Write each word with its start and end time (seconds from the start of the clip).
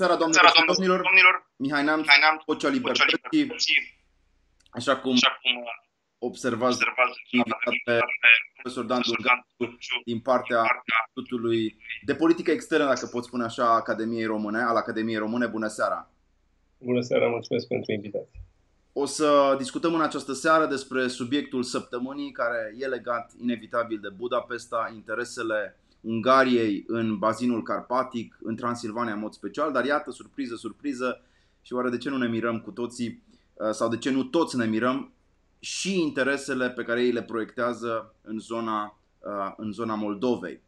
seara, 0.00 0.16
doamnelor 0.16 0.50
și 0.54 0.64
domnilor. 0.72 1.00
domnilor. 1.08 1.34
Mihai 1.64 1.84
Neamț, 1.84 2.02
Mihai 2.02 2.20
Neamț 2.24 2.40
Vocea 2.46 2.68
Libertății. 2.68 3.46
Așa 4.78 4.94
cum, 5.02 5.12
Așa 5.12 5.32
cum 5.42 5.54
observați, 6.18 6.78
observați 7.38 7.80
pe 7.84 7.94
profesor 8.54 8.84
Dan 8.84 9.02
Dungan 9.06 9.46
din 10.04 10.20
partea 10.20 10.60
Institutului 11.06 11.76
de 12.08 12.14
Politică 12.14 12.50
Externă, 12.50 12.86
dacă 12.86 13.06
pot 13.06 13.24
spune 13.24 13.44
așa, 13.44 13.74
Academiei 13.74 14.24
Române, 14.34 14.60
al 14.62 14.76
Academiei 14.76 15.24
Române. 15.26 15.46
Bună 15.46 15.68
seara! 15.68 16.10
Bună 16.78 17.00
seara, 17.00 17.26
mulțumesc 17.26 17.66
pentru 17.66 17.92
invitație. 17.92 18.40
O 18.92 19.04
să 19.04 19.54
discutăm 19.58 19.94
în 19.94 20.00
această 20.00 20.32
seară 20.32 20.66
despre 20.66 21.08
subiectul 21.08 21.62
săptămânii, 21.62 22.32
care 22.32 22.74
e 22.78 22.86
legat 22.86 23.32
inevitabil 23.40 23.98
de 23.98 24.08
Budapesta, 24.08 24.90
interesele 24.94 25.80
Ungariei 26.00 26.84
în 26.86 27.18
bazinul 27.18 27.62
carpatic, 27.62 28.38
în 28.42 28.56
Transilvania 28.56 29.12
în 29.12 29.18
mod 29.20 29.32
special, 29.32 29.72
dar 29.72 29.84
iată, 29.84 30.10
surpriză, 30.10 30.54
surpriză, 30.54 31.22
și 31.62 31.72
oare 31.72 31.90
de 31.90 31.98
ce 31.98 32.10
nu 32.10 32.16
ne 32.16 32.28
mirăm 32.28 32.60
cu 32.60 32.70
toții, 32.70 33.22
uh, 33.54 33.70
sau 33.70 33.88
de 33.88 33.96
ce 33.96 34.10
nu 34.10 34.24
toți 34.24 34.56
ne 34.56 34.64
mirăm, 34.64 35.12
și 35.58 36.00
interesele 36.00 36.70
pe 36.70 36.82
care 36.82 37.02
ei 37.02 37.12
le 37.12 37.22
proiectează 37.22 38.14
în 38.22 38.38
zona, 38.38 38.98
uh, 39.18 39.52
în 39.56 39.72
zona 39.72 39.94
Moldovei. 39.94 40.60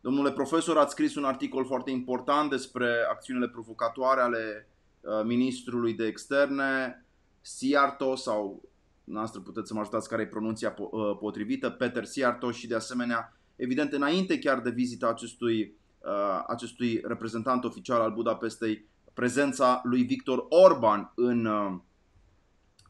Domnule 0.00 0.32
profesor, 0.32 0.76
ați 0.76 0.92
scris 0.92 1.14
un 1.14 1.24
articol 1.24 1.64
foarte 1.64 1.90
important 1.90 2.50
despre 2.50 3.06
acțiunile 3.10 3.48
provocatoare 3.48 4.20
ale 4.20 4.68
uh, 5.00 5.24
ministrului 5.24 5.94
de 5.94 6.06
externe, 6.06 7.04
Siarto, 7.40 8.14
sau 8.14 8.62
noastră 9.04 9.40
puteți 9.40 9.68
să 9.68 9.74
mă 9.74 9.80
ajutați 9.80 10.08
care 10.08 10.22
e 10.22 10.26
pronunția 10.26 10.74
potrivită, 11.20 11.70
Peter 11.70 12.04
Siarto 12.04 12.50
și 12.50 12.66
de 12.66 12.74
asemenea 12.74 13.36
evident 13.56 13.92
înainte 13.92 14.38
chiar 14.38 14.60
de 14.60 14.70
vizita 14.70 15.08
acestui, 15.08 15.74
uh, 15.98 16.44
acestui 16.46 17.00
reprezentant 17.04 17.64
oficial 17.64 18.00
al 18.00 18.12
Budapestei, 18.12 18.84
prezența 19.14 19.80
lui 19.84 20.02
Victor 20.02 20.46
Orban 20.48 21.12
în, 21.14 21.44
uh, 21.44 21.72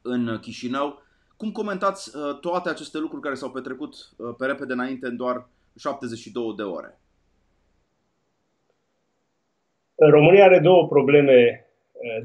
în 0.02 0.38
Chișinău. 0.40 1.02
Cum 1.36 1.52
comentați 1.52 2.16
uh, 2.16 2.38
toate 2.40 2.68
aceste 2.68 2.98
lucruri 2.98 3.22
care 3.22 3.34
s-au 3.34 3.50
petrecut 3.50 3.94
pe 4.38 4.46
repede 4.46 4.72
înainte 4.72 5.06
în 5.06 5.16
doar 5.16 5.48
72 5.76 6.54
de 6.56 6.62
ore? 6.62 7.00
România 9.94 10.44
are 10.44 10.58
două 10.58 10.86
probleme 10.88 11.60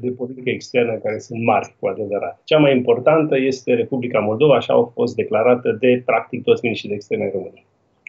de 0.00 0.10
politică 0.10 0.50
externă 0.50 0.98
care 0.98 1.18
sunt 1.18 1.44
mari 1.44 1.74
cu 1.78 1.86
adevărat. 1.86 2.40
Cea 2.44 2.58
mai 2.58 2.76
importantă 2.76 3.38
este 3.38 3.74
Republica 3.74 4.18
Moldova, 4.18 4.56
așa 4.56 4.72
au 4.72 4.90
fost 4.94 5.14
declarată 5.14 5.72
de 5.72 6.02
practic 6.04 6.42
toți 6.42 6.60
miniștrii 6.62 6.90
de 6.90 6.96
externe 6.96 7.24
în 7.24 7.30
România. 7.30 7.62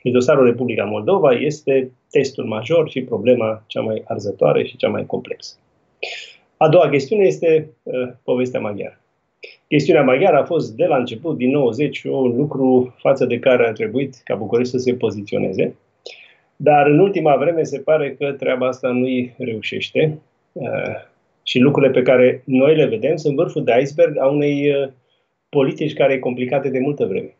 Deci 0.04 0.14
dosarul 0.14 0.46
Republica 0.46 0.84
Moldova 0.84 1.32
este 1.32 1.92
testul 2.10 2.46
major 2.46 2.90
și 2.90 3.02
problema 3.02 3.64
cea 3.68 3.82
mai 3.82 4.04
arzătoare 4.06 4.64
și 4.64 4.78
cea 4.78 4.90
mai 4.90 5.06
complexă. 5.06 5.56
A 6.58 6.70
doua 6.70 6.90
chestiune 6.90 7.26
este 7.26 7.70
uh, 7.84 8.10
povestea 8.24 8.60
maghiară. 8.60 9.00
Chestiunea 9.68 10.04
maghiară 10.04 10.38
a 10.38 10.46
fost 10.46 10.76
de 10.76 10.86
la 10.86 10.98
început, 10.98 11.38
din 11.38 11.50
90, 11.50 12.04
un 12.04 12.36
lucru 12.36 12.96
față 12.98 13.26
de 13.26 13.40
care 13.40 13.68
a 13.68 13.72
trebuit 13.72 14.22
ca 14.24 14.36
București 14.36 14.72
să 14.72 14.78
se 14.78 14.94
poziționeze. 14.94 15.76
Dar 16.56 16.88
în 16.88 17.00
ultima 17.00 17.36
vreme 17.36 17.64
se 17.64 17.80
pare 17.80 18.16
că 18.20 18.32
treaba 18.32 18.68
asta 18.68 18.88
nu 18.88 19.04
îi 19.04 19.36
reușește. 19.38 20.20
Uh, 20.52 20.68
și 21.44 21.60
lucrurile 21.60 21.92
pe 21.92 22.02
care 22.02 22.44
noi 22.46 22.76
le 22.76 22.86
vedem 22.86 23.16
sunt 23.16 23.36
vârful 23.36 23.64
de 23.64 23.80
iceberg 23.82 24.18
a 24.18 24.28
unei 24.28 24.70
uh, 24.70 24.90
politici 25.50 25.94
care 25.94 26.14
e 26.14 26.20
complicate 26.20 26.70
de 26.70 26.80
multă 26.80 27.06
vreme. 27.06 27.36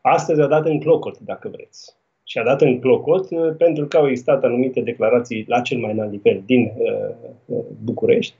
Astăzi 0.00 0.40
a 0.40 0.46
dat 0.46 0.66
în 0.66 0.80
clocot, 0.80 1.18
dacă 1.18 1.48
vreți. 1.48 1.96
Și 2.24 2.38
a 2.38 2.44
dat 2.44 2.60
în 2.60 2.80
clocot 2.80 3.30
uh, 3.30 3.54
pentru 3.58 3.86
că 3.86 3.96
au 3.96 4.08
existat 4.08 4.44
anumite 4.44 4.80
declarații 4.80 5.44
la 5.48 5.60
cel 5.60 5.78
mai 5.78 5.92
înalt 5.92 6.10
nivel 6.10 6.42
din 6.46 6.72
uh, 6.76 7.14
uh, 7.44 7.64
București 7.84 8.34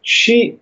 și 0.00 0.58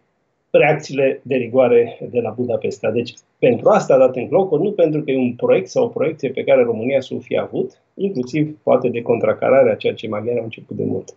reacțiile 0.50 1.21
de 1.23 1.34
rigoare 1.34 1.99
de 2.11 2.21
la 2.21 2.31
Budapesta. 2.31 2.91
Deci, 2.91 3.15
pentru 3.39 3.69
asta 3.69 3.94
a 3.94 3.99
dat 3.99 4.17
în 4.17 4.28
clocot, 4.28 4.61
nu 4.61 4.73
pentru 4.73 5.03
că 5.03 5.11
e 5.11 5.17
un 5.17 5.34
proiect 5.34 5.69
sau 5.69 5.84
o 5.84 5.89
proiecție 5.89 6.31
pe 6.31 6.44
care 6.44 6.62
România 6.62 7.00
să 7.00 7.15
o 7.15 7.19
fi 7.19 7.39
avut, 7.39 7.83
inclusiv 7.94 8.59
poate 8.62 8.89
de 8.89 9.03
contracarare 9.03 9.71
a 9.71 9.77
ceea 9.77 9.94
ce 9.94 10.09
maghiarii 10.09 10.39
au 10.39 10.44
început 10.44 10.77
de 10.77 10.84
mult. 10.84 11.17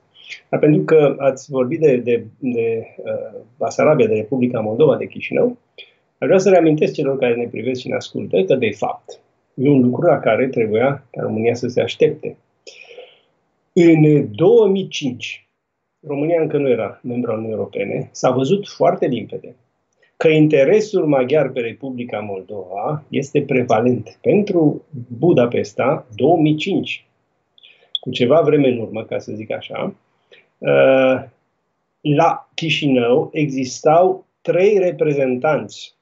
Dar 0.50 0.60
pentru 0.60 0.82
că 0.82 1.16
ați 1.18 1.52
vorbit 1.52 1.80
de, 1.80 1.96
de, 1.96 2.26
de 2.40 2.88
uh, 2.98 3.40
Basarabia, 3.58 4.08
de 4.08 4.16
Republica 4.16 4.60
Moldova, 4.60 4.98
de 4.98 5.06
Chișinău, 5.06 5.58
Aș 6.20 6.28
vrea 6.28 6.38
să 6.38 6.50
reamintesc 6.50 6.94
celor 6.94 7.18
care 7.18 7.36
ne 7.36 7.48
privesc 7.48 7.82
și 7.82 7.88
ne 7.88 7.96
ascultă 7.96 8.44
că, 8.44 8.56
de 8.56 8.70
fapt, 8.70 9.20
e 9.54 9.70
un 9.70 9.82
lucru 9.82 10.06
la 10.06 10.20
care 10.20 10.48
trebuia 10.48 11.08
ca 11.12 11.22
România 11.22 11.54
să 11.54 11.68
se 11.68 11.82
aștepte. 11.82 12.38
În 13.74 14.32
2005, 14.32 15.48
România 16.08 16.42
încă 16.42 16.58
nu 16.58 16.70
era 16.70 17.00
membru 17.04 17.32
al 17.32 17.38
Uniunii 17.38 17.58
Europene, 17.58 18.10
s-a 18.12 18.30
văzut 18.30 18.68
foarte 18.68 19.06
limpede 19.06 19.56
că 20.18 20.28
interesul 20.28 21.06
maghiar 21.06 21.50
pe 21.50 21.60
Republica 21.60 22.20
Moldova 22.20 23.04
este 23.10 23.42
prevalent. 23.42 24.18
Pentru 24.22 24.86
Budapesta, 25.18 26.08
2005, 26.16 27.06
cu 28.00 28.10
ceva 28.10 28.42
vreme 28.42 28.68
în 28.68 28.80
urmă, 28.80 29.04
ca 29.04 29.20
să 29.20 29.32
zic 29.36 29.52
așa, 29.52 29.96
uh, 30.58 31.24
la 32.02 32.50
Chișinău 32.54 33.30
existau 33.34 34.26
trei 34.42 34.78
reprezentanți 34.78 35.97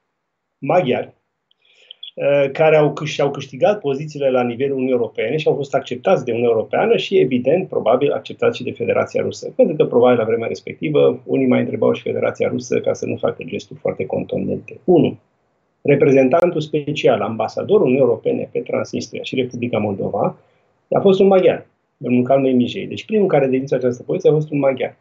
maghiari, 0.58 1.14
uh, 2.14 2.50
care 2.52 2.76
au, 2.76 2.94
și-au 3.04 3.30
câștigat 3.30 3.80
pozițiile 3.80 4.30
la 4.30 4.42
nivelul 4.42 4.74
Uniunii 4.74 4.94
Europene 4.94 5.36
și 5.36 5.48
au 5.48 5.54
fost 5.54 5.74
acceptați 5.74 6.24
de 6.24 6.30
Uniunea 6.30 6.52
Europeană 6.52 6.96
și, 6.96 7.18
evident, 7.18 7.68
probabil 7.68 8.12
acceptați 8.12 8.56
și 8.56 8.64
de 8.64 8.72
Federația 8.72 9.22
Rusă. 9.22 9.52
Pentru 9.56 9.76
că, 9.76 9.84
probabil, 9.84 10.18
la 10.18 10.24
vremea 10.24 10.48
respectivă, 10.48 11.22
unii 11.24 11.46
mai 11.46 11.60
întrebau 11.60 11.92
și 11.92 12.02
Federația 12.02 12.48
Rusă 12.48 12.80
ca 12.80 12.92
să 12.92 13.06
nu 13.06 13.16
facă 13.16 13.42
gesturi 13.44 13.80
foarte 13.80 14.06
contundente. 14.06 14.80
1. 14.84 15.18
Reprezentantul 15.82 16.60
special, 16.60 17.20
ambasadorul 17.20 17.86
Uniunii 17.86 18.04
Europene 18.04 18.48
pe 18.52 18.58
Transnistria 18.58 19.22
și 19.22 19.34
Republica 19.34 19.78
Moldova, 19.78 20.36
a 20.90 21.00
fost 21.00 21.20
un 21.20 21.26
maghiar, 21.26 21.66
domnul 21.96 22.22
Calmei 22.22 22.52
Mijei. 22.52 22.86
Deci 22.86 23.04
primul 23.04 23.26
care 23.26 23.44
a 23.44 23.74
această 23.76 24.02
poziție 24.02 24.30
a 24.30 24.32
fost 24.32 24.50
un 24.50 24.58
maghiar. 24.58 24.96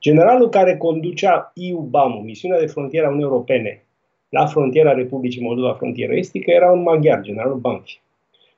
Generalul 0.00 0.48
care 0.48 0.76
conducea 0.76 1.52
IUBAM, 1.54 2.20
misiunea 2.24 2.58
de 2.58 2.66
frontieră 2.66 3.06
a 3.06 3.08
Uniunii 3.08 3.30
Europene, 3.30 3.82
la 4.28 4.46
frontiera 4.46 4.92
Republicii 4.92 5.42
Moldova, 5.42 5.72
frontiera 5.72 6.14
estică, 6.14 6.50
era 6.50 6.70
un 6.70 6.82
maghiar, 6.82 7.20
generalul 7.20 7.56
Banfi. 7.56 8.00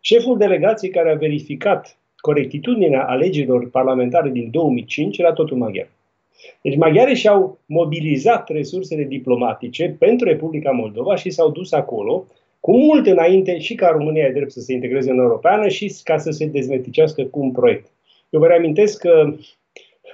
Șeful 0.00 0.38
delegației 0.38 0.90
care 0.90 1.10
a 1.10 1.14
verificat 1.14 1.98
corectitudinea 2.16 3.04
alegerilor 3.04 3.70
parlamentare 3.70 4.30
din 4.30 4.50
2005 4.50 5.18
era 5.18 5.32
tot 5.32 5.50
un 5.50 5.58
maghiar. 5.58 5.88
Deci 6.62 6.76
maghiarii 6.76 7.14
și-au 7.14 7.58
mobilizat 7.66 8.48
resursele 8.48 9.04
diplomatice 9.04 9.96
pentru 9.98 10.26
Republica 10.26 10.70
Moldova 10.70 11.16
și 11.16 11.30
s-au 11.30 11.50
dus 11.50 11.72
acolo 11.72 12.26
cu 12.60 12.76
mult 12.76 13.06
înainte 13.06 13.58
și 13.58 13.74
ca 13.74 13.88
România 13.88 14.24
e 14.24 14.32
drept 14.32 14.50
să 14.50 14.60
se 14.60 14.72
integreze 14.72 15.10
în 15.10 15.18
Europeană 15.18 15.68
și 15.68 15.94
ca 16.04 16.18
să 16.18 16.30
se 16.30 16.46
dezmeticească 16.46 17.24
cu 17.24 17.40
un 17.40 17.50
proiect. 17.50 17.86
Eu 18.30 18.40
vă 18.40 18.46
reamintesc 18.46 19.00
că 19.00 19.34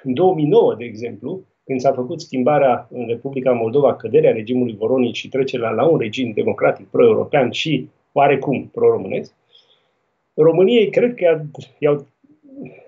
în 0.03 0.15
2009, 0.15 0.75
de 0.75 0.85
exemplu, 0.85 1.41
când 1.67 1.81
s-a 1.81 1.93
făcut 1.93 2.21
schimbarea 2.21 2.89
în 2.93 3.07
Republica 3.07 3.53
Moldova, 3.53 3.95
căderea 3.97 4.33
regimului 4.33 4.77
Voronic 4.79 5.15
și 5.15 5.29
trecerea 5.29 5.71
la 5.71 5.85
un 5.87 5.99
regim 5.99 6.33
democratic 6.33 6.87
pro-european 6.87 7.51
și 7.51 7.89
oarecum 8.13 8.71
pro-românesc, 8.73 9.33
României 10.35 10.91
cred 10.91 11.15
că 11.15 11.43
i-au 11.79 12.07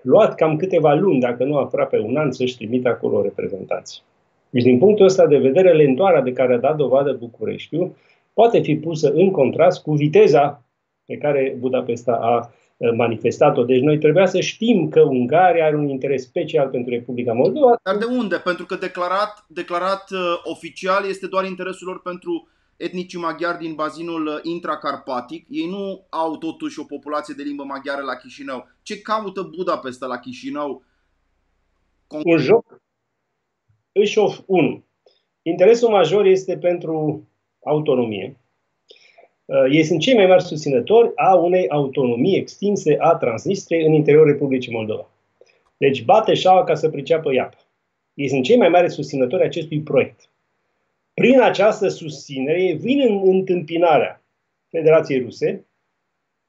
luat 0.01 0.35
cam 0.35 0.55
câteva 0.55 0.93
luni, 0.93 1.19
dacă 1.19 1.43
nu 1.43 1.57
aproape 1.57 1.99
un 1.99 2.15
an, 2.17 2.31
să-și 2.31 2.55
trimită 2.55 2.87
acolo 2.87 3.21
reprezentanți. 3.21 4.03
Deci, 4.49 4.63
din 4.63 4.77
punctul 4.77 5.05
ăsta 5.05 5.27
de 5.27 5.37
vedere, 5.37 5.73
lentoarea 5.73 6.21
de 6.21 6.33
care 6.33 6.53
a 6.53 6.57
dat 6.57 6.75
dovadă 6.75 7.13
Bucureștiu 7.19 7.95
poate 8.33 8.59
fi 8.59 8.75
pusă 8.75 9.11
în 9.11 9.31
contrast 9.31 9.83
cu 9.83 9.93
viteza 9.93 10.63
pe 11.05 11.17
care 11.17 11.55
Budapesta 11.59 12.11
a 12.21 12.35
Uh, 12.37 12.58
manifestat-o. 12.95 13.63
Deci 13.63 13.81
noi 13.81 13.97
trebuia 13.97 14.25
să 14.25 14.39
știm 14.39 14.89
că 14.89 15.01
Ungaria 15.01 15.65
are 15.65 15.75
un 15.75 15.87
interes 15.87 16.23
special 16.23 16.69
pentru 16.69 16.93
Republica 16.93 17.33
Moldova. 17.33 17.79
Dar 17.83 17.97
de 17.97 18.05
unde? 18.05 18.35
Pentru 18.37 18.65
că 18.65 18.75
declarat, 18.75 19.45
declarat 19.47 20.09
uh, 20.11 20.19
oficial 20.43 21.05
este 21.07 21.27
doar 21.27 21.45
interesul 21.45 21.87
lor 21.87 22.01
pentru 22.01 22.47
etnicii 22.77 23.19
maghiari 23.19 23.57
din 23.57 23.73
bazinul 23.73 24.25
uh, 24.25 24.39
intracarpatic. 24.43 25.45
Ei 25.49 25.67
nu 25.69 26.05
au 26.09 26.37
totuși 26.37 26.79
o 26.79 26.83
populație 26.83 27.33
de 27.37 27.43
limbă 27.43 27.63
maghiară 27.63 28.01
la 28.01 28.15
Chișinău. 28.15 28.67
Ce 28.81 29.01
caută 29.01 29.49
Budapesta 29.57 30.05
la 30.05 30.19
Chișinău? 30.19 30.83
Un 32.23 32.37
joc 32.37 32.81
își 33.91 34.17
of 34.17 34.39
1. 34.45 34.83
Interesul 35.41 35.89
major 35.89 36.25
este 36.25 36.57
pentru 36.57 37.27
autonomie 37.65 38.39
Uh, 38.39 38.48
ei 39.71 39.83
sunt 39.83 39.99
cei 39.99 40.15
mai 40.15 40.25
mari 40.25 40.43
susținători 40.43 41.11
a 41.15 41.35
unei 41.35 41.69
autonomii 41.69 42.37
extinse 42.37 42.95
a 42.99 43.15
Transnistriei 43.15 43.85
în 43.85 43.93
interiorul 43.93 44.31
Republicii 44.31 44.73
Moldova. 44.73 45.09
Deci 45.77 46.03
bate 46.03 46.33
șaua 46.33 46.63
ca 46.63 46.75
să 46.75 46.89
priceapă 46.89 47.33
iapă. 47.33 47.57
Ei 48.13 48.29
sunt 48.29 48.43
cei 48.43 48.57
mai 48.57 48.69
mari 48.69 48.91
susținători 48.91 49.43
acestui 49.43 49.79
proiect. 49.79 50.29
Prin 51.13 51.41
această 51.41 51.87
susținere 51.87 52.77
vin 52.79 53.01
în 53.07 53.21
întâmpinarea 53.23 54.21
Federației 54.69 55.19
Ruse, 55.19 55.65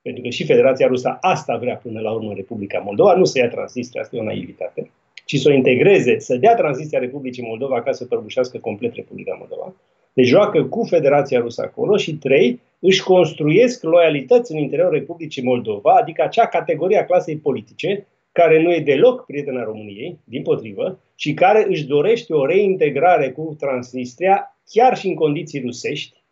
pentru 0.02 0.22
că 0.22 0.28
și 0.28 0.44
Federația 0.44 0.86
Rusă 0.86 1.18
asta 1.20 1.56
vrea 1.56 1.76
până 1.76 2.00
la 2.00 2.12
urmă 2.12 2.32
Republica 2.34 2.78
Moldova, 2.78 3.14
nu 3.14 3.24
se 3.24 3.38
ia 3.38 3.48
Transnistria, 3.48 4.02
asta 4.02 4.16
e 4.16 4.20
o 4.20 4.22
naivitate. 4.22 4.90
ci 5.30 5.38
să 5.38 5.48
o 5.48 5.52
integreze, 5.52 6.18
să 6.18 6.36
dea 6.36 6.54
tranziția 6.54 6.98
Republicii 6.98 7.46
Moldova 7.46 7.82
ca 7.82 7.92
să 7.92 8.04
prăbușească 8.04 8.58
complet 8.58 8.94
Republica 8.94 9.36
Moldova. 9.38 9.74
Deci 10.12 10.26
joacă 10.26 10.64
cu 10.64 10.84
Federația 10.84 11.40
Rusă 11.40 11.62
acolo 11.62 11.96
și 11.96 12.14
trei, 12.14 12.60
își 12.78 13.02
construiesc 13.02 13.82
loialități 13.82 14.52
în 14.52 14.58
interiorul 14.58 14.98
Republicii 14.98 15.42
Moldova, 15.42 15.92
adică 15.92 16.22
acea 16.22 16.46
categorie 16.46 16.98
a 16.98 17.04
clasei 17.04 17.36
politice 17.36 18.06
care 18.32 18.62
nu 18.62 18.72
e 18.72 18.80
deloc 18.80 19.24
prietena 19.24 19.64
României, 19.64 20.18
din 20.24 20.42
potrivă, 20.42 20.98
și 21.14 21.34
care 21.34 21.66
își 21.68 21.86
dorește 21.86 22.34
o 22.34 22.46
reintegrare 22.46 23.30
cu 23.30 23.56
Transnistria, 23.58 24.56
chiar 24.66 24.96
și 24.96 25.06
în 25.06 25.14
condiții 25.14 25.60
rusești, 25.60 26.22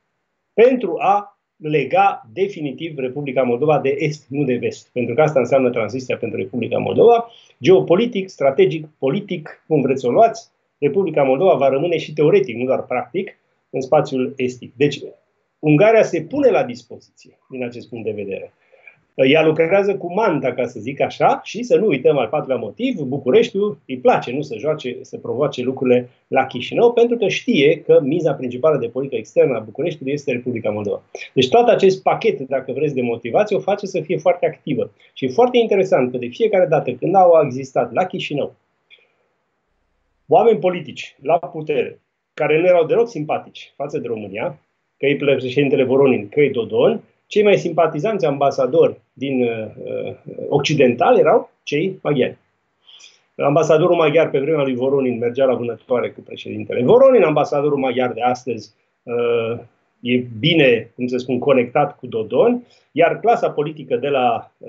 pentru 0.54 0.96
a 0.98 1.38
lega 1.56 2.28
definitiv 2.32 2.98
Republica 2.98 3.42
Moldova 3.42 3.78
de 3.78 3.94
est, 3.98 4.26
nu 4.28 4.44
de 4.44 4.54
vest. 4.54 4.90
Pentru 4.92 5.14
că 5.14 5.20
asta 5.20 5.38
înseamnă 5.38 5.70
tranziția 5.70 6.16
pentru 6.16 6.38
Republica 6.38 6.78
Moldova. 6.78 7.30
Geopolitic, 7.62 8.28
strategic, 8.28 8.86
politic, 8.98 9.64
cum 9.66 9.80
vreți 9.80 10.00
să 10.00 10.06
o 10.06 10.10
luați, 10.10 10.50
Republica 10.78 11.22
Moldova 11.22 11.54
va 11.54 11.68
rămâne 11.68 11.96
și 11.96 12.12
teoretic, 12.12 12.56
nu 12.56 12.64
doar 12.64 12.82
practic, 12.82 13.38
în 13.70 13.80
spațiul 13.80 14.32
estic. 14.36 14.72
Deci, 14.76 15.00
Ungaria 15.58 16.02
se 16.02 16.22
pune 16.22 16.50
la 16.50 16.64
dispoziție 16.64 17.38
din 17.50 17.64
acest 17.64 17.88
punct 17.88 18.04
de 18.04 18.22
vedere. 18.22 18.52
Ea 19.14 19.44
lucrează 19.44 19.96
cu 19.96 20.12
manta, 20.12 20.52
ca 20.52 20.66
să 20.66 20.80
zic 20.80 21.00
așa, 21.00 21.40
și 21.44 21.62
să 21.62 21.76
nu 21.76 21.86
uităm 21.86 22.18
al 22.18 22.26
patrulea 22.26 22.56
motiv, 22.56 23.00
Bucureștiul 23.00 23.78
îi 23.86 23.98
place 23.98 24.32
nu 24.32 24.42
să 24.42 24.56
joace, 24.58 24.96
să 25.00 25.16
provoace 25.16 25.62
lucrurile 25.62 26.08
la 26.28 26.46
Chișinău, 26.46 26.92
pentru 26.92 27.16
că 27.16 27.28
știe 27.28 27.80
că 27.80 28.00
miza 28.02 28.32
principală 28.32 28.78
de 28.78 28.88
politică 28.88 29.16
externă 29.16 29.56
a 29.56 29.60
Bucureștiului 29.60 30.12
este 30.12 30.32
Republica 30.32 30.70
Moldova. 30.70 31.02
Deci 31.34 31.48
tot 31.48 31.68
acest 31.68 32.02
pachet, 32.02 32.40
dacă 32.40 32.72
vreți, 32.72 32.94
de 32.94 33.02
motivație 33.02 33.56
o 33.56 33.60
face 33.60 33.86
să 33.86 34.00
fie 34.00 34.16
foarte 34.16 34.46
activă. 34.46 34.90
Și 35.12 35.24
e 35.24 35.28
foarte 35.28 35.58
interesant 35.58 36.10
că 36.10 36.16
de 36.16 36.26
fiecare 36.26 36.66
dată 36.66 36.92
când 36.92 37.14
au 37.14 37.44
existat 37.44 37.92
la 37.92 38.04
Chișinău 38.04 38.54
oameni 40.28 40.58
politici 40.58 41.16
la 41.22 41.38
putere, 41.38 42.00
care 42.38 42.60
nu 42.60 42.66
erau 42.66 42.84
deloc 42.86 43.08
simpatici 43.08 43.72
față 43.76 43.98
de 43.98 44.06
România, 44.06 44.58
că 44.98 45.06
e 45.06 45.16
președintele 45.16 45.84
Voronin, 45.84 46.28
că 46.28 46.40
e 46.40 46.50
Dodon, 46.50 47.00
cei 47.26 47.42
mai 47.42 47.56
simpatizanți 47.56 48.26
ambasadori 48.26 49.00
din 49.12 49.42
uh, 49.42 49.66
uh, 49.84 50.14
occidental 50.48 51.18
erau 51.18 51.50
cei 51.62 51.98
maghiari. 52.02 52.36
Ambasadorul 53.36 53.96
maghiar 53.96 54.30
pe 54.30 54.38
vremea 54.38 54.62
lui 54.62 54.74
Voronin 54.74 55.18
mergea 55.18 55.44
la 55.44 55.54
vânătoare 55.54 56.10
cu 56.10 56.20
președintele 56.20 56.82
Voronin, 56.82 57.22
ambasadorul 57.22 57.78
maghiar 57.78 58.12
de 58.12 58.22
astăzi 58.22 58.74
uh, 59.02 59.58
e 60.00 60.26
bine, 60.38 60.92
cum 60.94 61.06
să 61.06 61.16
spun, 61.16 61.38
conectat 61.38 61.98
cu 61.98 62.06
Dodon, 62.06 62.62
iar 62.92 63.20
clasa 63.20 63.50
politică 63.50 63.96
de 63.96 64.08
la 64.08 64.52
uh, 64.58 64.68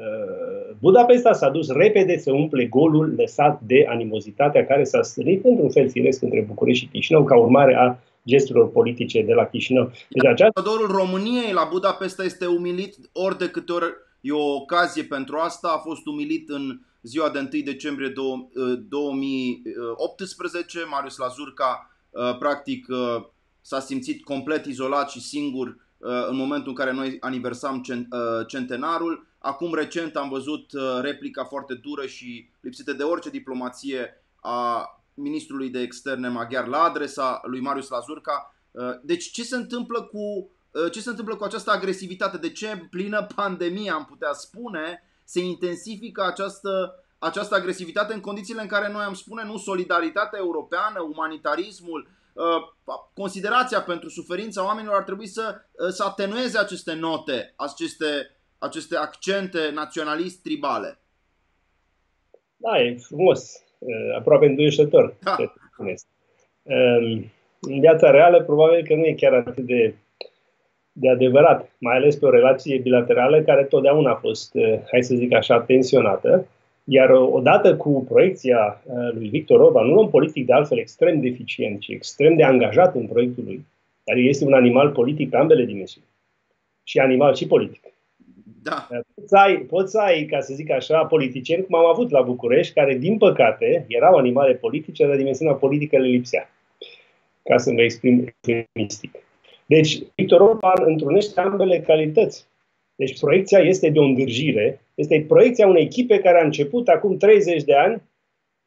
Budapesta 0.79 1.33
s-a 1.33 1.49
dus 1.49 1.71
repede 1.71 2.17
să 2.17 2.31
umple 2.31 2.65
golul 2.65 3.13
lăsat 3.17 3.61
de 3.61 3.85
animozitatea 3.89 4.65
care 4.65 4.83
s-a 4.83 5.01
strânit 5.01 5.45
într-un 5.45 5.69
fel 5.69 5.89
firesc 5.89 6.21
între 6.21 6.45
București 6.47 6.83
și 6.83 6.91
Chișinău 6.91 7.23
ca 7.23 7.37
urmare 7.37 7.75
a 7.75 7.97
gesturilor 8.25 8.71
politice 8.71 9.21
de 9.21 9.33
la 9.33 9.45
Chișinău. 9.45 9.91
Deci 10.09 10.25
această... 10.25 10.59
Ambasadorul 10.59 10.95
României 10.95 11.51
la 11.53 11.67
Budapesta 11.71 12.23
este 12.23 12.45
umilit 12.45 12.95
ori 13.13 13.37
de 13.37 13.49
câte 13.49 13.71
ori 13.71 13.85
e 14.21 14.31
o 14.31 14.55
ocazie 14.55 15.03
pentru 15.03 15.37
asta, 15.37 15.73
a 15.75 15.77
fost 15.77 16.05
umilit 16.05 16.49
în 16.49 16.79
ziua 17.01 17.29
de 17.29 17.39
1 17.39 17.47
decembrie 17.63 18.13
2018, 18.89 20.79
Marius 20.89 21.17
Lazurca 21.17 21.91
practic 22.39 22.85
s-a 23.61 23.79
simțit 23.79 24.23
complet 24.23 24.65
izolat 24.65 25.09
și 25.09 25.21
singur 25.21 25.88
în 26.29 26.35
momentul 26.35 26.69
în 26.69 26.75
care 26.75 26.91
noi 26.91 27.17
aniversam 27.19 27.83
centenarul. 28.47 29.27
Acum 29.39 29.73
recent 29.73 30.15
am 30.15 30.29
văzut 30.29 30.71
replica 31.01 31.44
foarte 31.44 31.73
dură 31.73 32.06
și 32.06 32.50
lipsită 32.59 32.94
de 32.94 33.03
orice 33.03 33.29
diplomație 33.29 34.23
a 34.35 34.89
ministrului 35.19 35.69
de 35.69 35.79
externe 35.79 36.27
maghiar 36.27 36.67
la 36.67 36.81
adresa 36.81 37.41
lui 37.44 37.59
Marius 37.59 37.89
Lazurca. 37.89 38.56
Uh, 38.71 38.94
deci 39.03 39.31
ce 39.31 39.44
se 39.44 39.56
întâmplă 39.56 40.01
cu 40.01 40.51
uh, 40.71 40.91
ce 40.91 41.01
se 41.01 41.09
întâmplă 41.09 41.35
cu 41.35 41.44
această 41.44 41.71
agresivitate? 41.71 42.38
De 42.38 42.51
ce 42.51 42.71
în 42.71 42.88
plină 42.89 43.27
pandemie, 43.35 43.91
am 43.91 44.06
putea 44.06 44.33
spune, 44.33 45.03
se 45.23 45.39
intensifică 45.39 46.23
această, 46.25 47.03
această 47.19 47.56
agresivitate 47.56 48.13
în 48.13 48.19
condițiile 48.19 48.61
în 48.61 48.67
care 48.67 48.91
noi 48.91 49.03
am 49.03 49.13
spune 49.13 49.44
nu 49.45 49.57
solidaritatea 49.57 50.39
europeană, 50.39 51.00
umanitarismul, 51.00 52.07
uh, 52.07 52.17
considerația 53.13 53.81
pentru 53.81 54.09
suferința 54.09 54.65
oamenilor 54.65 54.95
ar 54.95 55.03
trebui 55.03 55.27
să, 55.27 55.55
să 55.89 56.03
atenueze 56.03 56.59
aceste 56.59 56.93
note, 56.93 57.53
aceste, 57.55 58.05
aceste 58.57 58.95
accente 58.95 59.59
naționalist-tribale. 59.73 60.99
Da, 62.57 62.79
e 62.79 62.97
frumos 62.97 63.63
uh, 63.79 64.15
aproape 64.17 64.45
înduieșător. 64.45 65.15
Da. 65.23 65.35
Uh, 66.63 67.23
în 67.61 67.79
viața 67.79 68.11
reală, 68.11 68.43
probabil 68.43 68.85
că 68.85 68.95
nu 68.95 69.05
e 69.05 69.13
chiar 69.13 69.33
atât 69.33 69.65
de, 69.65 69.95
de 70.91 71.09
adevărat, 71.09 71.71
mai 71.77 71.95
ales 71.95 72.15
pe 72.15 72.25
o 72.25 72.29
relație 72.29 72.77
bilaterală 72.77 73.41
care 73.41 73.63
totdeauna 73.63 74.11
a 74.11 74.15
fost, 74.15 74.53
uh, 74.53 74.79
hai 74.91 75.03
să 75.03 75.15
zic 75.15 75.33
așa, 75.33 75.61
tensionată. 75.61 76.47
Iar 76.91 77.09
odată 77.09 77.75
cu 77.77 78.06
proiecția 78.07 78.81
uh, 78.83 79.13
lui 79.13 79.30
Victor 79.30 79.59
Orban, 79.59 79.89
un 79.89 79.97
om 79.97 80.09
politic 80.09 80.45
de 80.45 80.53
altfel 80.53 80.77
extrem 80.77 81.19
de 81.19 81.27
eficient 81.27 81.81
și 81.81 81.91
extrem 81.91 82.36
de 82.36 82.44
angajat 82.44 82.95
în 82.95 83.07
proiectul 83.07 83.44
lui, 83.44 83.65
care 84.03 84.19
este 84.19 84.45
un 84.45 84.53
animal 84.53 84.89
politic 84.89 85.30
pe 85.30 85.38
ambele 85.38 85.65
dimensiuni, 85.65 86.07
și 86.83 87.00
animal 87.00 87.36
și 87.36 87.47
politic, 87.47 87.81
da. 88.63 88.88
Poți, 89.15 89.36
ai, 89.36 89.57
poți 89.57 89.91
să 89.91 90.00
ai, 90.00 90.25
ca 90.25 90.39
să 90.39 90.53
zic 90.53 90.71
așa, 90.71 91.06
politicieni, 91.06 91.65
cum 91.65 91.75
am 91.75 91.86
avut 91.86 92.09
la 92.09 92.21
București, 92.21 92.74
care, 92.74 92.97
din 92.97 93.18
păcate, 93.18 93.85
erau 93.88 94.15
animale 94.15 94.53
politice, 94.53 95.06
dar 95.07 95.15
dimensiunea 95.15 95.53
politică 95.53 95.97
le 95.97 96.07
lipsea. 96.07 96.50
Ca 97.44 97.57
să 97.57 97.71
mă 97.71 97.81
exprim 97.81 98.35
eufemistic. 98.42 99.12
Deci, 99.65 100.00
Victor 100.15 100.42
Orban 100.42 100.83
întrunește 100.85 101.40
ambele 101.40 101.80
calități. 101.80 102.47
Deci, 102.99 103.19
proiecția 103.19 103.59
este 103.59 103.89
de 103.89 103.99
o 103.99 104.03
îngârjire, 104.03 104.81
este 104.95 105.25
proiecția 105.27 105.68
unei 105.68 105.83
echipe 105.83 106.19
care 106.19 106.39
a 106.41 106.45
început 106.45 106.87
acum 106.87 107.18
30 107.18 107.63
de 107.63 107.73
ani 107.73 108.01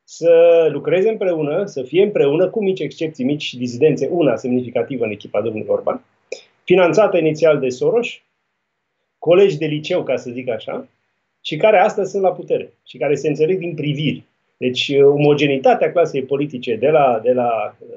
să 0.04 0.68
lucreze 0.70 1.08
împreună, 1.08 1.64
să 1.64 1.82
fie 1.82 2.02
împreună, 2.02 2.48
cu 2.48 2.62
mici 2.62 2.80
excepții, 2.80 3.24
mici 3.24 3.54
dizidențe, 3.54 4.08
una 4.10 4.36
semnificativă 4.36 5.04
în 5.04 5.10
echipa 5.10 5.40
domnului 5.40 5.68
Orban, 5.68 6.04
finanțată 6.64 7.18
inițial 7.18 7.58
de 7.58 7.68
Soros, 7.68 8.08
colegi 9.18 9.58
de 9.58 9.66
liceu, 9.66 10.02
ca 10.02 10.16
să 10.16 10.30
zic 10.30 10.48
așa, 10.48 10.88
și 11.40 11.56
care 11.56 11.78
astăzi 11.78 12.10
sunt 12.10 12.22
la 12.22 12.32
putere 12.32 12.72
și 12.86 12.98
care 12.98 13.14
se 13.14 13.28
înțeleg 13.28 13.58
din 13.58 13.74
priviri. 13.74 14.22
Deci, 14.56 14.88
uh, 14.88 15.04
omogenitatea 15.04 15.92
clasei 15.92 16.22
politice 16.22 16.76
de 16.76 16.88
la, 16.88 17.20
de 17.22 17.32
la 17.32 17.76
uh, 17.78 17.88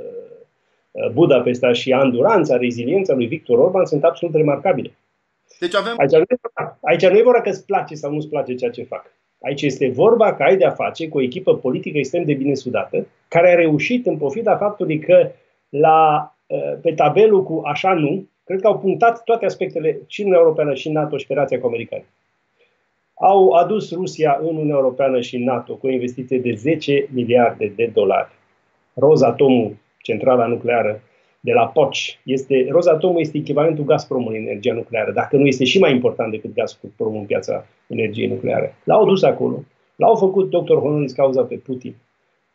uh, 0.91 1.09
Budapesta 1.11 1.73
și 1.73 1.91
anduranța, 1.91 2.57
reziliența 2.57 3.13
lui 3.13 3.27
Victor 3.27 3.59
Orban 3.59 3.85
sunt 3.85 4.03
absolut 4.03 4.35
remarcabile. 4.35 4.91
Deci 5.59 5.75
avem... 5.75 5.93
Aici, 5.97 6.13
aici 6.81 7.07
nu 7.07 7.17
e 7.17 7.23
vorba 7.23 7.41
că 7.41 7.49
îți 7.49 7.65
place 7.65 7.95
sau 7.95 8.11
nu-ți 8.11 8.29
place 8.29 8.55
ceea 8.55 8.71
ce 8.71 8.83
fac. 8.83 9.11
Aici 9.41 9.61
este 9.61 9.89
vorba 9.89 10.33
că 10.33 10.43
ai 10.43 10.57
de-a 10.57 10.69
face 10.71 11.07
cu 11.07 11.17
o 11.17 11.21
echipă 11.21 11.55
politică 11.55 11.97
extrem 11.97 12.23
de 12.23 12.33
bine 12.33 12.53
sudată, 12.53 13.07
care 13.27 13.51
a 13.51 13.55
reușit, 13.55 14.05
în 14.05 14.17
pofida 14.17 14.57
faptului 14.57 14.99
că 14.99 15.31
la, 15.69 16.31
uh, 16.47 16.73
pe 16.81 16.93
tabelul 16.93 17.43
cu 17.43 17.61
așa 17.65 17.93
nu, 17.93 18.27
Cred 18.45 18.61
că 18.61 18.67
au 18.67 18.79
punctat 18.79 19.23
toate 19.23 19.45
aspectele 19.45 19.99
și 20.07 20.19
în 20.21 20.25
Uniunea 20.25 20.45
Europeană 20.45 20.73
și 20.73 20.87
în 20.87 20.93
NATO 20.93 21.17
și 21.17 21.27
pe 21.27 21.33
relația 21.33 21.59
cu 21.59 21.67
americani. 21.67 22.05
Au 23.13 23.49
adus 23.49 23.91
Rusia 23.93 24.37
în 24.41 24.47
Uniunea 24.47 24.75
Europeană 24.75 25.21
și 25.21 25.35
în 25.35 25.43
NATO 25.43 25.75
cu 25.75 25.87
o 25.87 25.91
investiție 25.91 26.39
de 26.39 26.53
10 26.53 27.07
miliarde 27.11 27.73
de 27.75 27.91
dolari. 27.93 28.31
Rosatomul, 28.93 29.75
centrala 30.01 30.45
nucleară 30.45 31.01
de 31.45 31.51
la 31.51 31.67
POCI, 31.67 32.19
este, 32.23 32.67
Rosatomul 32.69 33.19
este 33.19 33.37
echivalentul 33.37 33.83
Gazprom 33.83 34.27
în 34.27 34.35
energia 34.35 34.73
nucleară, 34.73 35.11
dacă 35.11 35.37
nu 35.37 35.45
este 35.45 35.63
și 35.63 35.79
mai 35.79 35.91
important 35.91 36.31
decât 36.31 36.53
Gazprom 36.53 37.15
în 37.15 37.25
piața 37.25 37.65
energiei 37.87 38.27
nucleare. 38.27 38.75
L-au 38.83 39.05
dus 39.05 39.23
acolo, 39.23 39.63
l-au 39.95 40.15
făcut 40.15 40.49
doctor 40.49 40.79
honoris 40.79 41.13
cauza 41.13 41.43
pe 41.43 41.55
Putin. 41.55 41.95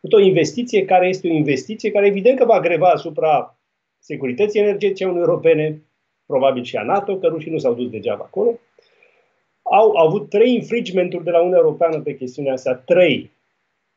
O 0.01 0.19
investiție 0.19 0.85
care 0.85 1.07
este 1.07 1.27
o 1.27 1.33
investiție 1.33 1.91
care 1.91 2.07
evident 2.07 2.37
că 2.37 2.45
va 2.45 2.59
greva 2.59 2.87
asupra 2.87 3.57
securității 3.99 4.59
energetice 4.59 5.03
a 5.03 5.07
Uniunii 5.07 5.27
Europene, 5.29 5.81
probabil 6.25 6.63
și 6.63 6.75
a 6.75 6.83
NATO, 6.83 7.15
că 7.15 7.27
rușii 7.27 7.51
nu 7.51 7.57
s-au 7.57 7.73
dus 7.73 7.89
degeaba 7.89 8.23
acolo. 8.23 8.59
Au, 9.61 9.95
au 9.95 10.07
avut 10.07 10.29
trei 10.29 10.53
infringementuri 10.53 11.23
de 11.23 11.31
la 11.31 11.39
Uniunea 11.39 11.59
Europeană 11.63 11.99
pe 11.99 12.15
chestiunea 12.15 12.53
asta. 12.53 12.75
Trei. 12.75 13.31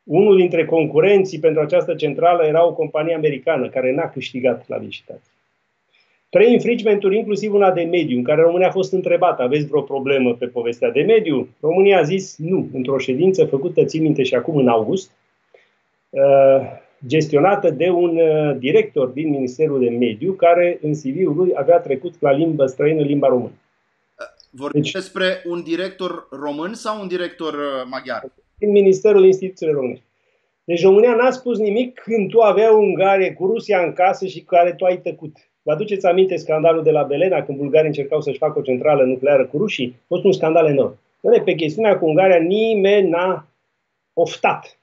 Unul 0.05 0.37
dintre 0.37 0.65
concurenții 0.65 1.39
pentru 1.39 1.61
această 1.61 1.95
centrală 1.95 2.45
era 2.45 2.67
o 2.67 2.73
companie 2.73 3.15
americană 3.15 3.69
care 3.69 3.93
n-a 3.93 4.09
câștigat 4.09 4.69
la 4.69 4.79
licitație. 4.79 5.33
Trei 6.29 6.53
infringementuri, 6.53 7.17
inclusiv 7.17 7.55
una 7.55 7.71
de 7.71 7.83
mediu, 7.83 8.17
în 8.17 8.23
care 8.23 8.43
România 8.43 8.69
a 8.69 8.71
fost 8.71 8.93
întrebată, 8.93 9.43
aveți 9.43 9.67
vreo 9.67 9.81
problemă 9.81 10.35
pe 10.35 10.47
povestea 10.47 10.91
de 10.91 11.03
mediu? 11.03 11.49
România 11.61 11.99
a 11.99 12.03
zis 12.03 12.37
nu, 12.39 12.69
într-o 12.73 12.99
ședință 12.99 13.45
făcută, 13.45 13.85
țin 13.85 14.03
minte 14.03 14.23
și 14.23 14.35
acum 14.35 14.57
în 14.57 14.69
august, 14.69 15.11
uh, 16.11 16.21
gestionată 17.07 17.71
de 17.71 17.91
un 17.91 18.17
uh, 18.17 18.57
director 18.59 19.09
din 19.09 19.31
Ministerul 19.31 19.81
de 19.81 19.89
Mediu, 19.89 20.33
care 20.33 20.79
în 20.83 20.93
CV-ul 20.93 21.35
lui 21.37 21.53
avea 21.55 21.79
trecut 21.79 22.15
la 22.19 22.31
limba 22.31 22.67
străină, 22.67 23.03
limba 23.03 23.29
română. 23.29 23.53
Vorbim 24.51 24.83
deci, 24.83 24.93
despre 24.93 25.43
un 25.47 25.63
director 25.63 26.29
român 26.31 26.75
sau 26.75 27.01
un 27.01 27.09
director 27.09 27.55
uh, 27.55 27.87
maghiar? 27.91 28.25
Din 28.59 28.71
Ministerul 28.71 29.25
Instituțiilor 29.25 29.75
Românești. 29.75 30.05
Deci 30.65 30.83
România 30.83 31.15
n-a 31.15 31.31
spus 31.31 31.59
nimic 31.59 32.01
când 32.01 32.31
tu 32.31 32.41
aveai 32.41 32.69
o 32.71 32.77
Ungarie 32.77 33.33
cu 33.33 33.47
Rusia 33.47 33.83
în 33.83 33.93
casă 33.93 34.27
și 34.27 34.41
care 34.41 34.73
tu 34.73 34.85
ai 34.85 34.99
tăcut. 34.99 35.37
Vă 35.63 35.73
aduceți 35.73 36.07
aminte 36.07 36.37
scandalul 36.37 36.83
de 36.83 36.91
la 36.91 37.03
Belena, 37.03 37.43
când 37.43 37.59
bulgarii 37.59 37.87
încercau 37.87 38.21
să-și 38.21 38.39
facă 38.39 38.59
o 38.59 38.63
centrală 38.63 39.05
nucleară 39.05 39.47
cu 39.47 39.57
rușii? 39.57 39.95
A 39.97 40.05
fost 40.07 40.25
un 40.25 40.33
scandal 40.33 40.67
enorm. 40.67 40.99
Doamne, 41.21 41.43
pe 41.43 41.55
chestiunea 41.55 41.99
cu 41.99 42.07
Ungaria 42.07 42.39
nimeni 42.39 43.09
n-a 43.09 43.47
oftat. 44.13 44.79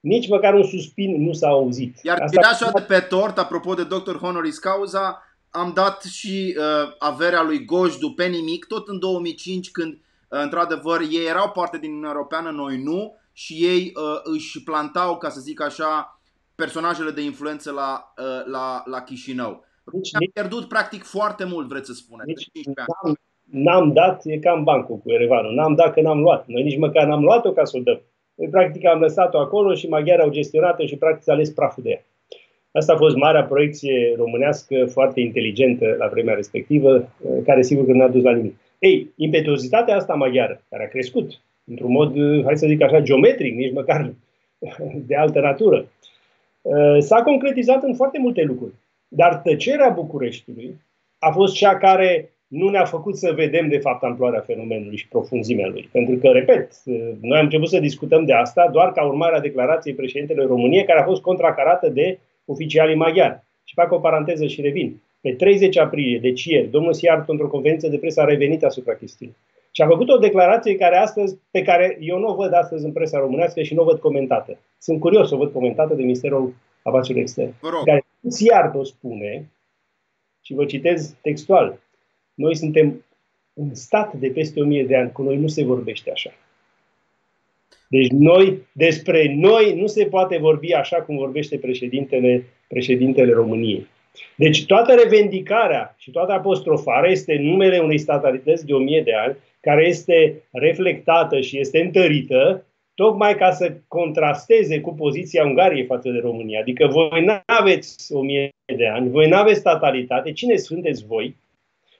Nici 0.00 0.28
măcar 0.28 0.54
un 0.54 0.62
suspin 0.62 1.22
nu 1.22 1.32
s-a 1.32 1.48
auzit. 1.48 1.98
Iar 2.02 2.20
Asta... 2.20 2.70
de 2.74 2.84
pe 2.88 2.98
tort, 3.08 3.38
apropo 3.38 3.74
de 3.74 3.84
Dr. 3.84 4.16
Honoris 4.16 4.58
Causa, 4.58 5.22
am 5.50 5.72
dat 5.74 6.02
și 6.02 6.56
uh, 6.58 6.94
averea 6.98 7.42
lui 7.42 7.64
Gojdu 7.64 8.10
pe 8.10 8.26
nimic, 8.26 8.64
tot 8.64 8.88
în 8.88 8.98
2005, 8.98 9.70
când, 9.70 9.92
uh, 9.92 9.98
într-adevăr, 10.28 11.00
ei 11.00 11.26
erau 11.28 11.50
parte 11.50 11.78
din 11.78 11.90
Uniunea 11.90 12.12
Europeană, 12.14 12.50
noi 12.50 12.82
nu, 12.82 13.16
și 13.32 13.52
ei 13.52 13.92
uh, 13.94 14.20
își 14.22 14.62
plantau, 14.62 15.18
ca 15.18 15.28
să 15.28 15.40
zic 15.40 15.62
așa, 15.62 16.20
personajele 16.54 17.10
de 17.10 17.22
influență 17.22 17.72
la, 17.72 18.12
uh, 18.18 18.52
la, 18.52 18.82
la 18.84 19.00
Chișinău. 19.00 19.64
Deci, 19.92 20.14
am 20.14 20.30
pierdut 20.32 20.68
practic 20.68 21.02
foarte 21.04 21.44
mult, 21.44 21.68
vreți 21.68 21.86
să 21.86 21.92
spuneți, 21.92 22.50
deci, 22.52 22.64
n-am, 22.64 23.18
n-am 23.50 23.92
dat, 23.92 24.22
e 24.24 24.38
cam 24.38 24.64
bancul 24.64 24.96
cu 24.96 25.10
Erevanul, 25.12 25.54
n-am 25.54 25.74
dat 25.74 25.92
că 25.92 26.00
n-am 26.00 26.20
luat. 26.20 26.46
Noi 26.46 26.62
nici 26.62 26.78
măcar 26.78 27.06
n-am 27.06 27.22
luat-o 27.22 27.52
ca 27.52 27.64
să 27.64 27.76
o 27.76 27.80
dăm. 27.80 28.00
Noi 28.34 28.48
practic 28.48 28.86
am 28.86 29.00
lăsat-o 29.00 29.38
acolo 29.38 29.74
și 29.74 29.88
maghiarii 29.88 30.24
au 30.24 30.30
gestionat-o 30.30 30.86
și 30.86 30.96
practic 30.96 31.22
s-a 31.22 31.32
ales 31.32 31.50
praful 31.50 31.82
de 31.82 31.90
ea. 31.90 32.04
Asta 32.72 32.92
a 32.92 32.96
fost 32.96 33.16
marea 33.16 33.44
proiecție 33.44 34.14
românească 34.16 34.86
foarte 34.86 35.20
inteligentă 35.20 35.94
la 35.98 36.06
vremea 36.06 36.34
respectivă, 36.34 37.08
care 37.44 37.62
sigur 37.62 37.86
că 37.86 37.92
nu 37.92 38.02
a 38.02 38.08
dus 38.08 38.22
la 38.22 38.32
nimic. 38.32 38.56
Ei, 38.78 39.12
impetuozitatea 39.16 39.96
asta 39.96 40.14
maghiară, 40.14 40.62
care 40.68 40.84
a 40.84 40.88
crescut 40.88 41.40
într-un 41.64 41.92
mod, 41.92 42.12
hai 42.44 42.56
să 42.56 42.66
zic 42.66 42.82
așa, 42.82 43.00
geometric, 43.00 43.54
nici 43.54 43.72
măcar 43.72 44.12
de 45.08 45.16
altă 45.16 45.40
natură, 45.40 45.86
s-a 46.98 47.22
concretizat 47.22 47.82
în 47.82 47.94
foarte 47.94 48.18
multe 48.18 48.42
lucruri. 48.42 48.72
Dar 49.08 49.36
tăcerea 49.36 49.88
Bucureștiului 49.88 50.80
a 51.18 51.30
fost 51.30 51.54
cea 51.54 51.76
care 51.76 52.30
nu 52.46 52.68
ne-a 52.68 52.84
făcut 52.84 53.16
să 53.16 53.32
vedem 53.32 53.68
de 53.68 53.78
fapt 53.78 54.02
amploarea 54.02 54.40
fenomenului 54.40 54.96
și 54.96 55.08
profunzimea 55.08 55.66
lui. 55.66 55.88
Pentru 55.92 56.16
că, 56.16 56.28
repet, 56.28 56.72
noi 57.20 57.38
am 57.38 57.44
început 57.44 57.68
să 57.68 57.78
discutăm 57.78 58.24
de 58.24 58.32
asta 58.32 58.68
doar 58.72 58.92
ca 58.92 59.04
urmare 59.04 59.36
a 59.36 59.40
declarației 59.40 59.94
președintele 59.94 60.44
României, 60.44 60.84
care 60.84 61.00
a 61.00 61.04
fost 61.04 61.22
contracarată 61.22 61.88
de 61.88 62.18
oficialii 62.44 62.96
maghiari. 62.96 63.40
Și 63.64 63.74
fac 63.74 63.92
o 63.92 63.98
paranteză 63.98 64.46
și 64.46 64.60
revin. 64.60 65.02
Pe 65.20 65.32
30 65.32 65.76
aprilie, 65.76 66.18
deci 66.18 66.44
ieri, 66.44 66.70
domnul 66.70 66.92
Siart, 66.92 67.28
într-o 67.28 67.48
conferință 67.48 67.88
de 67.88 67.98
presă, 67.98 68.20
a 68.20 68.24
revenit 68.24 68.64
asupra 68.64 68.94
chestiunii. 68.94 69.36
Și 69.70 69.82
a 69.82 69.86
făcut 69.86 70.08
o 70.08 70.18
declarație 70.18 70.76
care 70.76 70.96
astăzi, 70.96 71.38
pe 71.50 71.62
care 71.62 71.96
eu 72.00 72.18
nu 72.18 72.28
o 72.28 72.34
văd 72.34 72.52
astăzi 72.52 72.84
în 72.84 72.92
presa 72.92 73.18
românească 73.18 73.62
și 73.62 73.74
nu 73.74 73.82
o 73.82 73.84
văd 73.84 73.98
comentată. 73.98 74.58
Sunt 74.78 75.00
curios 75.00 75.28
să 75.28 75.34
o 75.34 75.38
văd 75.38 75.52
comentată 75.52 75.94
de 75.94 76.02
Ministerul 76.02 76.54
Afacerilor 76.82 77.22
Externe. 77.22 77.54
Care 77.84 78.04
Siart 78.28 78.74
o 78.74 78.84
spune, 78.84 79.50
și 80.44 80.54
vă 80.54 80.64
citez 80.64 81.16
textual, 81.22 81.80
noi 82.34 82.56
suntem 82.56 83.04
un 83.52 83.74
stat 83.74 84.14
de 84.14 84.28
peste 84.28 84.60
o 84.60 84.64
mie 84.64 84.84
de 84.84 84.96
ani, 84.96 85.12
cu 85.12 85.22
noi 85.22 85.36
nu 85.36 85.48
se 85.48 85.64
vorbește 85.64 86.10
așa. 86.10 86.30
Deci 87.88 88.08
noi, 88.08 88.62
despre 88.72 89.34
noi 89.34 89.74
nu 89.80 89.86
se 89.86 90.04
poate 90.04 90.38
vorbi 90.38 90.72
așa 90.72 90.96
cum 90.96 91.16
vorbește 91.16 91.58
președintele, 91.58 92.44
președintele 92.68 93.32
României. 93.32 93.86
Deci 94.36 94.66
toată 94.66 94.94
revendicarea 94.94 95.94
și 95.98 96.10
toată 96.10 96.32
apostrofarea 96.32 97.10
este 97.10 97.38
numele 97.40 97.78
unei 97.78 97.98
statalități 97.98 98.66
de 98.66 98.72
o 98.72 98.78
mie 98.78 99.02
de 99.02 99.14
ani, 99.14 99.36
care 99.60 99.86
este 99.86 100.42
reflectată 100.52 101.40
și 101.40 101.58
este 101.58 101.80
întărită 101.80 102.66
tocmai 102.94 103.36
ca 103.36 103.50
să 103.50 103.72
contrasteze 103.88 104.80
cu 104.80 104.94
poziția 104.94 105.44
Ungariei 105.44 105.84
față 105.84 106.08
de 106.10 106.18
România. 106.18 106.60
Adică 106.60 106.86
voi 106.86 107.24
nu 107.24 107.32
aveți 107.46 108.12
o 108.12 108.22
mie 108.22 108.50
de 108.76 108.86
ani, 108.86 109.10
voi 109.10 109.28
nu 109.28 109.36
aveți 109.36 109.58
statalitate, 109.58 110.32
cine 110.32 110.56
sunteți 110.56 111.06
voi 111.06 111.36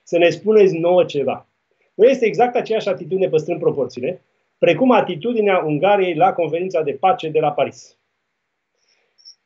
să 0.03 0.17
ne 0.17 0.29
spuneți 0.29 0.77
nouă 0.77 1.03
ceva? 1.03 1.47
Nu 1.93 2.05
este 2.05 2.25
exact 2.25 2.55
aceeași 2.55 2.87
atitudine 2.87 3.29
păstrând 3.29 3.59
proporțiile, 3.59 4.21
precum 4.57 4.91
atitudinea 4.91 5.63
Ungariei 5.65 6.15
la 6.15 6.33
conferința 6.33 6.81
de 6.81 6.91
pace 6.91 7.29
de 7.29 7.39
la 7.39 7.51
Paris. 7.51 7.98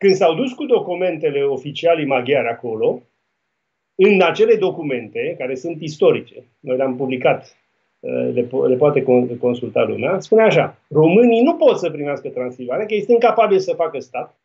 Când 0.04 0.16
s-au 0.16 0.34
dus 0.34 0.54
cu 0.54 0.66
documentele 0.66 1.44
oficialii 1.44 2.06
maghiari 2.06 2.48
acolo, 2.48 3.02
în 3.96 4.22
acele 4.22 4.56
documente, 4.56 5.36
care 5.38 5.56
sunt 5.56 5.82
istorice, 5.82 6.44
noi 6.60 6.78
le-am 6.78 6.96
publicat, 6.96 7.58
uh, 8.00 8.30
le, 8.34 8.48
le 8.68 8.76
poate 8.76 9.04
consulta 9.40 9.84
lumea, 9.84 10.20
spune 10.20 10.42
așa, 10.42 10.78
românii 10.90 11.44
nu 11.44 11.56
pot 11.56 11.78
să 11.78 11.90
primească 11.90 12.30
Transilvania, 12.30 12.86
că 12.86 12.94
este 12.94 13.12
incapabil 13.12 13.60
să 13.60 13.74
facă 13.74 14.00
stat, 14.00 14.36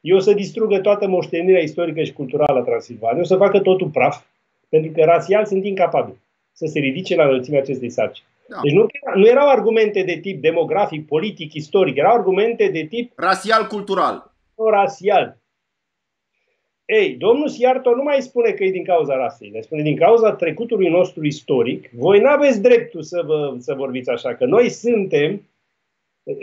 eu 0.00 0.16
o 0.16 0.20
să 0.20 0.32
distrugă 0.32 0.78
toată 0.78 1.08
moștenirea 1.08 1.62
istorică 1.62 2.02
și 2.02 2.12
culturală 2.12 2.58
a 2.58 2.62
Transilvaniei, 2.62 3.22
o 3.22 3.24
să 3.24 3.36
facă 3.36 3.60
totul 3.60 3.88
praf, 3.88 4.22
pentru 4.68 4.90
că 4.90 5.04
rasial 5.04 5.44
sunt 5.44 5.64
incapabili 5.64 6.20
să 6.52 6.66
se 6.66 6.78
ridice 6.78 7.14
la 7.14 7.24
înălțimea 7.24 7.60
acestei 7.60 7.90
sarcini. 7.90 8.26
Da. 8.48 8.58
Deci 8.62 8.72
nu, 8.72 8.86
nu 9.14 9.26
erau 9.26 9.48
argumente 9.48 10.02
de 10.02 10.18
tip 10.22 10.42
demografic, 10.42 11.06
politic, 11.06 11.54
istoric, 11.54 11.96
erau 11.96 12.14
argumente 12.14 12.68
de 12.68 12.86
tip 12.90 13.12
rasial-cultural. 13.16 14.29
Rasial. 14.68 15.38
Ei, 16.84 17.16
domnul 17.16 17.48
Siarto 17.48 17.94
nu 17.94 18.02
mai 18.02 18.22
spune 18.22 18.50
că 18.50 18.64
e 18.64 18.70
din 18.70 18.84
cauza 18.84 19.16
rasei, 19.16 19.50
ne 19.50 19.60
spune 19.60 19.82
din 19.82 19.96
cauza 19.96 20.32
trecutului 20.32 20.88
nostru 20.88 21.24
istoric. 21.26 21.90
Voi 21.92 22.20
nu 22.20 22.28
aveți 22.28 22.60
dreptul 22.60 23.02
să, 23.02 23.22
vă, 23.26 23.54
să 23.58 23.74
vorbiți 23.74 24.10
așa, 24.10 24.34
că 24.34 24.44
noi 24.44 24.68
suntem. 24.68 25.42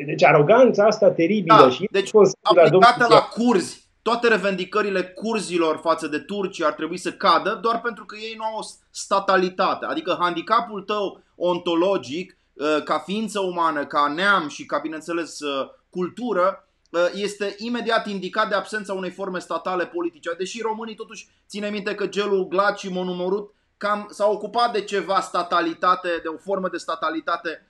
Deci 0.05 0.23
aroganța 0.23 0.85
asta 0.85 1.11
teribilă 1.11 1.61
da, 1.61 1.69
și 1.69 1.87
deci 1.91 2.09
aplicată 2.41 3.05
la 3.09 3.19
curzi 3.19 3.87
toate 4.07 4.27
revendicările 4.27 5.03
curzilor 5.03 5.77
față 5.77 6.07
de 6.07 6.19
turci 6.19 6.61
ar 6.61 6.73
trebui 6.73 6.97
să 6.97 7.11
cadă 7.11 7.59
doar 7.61 7.81
pentru 7.81 8.05
că 8.05 8.15
ei 8.15 8.33
nu 8.37 8.43
au 8.43 8.57
o 8.57 8.63
statalitate. 8.91 9.85
Adică 9.85 10.17
handicapul 10.19 10.81
tău 10.81 11.21
ontologic, 11.35 12.37
uh, 12.53 12.83
ca 12.83 12.97
ființă 12.97 13.39
umană, 13.39 13.85
ca 13.85 14.13
neam 14.15 14.47
și 14.47 14.65
ca, 14.65 14.77
bineînțeles, 14.77 15.39
uh, 15.39 15.69
cultură, 15.89 16.41
uh, 16.61 16.66
este 17.13 17.55
imediat 17.57 18.07
indicat 18.07 18.49
de 18.49 18.55
absența 18.55 18.93
unei 18.93 19.09
forme 19.09 19.39
statale 19.39 19.85
politice. 19.85 20.29
Deși 20.37 20.61
românii 20.61 20.95
totuși 20.95 21.27
ține 21.47 21.69
minte 21.69 21.95
că 21.95 22.07
gelul 22.07 22.47
glad 22.47 22.75
și 22.75 22.91
monumărut 22.91 23.53
cam 23.77 24.07
s-au 24.09 24.33
ocupat 24.33 24.73
de 24.73 24.81
ceva 24.81 25.19
statalitate, 25.19 26.09
de 26.23 26.27
o 26.27 26.37
formă 26.37 26.69
de 26.69 26.77
statalitate 26.77 27.61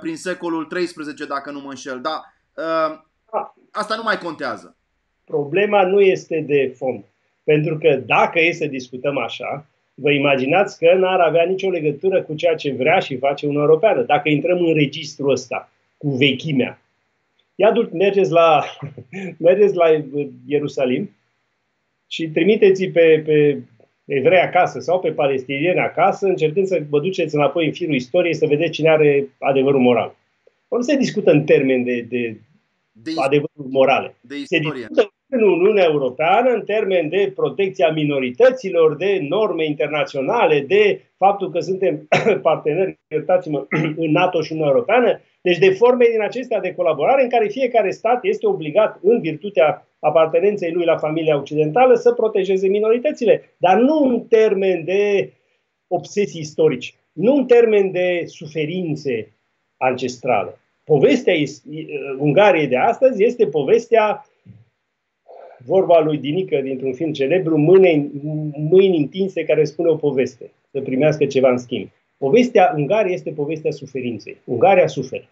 prin 0.00 0.16
secolul 0.16 0.66
XIII, 0.66 1.28
dacă 1.28 1.50
nu 1.50 1.60
mă 1.60 1.68
înșel. 1.68 2.00
Dar 2.00 2.34
asta 3.70 3.96
nu 3.96 4.02
mai 4.02 4.18
contează. 4.18 4.76
Problema 5.24 5.86
nu 5.86 6.00
este 6.00 6.44
de 6.46 6.74
fond. 6.76 7.04
Pentru 7.44 7.78
că 7.78 8.02
dacă 8.06 8.40
e 8.40 8.52
să 8.52 8.66
discutăm 8.66 9.18
așa, 9.18 9.66
vă 9.94 10.10
imaginați 10.10 10.78
că 10.78 10.94
n-ar 10.94 11.20
avea 11.20 11.44
nicio 11.44 11.70
legătură 11.70 12.22
cu 12.22 12.34
ceea 12.34 12.54
ce 12.54 12.72
vrea 12.72 12.98
și 12.98 13.18
face 13.18 13.46
Uniunea 13.46 13.68
Europeană. 13.68 14.02
Dacă 14.02 14.28
intrăm 14.28 14.58
în 14.64 14.74
registrul 14.74 15.30
ăsta, 15.30 15.70
cu 15.96 16.10
vechimea. 16.10 16.80
Ia 17.60 17.72
mergeți 17.92 18.30
la, 18.30 18.64
mergeți 19.48 19.74
la 19.74 19.84
Ierusalim 20.46 21.10
și 22.06 22.28
trimiteți 22.28 22.86
pe, 22.86 23.22
pe 23.26 23.62
evrei 24.04 24.40
acasă 24.40 24.78
sau 24.78 25.00
pe 25.00 25.12
palestinieni 25.12 25.78
acasă, 25.78 26.26
încercând 26.26 26.66
să 26.66 26.82
vă 26.88 27.00
duceți 27.00 27.34
înapoi 27.34 27.66
în 27.66 27.72
firul 27.72 27.94
istoriei 27.94 28.34
să 28.34 28.46
vedeți 28.46 28.70
cine 28.70 28.90
are 28.90 29.28
adevărul 29.38 29.80
moral. 29.80 30.14
Nu 30.68 30.80
se 30.80 30.96
discută 30.96 31.30
în 31.30 31.44
termen 31.44 31.84
de, 31.84 32.00
de, 32.00 32.36
de 32.92 33.10
adevărul 33.16 33.66
morale. 33.70 34.14
De 34.20 34.36
istorie. 34.36 34.70
Se 34.72 34.86
discută 34.86 35.12
în 35.28 35.42
Uniunea 35.42 35.84
Europeană 35.84 36.50
în 36.50 36.62
termen 36.64 37.08
de 37.08 37.32
protecția 37.34 37.90
minorităților, 37.90 38.96
de 38.96 39.26
norme 39.28 39.64
internaționale, 39.64 40.60
de 40.60 41.00
faptul 41.16 41.50
că 41.50 41.60
suntem 41.60 42.08
parteneri, 42.42 42.98
iertați-mă, 43.08 43.66
în 44.04 44.10
NATO 44.10 44.40
și 44.42 44.52
Uniunea 44.52 44.72
Europeană, 44.72 45.20
deci 45.40 45.58
de 45.58 45.70
forme 45.70 46.06
din 46.10 46.20
acestea 46.20 46.60
de 46.60 46.74
colaborare 46.74 47.22
în 47.22 47.28
care 47.28 47.48
fiecare 47.48 47.90
stat 47.90 48.24
este 48.24 48.46
obligat, 48.46 48.98
în 49.02 49.20
virtutea 49.20 49.86
apartenenței 49.98 50.72
lui 50.72 50.84
la 50.84 50.96
familia 50.96 51.38
occidentală, 51.38 51.94
să 51.94 52.12
protejeze 52.12 52.68
minoritățile, 52.68 53.54
dar 53.56 53.78
nu 53.78 53.96
în 53.96 54.20
termen 54.20 54.84
de 54.84 55.32
obsesii 55.88 56.40
istorice, 56.40 56.92
nu 57.12 57.34
în 57.34 57.46
termen 57.46 57.90
de 57.90 58.22
suferințe 58.26 59.32
ancestrale. 59.76 60.58
Povestea 60.84 61.34
Ungariei 62.18 62.66
de 62.66 62.76
astăzi 62.76 63.24
este 63.24 63.46
povestea 63.46 64.26
vorba 65.64 66.00
lui 66.00 66.18
Dinică 66.18 66.60
dintr-un 66.60 66.92
film 66.92 67.12
celebru, 67.12 67.58
mâini, 67.58 68.10
mâini 68.56 68.96
întinse 68.96 69.44
care 69.44 69.64
spune 69.64 69.88
o 69.88 69.96
poveste, 69.96 70.50
să 70.70 70.80
primească 70.80 71.26
ceva 71.26 71.50
în 71.50 71.58
schimb. 71.58 71.88
Povestea 72.26 72.72
Ungaria 72.76 73.12
este 73.12 73.30
povestea 73.30 73.70
suferinței. 73.70 74.40
Ungaria 74.44 74.86
suferă. 74.86 75.28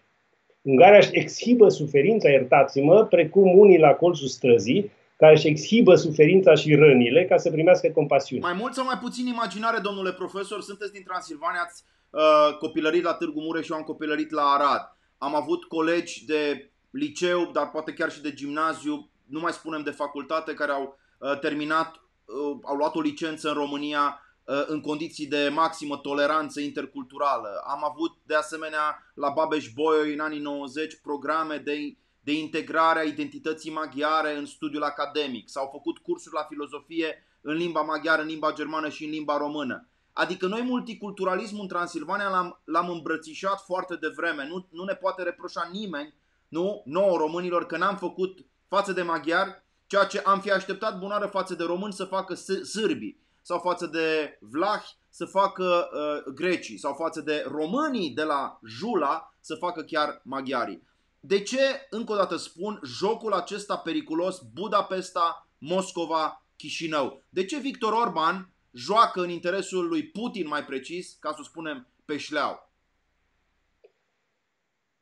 Ungaria 0.61 0.97
își 0.97 1.09
exhibă 1.11 1.69
suferința, 1.69 2.29
iertați-mă, 2.29 3.05
precum 3.05 3.57
unii 3.57 3.79
la 3.79 3.93
colțul 3.93 4.27
străzii, 4.27 4.91
care 5.17 5.33
își 5.33 5.47
exhibă 5.47 5.95
suferința 5.95 6.55
și 6.55 6.75
rănile 6.75 7.25
ca 7.25 7.37
să 7.37 7.51
primească 7.51 7.89
compasiune. 7.89 8.41
Mai 8.41 8.57
mult 8.59 8.73
sau 8.73 8.85
mai 8.85 8.97
puțin 9.01 9.27
imaginare, 9.27 9.79
domnule 9.83 10.11
profesor, 10.13 10.61
sunteți 10.61 10.91
din 10.91 11.03
Transilvania, 11.03 11.61
ați 11.65 11.83
uh, 12.09 12.57
copilărit 12.57 13.03
la 13.03 13.13
Târgu 13.13 13.41
Mureș 13.41 13.65
și 13.65 13.71
eu 13.71 13.77
am 13.77 13.83
copilărit 13.83 14.31
la 14.31 14.41
Arad. 14.41 14.81
Am 15.17 15.35
avut 15.35 15.63
colegi 15.63 16.25
de 16.25 16.69
liceu, 16.89 17.49
dar 17.53 17.69
poate 17.69 17.93
chiar 17.93 18.11
și 18.11 18.21
de 18.21 18.33
gimnaziu, 18.33 19.09
nu 19.25 19.39
mai 19.39 19.51
spunem 19.51 19.81
de 19.83 19.91
facultate, 19.91 20.53
care 20.53 20.71
au 20.71 20.97
uh, 21.19 21.39
terminat, 21.39 21.89
uh, 21.95 22.57
au 22.61 22.75
luat 22.75 22.95
o 22.95 23.01
licență 23.01 23.47
în 23.47 23.53
România 23.53 23.99
uh, 23.99 24.28
în 24.67 24.81
condiții 24.81 25.27
de 25.27 25.49
maximă 25.53 25.97
toleranță 25.97 26.59
interculturală. 26.59 27.63
Am 27.67 27.83
avut 27.83 28.17
de 28.23 28.35
asemenea 28.35 29.11
la 29.13 29.29
Babeș-Bolyai 29.29 30.13
în 30.13 30.19
anii 30.19 30.39
90 30.39 30.99
programe 31.01 31.57
de, 31.57 31.97
de 32.19 32.31
integrare 32.33 32.99
a 32.99 33.03
identității 33.03 33.71
maghiare 33.71 34.37
în 34.37 34.45
studiul 34.45 34.83
academic. 34.83 35.49
S-au 35.49 35.69
făcut 35.71 35.97
cursuri 35.97 36.35
la 36.35 36.43
filozofie 36.43 37.23
în 37.41 37.53
limba 37.53 37.81
maghiară, 37.81 38.21
în 38.21 38.27
limba 38.27 38.53
germană 38.53 38.89
și 38.89 39.03
în 39.05 39.11
limba 39.11 39.37
română. 39.37 39.87
Adică 40.13 40.47
noi 40.47 40.61
multiculturalismul 40.61 41.61
în 41.61 41.67
Transilvania 41.67 42.29
l-am, 42.29 42.61
l-am 42.63 42.89
îmbrățișat 42.89 43.61
foarte 43.65 43.95
devreme. 43.95 44.47
Nu, 44.47 44.67
nu 44.71 44.83
ne 44.83 44.93
poate 44.93 45.23
reproșa 45.23 45.69
nimeni, 45.71 46.13
nu, 46.47 46.81
nouă 46.85 47.17
românilor, 47.17 47.65
că 47.65 47.77
n-am 47.77 47.97
făcut 47.97 48.45
față 48.67 48.93
de 48.93 49.01
maghiari 49.01 49.63
ceea 49.87 50.05
ce 50.05 50.19
am 50.19 50.39
fi 50.39 50.51
așteptat 50.51 50.99
bunară 50.99 51.25
față 51.25 51.55
de 51.55 51.63
români 51.63 51.93
să 51.93 52.05
facă 52.05 52.33
sârbii 52.63 53.27
sau 53.49 53.59
față 53.59 53.85
de 53.87 54.37
vlahi 54.39 54.97
să 55.09 55.25
facă 55.25 55.63
uh, 55.63 56.33
grecii 56.33 56.77
sau 56.77 56.93
față 56.93 57.21
de 57.21 57.43
românii 57.47 58.09
de 58.09 58.23
la 58.23 58.59
Jula 58.67 59.33
să 59.39 59.55
facă 59.55 59.81
chiar 59.81 60.21
maghiarii. 60.23 60.81
De 61.19 61.41
ce, 61.41 61.61
încă 61.89 62.11
o 62.13 62.15
dată 62.15 62.35
spun, 62.35 62.79
jocul 62.99 63.33
acesta 63.33 63.77
periculos 63.77 64.41
Budapesta, 64.53 65.47
Moscova, 65.57 66.45
Chișinău? 66.57 67.23
De 67.29 67.45
ce 67.45 67.59
Victor 67.59 67.93
Orban 67.93 68.49
joacă 68.73 69.21
în 69.21 69.29
interesul 69.29 69.87
lui 69.87 70.03
Putin 70.03 70.47
mai 70.47 70.63
precis, 70.63 71.17
ca 71.19 71.31
să 71.35 71.41
spunem 71.43 71.87
pe 72.05 72.17
șleau? 72.17 72.69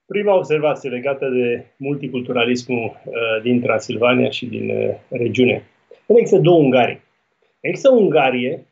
Prima 0.06 0.36
observație 0.36 0.90
legată 0.90 1.30
de 1.30 1.74
multiculturalismul 1.78 3.02
uh, 3.06 3.42
din 3.42 3.62
Transilvania 3.62 4.30
și 4.30 4.46
din 4.46 4.70
uh, 4.70 4.96
regiune. 5.10 5.70
Există 6.06 6.40
două 6.40 6.60
Ungarii. 6.60 7.06
Există 7.60 7.92
o 7.92 7.96
Ungarie 7.96 8.68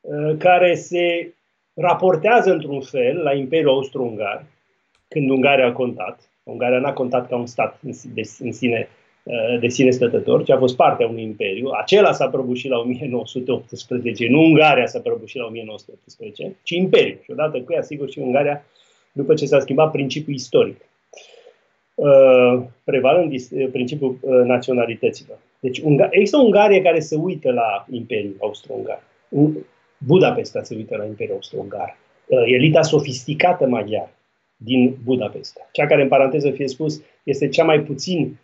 uh, 0.00 0.36
care 0.38 0.74
se 0.74 1.34
raportează 1.74 2.52
într-un 2.52 2.80
fel 2.80 3.16
la 3.16 3.34
Imperiul 3.34 3.70
Austro-Ungar, 3.70 4.44
când 5.08 5.30
Ungaria 5.30 5.66
a 5.66 5.72
contat. 5.72 6.30
Ungaria 6.42 6.78
n-a 6.78 6.92
contat 6.92 7.28
ca 7.28 7.36
un 7.36 7.46
stat 7.46 7.78
în, 7.82 7.92
de, 8.14 8.22
în 8.38 8.52
sine, 8.52 8.88
uh, 9.22 9.60
de 9.60 9.68
sine 9.68 9.90
stătător, 9.90 10.44
ci 10.44 10.50
a 10.50 10.58
fost 10.58 10.76
parte 10.76 11.02
a 11.02 11.08
unui 11.08 11.22
imperiu. 11.22 11.68
Acela 11.68 12.12
s-a 12.12 12.28
prăbușit 12.28 12.70
la 12.70 12.78
1918, 12.78 14.28
nu 14.28 14.40
Ungaria 14.40 14.86
s-a 14.86 15.00
prăbușit 15.00 15.40
la 15.40 15.46
1918, 15.46 16.56
ci 16.62 16.70
imperiul. 16.70 17.18
Și 17.22 17.30
odată 17.30 17.60
cu 17.60 17.72
ea, 17.72 17.82
sigur, 17.82 18.10
și 18.10 18.18
Ungaria 18.18 18.64
după 19.12 19.34
ce 19.34 19.46
s-a 19.46 19.60
schimbat 19.60 19.90
principiul 19.90 20.34
istoric, 20.34 20.80
uh, 21.94 22.62
prevalând 22.84 23.32
uh, 23.32 23.68
principiul 23.72 24.18
uh, 24.20 24.44
naționalităților. 24.44 25.38
Deci 25.60 25.82
există 26.10 26.36
o 26.36 26.42
Ungarie 26.42 26.82
care 26.82 27.00
se 27.00 27.16
uită 27.16 27.52
la 27.52 27.86
Imperiul 27.90 28.36
Austro-Ungar. 28.40 29.02
Budapesta 29.98 30.62
se 30.62 30.74
uită 30.74 30.96
la 30.96 31.04
Imperiul 31.04 31.34
Austro-Ungar. 31.34 31.96
Elita 32.46 32.82
sofisticată 32.82 33.66
maghiară 33.66 34.10
din 34.56 34.96
Budapesta. 35.04 35.68
Cea 35.72 35.86
care, 35.86 36.02
în 36.02 36.08
paranteză 36.08 36.50
fie 36.50 36.68
spus, 36.68 37.02
este 37.22 37.48
cea 37.48 37.64
mai 37.64 37.80
puțin 37.80 38.38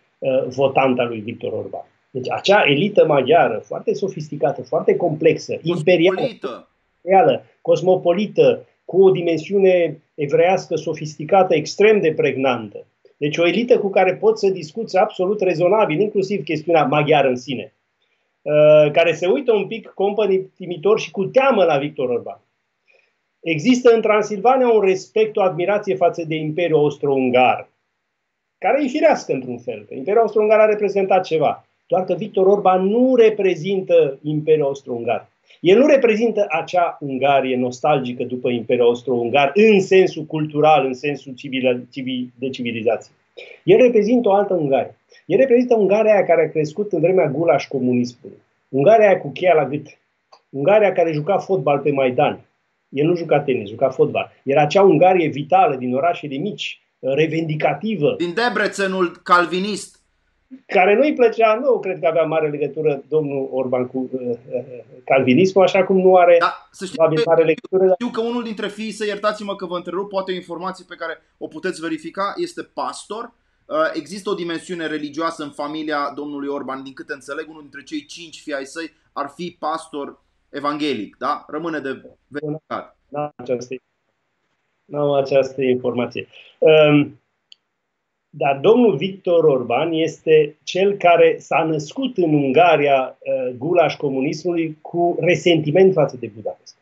votantă 0.46 1.02
a 1.02 1.04
lui 1.04 1.20
Victor 1.20 1.52
Orban. 1.52 1.86
Deci 2.10 2.30
acea 2.30 2.64
elită 2.66 3.06
maghiară, 3.06 3.62
foarte 3.64 3.94
sofisticată, 3.94 4.62
foarte 4.62 4.96
complexă, 4.96 5.58
imperială, 5.62 7.44
cosmopolită, 7.60 8.66
cu 8.84 9.02
o 9.02 9.10
dimensiune 9.10 10.02
evreiască 10.14 10.76
sofisticată, 10.76 11.54
extrem 11.54 12.00
de 12.00 12.12
pregnantă. 12.12 12.86
Deci 13.16 13.36
o 13.36 13.46
elită 13.46 13.78
cu 13.78 13.90
care 13.90 14.14
pot 14.14 14.38
să 14.38 14.48
discuți 14.48 14.96
absolut 14.96 15.40
rezonabil, 15.40 16.00
inclusiv 16.00 16.44
chestiunea 16.44 16.84
maghiară 16.84 17.28
în 17.28 17.36
sine, 17.36 17.74
uh, 18.42 18.90
care 18.92 19.12
se 19.12 19.26
uită 19.26 19.52
un 19.52 19.66
pic 19.66 19.86
compătimitor 19.86 21.00
și 21.00 21.10
cu 21.10 21.24
teamă 21.24 21.64
la 21.64 21.78
Victor 21.78 22.08
Orban. 22.08 22.40
Există 23.40 23.94
în 23.94 24.00
Transilvania 24.00 24.68
un 24.68 24.80
respect, 24.80 25.36
o 25.36 25.42
admirație 25.42 25.94
față 25.94 26.24
de 26.24 26.34
Imperiul 26.34 26.78
Austro-Ungar, 26.78 27.68
care 28.58 28.84
e 28.84 28.88
firească 28.88 29.32
într-un 29.32 29.58
fel, 29.58 29.84
că 29.88 29.94
Imperiul 29.94 30.22
Austro-Ungar 30.22 30.58
a 30.58 30.66
reprezentat 30.66 31.24
ceva. 31.24 31.66
Doar 31.86 32.04
că 32.04 32.14
Victor 32.14 32.46
Orban 32.46 32.86
nu 32.86 33.14
reprezintă 33.14 34.18
Imperiul 34.22 34.66
Austro-Ungar. 34.66 35.28
El 35.60 35.78
nu 35.78 35.86
reprezintă 35.86 36.46
acea 36.48 36.96
Ungarie 37.00 37.56
nostalgică 37.56 38.24
după 38.24 38.48
Imperiul 38.48 38.86
Austro-Ungar 38.86 39.50
în 39.54 39.80
sensul 39.80 40.24
cultural, 40.24 40.86
în 40.86 40.94
sensul 40.94 41.32
civil, 41.34 41.86
civil, 41.90 42.32
de 42.38 42.48
civilizație. 42.48 43.12
El 43.62 43.76
reprezintă 43.80 44.28
o 44.28 44.32
altă 44.32 44.54
Ungarie. 44.54 44.96
El 45.26 45.38
reprezintă 45.38 45.74
Ungaria 45.74 46.12
aia 46.12 46.24
care 46.24 46.44
a 46.44 46.50
crescut 46.50 46.92
în 46.92 47.00
vremea 47.00 47.28
gulaș 47.28 47.66
comunismului. 47.66 48.38
Ungaria 48.68 49.06
aia 49.06 49.20
cu 49.20 49.30
cheia 49.32 49.54
la 49.54 49.68
gât. 49.68 49.86
Ungaria 50.50 50.92
care 50.92 51.12
juca 51.12 51.38
fotbal 51.38 51.78
pe 51.78 51.90
Maidan. 51.90 52.40
El 52.88 53.06
nu 53.06 53.16
juca 53.16 53.40
tenis, 53.40 53.68
juca 53.68 53.88
fotbal. 53.88 54.32
Era 54.44 54.62
acea 54.62 54.82
Ungarie 54.82 55.28
vitală 55.28 55.76
din 55.76 55.94
orașele 55.94 56.36
mici, 56.36 56.80
revendicativă. 56.98 58.14
Din 58.18 58.34
Debrecenul 58.34 59.20
calvinist 59.22 60.00
care 60.66 60.94
nu-i 60.94 61.14
plăcea, 61.14 61.54
nu 61.54 61.78
cred 61.78 61.98
că 61.98 62.06
avea 62.06 62.22
mare 62.22 62.48
legătură 62.48 63.02
domnul 63.08 63.48
Orban 63.50 63.86
cu 63.86 64.10
uh, 64.12 64.20
uh, 64.20 64.62
calvinismul, 65.04 65.64
așa 65.64 65.84
cum 65.84 66.00
nu 66.00 66.16
are 66.16 66.36
da, 66.40 66.68
să 66.70 66.84
știu, 66.84 67.04
că, 67.04 67.22
mare 67.24 67.44
legătură. 67.44 67.92
Știu 67.92 68.08
că 68.08 68.20
unul 68.20 68.42
dintre 68.42 68.68
fii, 68.68 68.90
să 68.90 69.06
iertați-mă 69.06 69.56
că 69.56 69.66
vă 69.66 69.76
întrerup, 69.76 70.08
poate 70.08 70.32
o 70.32 70.34
informație 70.34 70.84
pe 70.88 70.94
care 70.94 71.18
o 71.38 71.46
puteți 71.46 71.80
verifica, 71.80 72.34
este 72.36 72.62
pastor. 72.62 73.32
Uh, 73.66 73.76
există 73.92 74.30
o 74.30 74.34
dimensiune 74.34 74.86
religioasă 74.86 75.42
în 75.42 75.50
familia 75.50 76.12
domnului 76.14 76.48
Orban, 76.48 76.82
din 76.82 76.92
câte 76.92 77.12
înțeleg, 77.12 77.48
unul 77.48 77.60
dintre 77.60 77.82
cei 77.82 78.04
cinci 78.04 78.40
fii 78.40 78.54
ai 78.54 78.64
săi 78.64 78.90
ar 79.12 79.32
fi 79.34 79.56
pastor 79.58 80.22
evanghelic, 80.48 81.16
da? 81.18 81.44
Rămâne 81.48 81.78
de 81.78 82.02
verificat. 82.28 82.98
Da, 83.08 83.32
această, 83.36 83.74
da, 84.84 85.16
această 85.16 85.62
informație. 85.62 86.26
Um, 86.58 87.20
dar 88.38 88.58
domnul 88.62 88.96
Victor 88.96 89.44
Orban 89.44 89.92
este 89.92 90.56
cel 90.62 90.96
care 90.96 91.36
s-a 91.38 91.62
născut 91.62 92.16
în 92.16 92.34
Ungaria 92.34 93.18
uh, 93.18 93.54
gulaș 93.58 93.94
comunismului 93.94 94.78
cu 94.80 95.16
resentiment 95.20 95.92
față 95.92 96.16
de 96.20 96.30
Budapesta. 96.34 96.78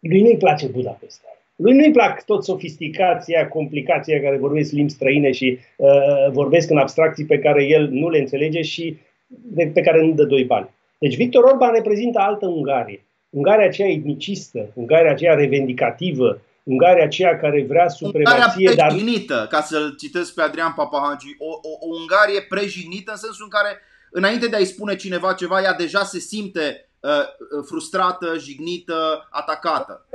Lui 0.00 0.20
nu-i 0.20 0.36
place 0.36 0.66
Budapesta. 0.66 1.26
Lui 1.56 1.74
nu-i 1.74 1.90
plac 1.90 2.24
tot 2.24 2.44
sofisticația, 2.44 3.48
complicația 3.48 4.20
care 4.20 4.36
vorbesc 4.36 4.72
limbi 4.72 4.92
străine 4.92 5.30
și 5.30 5.58
uh, 5.76 5.88
vorbesc 6.30 6.70
în 6.70 6.78
abstracții 6.78 7.24
pe 7.24 7.38
care 7.38 7.64
el 7.64 7.88
nu 7.88 8.10
le 8.10 8.18
înțelege 8.18 8.62
și 8.62 8.96
de, 9.26 9.70
pe 9.74 9.80
care 9.80 10.02
nu 10.02 10.12
dă 10.12 10.24
doi 10.24 10.44
bani. 10.44 10.68
Deci 10.98 11.16
Victor 11.16 11.44
Orban 11.44 11.72
reprezintă 11.74 12.18
altă 12.18 12.46
Ungarie. 12.46 13.04
Ungaria 13.30 13.66
aceea 13.66 13.88
etnicistă, 13.88 14.70
Ungaria 14.74 15.10
aceea 15.10 15.34
revendicativă, 15.34 16.40
Ungaria 16.62 17.04
aceea 17.04 17.38
care 17.38 17.64
vrea 17.68 17.88
supremație. 17.88 18.68
Ungaria 18.68 18.86
prejignită, 18.86 19.34
dar... 19.34 19.46
ca 19.46 19.60
să-l 19.60 19.94
citesc 19.98 20.34
pe 20.34 20.42
Adrian 20.42 20.72
Papahagi, 20.76 21.36
o, 21.38 21.46
o, 21.46 21.72
o 21.80 21.88
Ungarie 22.00 22.42
prejignită 22.48 23.10
în 23.10 23.16
sensul 23.16 23.44
în 23.44 23.50
care 23.50 23.80
înainte 24.10 24.46
de 24.46 24.56
a-i 24.56 24.64
spune 24.64 24.96
cineva 24.96 25.32
ceva, 25.32 25.62
ea 25.62 25.74
deja 25.74 26.02
se 26.04 26.18
simte 26.18 26.88
uh, 27.00 27.62
frustrată, 27.66 28.38
jignită, 28.38 29.28
atacată. 29.30 30.06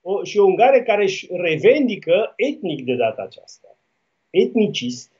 O, 0.00 0.24
și 0.24 0.38
o 0.38 0.44
Ungarie 0.44 0.82
care 0.82 1.02
își 1.02 1.28
revendică 1.30 2.32
etnic 2.36 2.84
de 2.84 2.94
data 2.94 3.22
aceasta, 3.22 3.78
etnicist, 4.30 5.12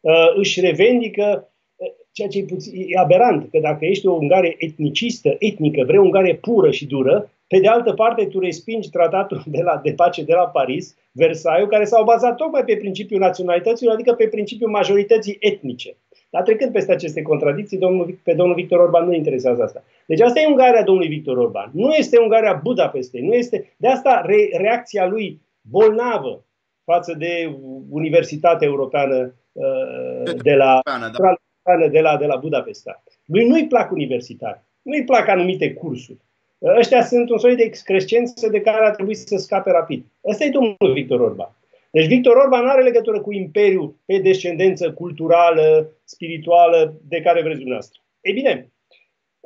uh, 0.00 0.34
își 0.36 0.60
revendică 0.60 1.52
uh, 1.76 1.92
ceea 2.12 2.28
ce 2.28 2.38
e, 2.38 2.44
puțin, 2.44 2.72
e 2.86 2.98
aberant, 2.98 3.50
că 3.50 3.58
dacă 3.58 3.84
ești 3.84 4.06
o 4.06 4.12
Ungarie 4.12 4.54
etnicistă, 4.58 5.36
etnică, 5.38 5.84
vrei 5.84 5.98
o 5.98 6.02
Ungarie 6.02 6.34
pură 6.34 6.70
și 6.70 6.86
dură, 6.86 7.30
pe 7.48 7.58
de 7.58 7.68
altă 7.68 7.92
parte, 7.92 8.26
tu 8.26 8.38
respingi 8.38 8.90
tratatul 8.90 9.42
de, 9.46 9.62
la, 9.62 9.80
de 9.82 9.92
pace 9.92 10.22
de 10.22 10.32
la 10.32 10.48
Paris, 10.48 10.96
Versailles, 11.12 11.68
care 11.68 11.84
s-au 11.84 12.04
bazat 12.04 12.36
tocmai 12.36 12.64
pe 12.64 12.76
principiul 12.76 13.20
naționalității, 13.20 13.88
adică 13.88 14.12
pe 14.12 14.28
principiul 14.28 14.70
majorității 14.70 15.36
etnice. 15.40 15.96
Dar 16.30 16.42
trecând 16.42 16.72
peste 16.72 16.92
aceste 16.92 17.22
contradicții, 17.22 17.78
domnul, 17.78 18.18
pe 18.22 18.32
domnul 18.32 18.54
Victor 18.54 18.80
Orban 18.80 19.04
nu 19.04 19.14
interesează 19.14 19.62
asta. 19.62 19.84
Deci 20.06 20.20
asta 20.20 20.40
e 20.40 20.46
Ungaria 20.46 20.82
domnului 20.82 21.10
Victor 21.10 21.36
Orban. 21.36 21.70
Nu 21.72 21.92
este 21.92 22.18
Ungaria 22.18 22.60
Budapestei. 22.62 23.20
Nu 23.20 23.32
este, 23.32 23.74
de 23.76 23.88
asta 23.88 24.22
re, 24.26 24.48
reacția 24.52 25.06
lui 25.06 25.40
bolnavă 25.60 26.44
față 26.84 27.14
de 27.18 27.56
Universitatea 27.88 28.68
Europeană 28.68 29.34
uh, 29.52 30.34
de, 30.42 30.54
la, 30.54 30.80
da. 30.84 31.88
de, 31.90 32.00
la, 32.00 32.16
de 32.16 32.26
la 32.26 32.36
Budapesta. 32.36 33.02
Lui 33.26 33.48
nu-i 33.48 33.66
plac 33.66 33.90
universitari. 33.90 34.60
Nu-i 34.82 35.04
plac 35.04 35.28
anumite 35.28 35.72
cursuri. 35.72 36.18
Ăștia 36.62 37.02
sunt 37.02 37.30
un 37.30 37.38
soi 37.38 37.56
de 37.56 37.62
excrescență 37.62 38.48
de 38.48 38.60
care 38.60 38.86
ar 38.86 38.94
trebui 38.94 39.14
să 39.14 39.36
scape 39.36 39.70
rapid. 39.70 40.04
Ăsta 40.24 40.44
e 40.44 40.50
domnul 40.50 40.92
Victor 40.92 41.20
Orban. 41.20 41.56
Deci 41.90 42.06
Victor 42.06 42.36
Orban 42.36 42.64
nu 42.64 42.70
are 42.70 42.82
legătură 42.82 43.20
cu 43.20 43.32
imperiul 43.32 43.96
pe 44.04 44.18
descendență 44.18 44.92
culturală, 44.92 45.92
spirituală, 46.04 46.94
de 47.08 47.20
care 47.20 47.40
vreți 47.40 47.58
dumneavoastră. 47.58 48.00
Ei 48.20 48.32
bine, 48.32 48.72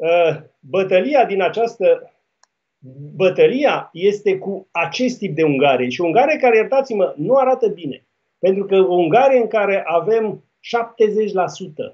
ă, 0.02 0.42
bătălia 0.60 1.24
din 1.24 1.42
această 1.42 2.12
bătălia 3.14 3.90
este 3.92 4.38
cu 4.38 4.68
acest 4.70 5.18
tip 5.18 5.34
de 5.34 5.42
Ungare. 5.42 5.88
Și 5.88 6.00
Ungare 6.00 6.36
care, 6.36 6.56
iertați-mă, 6.56 7.14
nu 7.16 7.34
arată 7.34 7.68
bine. 7.68 8.06
Pentru 8.38 8.64
că 8.64 8.76
o 8.76 8.94
Ungarie 8.94 9.38
în 9.38 9.46
care 9.46 9.82
avem 9.86 10.44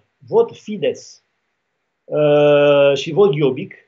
70% 0.01 0.03
vot 0.29 0.57
Fides 0.57 1.25
uh, 2.05 2.97
și 2.97 3.13
vot 3.13 3.35
Iobic, 3.35 3.86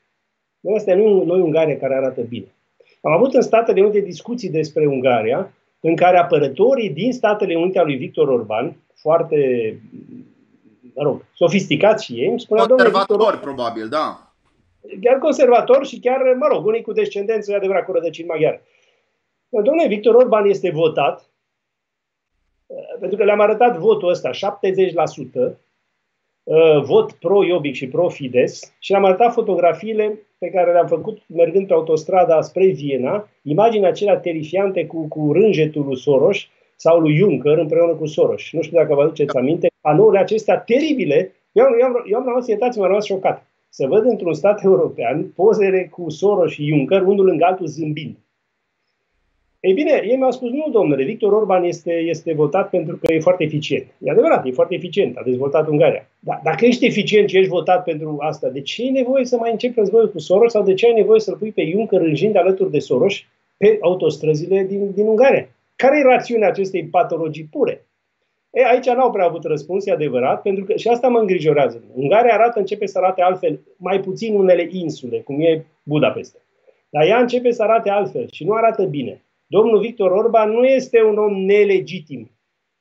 asta 0.75 0.95
nu, 0.95 1.23
nu 1.23 1.37
e 1.37 1.41
Ungaria 1.41 1.77
care 1.77 1.95
arată 1.95 2.21
bine. 2.21 2.53
Am 3.01 3.11
avut 3.11 3.33
în 3.33 3.41
Statele 3.41 3.81
Unite 3.81 3.99
discuții 3.99 4.49
despre 4.49 4.85
Ungaria, 4.85 5.51
în 5.79 5.95
care 5.95 6.17
apărătorii 6.17 6.89
din 6.89 7.13
Statele 7.13 7.55
Unite 7.55 7.79
al 7.79 7.85
lui 7.85 7.95
Victor 7.95 8.27
Orban, 8.27 8.75
foarte, 8.95 9.79
mă 10.95 11.03
rog, 11.03 11.25
sofisticați 11.33 12.05
și 12.05 12.13
ei, 12.13 12.27
îmi 12.27 12.39
spunea, 12.39 12.65
Conservator, 12.65 13.39
probabil, 13.39 13.87
da. 13.87 14.33
Chiar 15.01 15.17
conservator 15.17 15.85
și 15.85 15.99
chiar, 15.99 16.35
mă 16.39 16.47
rog, 16.51 16.65
unii 16.65 16.81
cu 16.81 16.91
descendență, 16.91 17.55
adevărat, 17.55 17.85
cu 17.85 17.91
rădăcini 17.91 18.27
maghiare. 18.27 18.61
Domnule, 19.49 19.87
Victor 19.87 20.15
Orban 20.15 20.45
este 20.45 20.69
votat, 20.69 21.29
pentru 22.99 23.17
că 23.17 23.23
le-am 23.23 23.39
arătat 23.39 23.77
votul 23.77 24.09
ăsta, 24.09 24.29
70%, 24.31 24.37
uh, 25.33 25.51
vot 26.83 27.11
pro-Iobic 27.11 27.73
și 27.73 27.87
pro-Fides 27.87 28.73
și 28.79 28.93
am 28.93 29.05
arătat 29.05 29.33
fotografiile 29.33 30.19
pe 30.37 30.49
care 30.49 30.71
le-am 30.71 30.87
făcut 30.87 31.21
mergând 31.27 31.67
pe 31.67 31.73
autostrada 31.73 32.41
spre 32.41 32.67
Viena, 32.67 33.29
imagini 33.41 33.85
acelea 33.85 34.17
terifiante 34.17 34.85
cu, 34.85 35.07
cu 35.07 35.33
rânjetul 35.33 35.85
lui 35.85 35.97
Soros 35.97 36.37
sau 36.75 36.99
lui 36.99 37.15
Juncker 37.15 37.57
împreună 37.57 37.93
cu 37.93 38.05
Soros. 38.05 38.41
Nu 38.51 38.61
știu 38.61 38.77
dacă 38.77 38.93
vă 38.93 39.01
aduceți 39.01 39.37
aminte, 39.37 39.67
panourile 39.81 40.19
acestea 40.19 40.57
teribile, 40.57 41.31
eu, 41.51 41.65
eu, 41.79 42.03
eu 42.05 42.17
am 42.17 42.25
rămas, 42.25 42.47
iertați, 42.47 42.77
m-am 42.77 42.87
rămas 42.87 43.05
șocat. 43.05 43.45
Să 43.69 43.87
văd 43.87 44.05
într-un 44.05 44.33
stat 44.33 44.63
european 44.63 45.31
pozele 45.35 45.89
cu 45.91 46.09
Soros 46.09 46.51
și 46.51 46.67
Juncker, 46.67 47.01
unul 47.01 47.25
lângă 47.25 47.45
altul 47.45 47.65
zâmbind. 47.67 48.15
Ei 49.59 49.73
bine, 49.73 50.01
ei 50.05 50.15
mi-au 50.15 50.31
spus, 50.31 50.49
nu, 50.49 50.67
domnule, 50.71 51.03
Victor 51.03 51.33
Orban 51.33 51.63
este, 51.63 51.91
este 51.93 52.33
votat 52.33 52.69
pentru 52.69 52.97
că 52.97 53.13
e 53.13 53.19
foarte 53.19 53.43
eficient. 53.43 53.85
E 53.97 54.11
adevărat, 54.11 54.45
e 54.45 54.51
foarte 54.51 54.75
eficient, 54.75 55.17
a 55.17 55.21
dezvoltat 55.25 55.67
Ungaria. 55.67 56.07
Dar 56.19 56.41
dacă 56.43 56.65
ești 56.65 56.85
eficient 56.85 57.29
și 57.29 57.37
ești 57.37 57.49
votat 57.49 57.83
pentru 57.83 58.17
asta, 58.19 58.49
de 58.49 58.61
ce 58.61 58.85
e 58.85 58.89
nevoie 58.89 59.25
să 59.25 59.37
mai 59.37 59.51
începi 59.51 59.79
războiul 59.79 60.11
cu 60.11 60.19
Soros 60.19 60.51
sau 60.51 60.63
de 60.63 60.73
ce 60.73 60.85
ai 60.85 60.93
nevoie 60.93 61.19
să-l 61.19 61.35
pui 61.35 61.51
pe 61.51 61.69
Juncker 61.69 62.01
rânjind 62.01 62.35
alături 62.35 62.71
de 62.71 62.79
Soros 62.79 63.15
pe 63.57 63.77
autostrăzile 63.81 64.63
din, 64.63 64.91
din 64.93 65.05
Ungaria? 65.05 65.49
Care 65.75 65.99
e 65.99 66.03
rațiunea 66.03 66.47
acestei 66.47 66.85
patologii 66.85 67.49
pure? 67.51 67.85
E, 68.49 68.65
aici 68.65 68.85
n-au 68.85 69.11
prea 69.11 69.25
avut 69.25 69.43
răspuns, 69.43 69.85
e 69.85 69.91
adevărat, 69.91 70.41
pentru 70.41 70.63
că 70.63 70.75
și 70.75 70.87
asta 70.87 71.07
mă 71.07 71.19
îngrijorează. 71.19 71.83
Ungaria 71.93 72.33
arată, 72.33 72.59
începe 72.59 72.85
să 72.85 72.97
arate 72.97 73.21
altfel, 73.21 73.59
mai 73.77 73.99
puțin 73.99 74.35
unele 74.35 74.67
insule, 74.71 75.17
cum 75.17 75.41
e 75.41 75.65
Budapesta. 75.83 76.39
Dar 76.89 77.05
ea 77.05 77.19
începe 77.19 77.51
să 77.51 77.63
arate 77.63 77.89
altfel 77.89 78.27
și 78.31 78.45
nu 78.45 78.53
arată 78.53 78.83
bine. 78.83 79.23
Domnul 79.51 79.79
Victor 79.79 80.11
Orban 80.11 80.51
nu 80.51 80.65
este 80.65 81.03
un 81.03 81.17
om 81.17 81.33
nelegitim, 81.33 82.31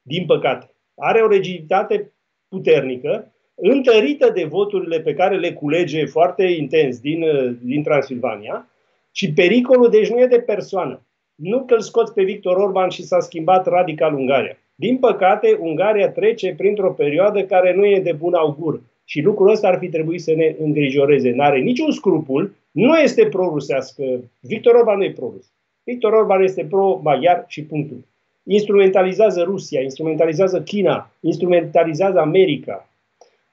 din 0.02 0.26
păcate. 0.26 0.70
Are 0.94 1.20
o 1.20 1.28
rigiditate 1.28 2.12
puternică, 2.48 3.32
întărită 3.54 4.30
de 4.30 4.44
voturile 4.44 5.00
pe 5.00 5.14
care 5.14 5.38
le 5.38 5.52
culege 5.52 6.04
foarte 6.04 6.44
intens 6.44 7.00
din, 7.00 7.24
din 7.62 7.82
Transilvania 7.82 8.68
și 9.12 9.32
pericolul 9.32 9.90
deci 9.90 10.08
nu 10.08 10.20
e 10.20 10.26
de 10.26 10.40
persoană. 10.40 11.06
Nu 11.34 11.64
că 11.64 11.74
îl 11.74 11.80
scoți 11.80 12.14
pe 12.14 12.22
Victor 12.22 12.56
Orban 12.56 12.88
și 12.88 13.02
s-a 13.02 13.20
schimbat 13.20 13.66
radical 13.66 14.14
Ungaria. 14.14 14.56
Din 14.74 14.98
păcate, 14.98 15.56
Ungaria 15.60 16.10
trece 16.10 16.54
printr-o 16.56 16.92
perioadă 16.92 17.44
care 17.44 17.74
nu 17.74 17.86
e 17.86 18.00
de 18.00 18.12
bun 18.12 18.34
augur. 18.34 18.80
Și 19.04 19.20
lucrul 19.20 19.50
ăsta 19.50 19.68
ar 19.68 19.78
fi 19.78 19.88
trebuit 19.88 20.20
să 20.20 20.32
ne 20.34 20.54
îngrijoreze. 20.58 21.30
N-are 21.30 21.58
niciun 21.58 21.90
scrupul, 21.90 22.54
nu 22.70 22.96
este 22.96 23.26
pro-rusească. 23.26 24.04
Victor 24.40 24.74
Orban 24.74 24.96
nu 24.96 25.04
e 25.04 25.12
pro-rus. 25.12 25.52
Victor 25.88 26.12
Orban 26.12 26.42
este 26.42 26.64
pro-maghiar 26.64 27.44
și 27.46 27.62
punctul. 27.62 28.04
Instrumentalizează 28.42 29.42
Rusia, 29.42 29.80
instrumentalizează 29.80 30.62
China, 30.62 31.10
instrumentalizează 31.20 32.18
America. 32.18 32.88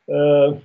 Uh, 0.04 0.56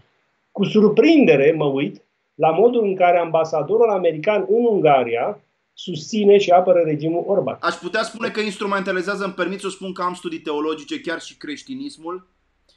cu 0.53 0.65
surprindere 0.65 1.53
mă 1.57 1.65
uit 1.65 2.03
la 2.35 2.51
modul 2.51 2.85
în 2.85 2.95
care 2.95 3.19
ambasadorul 3.19 3.91
american 3.91 4.47
în 4.49 4.65
Ungaria 4.65 5.41
susține 5.73 6.39
și 6.39 6.51
apără 6.51 6.81
regimul 6.85 7.25
Orban. 7.27 7.57
Aș 7.61 7.75
putea 7.75 8.03
spune 8.03 8.29
că 8.29 8.41
instrumentalizează, 8.41 9.25
îmi 9.25 9.33
permit 9.33 9.61
să 9.61 9.69
spun 9.69 9.93
că 9.93 10.03
am 10.03 10.15
studii 10.15 10.39
teologice, 10.39 11.01
chiar 11.01 11.21
și 11.21 11.37
creștinismul, 11.37 12.29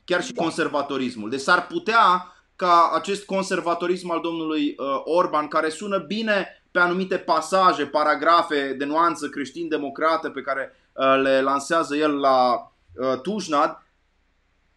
chiar 0.05 0.23
și 0.23 0.33
da. 0.33 0.41
conservatorismul. 0.41 1.29
Deci 1.29 1.39
s-ar 1.39 1.67
putea 1.67 2.33
ca 2.55 2.91
acest 2.95 3.25
conservatorism 3.25 4.11
al 4.11 4.19
domnului 4.21 4.75
uh, 4.77 5.01
Orban, 5.03 5.47
care 5.47 5.69
sună 5.69 5.97
bine 5.97 6.62
pe 6.73 6.79
anumite 6.79 7.17
pasaje, 7.17 7.85
paragrafe 7.85 8.73
de 8.77 8.85
nuanță 8.85 9.27
creștin-democrată 9.27 10.29
pe 10.29 10.41
care 10.41 10.75
uh, 10.93 11.21
le 11.21 11.41
lansează 11.41 11.95
el 11.95 12.19
la 12.19 12.71
uh, 12.95 13.19
Tujnad, 13.21 13.83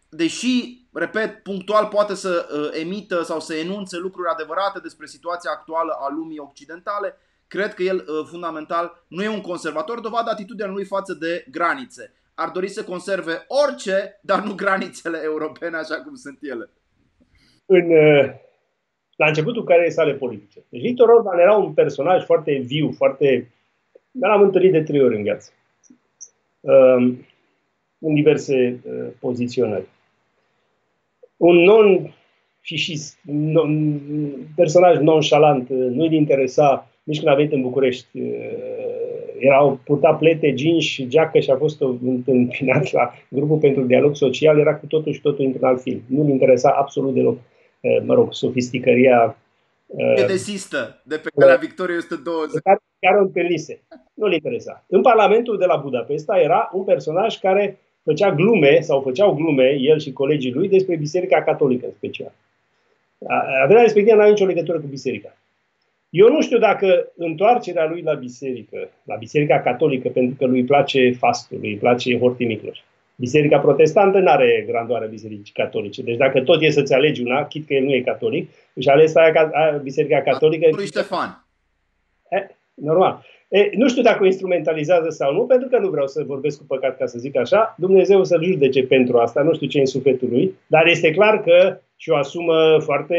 deși, 0.09 0.85
repet, 0.93 1.43
punctual 1.43 1.85
poate 1.85 2.15
să 2.15 2.49
uh, 2.51 2.79
emită 2.81 3.23
sau 3.23 3.39
să 3.39 3.53
enunțe 3.55 3.97
lucruri 3.97 4.29
adevărate 4.29 4.79
despre 4.79 5.05
situația 5.05 5.51
actuală 5.51 5.97
a 5.99 6.09
lumii 6.09 6.39
occidentale, 6.39 7.17
cred 7.47 7.73
că 7.73 7.83
el 7.83 8.05
fundamental 8.29 9.03
nu 9.07 9.23
e 9.23 9.27
un 9.29 9.41
conservator, 9.41 9.99
dovadă 9.99 10.29
atitudinea 10.29 10.71
lui 10.71 10.85
față 10.85 11.13
de 11.13 11.45
granițe. 11.51 12.13
Ar 12.35 12.49
dori 12.49 12.69
să 12.69 12.83
conserve 12.83 13.45
orice, 13.47 14.19
dar 14.21 14.43
nu 14.43 14.53
granițele 14.53 15.19
europene 15.23 15.77
așa 15.77 16.01
cum 16.01 16.15
sunt 16.15 16.37
ele. 16.41 16.69
În 17.65 17.91
la 19.17 19.27
începutul 19.27 19.63
carierei 19.63 19.91
sale 19.91 20.13
politice. 20.13 20.59
Deci 20.69 20.81
Victor 20.81 21.09
Orban 21.09 21.39
era 21.39 21.53
un 21.55 21.73
personaj 21.73 22.23
foarte 22.23 22.63
viu, 22.65 22.91
foarte... 22.91 23.51
L-am 24.19 24.41
întâlnit 24.41 24.71
de 24.71 24.81
trei 24.81 25.03
ori 25.03 25.15
în 25.15 25.23
viață. 25.23 25.51
Um, 26.59 27.25
în 27.99 28.13
diverse 28.13 28.79
uh, 28.83 29.07
poziționări. 29.19 29.87
Un 31.37 31.55
non 31.55 32.13
fișist, 32.59 33.17
non, 33.25 33.99
personaj 34.55 34.97
nonșalant, 34.97 35.69
uh, 35.69 35.87
nu-i 35.89 36.15
interesa 36.15 36.89
nici 37.03 37.17
când 37.17 37.31
a 37.31 37.35
venit 37.35 37.51
în 37.51 37.61
București. 37.61 38.19
Uh, 38.21 38.25
erau 39.39 39.79
purta 39.83 40.13
plete, 40.13 40.53
jeans 40.55 40.83
și 40.83 41.07
geacă 41.07 41.39
și 41.39 41.51
a 41.51 41.55
fost 41.55 41.81
întâmpinat 41.81 42.91
la 42.91 43.13
grupul 43.29 43.57
pentru 43.57 43.83
dialog 43.83 44.15
social, 44.15 44.59
era 44.59 44.75
cu 44.75 44.85
totul 44.85 45.13
și 45.13 45.21
totul 45.21 45.45
într-un 45.45 45.67
alt 45.67 45.81
film. 45.81 46.01
Nu-l 46.07 46.29
interesa 46.29 46.69
absolut 46.69 47.13
deloc. 47.13 47.35
Uh, 47.35 47.41
Eh, 47.43 47.56
mă 48.05 48.13
rog, 48.13 48.33
sofisticăria 48.33 49.37
desistă 50.27 51.01
de 51.03 51.17
pe 51.17 51.29
calea 51.39 51.55
Victoriei 51.55 51.97
120. 51.97 52.61
Care 52.63 52.79
chiar 52.99 53.15
o 53.15 53.21
întâlnise. 53.21 53.79
Nu-l 54.13 54.33
interesa. 54.33 54.85
În 54.87 55.01
Parlamentul 55.01 55.57
de 55.57 55.65
la 55.65 55.75
Budapesta 55.75 56.37
era 56.37 56.69
un 56.73 56.83
personaj 56.83 57.37
care 57.37 57.79
făcea 58.03 58.31
glume 58.31 58.79
sau 58.79 59.01
făceau 59.01 59.33
glume, 59.33 59.77
el 59.79 59.99
și 59.99 60.11
colegii 60.11 60.53
lui, 60.53 60.69
despre 60.69 60.95
Biserica 60.95 61.43
Catolică 61.43 61.85
în 61.85 61.91
special. 61.91 62.31
Averea 63.63 63.81
respectivă 63.81 64.15
nu 64.15 64.21
are 64.21 64.29
nicio 64.29 64.45
legătură 64.45 64.79
cu 64.79 64.85
Biserica. 64.87 65.37
Eu 66.09 66.31
nu 66.31 66.41
știu 66.41 66.57
dacă 66.57 67.11
întoarcerea 67.15 67.85
lui 67.85 68.01
la 68.01 68.13
biserică, 68.13 68.89
la 69.03 69.15
Biserica 69.15 69.61
Catolică, 69.61 70.09
pentru 70.09 70.35
că 70.39 70.45
lui 70.45 70.63
place 70.63 71.11
fastul, 71.11 71.57
lui 71.59 71.75
place 71.75 72.17
hortimicloș, 72.17 72.79
Biserica 73.19 73.59
protestantă 73.59 74.19
nu 74.19 74.29
are 74.29 74.63
grandoarea 74.67 75.07
bisericii 75.07 75.53
catolice. 75.53 76.01
Deci 76.01 76.17
dacă 76.17 76.41
tot 76.41 76.61
e 76.61 76.69
să-ți 76.69 76.93
alegi 76.93 77.21
una, 77.21 77.45
chit 77.45 77.67
că 77.67 77.73
el 77.73 77.83
nu 77.83 77.93
e 77.93 78.01
catolic, 78.01 78.49
își 78.73 78.89
ales 78.89 79.15
aia, 79.15 79.49
aia 79.53 79.79
Biserica 79.83 80.21
Catolică. 80.21 80.67
Lui 80.71 80.85
Ștefan. 80.85 81.45
E, 82.29 82.47
normal. 82.73 83.25
E, 83.49 83.69
nu 83.73 83.87
știu 83.87 84.01
dacă 84.01 84.23
o 84.23 84.25
instrumentalizează 84.25 85.09
sau 85.09 85.33
nu, 85.33 85.45
pentru 85.45 85.67
că 85.67 85.79
nu 85.79 85.89
vreau 85.89 86.07
să 86.07 86.23
vorbesc 86.23 86.57
cu 86.57 86.63
păcat 86.63 86.97
ca 86.97 87.05
să 87.05 87.19
zic 87.19 87.37
așa. 87.37 87.75
Dumnezeu 87.77 88.23
să-l 88.23 88.43
judece 88.43 88.83
pentru 88.83 89.17
asta, 89.17 89.41
nu 89.41 89.53
știu 89.53 89.67
ce 89.67 89.77
e 89.77 89.81
în 89.81 89.85
sufletul 89.85 90.29
lui, 90.29 90.53
dar 90.67 90.87
este 90.87 91.11
clar 91.11 91.41
că 91.41 91.79
și 91.95 92.09
o 92.09 92.15
asumă 92.15 92.77
foarte, 92.79 93.17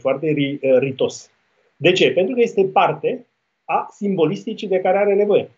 foarte 0.00 0.36
ritos. 0.78 1.30
De 1.76 1.92
ce? 1.92 2.10
Pentru 2.10 2.34
că 2.34 2.40
este 2.40 2.64
parte 2.64 3.26
a 3.64 3.88
simbolisticii 3.90 4.68
de 4.68 4.80
care 4.80 4.98
are 4.98 5.14
nevoie. 5.14 5.50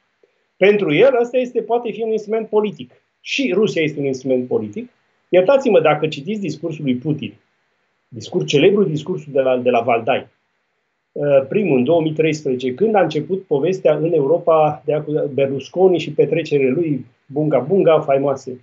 Pentru 0.56 0.94
el, 0.94 1.18
ăsta 1.20 1.36
este, 1.36 1.62
poate 1.62 1.90
fi 1.90 2.02
un 2.02 2.10
instrument 2.10 2.48
politic 2.48 2.99
și 3.20 3.52
Rusia 3.54 3.82
este 3.82 3.98
un 4.00 4.06
instrument 4.06 4.46
politic. 4.46 4.90
Iertați-mă 5.28 5.80
dacă 5.80 6.08
citiți 6.08 6.40
discursul 6.40 6.84
lui 6.84 6.96
Putin, 6.96 7.34
discurs, 8.08 8.46
celebrul 8.46 8.86
discursul 8.86 9.32
de 9.32 9.40
la, 9.40 9.58
de 9.58 9.70
la 9.70 9.80
Valdai, 9.80 10.28
uh, 11.12 11.46
primul, 11.48 11.78
în 11.78 11.84
2013, 11.84 12.74
când 12.74 12.94
a 12.94 13.00
început 13.00 13.42
povestea 13.42 13.96
în 13.96 14.12
Europa 14.12 14.82
de 14.84 15.04
Berlusconi 15.32 15.98
și 15.98 16.12
petrecerile 16.12 16.70
lui 16.70 17.06
bunga-bunga, 17.26 18.00
faimoase. 18.00 18.60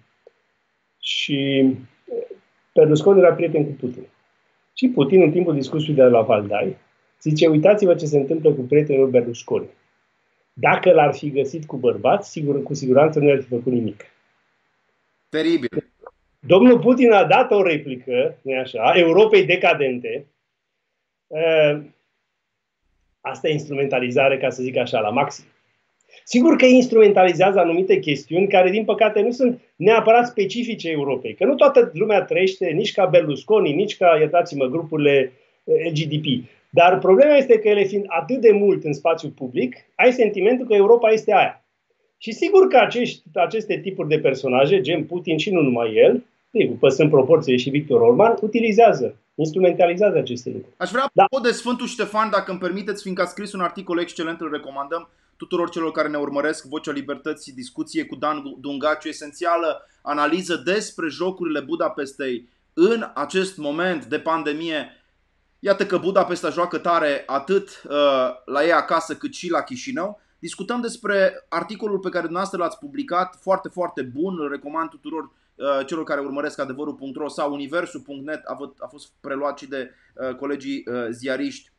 Și 0.99 1.65
uh, 2.05 2.37
Berlusconi 2.73 3.19
era 3.19 3.33
prieten 3.33 3.65
cu 3.65 3.71
Putin. 3.71 4.07
Și 4.73 4.87
Putin, 4.87 5.21
în 5.21 5.31
timpul 5.31 5.53
discursului 5.53 5.95
de 5.95 6.03
la 6.03 6.21
Valdai, 6.21 6.77
zice, 7.21 7.47
uitați-vă 7.47 7.95
ce 7.95 8.05
se 8.05 8.17
întâmplă 8.17 8.51
cu 8.51 8.61
prietenul 8.61 9.09
Berlusconi. 9.09 9.69
Dacă 10.53 10.91
l-ar 10.91 11.13
fi 11.13 11.31
găsit 11.31 11.65
cu 11.65 11.77
bărbați, 11.77 12.29
sigur, 12.29 12.63
cu 12.63 12.73
siguranță 12.73 13.19
nu 13.19 13.31
ar 13.31 13.41
fi 13.41 13.47
făcut 13.47 13.71
nimic. 13.71 14.05
Teribil. 15.29 15.91
Domnul 16.39 16.79
Putin 16.79 17.11
a 17.11 17.25
dat 17.25 17.51
o 17.51 17.63
replică, 17.63 18.37
nu 18.41 18.59
așa, 18.59 18.93
Europei 18.95 19.45
decadente. 19.45 20.25
Asta 23.21 23.47
e 23.47 23.51
instrumentalizare, 23.51 24.37
ca 24.37 24.49
să 24.49 24.61
zic 24.61 24.77
așa, 24.77 24.99
la 24.99 25.09
maxim. 25.09 25.45
Sigur 26.23 26.55
că 26.55 26.65
instrumentalizează 26.65 27.59
anumite 27.59 27.99
chestiuni 27.99 28.47
care, 28.47 28.69
din 28.69 28.85
păcate, 28.85 29.21
nu 29.21 29.31
sunt 29.31 29.61
neapărat 29.75 30.27
specifice 30.27 30.89
Europei. 30.89 31.33
Că 31.33 31.45
nu 31.45 31.55
toată 31.55 31.91
lumea 31.93 32.21
trăiește 32.23 32.69
nici 32.69 32.93
ca 32.93 33.05
Berlusconi, 33.05 33.73
nici 33.73 33.97
ca, 33.97 34.17
iertați-mă, 34.19 34.65
grupurile 34.65 35.31
eh, 35.63 35.91
LGDP. 35.91 36.25
Dar 36.69 36.97
problema 36.97 37.35
este 37.35 37.59
că 37.59 37.67
ele 37.67 37.83
fiind 37.83 38.05
atât 38.07 38.41
de 38.41 38.51
mult 38.51 38.83
în 38.83 38.93
spațiu 38.93 39.29
public, 39.29 39.75
ai 39.95 40.11
sentimentul 40.11 40.67
că 40.67 40.73
Europa 40.73 41.09
este 41.09 41.33
aia. 41.33 41.66
Și 42.17 42.31
sigur 42.31 42.67
că 42.67 42.77
acești, 42.77 43.21
aceste 43.33 43.79
tipuri 43.79 44.07
de 44.07 44.19
personaje, 44.19 44.81
gen 44.81 45.03
Putin 45.05 45.37
și 45.37 45.51
nu 45.51 45.61
numai 45.61 45.93
el, 45.95 46.23
sigur, 46.51 46.75
păsând 46.77 47.09
proporție 47.09 47.57
și 47.57 47.69
Victor 47.69 48.01
Orban, 48.01 48.37
utilizează, 48.41 49.15
instrumentalizează 49.35 50.17
aceste 50.17 50.49
lucruri. 50.49 50.73
Aș 50.77 50.89
vrea, 50.89 51.09
da. 51.13 51.25
de 51.41 51.51
Sfântul 51.51 51.87
Ștefan, 51.87 52.29
dacă 52.29 52.51
îmi 52.51 52.59
permiteți, 52.59 53.01
fiindcă 53.01 53.23
a 53.23 53.25
scris 53.25 53.53
un 53.53 53.59
articol 53.59 53.99
excelent, 53.99 54.41
îl 54.41 54.51
recomandăm 54.51 55.09
tuturor 55.37 55.69
celor 55.69 55.91
care 55.91 56.07
ne 56.07 56.17
urmăresc 56.17 56.65
Vocea 56.65 56.91
Libertății, 56.91 57.53
discuție 57.53 58.05
cu 58.05 58.15
Dan 58.15 58.55
Dungaciu, 58.59 59.07
esențială 59.07 59.87
analiză 60.01 60.61
despre 60.65 61.07
jocurile 61.07 61.59
Budapestei 61.59 62.49
în 62.73 63.11
acest 63.13 63.57
moment 63.57 64.05
de 64.05 64.19
pandemie. 64.19 64.89
Iată 65.59 65.85
că 65.85 65.97
Budapesta 65.97 66.49
joacă 66.49 66.77
tare 66.77 67.23
atât 67.25 67.83
uh, 67.89 67.93
la 68.45 68.63
ei 68.63 68.71
acasă 68.71 69.15
cât 69.15 69.33
și 69.33 69.49
la 69.49 69.61
Chișinău. 69.61 70.21
Discutăm 70.39 70.81
despre 70.81 71.45
articolul 71.49 71.99
pe 71.99 72.09
care 72.09 72.23
dumneavoastră 72.23 72.59
l-ați 72.59 72.77
publicat, 72.77 73.37
foarte, 73.41 73.69
foarte 73.69 74.01
bun, 74.01 74.35
îl 74.39 74.49
recomand 74.49 74.89
tuturor 74.89 75.23
uh, 75.23 75.85
celor 75.85 76.03
care 76.03 76.21
urmăresc 76.21 76.59
adevărul.ro 76.59 77.27
sau 77.27 77.53
universul.net, 77.53 78.41
a, 78.45 78.55
fost, 78.55 78.73
a 78.79 78.87
fost 78.87 79.11
preluat 79.19 79.57
și 79.57 79.67
de 79.67 79.91
uh, 80.15 80.35
colegii 80.35 80.83
uh, 80.85 81.07
ziariști 81.09 81.71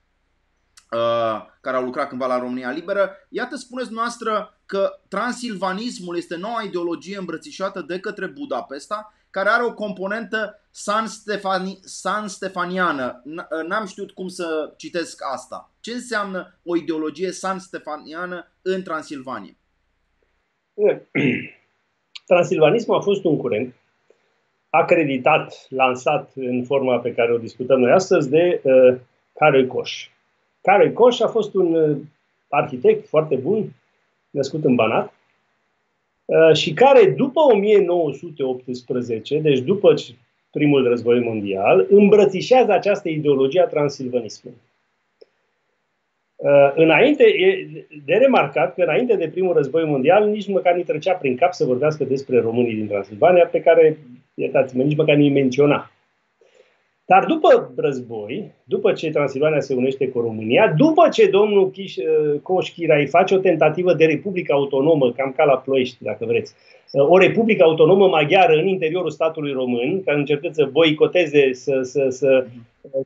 uh, 0.92 1.46
care 1.60 1.76
au 1.76 1.84
lucrat 1.84 2.08
cândva 2.08 2.26
la 2.26 2.38
România 2.38 2.70
Liberă. 2.70 3.10
Iată, 3.28 3.56
spuneți 3.56 3.92
noastră 3.92 4.60
că 4.66 5.00
transilvanismul 5.08 6.16
este 6.16 6.36
noua 6.36 6.62
ideologie 6.62 7.18
îmbrățișată 7.18 7.82
de 7.82 8.00
către 8.00 8.26
Budapesta, 8.26 9.12
care 9.30 9.48
are 9.48 9.64
o 9.64 9.74
componentă 9.74 10.60
San, 10.70 11.06
Stefani, 11.06 11.78
San 11.82 12.28
Stefaniană. 12.28 13.22
N-am 13.68 13.86
știut 13.86 14.10
cum 14.10 14.28
să 14.28 14.72
citesc 14.76 15.22
asta. 15.32 15.70
Ce 15.80 15.92
înseamnă 15.92 16.58
o 16.64 16.76
ideologie 16.76 17.30
San 17.30 17.58
Stefaniană 17.58 18.52
în 18.62 18.82
Transilvania? 18.82 19.52
Transilvanismul 22.26 22.96
a 22.96 23.00
fost 23.00 23.24
un 23.24 23.36
curent 23.36 23.74
acreditat, 24.70 25.66
lansat 25.68 26.30
în 26.34 26.64
forma 26.64 26.98
pe 26.98 27.14
care 27.14 27.32
o 27.32 27.38
discutăm 27.38 27.80
noi 27.80 27.92
astăzi 27.92 28.30
de 28.30 28.60
uh, 28.62 28.96
Karel 29.32 29.66
Koch. 29.66 29.92
Karel 30.60 30.92
Koch 30.92 31.22
a 31.22 31.28
fost 31.28 31.54
un 31.54 31.74
uh, 31.74 31.96
arhitect 32.48 33.08
foarte 33.08 33.36
bun, 33.36 33.72
născut 34.30 34.64
în 34.64 34.74
Banat, 34.74 35.06
uh, 35.06 35.12
și 36.52 36.72
care 36.72 37.14
după 37.16 37.40
1918, 37.40 39.38
deci 39.38 39.58
după 39.58 39.94
primul 40.50 40.88
război 40.88 41.20
mondial, 41.20 41.86
îmbrățișează 41.90 42.72
această 42.72 43.08
ideologie 43.08 43.60
a 43.60 43.66
transilvanismului. 43.66 44.58
Uh, 46.36 46.72
înainte, 46.74 47.24
e 47.24 47.66
de 48.04 48.14
remarcat 48.14 48.74
că 48.74 48.82
înainte 48.82 49.16
de 49.16 49.28
primul 49.28 49.54
război 49.54 49.84
mondial 49.84 50.28
nici 50.28 50.48
măcar 50.48 50.74
nu 50.74 50.82
trecea 50.82 51.14
prin 51.14 51.36
cap 51.36 51.52
să 51.52 51.64
vorbească 51.64 52.04
despre 52.04 52.40
românii 52.40 52.74
din 52.74 52.86
Transilvania, 52.86 53.46
pe 53.46 53.60
care, 53.60 53.98
iertați-mă, 54.34 54.82
nici 54.82 54.96
măcar 54.96 55.16
nu-i 55.16 55.30
menționa. 55.30 55.90
Dar 57.12 57.24
după 57.24 57.72
război, 57.76 58.52
după 58.64 58.92
ce 58.92 59.10
Transilvania 59.10 59.60
se 59.60 59.74
unește 59.74 60.08
cu 60.08 60.20
România, 60.20 60.74
după 60.76 61.08
ce 61.12 61.26
domnul 61.26 61.70
Chiș, 61.70 61.96
uh, 61.96 62.40
Coș 62.42 62.70
Chirai 62.70 63.06
face 63.06 63.34
o 63.34 63.38
tentativă 63.38 63.94
de 63.94 64.04
republică 64.04 64.52
autonomă, 64.52 65.12
cam 65.12 65.32
ca 65.36 65.44
la 65.44 65.56
Ploiești, 65.56 66.04
dacă 66.04 66.24
vreți, 66.24 66.54
uh, 66.92 67.08
o 67.08 67.18
republică 67.18 67.62
autonomă 67.64 68.08
maghiară 68.08 68.52
în 68.52 68.66
interiorul 68.66 69.10
statului 69.10 69.52
român, 69.52 70.02
care 70.04 70.18
încercă 70.18 70.48
să 70.52 70.68
boicoteze, 70.72 71.52
să, 71.52 71.80
să, 71.82 72.06
să 72.08 72.46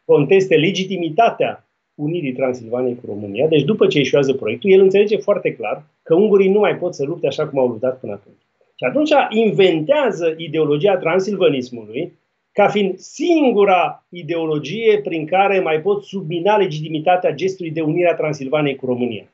conteste 0.04 0.56
legitimitatea 0.56 1.66
unirii 1.94 2.32
Transilvaniei 2.32 2.98
cu 3.00 3.06
România, 3.06 3.46
deci 3.46 3.64
după 3.64 3.86
ce 3.86 3.98
ieșuează 3.98 4.32
proiectul, 4.32 4.70
el 4.70 4.80
înțelege 4.80 5.16
foarte 5.16 5.54
clar 5.54 5.84
că 6.02 6.14
ungurii 6.14 6.50
nu 6.50 6.58
mai 6.58 6.76
pot 6.76 6.94
să 6.94 7.04
lupte 7.04 7.26
așa 7.26 7.48
cum 7.48 7.58
au 7.58 7.68
luptat 7.68 8.00
până 8.00 8.12
atunci. 8.12 8.42
Și 8.76 8.84
atunci 8.84 9.10
inventează 9.44 10.34
ideologia 10.36 10.96
transilvanismului, 10.96 12.12
ca 12.52 12.68
fiind 12.68 12.98
singura 12.98 14.06
ideologie 14.08 15.00
prin 15.00 15.26
care 15.26 15.60
mai 15.60 15.80
pot 15.80 16.04
submina 16.04 16.56
legitimitatea 16.56 17.34
gestului 17.34 17.70
de 17.70 17.80
unire 17.80 18.08
a 18.08 18.14
Transilvaniei 18.14 18.76
cu 18.76 18.86
România. 18.86 19.32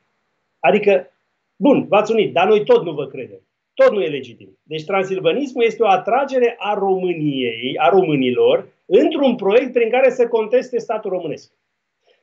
Adică, 0.59 1.11
bun, 1.57 1.87
v-ați 1.89 2.13
unit, 2.13 2.33
dar 2.33 2.49
noi 2.49 2.65
tot 2.65 2.85
nu 2.85 2.93
vă 2.93 3.07
credem. 3.07 3.41
Tot 3.75 3.93
nu 3.93 4.03
e 4.03 4.09
legitim. 4.09 4.59
Deci 4.63 4.85
transilvanismul 4.85 5.65
este 5.65 5.83
o 5.83 5.89
atragere 5.89 6.55
a 6.59 6.75
României, 6.75 7.79
a 7.79 7.89
românilor, 7.89 8.69
într-un 8.87 9.35
proiect 9.35 9.73
prin 9.73 9.91
care 9.91 10.11
să 10.11 10.29
conteste 10.29 10.79
statul 10.79 11.11
românesc. 11.11 11.53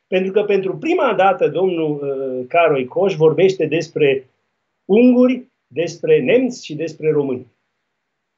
Pentru 0.07 0.31
că 0.31 0.43
pentru 0.43 0.77
prima 0.77 1.13
dată 1.13 1.47
domnul 1.47 1.91
uh, 1.91 2.45
Caroi 2.47 2.85
Coș 2.85 3.15
vorbește 3.15 3.65
despre 3.65 4.29
unguri, 4.85 5.45
despre 5.67 6.19
nemți 6.19 6.65
și 6.65 6.75
despre 6.75 7.11
români 7.11 7.45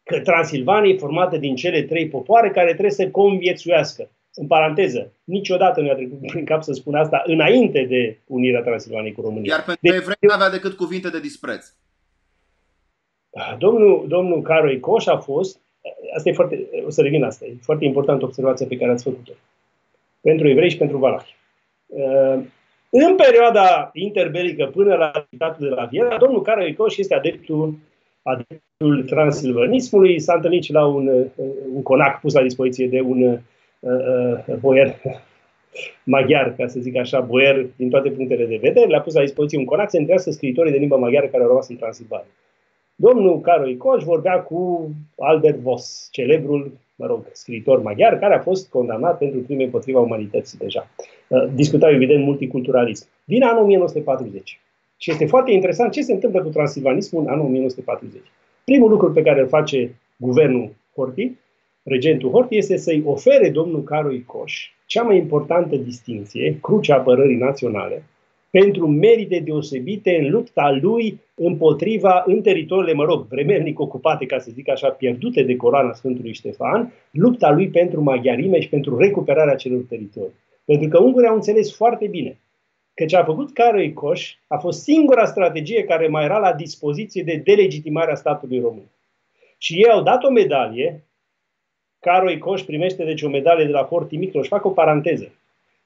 că 0.07 0.19
Transilvania 0.19 0.91
e 0.93 0.97
formată 0.97 1.37
din 1.37 1.55
cele 1.55 1.81
trei 1.81 2.07
popoare 2.07 2.49
care 2.49 2.71
trebuie 2.71 2.91
să 2.91 3.09
conviețuiască. 3.09 4.09
În 4.33 4.47
paranteză, 4.47 5.11
niciodată 5.23 5.81
nu 5.81 5.89
a 5.89 5.93
trecut 5.93 6.27
prin 6.27 6.45
cap 6.45 6.63
să 6.63 6.73
spun 6.73 6.95
asta 6.95 7.21
înainte 7.25 7.85
de 7.89 8.17
unirea 8.25 8.61
Transilvaniei 8.61 9.13
cu 9.13 9.21
România. 9.21 9.53
Iar 9.53 9.63
pentru 9.63 9.87
de- 9.89 9.95
evrei 9.95 10.15
nu 10.19 10.33
avea 10.33 10.49
decât 10.49 10.73
cuvinte 10.73 11.09
de 11.09 11.19
dispreț. 11.19 11.65
Domnul, 13.57 14.05
domnul 14.07 14.41
Caroi 14.41 14.79
Coș 14.79 15.05
a 15.05 15.17
fost, 15.17 15.59
asta 16.15 16.29
e 16.29 16.33
foarte, 16.33 16.67
o 16.85 16.89
să 16.89 17.01
revin 17.01 17.23
asta, 17.23 17.45
e 17.45 17.53
foarte 17.61 17.85
importantă 17.85 18.25
observația 18.25 18.65
pe 18.69 18.77
care 18.77 18.91
ați 18.91 19.03
făcut-o. 19.03 19.31
Pentru 20.21 20.47
evrei 20.49 20.69
și 20.69 20.77
pentru 20.77 20.97
valahi. 20.97 21.35
În 22.89 23.15
perioada 23.15 23.89
interbelică 23.93 24.65
până 24.65 24.95
la 24.95 25.11
tratatul 25.37 25.69
de 25.69 25.75
la 25.75 25.85
Viena, 25.85 26.17
domnul 26.17 26.41
Caroi 26.41 26.75
Coș 26.75 26.97
este 26.97 27.15
adeptul 27.15 27.75
adeptul 28.21 28.61
transilvanismului, 29.05 30.19
s-a 30.19 30.33
întâlnit 30.33 30.63
și 30.63 30.71
la 30.71 30.85
un, 30.85 31.07
uh, 31.07 31.45
un 31.73 31.81
conac 31.81 32.19
pus 32.19 32.33
la 32.33 32.41
dispoziție 32.41 32.87
de 32.87 33.01
un 33.01 33.21
uh, 33.21 33.39
uh, 33.79 34.55
boier 34.59 34.95
maghiar, 36.13 36.53
ca 36.57 36.67
să 36.67 36.79
zic 36.79 36.95
așa, 36.95 37.19
boier 37.19 37.65
din 37.75 37.89
toate 37.89 38.09
punctele 38.09 38.45
de 38.45 38.59
vedere, 38.61 38.85
le-a 38.85 39.01
pus 39.01 39.13
la 39.13 39.21
dispoziție 39.21 39.57
un 39.57 39.65
conac 39.65 39.89
să 39.89 39.97
întrească 39.97 40.31
scriitorii 40.31 40.71
de 40.71 40.77
limba 40.77 40.95
maghiară 40.95 41.27
care 41.27 41.43
au 41.43 41.49
rămas 41.49 41.69
în 41.69 41.75
Transilvania. 41.75 42.31
Domnul 42.95 43.41
Carol 43.41 43.77
Coș 43.77 44.03
vorbea 44.03 44.39
cu 44.39 44.89
Albert 45.17 45.57
Voss, 45.57 46.09
celebrul, 46.11 46.71
mă 46.95 47.05
rog, 47.05 47.25
scriitor 47.31 47.81
maghiar, 47.81 48.19
care 48.19 48.33
a 48.33 48.39
fost 48.39 48.69
condamnat 48.69 49.17
pentru 49.17 49.39
crime 49.39 49.63
împotriva 49.63 49.99
umanității 49.99 50.57
deja. 50.57 50.89
Uh, 51.27 51.47
discutau, 51.53 51.91
evident, 51.91 52.23
multiculturalism. 52.23 53.07
Din 53.23 53.43
anul 53.43 53.63
1940. 53.63 54.59
Și 54.97 55.11
este 55.11 55.25
foarte 55.25 55.51
interesant 55.51 55.91
ce 55.91 56.01
se 56.01 56.13
întâmplă 56.13 56.43
cu 56.43 56.49
transilvanismul 56.49 57.21
în 57.21 57.29
anul 57.29 57.45
1940. 57.45 58.21
Primul 58.71 58.89
lucru 58.89 59.11
pe 59.11 59.21
care 59.21 59.41
îl 59.41 59.47
face 59.47 59.95
guvernul 60.17 60.75
Horti, 60.95 61.31
regentul 61.83 62.29
Horti, 62.29 62.57
este 62.57 62.77
să-i 62.77 63.03
ofere 63.05 63.49
domnul 63.49 63.83
Caroi 63.83 64.23
Coș 64.25 64.69
cea 64.85 65.03
mai 65.03 65.17
importantă 65.17 65.75
distinție, 65.75 66.57
crucea 66.61 66.95
apărării 66.95 67.37
naționale, 67.37 68.03
pentru 68.49 68.87
merite 68.87 69.39
deosebite 69.39 70.17
în 70.21 70.29
lupta 70.29 70.77
lui 70.81 71.19
împotriva, 71.35 72.23
în 72.25 72.41
teritoriile, 72.41 72.93
mă 72.93 73.03
rog, 73.03 73.25
vremelnic 73.27 73.79
ocupate, 73.79 74.25
ca 74.25 74.39
să 74.39 74.51
zic 74.53 74.69
așa, 74.69 74.89
pierdute 74.89 75.43
de 75.43 75.55
coroana 75.55 75.93
Sfântului 75.93 76.33
Ștefan, 76.33 76.93
lupta 77.11 77.51
lui 77.51 77.67
pentru 77.67 78.01
maghiarime 78.01 78.59
și 78.59 78.69
pentru 78.69 78.97
recuperarea 78.97 79.55
celor 79.55 79.85
teritorii. 79.89 80.35
Pentru 80.65 80.89
că 80.89 80.99
ungurii 80.99 81.29
au 81.29 81.35
înțeles 81.35 81.75
foarte 81.75 82.07
bine 82.07 82.37
că 82.97 83.05
ce 83.05 83.15
a 83.15 83.23
făcut 83.23 83.53
Caroi 83.53 83.93
Coș 83.93 84.35
a 84.47 84.57
fost 84.57 84.81
singura 84.81 85.25
strategie 85.25 85.83
care 85.83 86.07
mai 86.07 86.23
era 86.23 86.37
la 86.37 86.53
dispoziție 86.53 87.23
de 87.23 87.35
delegitimare 87.35 88.11
a 88.11 88.15
statului 88.15 88.59
român. 88.59 88.89
Și 89.57 89.73
ei 89.73 89.89
au 89.89 90.03
dat 90.03 90.23
o 90.23 90.29
medalie, 90.29 91.03
Caroi 91.99 92.37
Coș 92.37 92.61
primește 92.61 93.03
deci 93.03 93.21
o 93.21 93.29
medalie 93.29 93.65
de 93.65 93.71
la 93.71 93.83
Fort 93.83 94.07
Timicro. 94.07 94.41
fac 94.41 94.65
o 94.65 94.69
paranteză. 94.69 95.31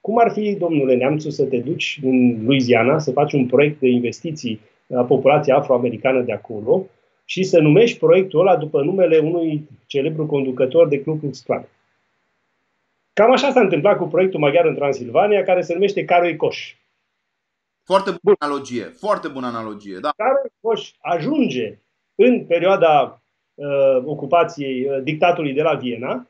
Cum 0.02 0.17
ar 0.17 0.32
fi, 0.32 0.56
domnule 0.56 0.95
Neamțu, 0.95 1.30
să 1.30 1.45
te 1.45 1.58
duci 1.58 2.00
în 2.04 2.45
Louisiana, 2.45 3.00
să 3.00 3.12
faci 3.12 3.34
un 3.34 3.45
proiect 3.45 3.80
de 3.80 3.88
investiții 3.88 4.60
la 4.88 5.04
populația 5.04 5.56
afroamericană 5.56 6.21
de 6.21 6.32
acolo 6.32 6.86
și 7.26 7.43
să 7.43 7.60
numești 7.60 8.00
proiectul 8.00 8.39
ăla 8.39 8.56
după 8.56 8.82
numele 8.82 9.17
unui 9.17 9.67
celebru 9.86 10.26
conducător 10.26 10.88
de 10.88 11.02
Ku 11.02 11.15
Klux 11.15 11.39
Klan? 11.39 11.67
Cam 13.13 13.32
așa 13.32 13.52
s-a 13.52 13.60
întâmplat 13.60 13.97
cu 13.97 14.06
proiectul 14.06 14.39
maghiar 14.39 14.65
în 14.65 14.76
Transilvania, 14.76 15.43
care 15.43 15.62
se 15.62 15.74
numește 15.74 16.06
Caroi 16.06 16.36
Coș. 16.36 16.76
Foarte 17.84 18.12
bună 18.22 18.36
analogie, 18.39 18.84
foarte 18.84 19.28
bună 19.28 19.48
analogie, 19.48 19.98
da. 20.02 20.10
Care 20.15 20.52
Coș 20.62 20.91
ajunge 21.00 21.80
în 22.15 22.46
perioada 22.46 23.22
uh, 23.54 24.04
ocupației 24.06 24.86
uh, 24.86 25.04
dictatului 25.04 25.54
de 25.54 25.62
la 25.62 25.74
Viena 25.74 26.28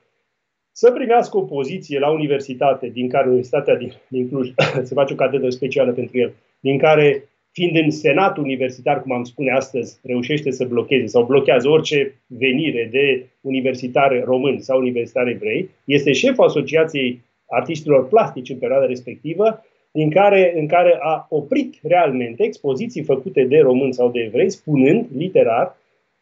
să 0.72 0.92
primească 0.92 1.38
o 1.38 1.42
poziție 1.42 2.00
la 2.00 2.10
universitate, 2.10 2.88
din 2.88 3.10
care 3.10 3.28
Universitatea 3.28 3.76
din, 3.76 3.94
din 4.08 4.28
Cluj 4.28 4.50
se 4.88 4.94
face 4.94 5.14
o 5.14 5.16
catedră 5.16 5.50
specială 5.50 5.92
pentru 5.92 6.18
el, 6.18 6.34
din 6.60 6.78
care 6.78 7.30
fiind 7.52 7.76
în 7.76 7.92
senat 7.92 8.38
universitar, 8.38 9.02
cum 9.02 9.12
am 9.12 9.24
spune 9.24 9.52
astăzi, 9.52 10.00
reușește 10.04 10.52
să 10.52 10.66
blocheze 10.66 11.06
sau 11.06 11.24
blochează 11.24 11.70
orice 11.70 12.22
venire 12.28 12.90
de 12.92 13.28
universitari 13.42 14.22
români 14.24 14.62
sau 14.62 14.80
universitari 14.80 15.32
evrei, 15.32 15.70
este 15.86 16.12
șeful 16.12 16.46
Asociației 16.46 17.22
Artiștilor 17.50 18.08
Plastici 18.08 18.50
în 18.50 18.58
perioada 18.58 18.86
respectivă, 18.86 19.66
din 19.92 20.10
care, 20.10 20.54
în 20.56 20.68
care 20.68 20.98
a 21.02 21.26
oprit 21.30 21.80
realmente 21.84 22.44
expoziții 22.44 23.04
făcute 23.04 23.44
de 23.44 23.60
români 23.60 23.94
sau 23.94 24.10
de 24.10 24.20
evrei, 24.20 24.50
spunând 24.50 25.06
literar, 25.16 25.78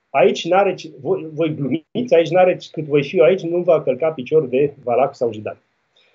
aici 0.10 0.48
n-are, 0.48 0.76
voi, 1.02 1.28
voi 1.34 1.56
glumiți, 1.56 2.16
aici 2.16 2.30
n-are 2.30 2.58
cât 2.72 2.84
voi 2.84 3.04
fi 3.04 3.18
eu 3.18 3.24
aici, 3.24 3.42
nu 3.42 3.58
va 3.58 3.82
călca 3.82 4.12
picior 4.12 4.48
de 4.48 4.74
valac 4.84 5.16
sau 5.16 5.32
jidan. 5.32 5.58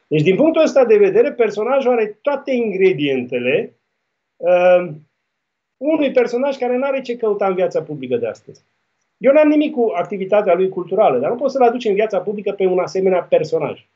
Deci, 0.08 0.22
din 0.22 0.36
punctul 0.36 0.62
ăsta 0.62 0.84
de 0.84 0.96
vedere, 0.96 1.32
personajul 1.32 1.90
are 1.90 2.18
toate 2.22 2.52
ingredientele 2.52 3.72
uh, 4.36 4.88
unui 5.76 6.10
personaj 6.12 6.56
care 6.56 6.76
nu 6.76 6.84
are 6.84 7.00
ce 7.00 7.16
căuta 7.16 7.46
în 7.46 7.54
viața 7.54 7.82
publică 7.82 8.16
de 8.16 8.26
astăzi. 8.26 8.62
Eu 9.16 9.32
n-am 9.32 9.48
nimic 9.48 9.72
cu 9.72 9.92
activitatea 9.94 10.54
lui 10.54 10.68
culturală, 10.68 11.18
dar 11.18 11.30
nu 11.30 11.36
poți 11.36 11.52
să-l 11.52 11.62
aduci 11.62 11.84
în 11.84 11.94
viața 11.94 12.20
publică 12.20 12.52
pe 12.52 12.66
un 12.66 12.78
asemenea 12.78 13.22
personaj. 13.22 13.86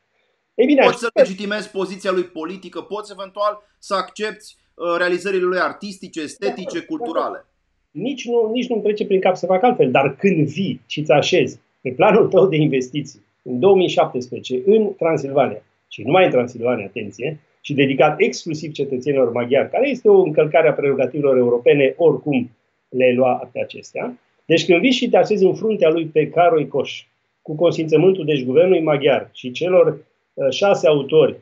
Ei 0.59 0.65
bine, 0.65 0.81
poți 0.83 0.99
să 0.99 1.09
legitimezi 1.13 1.71
poziția 1.71 2.11
lui 2.11 2.23
politică, 2.23 2.81
poți 2.81 3.11
eventual 3.17 3.53
să 3.77 3.93
accepti 3.95 4.55
uh, 4.55 4.95
realizările 4.97 5.43
lui 5.43 5.59
artistice, 5.59 6.21
estetice, 6.21 6.79
culturale. 6.79 7.45
Nici 7.91 8.25
nu, 8.25 8.49
nici 8.51 8.67
nu 8.67 8.77
trece 8.77 9.05
prin 9.05 9.19
cap 9.19 9.35
să 9.35 9.45
fac 9.45 9.63
altfel, 9.63 9.91
dar 9.91 10.15
când 10.15 10.47
vii 10.47 10.81
și 10.85 10.99
îți 10.99 11.11
așezi 11.11 11.59
pe 11.81 11.89
planul 11.89 12.27
tău 12.27 12.47
de 12.47 12.55
investiții 12.55 13.21
în 13.43 13.59
2017 13.59 14.61
în 14.65 14.93
Transilvania, 14.97 15.63
și 15.87 16.01
numai 16.01 16.25
în 16.25 16.31
Transilvania, 16.31 16.85
atenție, 16.85 17.39
și 17.61 17.73
dedicat 17.73 18.19
exclusiv 18.19 18.71
cetățenilor 18.71 19.31
maghiari, 19.31 19.69
care 19.69 19.89
este 19.89 20.09
o 20.09 20.21
încălcare 20.21 20.69
a 20.69 20.73
prerogativelor 20.73 21.37
europene, 21.37 21.93
oricum 21.97 22.51
le 22.89 23.13
lua 23.15 23.49
pe 23.51 23.61
acestea. 23.61 24.17
Deci 24.45 24.65
când 24.65 24.81
vii 24.81 24.91
și 24.91 25.09
te 25.09 25.17
așezi 25.17 25.43
în 25.43 25.55
fruntea 25.55 25.89
lui 25.89 26.05
pe 26.05 26.29
Caroi 26.29 26.67
Coș, 26.67 27.05
cu 27.41 27.55
consimțământul 27.55 28.25
deci 28.25 28.45
guvernului 28.45 28.81
maghiar 28.81 29.29
și 29.33 29.51
celor 29.51 29.87
uh, 29.87 29.99
șase 30.49 30.87
autori 30.87 31.39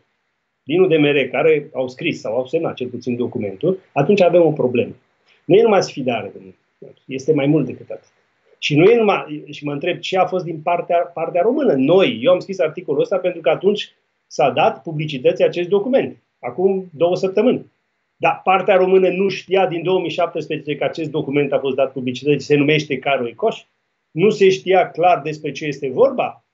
din 0.64 0.82
UDMR 0.82 1.18
care 1.32 1.70
au 1.74 1.88
scris 1.88 2.20
sau 2.20 2.36
au 2.36 2.46
semnat 2.46 2.76
cel 2.76 2.88
puțin 2.88 3.16
documentul, 3.16 3.80
atunci 3.94 4.22
avem 4.22 4.46
o 4.46 4.52
problemă. 4.52 4.96
Nu 5.46 5.56
e 5.56 5.62
numai 5.62 5.84
sfidare, 5.84 6.32
este 7.06 7.34
mai 7.34 7.46
mult 7.46 7.66
decât 7.66 7.90
atât. 7.90 8.12
Și 8.60 8.76
nu 8.76 8.84
e 8.84 8.98
numai, 8.98 9.44
și 9.52 9.66
mă 9.66 9.72
întreb 9.72 10.00
ce 10.00 10.18
a 10.18 10.26
fost 10.26 10.44
din 10.44 10.62
partea, 10.62 10.98
partea 10.98 11.42
română. 11.42 11.74
Noi, 11.74 12.20
eu 12.22 12.32
am 12.32 12.40
scris 12.40 12.60
articolul 12.60 13.02
ăsta 13.02 13.18
pentru 13.18 13.42
că 13.42 13.50
atunci 13.50 13.94
s-a 14.28 14.50
dat 14.50 14.82
publicității 14.82 15.46
acest 15.46 15.70
document, 15.70 16.18
acum 16.40 16.90
două 16.94 17.16
săptămâni. 17.16 17.72
Dar 18.16 18.42
partea 18.44 18.76
română 18.76 19.10
nu 19.10 19.30
știa 19.30 19.68
din 19.68 19.84
2017 19.84 20.76
că 20.76 20.84
acest 20.84 21.12
document 21.12 21.54
a 21.54 21.60
fost 21.60 21.76
dat 21.76 21.92
publicității, 21.92 22.48
se 22.48 22.56
numește 22.56 22.98
Caroi 22.98 23.36
Coș. 23.36 23.64
Nu 24.12 24.30
se 24.30 24.50
știa 24.50 24.92
clar 24.92 25.22
despre 25.22 25.52
ce 25.52 25.66
este 25.66 25.90
vorba. 25.90 26.46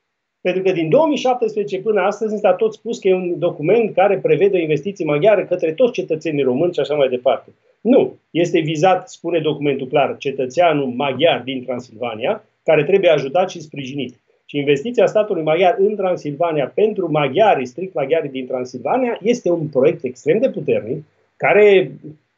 Pentru 0.45 0.62
că 0.62 0.71
din 0.71 0.89
2017 0.89 1.79
până 1.79 2.01
astăzi 2.01 2.39
s-a 2.39 2.53
tot 2.53 2.73
spus 2.73 2.99
că 2.99 3.08
e 3.08 3.13
un 3.13 3.39
document 3.39 3.93
care 3.93 4.17
prevede 4.17 4.62
investiții 4.62 5.06
maghiare 5.06 5.45
către 5.45 5.71
toți 5.71 5.93
cetățenii 5.93 6.43
români 6.43 6.73
și 6.73 6.79
așa 6.79 6.95
mai 6.95 7.10
departe. 7.10 7.49
Nu. 7.82 8.13
Este 8.32 8.60
vizat, 8.60 9.10
spune 9.10 9.39
documentul 9.39 9.88
clar, 9.88 10.15
cetățeanul 10.17 10.86
maghiar 10.86 11.41
din 11.45 11.63
Transilvania, 11.63 12.43
care 12.63 12.84
trebuie 12.84 13.10
ajutat 13.10 13.49
și 13.49 13.62
sprijinit. 13.62 14.19
Și 14.45 14.58
investiția 14.58 15.06
statului 15.06 15.43
maghiar 15.43 15.75
în 15.79 15.95
Transilvania 15.95 16.71
pentru 16.75 17.12
maghiarii, 17.12 17.65
strict 17.65 17.93
maghiarii 17.93 18.29
din 18.29 18.47
Transilvania, 18.47 19.19
este 19.21 19.49
un 19.49 19.67
proiect 19.67 20.03
extrem 20.03 20.39
de 20.39 20.49
puternic, 20.49 21.03
care 21.38 21.91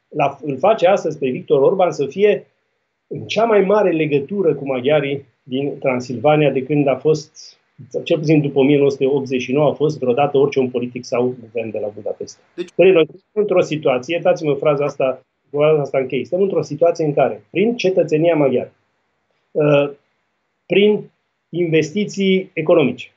la, 0.08 0.38
îl 0.42 0.58
face 0.58 0.86
astăzi 0.86 1.18
pe 1.18 1.28
Victor 1.28 1.62
Orban 1.62 1.90
să 1.90 2.06
fie 2.06 2.46
în 3.06 3.20
cea 3.20 3.44
mai 3.44 3.60
mare 3.60 3.90
legătură 3.90 4.54
cu 4.54 4.66
maghiarii 4.66 5.24
din 5.42 5.78
Transilvania 5.78 6.50
de 6.50 6.62
când 6.62 6.86
a 6.86 6.96
fost, 6.96 7.58
cel 8.04 8.18
puțin 8.18 8.40
după 8.40 8.58
1989, 8.58 9.70
a 9.70 9.72
fost 9.72 9.98
vreodată 9.98 10.38
orice 10.38 10.58
un 10.58 10.70
politic 10.70 11.04
sau 11.04 11.34
guvern 11.40 11.70
de 11.70 11.78
la 11.78 11.88
Budapesta. 11.94 12.40
Deci, 12.54 12.68
noi 12.76 12.92
suntem 12.92 13.18
într-o 13.32 13.60
situație, 13.60 14.14
iertați-mă 14.14 14.54
fraza 14.54 14.84
asta, 14.84 15.26
cu 15.50 15.60
asta 15.60 15.98
închei, 15.98 16.24
suntem 16.24 16.46
într-o 16.46 16.62
situație 16.62 17.04
în 17.04 17.14
care, 17.14 17.44
prin 17.50 17.76
cetățenia 17.76 18.34
maghiară, 18.34 18.72
uh, 19.50 19.90
prin 20.66 21.10
investiții 21.48 22.50
economice, 22.54 23.14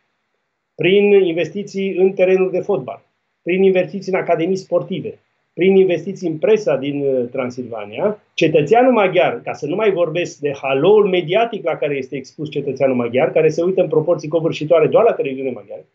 prin 0.76 1.12
investiții 1.12 1.96
în 1.96 2.14
terenul 2.14 2.52
de 2.52 2.60
fotbal, 2.60 3.06
prin 3.42 3.64
investiții 3.64 4.12
în 4.14 4.20
academii 4.20 4.56
sportive, 4.56 5.20
prin 5.60 5.76
investiții 5.76 6.28
în 6.28 6.38
presa 6.38 6.76
din 6.76 7.02
uh, 7.02 7.28
Transilvania, 7.32 8.24
cetățeanul 8.34 8.92
maghiar, 8.92 9.42
ca 9.44 9.54
să 9.54 9.66
nu 9.66 9.76
mai 9.76 9.92
vorbesc 9.92 10.38
de 10.40 10.52
haloul 10.62 11.08
mediatic 11.08 11.64
la 11.64 11.76
care 11.76 11.96
este 11.96 12.16
expus 12.16 12.50
cetățeanul 12.50 12.96
maghiar, 12.96 13.32
care 13.32 13.50
se 13.50 13.64
uită 13.64 13.82
în 13.82 13.88
proporții 13.88 14.28
covârșitoare 14.28 14.88
doar 14.88 15.04
la 15.04 15.14
televiziune 15.14 15.52
maghiară, 15.52 15.86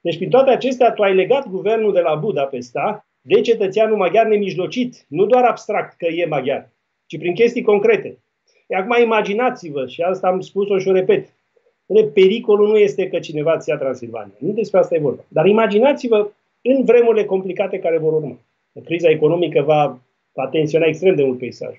deci 0.00 0.16
prin 0.16 0.30
toate 0.30 0.50
acestea 0.50 0.90
tu 0.90 1.02
ai 1.02 1.14
legat 1.14 1.48
guvernul 1.48 1.92
de 1.92 2.00
la 2.00 2.14
Budapesta 2.14 3.06
de 3.20 3.40
cetățeanul 3.40 3.96
maghiar 3.96 4.26
nemijlocit, 4.26 5.04
nu 5.08 5.26
doar 5.26 5.44
abstract 5.44 5.96
că 5.96 6.06
e 6.06 6.26
maghiar, 6.26 6.70
ci 7.06 7.18
prin 7.18 7.34
chestii 7.34 7.62
concrete. 7.62 8.18
E 8.66 8.76
acum 8.76 9.02
imaginați-vă, 9.02 9.86
și 9.86 10.02
asta 10.02 10.28
am 10.28 10.40
spus-o 10.40 10.78
și 10.78 10.88
o 10.88 10.92
repet, 10.92 11.28
pericolul 12.14 12.68
nu 12.68 12.76
este 12.76 13.08
că 13.08 13.18
cineva 13.18 13.56
ți 13.56 13.68
ia 13.68 13.76
Transilvania. 13.76 14.34
Nu 14.38 14.52
despre 14.52 14.78
asta 14.78 14.94
e 14.94 14.98
vorba. 14.98 15.24
Dar 15.28 15.46
imaginați-vă 15.46 16.30
în 16.62 16.84
vremurile 16.84 17.24
complicate 17.24 17.78
care 17.78 17.98
vor 17.98 18.12
urma. 18.12 18.36
Criza 18.84 19.08
economică 19.08 19.62
va, 19.62 19.98
va 20.32 20.46
tensiona 20.46 20.86
extrem 20.86 21.14
de 21.14 21.24
mult 21.24 21.38
peisaj. 21.38 21.74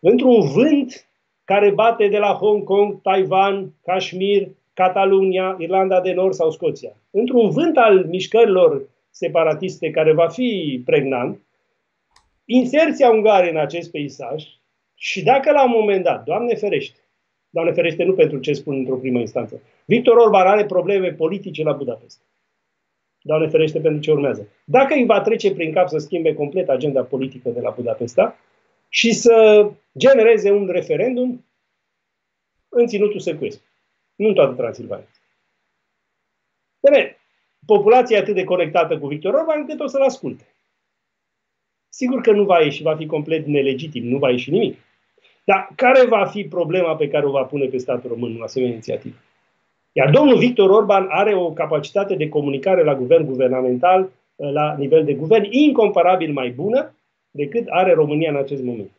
Într-un 0.00 0.40
vânt 0.40 1.06
care 1.44 1.70
bate 1.70 2.08
de 2.08 2.18
la 2.18 2.32
Hong 2.32 2.64
Kong, 2.64 3.00
Taiwan, 3.02 3.72
Kashmir, 3.82 4.48
Catalunia, 4.74 5.56
Irlanda 5.58 6.00
de 6.00 6.12
Nord 6.12 6.34
sau 6.34 6.50
Scoția. 6.50 6.96
Într-un 7.10 7.50
vânt 7.50 7.76
al 7.76 8.04
mișcărilor 8.04 8.88
separatiste 9.10 9.90
care 9.90 10.12
va 10.12 10.28
fi 10.28 10.82
pregnant, 10.84 11.40
inserția 12.44 13.10
Ungariei 13.10 13.52
în 13.52 13.58
acest 13.58 13.90
peisaj 13.90 14.44
și 14.94 15.22
dacă 15.22 15.52
la 15.52 15.64
un 15.64 15.70
moment 15.70 16.04
dat, 16.04 16.24
Doamne 16.24 16.54
ferește, 16.54 16.98
Doamne 17.50 17.72
ferește, 17.72 18.04
nu 18.04 18.12
pentru 18.12 18.38
ce 18.38 18.52
spun 18.52 18.76
într-o 18.76 18.96
primă 18.96 19.18
instanță. 19.18 19.60
Victor 19.84 20.16
Orban 20.16 20.46
are 20.46 20.64
probleme 20.64 21.12
politice 21.12 21.62
la 21.62 21.72
Budapest. 21.72 22.20
Doamne 23.26 23.48
ferește 23.48 23.80
pentru 23.80 24.00
ce 24.00 24.10
urmează. 24.10 24.48
Dacă 24.64 24.94
îi 24.94 25.04
va 25.04 25.20
trece 25.20 25.54
prin 25.54 25.72
cap 25.72 25.88
să 25.88 25.98
schimbe 25.98 26.34
complet 26.34 26.68
agenda 26.68 27.02
politică 27.02 27.48
de 27.50 27.60
la 27.60 27.70
Budapesta 27.70 28.36
și 28.88 29.12
să 29.12 29.70
genereze 29.98 30.50
un 30.50 30.66
referendum 30.66 31.44
în 32.68 32.86
ținutul 32.86 33.20
secuiesc. 33.20 33.60
Nu 34.16 34.28
în 34.28 34.34
toată 34.34 34.54
Transilvania. 34.54 35.08
Bine, 36.80 37.16
populația 37.66 38.16
e 38.16 38.20
atât 38.20 38.34
de 38.34 38.44
conectată 38.44 38.98
cu 38.98 39.06
Victor 39.06 39.34
Orban 39.34 39.58
încât 39.58 39.80
o 39.80 39.86
să-l 39.86 40.02
asculte. 40.02 40.44
Sigur 41.88 42.20
că 42.20 42.32
nu 42.32 42.44
va 42.44 42.60
ieși, 42.60 42.82
va 42.82 42.96
fi 42.96 43.06
complet 43.06 43.46
nelegitim, 43.46 44.04
nu 44.04 44.18
va 44.18 44.30
ieși 44.30 44.50
nimic. 44.50 44.78
Dar 45.44 45.68
care 45.76 46.06
va 46.06 46.26
fi 46.26 46.44
problema 46.44 46.96
pe 46.96 47.08
care 47.08 47.26
o 47.26 47.30
va 47.30 47.44
pune 47.44 47.66
pe 47.66 47.78
statul 47.78 48.10
român 48.10 48.34
în 48.34 48.42
asemenea 48.42 48.74
inițiativă? 48.74 49.16
Iar 49.96 50.10
domnul 50.10 50.38
Victor 50.38 50.70
Orban 50.70 51.06
are 51.10 51.34
o 51.34 51.52
capacitate 51.52 52.14
de 52.14 52.28
comunicare 52.28 52.84
la 52.84 52.94
guvern 52.94 53.24
guvernamental, 53.24 54.10
la 54.36 54.74
nivel 54.78 55.04
de 55.04 55.14
guvern, 55.14 55.46
incomparabil 55.50 56.32
mai 56.32 56.50
bună 56.50 56.94
decât 57.30 57.66
are 57.68 57.94
România 57.94 58.30
în 58.30 58.36
acest 58.36 58.62
moment. 58.62 58.90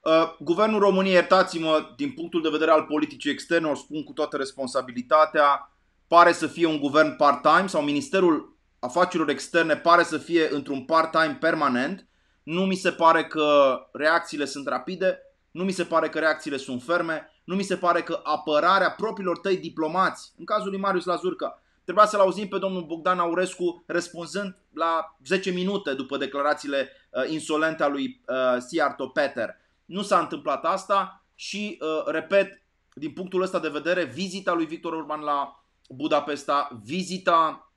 Uh, 0.00 0.12
Guvernul 0.38 0.80
României, 0.80 1.14
iertați-mă, 1.14 1.80
din 1.96 2.12
punctul 2.12 2.42
de 2.42 2.48
vedere 2.52 2.70
al 2.70 2.82
politicii 2.82 3.30
externe, 3.30 3.68
o 3.68 3.74
spun 3.74 4.04
cu 4.04 4.12
toată 4.12 4.36
responsabilitatea, 4.36 5.72
pare 6.08 6.32
să 6.32 6.46
fie 6.46 6.66
un 6.66 6.78
guvern 6.78 7.16
part-time 7.16 7.66
sau 7.66 7.82
Ministerul 7.82 8.58
Afacerilor 8.78 9.28
Externe 9.30 9.76
pare 9.76 10.02
să 10.02 10.18
fie 10.18 10.48
într-un 10.50 10.84
part-time 10.84 11.36
permanent. 11.40 12.06
Nu 12.42 12.64
mi 12.64 12.74
se 12.74 12.90
pare 12.90 13.24
că 13.24 13.78
reacțiile 13.92 14.44
sunt 14.44 14.68
rapide, 14.68 15.18
nu 15.50 15.64
mi 15.64 15.72
se 15.72 15.84
pare 15.84 16.08
că 16.08 16.18
reacțiile 16.18 16.56
sunt 16.56 16.82
ferme, 16.82 17.30
nu 17.50 17.56
mi 17.56 17.62
se 17.62 17.76
pare 17.76 18.02
că 18.02 18.20
apărarea 18.22 18.90
propriilor 18.90 19.38
tăi 19.38 19.56
diplomați, 19.56 20.32
în 20.38 20.44
cazul 20.44 20.70
lui 20.70 20.78
Marius 20.78 21.04
Lazurca, 21.04 21.62
trebuia 21.84 22.06
să-l 22.06 22.20
auzim 22.20 22.48
pe 22.48 22.58
domnul 22.58 22.84
Bogdan 22.84 23.18
Aurescu 23.18 23.82
răspunzând 23.86 24.56
la 24.72 25.16
10 25.26 25.50
minute 25.50 25.94
după 25.94 26.16
declarațiile 26.16 26.90
uh, 27.10 27.30
insolente 27.30 27.82
a 27.82 27.88
lui 27.88 28.20
uh, 28.26 28.60
Siarto 28.66 29.06
Peter. 29.06 29.56
Nu 29.84 30.02
s-a 30.02 30.18
întâmplat 30.18 30.64
asta 30.64 31.24
și, 31.34 31.78
uh, 31.80 32.04
repet, 32.06 32.62
din 32.94 33.12
punctul 33.12 33.42
ăsta 33.42 33.58
de 33.58 33.68
vedere, 33.68 34.04
vizita 34.04 34.52
lui 34.52 34.66
Victor 34.66 34.92
Orban 34.92 35.20
la 35.20 35.64
Budapesta, 35.88 36.80
vizita 36.84 37.72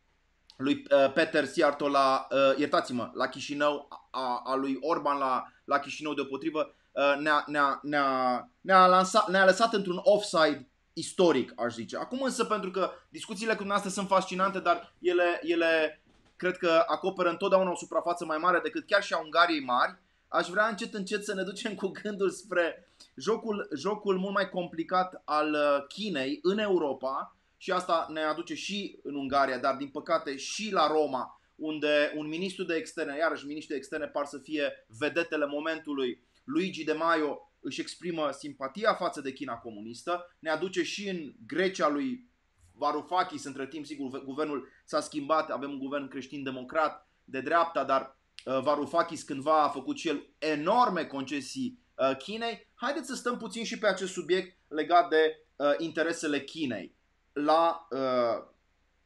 lui 0.58 0.74
uh, 0.74 1.12
Peter 1.14 1.46
Siarto 1.46 1.88
la, 1.88 2.28
uh, 2.32 2.58
iertați-mă, 2.58 3.12
la 3.14 3.28
Chișinău, 3.28 3.88
a, 4.12 4.42
a 4.46 4.56
lui 4.56 4.78
Orban 4.82 5.18
la, 5.18 5.44
la 5.66 5.80
Chișinău 5.80 6.14
deopotrivă, 6.14 6.60
Uh, 6.60 6.83
ne-a, 6.94 7.44
ne-a, 7.48 7.80
ne-a, 7.82 8.50
ne-a, 8.62 8.88
lansat, 8.88 9.30
ne-a 9.30 9.46
lăsat 9.46 9.74
într-un 9.74 10.00
offside 10.04 10.68
istoric, 10.94 11.54
aș 11.56 11.74
zice. 11.74 11.98
Acum 11.98 12.22
însă, 12.22 12.46
pentru 12.46 12.72
că 12.72 12.92
discuțiile 13.10 13.52
cu 13.52 13.58
dumneavoastră 13.58 14.02
sunt 14.02 14.08
fascinante, 14.08 14.60
dar 14.60 14.94
ele, 15.00 15.40
ele 15.42 16.04
cred 16.36 16.58
că 16.58 16.84
acoperă 16.88 17.30
întotdeauna 17.30 17.72
o 17.72 17.76
suprafață 17.76 18.26
mai 18.26 18.38
mare 18.38 18.60
decât 18.64 18.86
chiar 18.86 19.04
și 19.04 19.14
a 19.14 19.22
Ungariei 19.24 19.64
mari, 19.64 19.98
aș 20.28 20.48
vrea 20.48 20.68
încet 20.68 20.94
încet 20.94 21.24
să 21.24 21.34
ne 21.34 21.44
ducem 21.44 21.76
cu 21.76 21.88
gândul 21.88 22.30
spre 22.30 22.88
jocul, 23.16 23.70
jocul 23.76 24.18
mult 24.18 24.34
mai 24.34 24.50
complicat 24.50 25.22
al 25.26 25.54
uh, 25.54 25.86
Chinei 25.88 26.40
în 26.42 26.58
Europa 26.58 27.36
și 27.58 27.72
asta 27.72 28.08
ne 28.10 28.22
aduce 28.22 28.56
și 28.56 29.00
în 29.04 29.16
Ungaria, 29.16 29.58
dar 29.58 29.76
din 29.76 29.88
păcate 29.88 30.38
și 30.38 30.72
la 30.72 30.88
Roma, 30.88 31.42
unde 31.56 32.14
un 32.16 32.28
ministru 32.28 32.64
de 32.64 32.76
externe, 32.76 33.18
iarăși 33.18 33.46
ministru 33.46 33.72
de 33.72 33.78
externe 33.80 34.06
par 34.06 34.26
să 34.26 34.38
fie 34.38 34.86
vedetele 35.00 35.46
momentului, 35.46 36.24
Luigi 36.44 36.84
De 36.84 36.94
Maio 36.94 37.52
își 37.60 37.82
exprimă 37.82 38.32
simpatia 38.32 38.94
față 38.94 39.22
de 39.22 39.32
China 39.32 39.58
comunistă, 39.58 40.36
ne 40.40 40.50
aduce 40.50 40.84
și 40.84 41.10
în 41.10 41.34
Grecia 41.48 41.88
lui 41.88 42.32
Varoufakis, 42.72 43.44
între 43.44 43.68
timp, 43.68 43.86
sigur, 43.86 44.24
guvernul 44.24 44.68
s-a 44.86 45.00
schimbat, 45.00 45.50
avem 45.50 45.70
un 45.70 45.80
guvern 45.80 46.08
creștin-democrat 46.08 47.10
de 47.24 47.42
dreapta, 47.42 47.84
dar 47.84 48.18
uh, 48.46 48.60
Varoufakis 48.62 49.24
cândva 49.24 49.64
a 49.64 49.70
făcut 49.70 49.98
și 49.98 50.08
el 50.08 50.30
enorme 50.38 51.06
concesii 51.06 51.80
uh, 51.98 52.18
Chinei. 52.18 52.68
Haideți 52.74 53.08
să 53.08 53.16
stăm 53.16 53.38
puțin 53.38 53.64
și 53.64 53.78
pe 53.80 53.88
acest 53.88 54.12
subiect 54.12 54.58
legat 54.68 55.10
de 55.10 55.46
uh, 55.56 55.74
interesele 55.78 56.44
Chinei 56.44 56.96
la, 57.34 57.88
uh, 57.92 58.52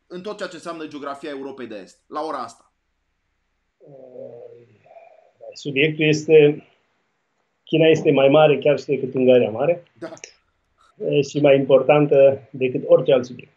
în 0.07 0.21
tot 0.21 0.37
ceea 0.37 0.49
ce 0.49 0.55
înseamnă 0.55 0.87
geografia 0.87 1.29
Europei 1.29 1.67
de 1.67 1.75
Est, 1.75 2.03
la 2.07 2.21
ora 2.21 2.37
asta. 2.37 2.73
Uh, 3.77 4.27
subiectul 5.53 6.05
este 6.05 6.67
China 7.67 7.87
este 7.87 8.11
mai 8.11 8.27
mare 8.27 8.57
chiar 8.57 8.79
și 8.79 8.85
decât 8.85 9.13
Ungaria 9.13 9.49
mare 9.49 9.83
da. 9.99 10.09
și 11.29 11.39
mai 11.39 11.57
importantă 11.57 12.47
decât 12.51 12.83
orice 12.85 13.13
alt 13.13 13.25
subiect. 13.25 13.51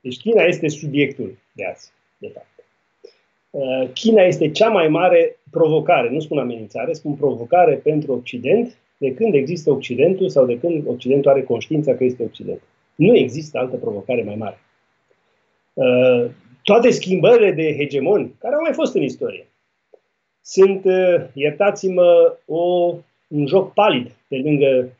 Deci 0.00 0.18
China 0.18 0.42
este 0.42 0.68
subiectul 0.68 1.38
de 1.52 1.64
azi, 1.64 1.92
de 2.18 2.28
fapt. 2.34 2.46
China 3.92 4.22
este 4.22 4.50
cea 4.50 4.68
mai 4.68 4.88
mare 4.88 5.36
provocare, 5.50 6.10
nu 6.10 6.20
spun 6.20 6.38
amenințare, 6.38 6.92
spun 6.92 7.14
provocare 7.14 7.74
pentru 7.74 8.12
Occident 8.12 8.76
de 8.96 9.14
când 9.14 9.34
există 9.34 9.70
Occidentul 9.70 10.28
sau 10.28 10.46
de 10.46 10.58
când 10.58 10.88
Occidentul 10.88 11.30
are 11.30 11.42
conștiința 11.42 11.94
că 11.94 12.04
este 12.04 12.22
Occident. 12.22 12.62
Nu 12.94 13.16
există 13.16 13.58
altă 13.58 13.76
provocare 13.76 14.22
mai 14.22 14.34
mare. 14.34 14.58
Toate 16.62 16.90
schimbările 16.90 17.50
de 17.50 17.76
hegemoni, 17.76 18.34
care 18.38 18.54
au 18.54 18.60
mai 18.60 18.72
fost 18.72 18.94
în 18.94 19.02
istorie, 19.02 19.46
sunt, 20.40 20.84
iertați-mă, 21.32 22.36
o 22.46 22.94
un 23.32 23.46
joc 23.46 23.72
palid 23.72 24.10
pe 24.28 24.36
lângă 24.36 24.96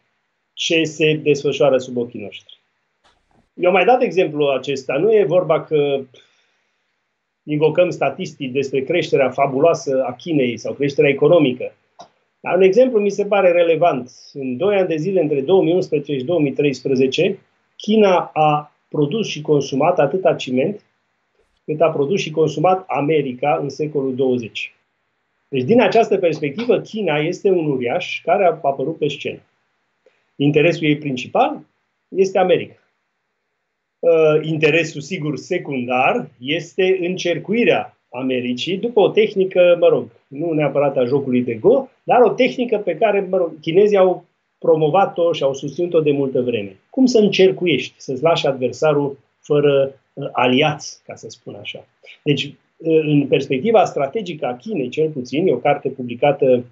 ce 0.53 0.85
se 0.85 1.14
desfășoară 1.14 1.78
sub 1.78 1.97
ochii 1.97 2.20
noștri. 2.20 2.61
Eu 3.55 3.68
am 3.68 3.74
mai 3.74 3.85
dat 3.85 4.03
exemplu 4.03 4.47
acesta. 4.47 4.95
Nu 4.95 5.14
e 5.14 5.24
vorba 5.24 5.64
că 5.64 6.01
invocăm 7.43 7.91
statistici 7.91 8.51
despre 8.51 8.80
creșterea 8.80 9.30
fabuloasă 9.30 10.05
a 10.07 10.12
Chinei 10.12 10.57
sau 10.57 10.72
creșterea 10.72 11.11
economică. 11.11 11.72
Dar 12.41 12.57
un 12.57 12.62
exemplu 12.62 13.01
mi 13.01 13.11
se 13.11 13.24
pare 13.24 13.53
relevant. 13.53 14.11
În 14.33 14.57
2 14.57 14.76
ani 14.76 14.89
de 14.89 14.97
zile, 14.97 15.20
între 15.20 15.41
2011 15.41 16.16
și 16.16 16.24
2013, 16.24 17.39
China 17.76 18.30
a 18.35 18.72
produs 18.89 19.26
și 19.28 19.41
consumat 19.41 19.99
atâta 19.99 20.35
ciment 20.35 20.85
cât 21.64 21.80
a 21.80 21.91
produs 21.91 22.20
și 22.20 22.30
consumat 22.30 22.85
America 22.87 23.59
în 23.62 23.68
secolul 23.68 24.14
20. 24.14 24.74
Deci, 25.53 25.65
din 25.65 25.81
această 25.81 26.19
perspectivă, 26.19 26.81
China 26.81 27.17
este 27.17 27.51
un 27.51 27.67
uriaș 27.67 28.21
care 28.25 28.45
a 28.45 28.59
apărut 28.63 28.99
pe 28.99 29.09
scenă. 29.09 29.39
Interesul 30.37 30.87
ei 30.87 30.97
principal 30.99 31.61
este 32.09 32.39
America. 32.39 32.75
Uh, 33.99 34.39
interesul, 34.43 35.01
sigur, 35.01 35.37
secundar 35.37 36.29
este 36.39 36.99
încercuirea 37.01 37.99
Americii 38.11 38.79
după 38.79 39.01
o 39.01 39.09
tehnică, 39.09 39.77
mă 39.81 39.89
rog, 39.89 40.11
nu 40.29 40.53
neapărat 40.53 40.97
a 40.97 41.05
jocului 41.05 41.43
de 41.43 41.55
Go, 41.55 41.89
dar 42.03 42.21
o 42.21 42.33
tehnică 42.33 42.79
pe 42.79 42.97
care, 42.97 43.27
mă 43.31 43.37
rog, 43.37 43.61
chinezii 43.61 43.97
au 43.97 44.25
promovat-o 44.59 45.33
și 45.33 45.43
au 45.43 45.55
susținut-o 45.55 46.01
de 46.01 46.13
multă 46.13 46.41
vreme. 46.41 46.77
Cum 46.91 47.07
să 47.07 47.19
încercuiești, 47.19 47.95
să-ți 47.97 48.23
lași 48.23 48.47
adversarul 48.47 49.19
fără 49.41 50.01
uh, 50.13 50.29
aliați, 50.33 51.03
ca 51.07 51.15
să 51.15 51.29
spun 51.29 51.55
așa. 51.55 51.87
Deci, 52.23 52.55
în 52.83 53.26
perspectiva 53.26 53.85
strategică 53.85 54.47
a 54.47 54.57
Chinei, 54.57 54.89
cel 54.89 55.09
puțin, 55.11 55.47
e 55.47 55.53
o 55.53 55.57
carte 55.57 55.89
publicată 55.89 56.64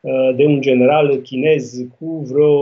uh, 0.00 0.34
de 0.36 0.44
un 0.44 0.60
general 0.60 1.16
chinez 1.16 1.84
cu 1.98 2.24
vreo 2.30 2.52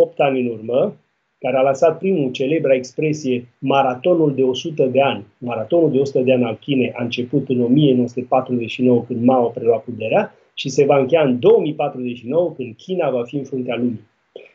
8 0.00 0.20
ani 0.20 0.40
în 0.40 0.46
urmă, 0.46 0.96
care 1.38 1.56
a 1.56 1.62
lansat 1.62 1.98
primul 1.98 2.30
celebra 2.30 2.74
expresie 2.74 3.48
maratonul 3.58 4.34
de 4.34 4.42
100 4.42 4.84
de 4.84 5.02
ani. 5.02 5.24
Maratonul 5.38 5.90
de 5.90 5.98
100 5.98 6.20
de 6.20 6.32
ani 6.32 6.44
al 6.44 6.58
Chinei 6.60 6.92
a 6.92 7.02
început 7.02 7.48
în 7.48 7.62
1949 7.62 9.04
când 9.06 9.24
Mao 9.24 9.46
a 9.46 9.50
preluat 9.50 9.82
puterea 9.84 10.34
și 10.54 10.68
se 10.68 10.84
va 10.84 10.98
încheia 10.98 11.22
în 11.22 11.38
2049 11.38 12.52
când 12.56 12.74
China 12.76 13.10
va 13.10 13.22
fi 13.24 13.36
în 13.36 13.44
fruntea 13.44 13.76
lumii. 13.76 14.06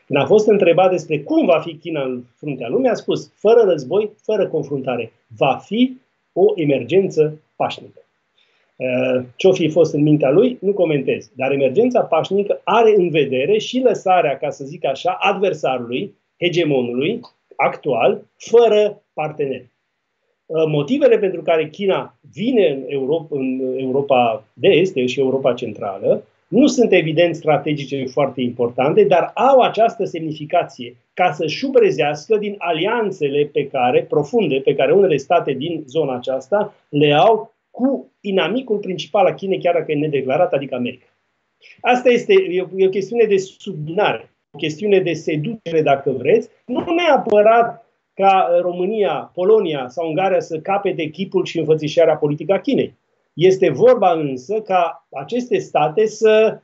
Când 0.06 0.18
a 0.18 0.26
fost 0.26 0.48
întrebat 0.48 0.90
despre 0.90 1.18
cum 1.18 1.46
va 1.46 1.58
fi 1.58 1.74
China 1.74 2.02
în 2.02 2.22
fruntea 2.36 2.68
lumii, 2.68 2.88
a 2.88 2.94
spus, 2.94 3.32
fără 3.34 3.60
război, 3.66 4.10
fără 4.22 4.48
confruntare, 4.48 5.12
va 5.36 5.58
fi 5.62 5.96
o 6.34 6.52
emergență 6.56 7.40
pașnică. 7.56 7.98
Uh, 8.76 9.24
ce-o 9.36 9.52
fi 9.52 9.68
fost 9.68 9.94
în 9.94 10.02
mintea 10.02 10.30
lui, 10.30 10.58
nu 10.60 10.72
comentez. 10.72 11.30
Dar 11.36 11.52
emergența 11.52 12.00
pașnică 12.00 12.60
are 12.64 12.94
în 12.96 13.10
vedere 13.10 13.58
și 13.58 13.80
lăsarea, 13.80 14.38
ca 14.38 14.50
să 14.50 14.64
zic 14.64 14.84
așa, 14.84 15.16
adversarului, 15.20 16.14
hegemonului 16.40 17.20
actual, 17.56 18.22
fără 18.36 19.02
parteneri. 19.12 19.70
Uh, 20.46 20.64
motivele 20.66 21.18
pentru 21.18 21.42
care 21.42 21.68
China 21.68 22.16
vine 22.32 22.68
în 22.68 22.84
Europa, 22.86 23.26
în 23.30 23.74
Europa 23.78 24.44
de 24.52 24.68
Est 24.68 24.96
și 25.06 25.20
Europa 25.20 25.54
Centrală 25.54 26.24
nu 26.48 26.66
sunt 26.66 26.92
evident 26.92 27.34
strategice 27.34 28.04
foarte 28.06 28.40
importante, 28.40 29.04
dar 29.04 29.30
au 29.34 29.60
această 29.60 30.04
semnificație 30.04 30.96
ca 31.14 31.32
să 31.32 31.46
șubrezească 31.46 32.36
din 32.36 32.54
alianțele 32.58 33.50
pe 33.52 33.66
care, 33.66 34.02
profunde, 34.02 34.60
pe 34.64 34.74
care 34.74 34.92
unele 34.92 35.16
state 35.16 35.52
din 35.52 35.82
zona 35.86 36.16
aceasta 36.16 36.74
le 36.88 37.12
au 37.12 37.54
cu 37.70 38.12
inamicul 38.20 38.78
principal 38.78 39.26
a 39.26 39.34
Chinei, 39.34 39.60
chiar 39.60 39.74
dacă 39.74 39.92
e 39.92 39.94
nedeclarat, 39.94 40.52
adică 40.52 40.74
America. 40.74 41.06
Asta 41.80 42.08
este 42.08 42.34
e 42.78 42.86
o 42.86 42.88
chestiune 42.88 43.24
de 43.24 43.36
subminare, 43.36 44.30
o 44.50 44.58
chestiune 44.58 45.00
de 45.00 45.12
seducere, 45.12 45.82
dacă 45.82 46.10
vreți, 46.10 46.48
nu 46.66 46.84
neapărat 46.94 47.86
ca 48.14 48.48
România, 48.60 49.30
Polonia 49.34 49.88
sau 49.88 50.08
Ungaria 50.08 50.40
să 50.40 50.58
capete 50.58 51.08
chipul 51.08 51.44
și 51.44 51.58
înfățișarea 51.58 52.16
politică 52.16 52.52
a 52.52 52.60
Chinei. 52.60 52.94
Este 53.34 53.70
vorba 53.70 54.12
însă 54.12 54.60
ca 54.60 55.06
aceste 55.10 55.58
state 55.58 56.06
să 56.06 56.60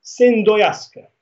se 0.00 0.26
îndoiască. 0.26 1.12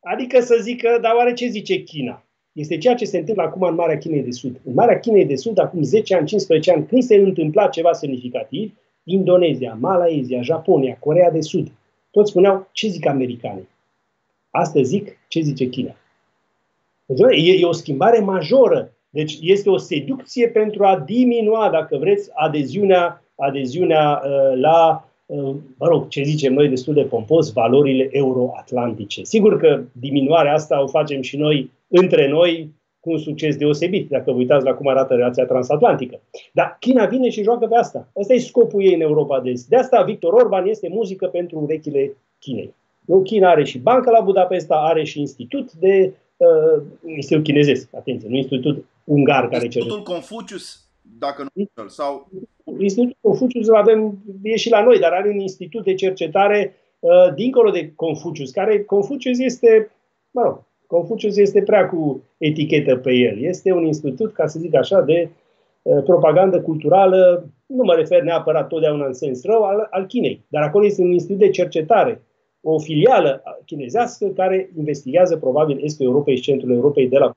Adică 0.00 0.40
să 0.40 0.58
zică, 0.60 0.98
dar 1.00 1.14
oare 1.14 1.32
ce 1.32 1.46
zice 1.46 1.82
China? 1.82 2.24
Este 2.52 2.78
ceea 2.78 2.94
ce 2.94 3.04
se 3.04 3.18
întâmplă 3.18 3.42
acum 3.42 3.62
în 3.62 3.74
Marea 3.74 3.98
Chinei 3.98 4.22
de 4.22 4.30
Sud. 4.30 4.60
În 4.64 4.74
Marea 4.74 4.98
Chinei 4.98 5.24
de 5.24 5.36
Sud, 5.36 5.58
acum 5.58 5.82
10 5.82 6.14
ani, 6.14 6.26
15 6.26 6.72
ani, 6.72 6.86
când 6.86 7.02
se 7.02 7.16
întâmpla 7.16 7.68
ceva 7.68 7.92
semnificativ, 7.92 8.74
Indonezia, 9.04 9.76
Malaezia, 9.80 10.42
Japonia, 10.42 10.96
Corea 11.00 11.30
de 11.30 11.40
Sud, 11.40 11.72
toți 12.10 12.30
spuneau 12.30 12.68
ce 12.72 12.88
zic 12.88 13.06
americanii. 13.06 13.68
Astăzi 14.50 14.88
zic 14.88 15.18
ce 15.28 15.40
zice 15.40 15.68
China. 15.68 15.96
Deci, 17.06 17.46
e, 17.46 17.52
e 17.52 17.64
o 17.64 17.72
schimbare 17.72 18.18
majoră. 18.18 18.96
Deci 19.10 19.38
este 19.40 19.70
o 19.70 19.76
seducție 19.76 20.48
pentru 20.48 20.84
a 20.84 20.98
diminua, 20.98 21.70
dacă 21.70 21.96
vreți, 21.96 22.30
adeziunea, 22.34 23.23
adeziunea 23.36 24.22
uh, 24.24 24.60
la 24.60 25.08
Uh, 25.26 25.54
mă 25.78 25.86
rog, 25.86 26.08
ce 26.08 26.22
zicem 26.22 26.52
noi 26.52 26.68
destul 26.68 26.94
de 26.94 27.02
pompos, 27.02 27.52
valorile 27.52 28.08
euroatlantice. 28.10 29.22
Sigur 29.22 29.58
că 29.58 29.82
diminuarea 29.92 30.52
asta 30.52 30.82
o 30.82 30.86
facem 30.86 31.20
și 31.20 31.36
noi 31.36 31.70
între 31.88 32.28
noi 32.28 32.74
cu 33.00 33.10
un 33.10 33.18
succes 33.18 33.56
deosebit, 33.56 34.08
dacă 34.08 34.30
vă 34.30 34.36
uitați 34.36 34.64
la 34.64 34.74
cum 34.74 34.88
arată 34.88 35.14
relația 35.14 35.44
transatlantică. 35.44 36.20
Dar 36.52 36.76
China 36.80 37.06
vine 37.06 37.28
și 37.28 37.42
joacă 37.42 37.66
pe 37.66 37.76
asta. 37.76 38.08
Ăsta 38.16 38.34
e 38.34 38.38
scopul 38.38 38.82
ei 38.82 38.94
în 38.94 39.00
Europa 39.00 39.40
de 39.40 39.50
Est. 39.50 39.68
De 39.68 39.76
asta 39.76 40.02
Victor 40.02 40.32
Orban 40.32 40.66
este 40.66 40.88
muzică 40.88 41.26
pentru 41.26 41.58
urechile 41.58 42.16
Chinei. 42.38 42.74
Nu, 43.06 43.22
China 43.22 43.50
are 43.50 43.64
și 43.64 43.78
bancă 43.78 44.10
la 44.10 44.20
Budapesta, 44.20 44.74
are 44.74 45.04
și 45.04 45.20
institut 45.20 45.72
de 45.72 46.12
uh, 46.36 46.82
institut 47.16 47.44
chinezesc, 47.44 47.88
atenție, 47.96 48.28
nu 48.28 48.36
institut 48.36 48.84
ungar 49.04 49.48
care 49.48 49.64
Institutul 49.64 50.02
Confucius, 50.02 50.83
dacă 51.18 51.46
nu 51.52 51.88
sau 51.88 52.30
Institutul 52.78 53.16
Confucius 53.20 53.68
îl 53.68 53.74
avem, 53.74 54.18
e 54.42 54.56
și 54.56 54.70
la 54.70 54.82
noi, 54.82 54.98
dar 54.98 55.12
are 55.12 55.28
un 55.28 55.38
institut 55.38 55.84
de 55.84 55.94
cercetare 55.94 56.74
uh, 56.98 57.34
dincolo 57.34 57.70
de 57.70 57.92
Confucius, 57.96 58.50
care 58.50 58.82
Confucius 58.82 59.38
este, 59.38 59.90
mă 60.30 60.42
rog, 60.42 60.64
Confucius 60.86 61.36
este 61.36 61.62
prea 61.62 61.88
cu 61.88 62.24
etichetă 62.38 62.96
pe 62.96 63.12
el. 63.12 63.42
Este 63.42 63.72
un 63.72 63.84
institut, 63.84 64.32
ca 64.32 64.46
să 64.46 64.58
zic 64.58 64.74
așa, 64.74 65.00
de 65.00 65.28
uh, 65.82 66.02
propagandă 66.02 66.60
culturală, 66.60 67.48
nu 67.66 67.82
mă 67.82 67.94
refer 67.94 68.22
neapărat 68.22 68.68
totdeauna 68.68 69.06
în 69.06 69.12
sens 69.12 69.44
rău, 69.44 69.62
al, 69.62 69.86
al 69.90 70.06
Chinei, 70.06 70.44
dar 70.48 70.62
acolo 70.62 70.84
este 70.84 71.02
un 71.02 71.12
institut 71.12 71.38
de 71.38 71.50
cercetare, 71.50 72.22
o 72.60 72.78
filială 72.78 73.42
chinezească 73.66 74.26
care 74.26 74.70
investigează 74.76 75.36
probabil 75.36 75.84
estul 75.84 76.06
Europei 76.06 76.36
și 76.36 76.42
centrul 76.42 76.72
Europei 76.72 77.08
de 77.08 77.18
la. 77.18 77.32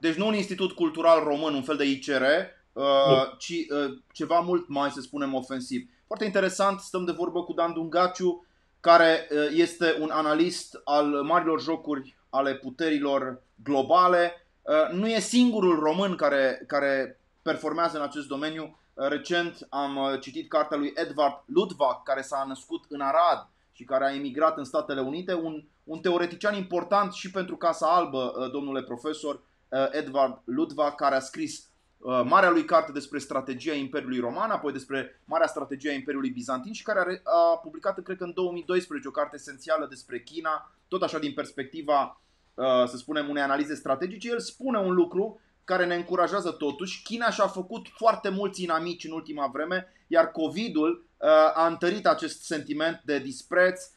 Deci 0.00 0.14
nu 0.14 0.26
un 0.26 0.34
institut 0.34 0.72
cultural 0.72 1.22
român, 1.24 1.54
un 1.54 1.62
fel 1.62 1.76
de 1.76 1.84
ICR, 1.84 2.24
uh, 2.72 3.36
ci 3.38 3.66
uh, 3.70 3.98
ceva 4.12 4.40
mult 4.40 4.68
mai, 4.68 4.90
să 4.90 5.00
spunem, 5.00 5.34
ofensiv. 5.34 5.88
Foarte 6.06 6.24
interesant, 6.24 6.80
stăm 6.80 7.04
de 7.04 7.12
vorbă 7.12 7.42
cu 7.42 7.52
Dan 7.52 7.72
Dungaciu, 7.72 8.46
care 8.80 9.28
este 9.50 9.96
un 10.00 10.10
analist 10.10 10.80
al 10.84 11.06
marilor 11.06 11.60
jocuri 11.60 12.16
ale 12.30 12.54
puterilor 12.54 13.42
globale. 13.62 14.46
Nu 14.92 15.08
e 15.08 15.18
singurul 15.18 15.78
român 15.78 16.16
care, 16.16 16.64
care 16.66 17.20
performează 17.42 17.96
în 17.96 18.02
acest 18.02 18.26
domeniu. 18.26 18.78
Recent 18.94 19.66
am 19.70 20.18
citit 20.20 20.48
cartea 20.48 20.76
lui 20.76 20.92
Edward 20.94 21.42
Ludwig, 21.46 22.02
care 22.04 22.20
s-a 22.20 22.44
născut 22.48 22.84
în 22.88 23.00
Arad 23.00 23.48
și 23.72 23.84
care 23.84 24.04
a 24.04 24.14
emigrat 24.14 24.58
în 24.58 24.64
Statele 24.64 25.00
Unite, 25.00 25.34
un, 25.34 25.64
un 25.84 25.98
teoretician 25.98 26.54
important 26.54 27.12
și 27.12 27.30
pentru 27.30 27.56
Casa 27.56 27.86
Albă, 27.86 28.48
domnule 28.52 28.82
profesor 28.82 29.42
Edward 29.90 30.40
Ludwig, 30.44 30.94
care 30.94 31.14
a 31.14 31.20
scris 31.20 31.66
Uh, 31.66 31.71
marea 32.04 32.50
lui 32.50 32.64
carte 32.64 32.92
despre 32.92 33.18
strategia 33.18 33.72
Imperiului 33.72 34.18
Roman, 34.18 34.50
apoi 34.50 34.72
despre 34.72 35.20
marea 35.24 35.46
strategie 35.46 35.90
a 35.90 35.94
Imperiului 35.94 36.30
Bizantin 36.30 36.72
și 36.72 36.82
care 36.82 37.20
a, 37.24 37.58
publicat, 37.58 38.02
cred 38.02 38.16
că 38.16 38.24
în 38.24 38.32
2012, 38.34 39.08
o 39.08 39.10
carte 39.10 39.36
esențială 39.36 39.86
despre 39.86 40.20
China, 40.20 40.72
tot 40.88 41.02
așa 41.02 41.18
din 41.18 41.32
perspectiva, 41.32 42.20
uh, 42.54 42.64
să 42.86 42.96
spunem, 42.96 43.28
unei 43.28 43.42
analize 43.42 43.74
strategice. 43.74 44.28
El 44.28 44.40
spune 44.40 44.78
un 44.78 44.94
lucru 44.94 45.40
care 45.64 45.86
ne 45.86 45.94
încurajează 45.94 46.50
totuși. 46.50 47.02
China 47.02 47.30
și-a 47.30 47.46
făcut 47.46 47.86
foarte 47.88 48.28
mulți 48.28 48.62
inamici 48.62 49.04
în 49.04 49.12
ultima 49.12 49.50
vreme, 49.52 49.92
iar 50.06 50.30
COVID-ul 50.30 51.06
uh, 51.16 51.28
a 51.54 51.66
întărit 51.66 52.06
acest 52.06 52.44
sentiment 52.44 53.02
de 53.04 53.18
dispreț, 53.18 53.90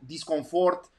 disconfort, 0.00 0.90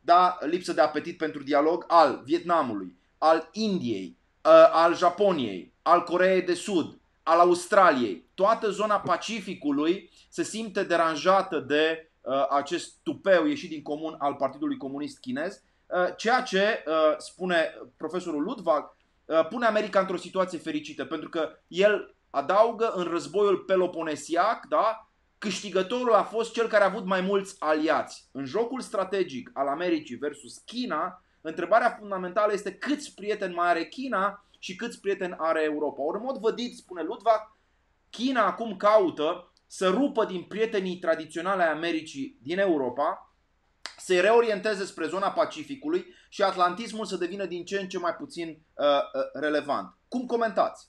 da, 0.00 0.38
lipsă 0.40 0.72
de 0.72 0.80
apetit 0.80 1.16
pentru 1.16 1.42
dialog 1.42 1.84
al 1.88 2.22
Vietnamului, 2.24 2.96
al 3.18 3.48
Indiei, 3.52 4.16
Uh, 4.16 4.25
al 4.72 4.96
Japoniei, 4.96 5.72
al 5.82 6.02
Coreei 6.02 6.42
de 6.42 6.54
Sud, 6.54 6.98
al 7.22 7.38
Australiei, 7.38 8.28
toată 8.34 8.70
zona 8.70 9.00
Pacificului 9.00 10.10
se 10.28 10.42
simte 10.42 10.84
deranjată 10.84 11.58
de 11.58 12.10
uh, 12.20 12.46
acest 12.50 12.94
tupeu 13.02 13.46
ieșit 13.46 13.68
din 13.70 13.82
comun 13.82 14.14
al 14.18 14.34
Partidului 14.34 14.76
Comunist 14.76 15.18
Chinez, 15.18 15.62
uh, 15.86 16.16
ceea 16.16 16.42
ce, 16.42 16.84
uh, 16.86 17.16
spune 17.18 17.74
profesorul 17.96 18.42
Ludwig, 18.42 18.94
uh, 19.24 19.46
pune 19.48 19.66
America 19.66 20.00
într-o 20.00 20.16
situație 20.16 20.58
fericită, 20.58 21.04
pentru 21.04 21.28
că 21.28 21.50
el 21.66 22.14
adaugă 22.30 22.92
în 22.94 23.04
războiul 23.04 23.56
peloponesiac, 23.56 24.66
da, 24.68 25.10
câștigătorul 25.38 26.14
a 26.14 26.22
fost 26.22 26.52
cel 26.52 26.66
care 26.66 26.84
a 26.84 26.86
avut 26.86 27.04
mai 27.04 27.20
mulți 27.20 27.56
aliați. 27.58 28.28
În 28.32 28.44
jocul 28.44 28.80
strategic 28.80 29.50
al 29.52 29.68
Americii 29.68 30.16
versus 30.16 30.56
China, 30.64 31.22
Întrebarea 31.46 31.96
fundamentală 31.98 32.52
este 32.52 32.74
câți 32.74 33.14
prieteni 33.14 33.54
mai 33.54 33.68
are 33.68 33.84
China 33.84 34.44
și 34.58 34.76
câți 34.76 35.00
prieteni 35.00 35.34
are 35.38 35.62
Europa. 35.62 36.02
Ori 36.02 36.16
în 36.16 36.22
mod 36.24 36.38
vădit, 36.38 36.76
spune 36.76 37.02
Ludwig, 37.02 37.52
China 38.10 38.46
acum 38.46 38.76
caută 38.76 39.52
să 39.66 39.88
rupă 39.88 40.24
din 40.24 40.42
prietenii 40.42 40.98
tradiționale 40.98 41.62
ai 41.62 41.70
Americii 41.70 42.38
din 42.42 42.58
Europa, 42.58 43.36
să-i 43.98 44.20
reorienteze 44.20 44.84
spre 44.84 45.06
zona 45.06 45.30
Pacificului 45.30 46.04
și 46.28 46.42
atlantismul 46.42 47.04
să 47.04 47.16
devină 47.16 47.46
din 47.46 47.64
ce 47.64 47.80
în 47.80 47.88
ce 47.88 47.98
mai 47.98 48.14
puțin 48.14 48.48
uh, 48.48 48.86
uh, 48.86 49.40
relevant. 49.40 49.98
Cum 50.08 50.26
comentați? 50.26 50.88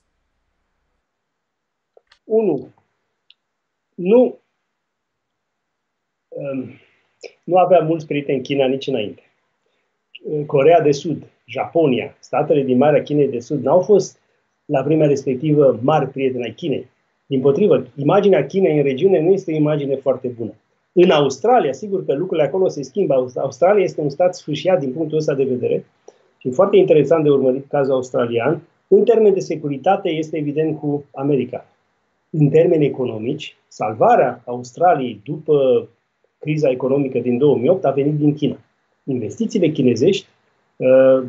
1. 2.24 2.74
Nu, 3.96 4.42
um, 6.28 6.80
nu 7.44 7.58
avea 7.58 7.80
mulți 7.80 8.06
prieteni 8.06 8.44
China 8.44 8.68
nici 8.68 8.88
înainte. 8.88 9.27
Corea 10.46 10.82
de 10.82 10.92
Sud, 10.92 11.24
Japonia, 11.46 12.16
statele 12.20 12.62
din 12.62 12.78
Marea 12.78 13.02
Chinei 13.02 13.28
de 13.28 13.40
Sud 13.40 13.64
n-au 13.64 13.80
fost 13.80 14.20
la 14.66 14.82
vremea 14.82 15.08
respectivă 15.08 15.80
mari 15.82 16.10
prieteni 16.10 16.44
ai 16.44 16.54
Chinei. 16.54 16.90
Din 17.26 17.42
potrivă, 17.42 17.88
imaginea 17.96 18.46
Chinei 18.46 18.78
în 18.78 18.84
regiune 18.84 19.22
nu 19.22 19.32
este 19.32 19.52
o 19.52 19.56
imagine 19.56 19.96
foarte 19.96 20.28
bună. 20.28 20.54
În 20.94 21.10
Australia, 21.10 21.72
sigur 21.72 22.06
că 22.06 22.14
lucrurile 22.14 22.48
acolo 22.48 22.68
se 22.68 22.84
schimbă. 22.84 23.32
Australia 23.36 23.84
este 23.84 24.02
un 24.02 24.10
stat 24.10 24.36
sfârșiat 24.36 24.80
din 24.80 24.92
punctul 24.92 25.18
ăsta 25.18 25.34
de 25.34 25.44
vedere 25.44 25.86
și 26.38 26.52
foarte 26.52 26.78
interesant 26.78 27.24
de 27.24 27.30
urmărit 27.30 27.66
cazul 27.68 27.94
australian. 27.94 28.62
În 28.88 29.04
termen 29.04 29.34
de 29.34 29.40
securitate 29.40 30.10
este 30.10 30.38
evident 30.38 30.80
cu 30.80 31.06
America. 31.14 31.66
În 32.30 32.50
termeni 32.50 32.86
economici, 32.86 33.56
salvarea 33.68 34.42
Australiei 34.46 35.22
după 35.26 35.88
criza 36.40 36.70
economică 36.70 37.20
din 37.20 37.38
2008 37.38 37.86
a 37.86 37.92
venit 37.92 38.18
din 38.18 38.34
China 38.34 38.58
investițiile 39.08 39.70
chinezești 39.70 40.28
uh, 40.76 41.24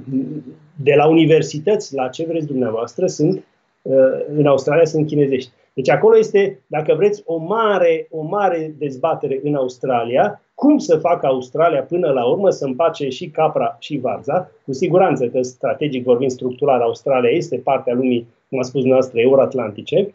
de 0.82 0.94
la 0.94 1.06
universități 1.06 1.94
la 1.94 2.08
ce 2.08 2.24
vreți 2.24 2.46
dumneavoastră 2.46 3.06
sunt 3.06 3.44
uh, 3.82 3.94
în 4.36 4.46
Australia 4.46 4.84
sunt 4.84 5.06
chinezești. 5.06 5.50
Deci 5.72 5.90
acolo 5.90 6.18
este, 6.18 6.60
dacă 6.66 6.94
vreți, 6.94 7.22
o 7.24 7.36
mare, 7.36 8.08
o 8.10 8.22
mare 8.22 8.74
dezbatere 8.78 9.40
în 9.42 9.54
Australia, 9.54 10.42
cum 10.54 10.78
să 10.78 10.96
facă 10.96 11.26
Australia 11.26 11.82
până 11.82 12.10
la 12.10 12.26
urmă 12.26 12.50
să 12.50 12.64
împace 12.64 13.08
și 13.08 13.30
capra 13.30 13.76
și 13.80 13.98
varza. 13.98 14.50
Cu 14.64 14.72
siguranță 14.72 15.28
că 15.28 15.42
strategic 15.42 16.04
vorbind 16.04 16.30
structural, 16.30 16.80
Australia 16.80 17.30
este 17.30 17.56
partea 17.56 17.94
lumii, 17.94 18.26
cum 18.48 18.58
a 18.58 18.62
spus 18.62 18.84
noastră, 18.84 19.20
euroatlantice, 19.20 20.14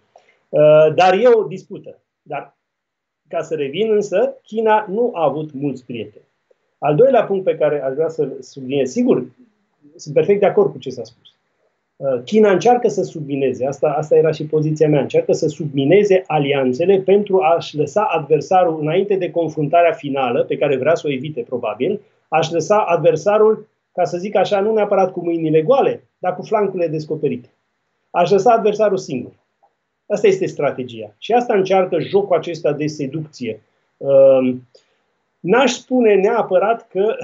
uh, 0.49 0.93
dar 0.95 1.13
e 1.13 1.27
o 1.27 1.43
dispută. 1.43 2.01
Dar 2.21 2.57
ca 3.27 3.41
să 3.41 3.55
revin 3.55 3.91
însă, 3.91 4.39
China 4.41 4.85
nu 4.89 5.11
a 5.13 5.23
avut 5.23 5.53
mulți 5.53 5.85
prieteni. 5.85 6.25
Al 6.83 6.95
doilea 6.95 7.23
punct 7.23 7.43
pe 7.43 7.55
care 7.55 7.83
aș 7.83 7.93
vrea 7.93 8.09
să 8.09 8.27
subliniez, 8.39 8.91
sigur, 8.91 9.25
sunt 9.95 10.13
perfect 10.13 10.39
de 10.39 10.45
acord 10.45 10.71
cu 10.71 10.77
ce 10.77 10.89
s-a 10.89 11.03
spus. 11.03 11.27
Uh, 11.95 12.21
China 12.25 12.51
încearcă 12.51 12.87
să 12.87 13.03
submineze, 13.03 13.65
asta, 13.65 13.87
asta 13.97 14.15
era 14.15 14.31
și 14.31 14.45
poziția 14.45 14.89
mea, 14.89 15.01
încearcă 15.01 15.31
să 15.31 15.47
submineze 15.47 16.23
alianțele 16.27 16.99
pentru 16.99 17.41
a-și 17.41 17.77
lăsa 17.77 18.03
adversarul, 18.03 18.79
înainte 18.81 19.15
de 19.15 19.31
confruntarea 19.31 19.91
finală, 19.91 20.43
pe 20.43 20.57
care 20.57 20.77
vrea 20.77 20.95
să 20.95 21.07
o 21.07 21.11
evite 21.11 21.41
probabil, 21.41 22.01
a-și 22.27 22.53
lăsa 22.53 22.77
adversarul, 22.77 23.67
ca 23.93 24.03
să 24.03 24.17
zic 24.17 24.35
așa, 24.35 24.59
nu 24.59 24.73
neapărat 24.73 25.11
cu 25.11 25.23
mâinile 25.23 25.61
goale, 25.61 26.03
dar 26.17 26.35
cu 26.35 26.41
flancurile 26.41 26.87
descoperite. 26.87 27.49
Aș 28.09 28.31
lăsa 28.31 28.51
adversarul 28.51 28.97
singur. 28.97 29.31
Asta 30.07 30.27
este 30.27 30.45
strategia. 30.45 31.15
Și 31.17 31.31
asta 31.31 31.53
încearcă 31.53 31.99
jocul 31.99 32.37
acesta 32.37 32.71
de 32.71 32.87
seducție. 32.87 33.61
Uh, 35.43 35.49
N-aș 35.51 35.71
spune 35.71 36.15
neapărat 36.15 36.87
că 36.87 37.15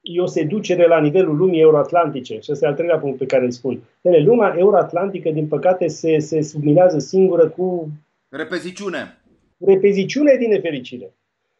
e 0.00 0.20
o 0.20 0.26
seducere 0.26 0.86
la 0.86 1.00
nivelul 1.00 1.36
lumii 1.36 1.60
euroatlantice. 1.60 2.38
Și 2.40 2.52
ăsta 2.52 2.66
e 2.66 2.68
al 2.68 2.74
treilea 2.74 2.98
punct 2.98 3.18
pe 3.18 3.26
care 3.26 3.44
îl 3.44 3.50
spun. 3.50 3.80
Ele, 4.00 4.18
lumea 4.18 4.54
euroatlantică, 4.56 5.30
din 5.30 5.46
păcate, 5.46 5.86
se, 5.86 6.18
se 6.18 6.42
subminează 6.42 6.98
singură 6.98 7.48
cu... 7.48 7.88
Repeziciune. 8.28 9.18
Repeziciune 9.58 10.36
din 10.36 10.48
nefericire. 10.48 11.12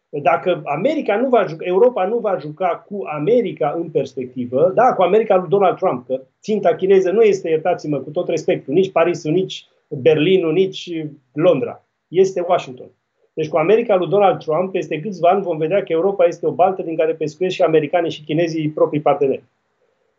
Dacă 0.08 0.62
America 0.64 1.16
nu 1.16 1.28
va 1.28 1.46
juca, 1.46 1.64
Europa 1.64 2.06
nu 2.06 2.18
va 2.18 2.38
juca 2.38 2.84
cu 2.88 3.04
America 3.06 3.74
în 3.76 3.90
perspectivă, 3.90 4.72
da, 4.74 4.92
cu 4.94 5.02
America 5.02 5.36
lui 5.36 5.48
Donald 5.48 5.76
Trump, 5.76 6.06
că 6.06 6.20
ținta 6.40 6.74
chineză 6.74 7.10
nu 7.10 7.22
este, 7.22 7.48
iertați-mă, 7.48 7.98
cu 7.98 8.10
tot 8.10 8.28
respectul, 8.28 8.74
nici 8.74 8.92
Parisul, 8.92 9.32
nici 9.32 9.66
Berlinul, 9.88 10.52
nici 10.52 10.90
Londra. 11.32 11.84
Este 12.08 12.44
Washington. 12.48 12.90
Deci 13.38 13.48
cu 13.48 13.56
America 13.56 13.96
lui 13.96 14.08
Donald 14.08 14.38
Trump, 14.38 14.72
peste 14.72 15.00
câțiva 15.00 15.28
ani 15.28 15.42
vom 15.42 15.58
vedea 15.58 15.82
că 15.82 15.92
Europa 15.92 16.24
este 16.24 16.46
o 16.46 16.50
baltă 16.50 16.82
din 16.82 16.96
care 16.96 17.12
pescuiesc 17.12 17.54
și 17.54 17.62
americanii 17.62 18.10
și 18.10 18.22
chinezii 18.22 18.68
proprii 18.68 19.00
parteneri. 19.00 19.42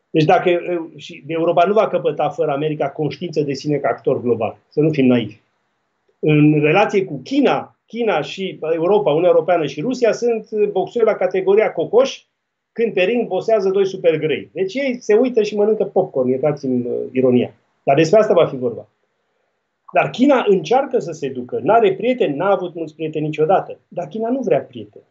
Deci 0.10 0.24
dacă 0.24 0.50
și 0.96 1.24
Europa 1.28 1.66
nu 1.66 1.74
va 1.74 1.88
căpăta 1.88 2.30
fără 2.30 2.52
America 2.52 2.90
conștiință 2.90 3.42
de 3.42 3.54
sine 3.54 3.78
ca 3.78 3.90
actor 3.90 4.22
global, 4.22 4.58
să 4.70 4.80
nu 4.80 4.90
fim 4.90 5.06
naivi. 5.06 5.38
În 6.20 6.60
relație 6.62 7.06
cu 7.06 7.20
China, 7.24 7.76
China 7.86 8.22
și 8.22 8.60
Europa, 8.74 9.10
Uniunea 9.10 9.30
Europeană 9.30 9.66
și 9.66 9.82
Rusia 9.82 10.12
sunt 10.12 10.50
boxeri 10.72 11.06
la 11.06 11.14
categoria 11.14 11.72
cocoș, 11.72 12.22
când 12.72 12.94
pe 12.94 13.02
ring 13.02 13.28
bosează 13.28 13.70
doi 13.70 13.86
super 13.86 14.18
grei. 14.18 14.50
Deci 14.54 14.74
ei 14.74 14.98
se 15.00 15.14
uită 15.14 15.44
și 15.44 15.56
mănâncă 15.56 15.84
popcorn, 15.84 16.30
iertați-mi 16.30 16.86
uh, 16.86 16.94
ironia. 17.12 17.54
Dar 17.84 17.96
despre 17.96 18.20
asta 18.20 18.34
va 18.34 18.46
fi 18.46 18.56
vorba. 18.56 18.88
Dar 19.94 20.10
China 20.10 20.44
încearcă 20.48 21.00
să 21.00 21.12
se 21.12 21.30
ducă. 21.30 21.60
N-are 21.60 21.96
prieteni, 21.96 22.36
n-a 22.36 22.50
avut 22.50 22.74
mulți 22.74 22.96
prieteni 22.96 23.26
niciodată. 23.26 23.80
Dar 23.88 24.08
China 24.08 24.30
nu 24.30 24.42
vrea 24.42 24.62
prieteni. 24.62 25.06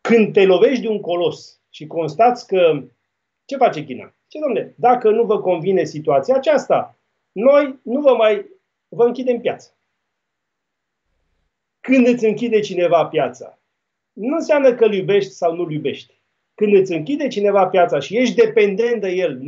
Când 0.00 0.32
te 0.32 0.44
lovești 0.44 0.82
de 0.82 0.88
un 0.88 1.00
colos 1.00 1.60
și 1.70 1.86
constați 1.86 2.46
că... 2.46 2.82
Ce 3.44 3.56
face 3.56 3.84
China? 3.84 4.14
Ce 4.26 4.38
domne, 4.38 4.74
dacă 4.76 5.10
nu 5.10 5.24
vă 5.24 5.40
convine 5.40 5.84
situația 5.84 6.34
aceasta, 6.34 6.98
noi 7.32 7.78
nu 7.82 8.00
vă 8.00 8.14
mai 8.14 8.46
vă 8.88 9.04
închidem 9.04 9.40
piața. 9.40 9.70
Când 11.80 12.06
îți 12.06 12.24
închide 12.24 12.60
cineva 12.60 13.06
piața, 13.06 13.58
nu 14.12 14.34
înseamnă 14.34 14.74
că 14.74 14.84
îl 14.84 14.94
iubești 14.94 15.30
sau 15.30 15.54
nu 15.54 15.62
îl 15.62 15.72
iubești. 15.72 16.17
Când 16.58 16.74
îți 16.74 16.92
închide 16.92 17.26
cineva 17.28 17.66
piața 17.66 17.98
și 17.98 18.16
ești 18.16 18.34
dependent 18.34 19.00
de 19.00 19.08
el, 19.08 19.40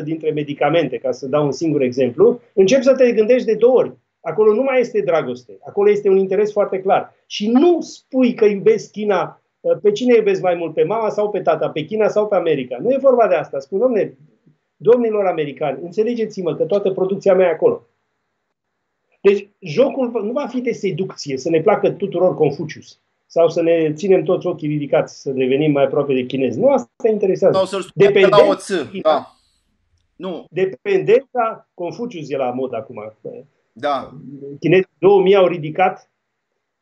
90% 0.00 0.04
dintre 0.04 0.30
medicamente, 0.30 0.98
ca 0.98 1.10
să 1.10 1.26
dau 1.26 1.44
un 1.44 1.52
singur 1.52 1.82
exemplu, 1.82 2.40
începi 2.54 2.84
să 2.84 2.94
te 2.94 3.12
gândești 3.12 3.46
de 3.46 3.54
două 3.54 3.76
ori. 3.76 3.92
Acolo 4.20 4.54
nu 4.54 4.62
mai 4.62 4.80
este 4.80 5.00
dragoste, 5.00 5.58
acolo 5.66 5.90
este 5.90 6.08
un 6.08 6.16
interes 6.16 6.52
foarte 6.52 6.80
clar. 6.80 7.14
Și 7.26 7.48
nu 7.48 7.80
spui 7.80 8.34
că 8.34 8.44
iubesc 8.44 8.90
China, 8.90 9.42
ă, 9.64 9.78
pe 9.82 9.92
cine 9.92 10.14
iubesc 10.14 10.42
mai 10.42 10.54
mult, 10.54 10.74
pe 10.74 10.82
mama 10.82 11.08
sau 11.08 11.30
pe 11.30 11.40
tata, 11.40 11.68
pe 11.68 11.84
China 11.84 12.08
sau 12.08 12.28
pe 12.28 12.34
America. 12.34 12.78
Nu 12.80 12.90
e 12.90 12.96
vorba 13.00 13.28
de 13.28 13.34
asta. 13.34 13.58
Spun, 13.58 13.78
domne, 13.78 14.16
domnilor 14.76 15.24
americani, 15.24 15.78
înțelegeți-mă 15.82 16.54
că 16.54 16.64
toată 16.64 16.90
producția 16.90 17.34
mea 17.34 17.48
e 17.48 17.50
acolo. 17.50 17.86
Deci, 19.20 19.48
jocul 19.58 20.22
nu 20.24 20.32
va 20.32 20.46
fi 20.46 20.60
de 20.60 20.72
seducție, 20.72 21.36
să 21.36 21.50
ne 21.50 21.60
placă 21.60 21.90
tuturor 21.90 22.34
Confucius 22.34 23.00
sau 23.32 23.48
să 23.48 23.62
ne 23.62 23.92
ținem 23.92 24.22
toți 24.22 24.46
ochii 24.46 24.68
ridicați, 24.68 25.20
să 25.20 25.30
devenim 25.30 25.72
mai 25.72 25.84
aproape 25.84 26.14
de 26.14 26.22
chinezi. 26.22 26.58
Nu 26.58 26.68
asta 26.68 27.08
interesează. 27.08 27.56
Sau 27.56 27.66
să-l 27.66 27.90
Dependența, 27.94 28.36
la 28.36 28.50
o 28.50 28.54
ță. 28.54 28.90
Da. 29.02 29.36
Nu. 30.16 30.44
Dependența, 30.50 31.68
Confucius 31.74 32.30
e 32.30 32.36
la 32.36 32.50
mod 32.50 32.74
acum. 32.74 33.12
Da. 33.72 34.10
Chinezii 34.60 34.88
2000 34.98 35.34
au 35.34 35.46
ridicat, 35.46 36.10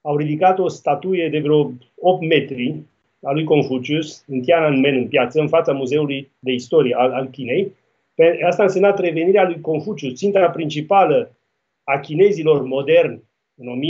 au 0.01 0.17
ridicat 0.17 0.59
o 0.59 0.69
statuie 0.69 1.29
de 1.29 1.41
vreo 1.41 1.73
8 1.97 2.27
metri 2.27 2.83
a 3.23 3.33
lui 3.33 3.45
Confucius 3.45 4.25
în 4.27 4.41
Tiananmen, 4.41 4.95
în 4.95 5.09
piață, 5.09 5.41
în 5.41 5.49
fața 5.49 5.73
Muzeului 5.73 6.31
de 6.39 6.53
Istorie 6.53 6.95
al, 6.95 7.13
al 7.13 7.29
Chinei. 7.29 7.73
Pe, 8.15 8.41
asta 8.47 8.63
a 8.63 8.65
însemnat 8.65 8.99
revenirea 8.99 9.45
lui 9.45 9.61
Confucius. 9.61 10.15
Ținta 10.15 10.51
principală 10.51 11.37
a 11.85 11.99
chinezilor 11.99 12.63
moderni 12.63 13.23
în 13.61 13.81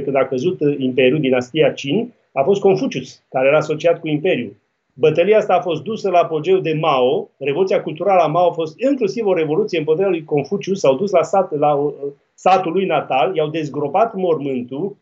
1912-11, 0.00 0.04
când 0.04 0.16
a 0.16 0.26
căzut 0.26 0.60
Imperiul, 0.78 1.20
dinastia 1.20 1.72
Qin, 1.72 2.12
a 2.32 2.42
fost 2.42 2.60
Confucius, 2.60 3.22
care 3.28 3.46
era 3.46 3.56
asociat 3.56 4.00
cu 4.00 4.08
Imperiul. 4.08 4.56
Bătălia 4.94 5.38
asta 5.38 5.54
a 5.54 5.60
fost 5.60 5.82
dusă 5.82 6.10
la 6.10 6.18
apogeu 6.18 6.58
de 6.58 6.72
Mao, 6.72 7.30
Revoluția 7.38 7.82
culturală 7.82 8.22
a 8.22 8.26
Mao 8.26 8.48
a 8.48 8.52
fost 8.52 8.80
inclusiv 8.80 9.26
o 9.26 9.34
revoluție 9.34 9.78
împotriva 9.78 10.08
lui 10.08 10.24
Confucius, 10.24 10.78
s-au 10.78 10.96
dus 10.96 11.10
la, 11.10 11.22
sat, 11.22 11.58
la 11.58 11.74
uh, 11.74 11.92
satul 12.34 12.72
lui 12.72 12.86
natal, 12.86 13.36
i-au 13.36 13.48
dezgropat 13.48 14.14
mormântul, 14.14 14.96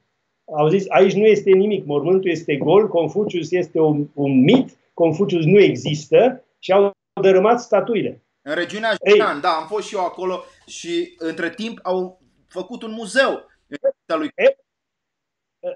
au 0.56 0.68
zis 0.68 0.84
aici 0.88 1.12
nu 1.12 1.24
este 1.24 1.50
nimic, 1.50 1.84
mormântul 1.86 2.30
este 2.30 2.56
gol, 2.56 2.88
Confucius 2.88 3.50
este 3.50 3.80
un, 3.80 4.06
un 4.14 4.42
mit, 4.42 4.76
Confucius 4.94 5.44
nu 5.44 5.60
există 5.60 6.44
și 6.58 6.72
au 6.72 6.90
dărâmat 7.20 7.60
statuile. 7.60 8.22
În 8.42 8.54
regiunea 8.54 8.94
Jinan, 9.08 9.40
da, 9.40 9.48
am 9.48 9.66
fost 9.66 9.86
și 9.86 9.94
eu 9.94 10.00
acolo 10.00 10.44
și 10.66 11.14
între 11.18 11.50
timp 11.50 11.78
au 11.82 12.21
făcut 12.52 12.82
un 12.82 12.92
muzeu 12.92 13.50
lui. 14.18 14.30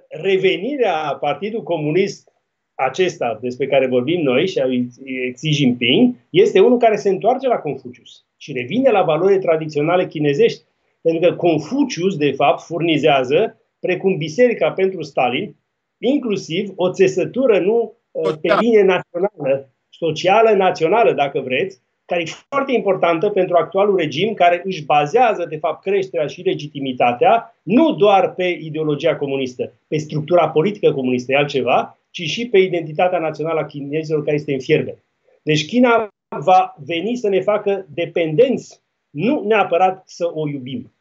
Revenirea 0.09 1.17
Partidului 1.21 1.65
Comunist 1.65 2.33
acesta 2.75 3.39
despre 3.43 3.67
care 3.67 3.87
vorbim 3.87 4.21
noi 4.21 4.49
și 4.49 4.59
a 4.59 4.67
lui 4.67 4.89
Xi 5.33 5.51
Jinping 5.51 6.15
este 6.31 6.61
unul 6.61 6.79
care 6.79 6.97
se 6.97 7.09
întoarce 7.09 7.49
la 7.49 7.57
Confucius 7.57 8.25
și 8.37 8.53
revine 8.53 8.91
la 8.91 9.03
valorile 9.03 9.39
tradiționale 9.39 10.07
chinezești. 10.07 10.63
Pentru 11.03 11.29
că 11.29 11.37
Confucius, 11.37 12.17
de 12.17 12.33
fapt, 12.33 12.63
furnizează, 12.63 13.61
precum 13.79 14.17
biserica 14.17 14.73
pentru 14.73 15.03
Stalin, 15.03 15.57
inclusiv 15.99 16.73
o 16.77 16.93
țesătură 16.93 17.59
nu 17.59 17.97
pe 18.41 18.55
linie 18.61 18.83
națională, 18.83 19.75
socială, 19.89 20.51
națională, 20.51 21.13
dacă 21.13 21.41
vreți, 21.41 21.81
care 22.07 22.21
e 22.21 22.25
foarte 22.49 22.73
importantă 22.73 23.29
pentru 23.29 23.57
actualul 23.57 23.97
regim, 23.97 24.35
care 24.35 24.63
își 24.65 24.85
bazează, 24.85 25.47
de 25.49 25.57
fapt, 25.57 25.83
creșterea 25.83 26.27
și 26.27 26.43
legitimitatea 26.43 27.57
nu 27.63 27.95
doar 27.95 28.35
pe 28.35 28.45
ideologia 28.45 29.17
comunistă, 29.17 29.73
pe 29.89 29.97
structura 29.97 30.49
politică 30.49 30.93
comunistă, 30.93 31.33
e 31.33 31.37
altceva, 31.37 31.99
ci 32.11 32.23
și 32.23 32.49
pe 32.49 32.59
identitatea 32.59 33.19
națională 33.19 33.61
a 33.61 33.65
chinezilor 33.65 34.25
care 34.25 34.37
este 34.37 34.53
în 34.53 34.61
fierbe. 34.61 35.03
Deci 35.43 35.67
China 35.67 36.09
va 36.45 36.75
veni 36.85 37.17
să 37.17 37.29
ne 37.29 37.41
facă 37.41 37.87
dependenți, 37.95 38.81
nu 39.11 39.43
neapărat 39.47 40.03
să 40.07 40.31
o 40.35 40.49
iubim. 40.49 40.93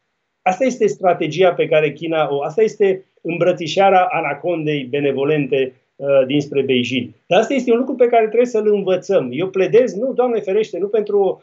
Asta 0.42 0.64
este 0.64 0.86
strategia 0.86 1.52
pe 1.52 1.68
care 1.68 1.92
China 1.92 2.28
o... 2.30 2.42
Asta 2.42 2.62
este 2.62 3.04
îmbrățișarea 3.22 4.04
anacondei 4.04 4.84
benevolente 4.84 5.72
Uh, 5.72 5.85
dinspre 6.26 6.62
Beijing. 6.62 7.10
Dar 7.26 7.40
asta 7.40 7.54
este 7.54 7.70
un 7.70 7.78
lucru 7.78 7.94
pe 7.94 8.06
care 8.06 8.26
trebuie 8.26 8.46
să-l 8.46 8.72
învățăm. 8.72 9.28
Eu 9.32 9.48
pledez, 9.48 9.94
nu, 9.94 10.12
Doamne 10.12 10.40
ferește, 10.40 10.78
nu 10.78 10.88
pentru 10.88 11.42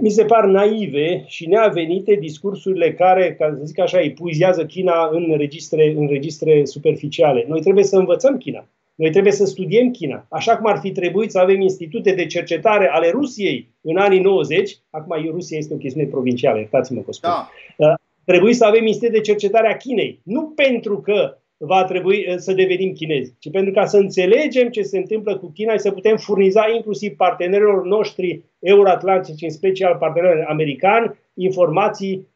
mi 0.00 0.10
se 0.10 0.24
par 0.24 0.44
naive 0.44 1.24
și 1.26 1.48
neavenite 1.48 2.14
discursurile 2.14 2.94
care, 2.94 3.34
ca 3.38 3.54
să 3.58 3.64
zic 3.64 3.80
așa, 3.80 4.00
epuizează 4.00 4.66
China 4.66 5.08
în 5.12 5.34
registre, 5.36 5.94
în 5.96 6.06
registre 6.06 6.64
superficiale. 6.64 7.44
Noi 7.48 7.60
trebuie 7.60 7.84
să 7.84 7.96
învățăm 7.96 8.36
China. 8.36 8.68
Noi 8.94 9.10
trebuie 9.10 9.32
să 9.32 9.44
studiem 9.44 9.90
China. 9.90 10.26
Așa 10.28 10.56
cum 10.56 10.66
ar 10.66 10.78
fi 10.78 10.92
trebuit 10.92 11.30
să 11.30 11.38
avem 11.38 11.60
institute 11.60 12.12
de 12.12 12.26
cercetare 12.26 12.88
ale 12.88 13.10
Rusiei 13.10 13.74
în 13.80 13.96
anii 13.96 14.20
90, 14.20 14.76
acum 14.90 15.30
Rusia 15.30 15.58
este 15.58 15.74
o 15.74 15.76
chestiune 15.76 16.06
provincială, 16.06 16.58
iertați-mă 16.58 17.00
că 17.00 17.12
spun. 17.12 17.30
Da. 17.30 17.48
Uh, 17.86 17.94
trebuie 18.24 18.54
să 18.54 18.64
avem 18.64 18.86
institute 18.86 19.16
de 19.16 19.20
cercetare 19.20 19.68
a 19.68 19.76
Chinei. 19.76 20.20
Nu 20.24 20.42
pentru 20.42 21.00
că 21.00 21.38
va 21.56 21.84
trebui 21.84 22.16
eh, 22.16 22.36
să 22.36 22.52
devenim 22.52 22.92
chinezi, 22.92 23.34
ci 23.38 23.50
pentru 23.50 23.72
ca 23.72 23.86
să 23.86 23.96
înțelegem 23.96 24.68
ce 24.68 24.82
se 24.82 24.98
întâmplă 24.98 25.36
cu 25.36 25.50
China 25.54 25.72
și 25.72 25.78
să 25.78 25.90
putem 25.90 26.16
furniza 26.16 26.70
inclusiv 26.74 27.16
partenerilor 27.16 27.84
noștri 27.84 28.42
euroatlantici, 28.58 29.42
în 29.42 29.50
special 29.50 29.96
partenerilor 29.96 30.44
americani, 30.48 31.14
informații 31.34 32.28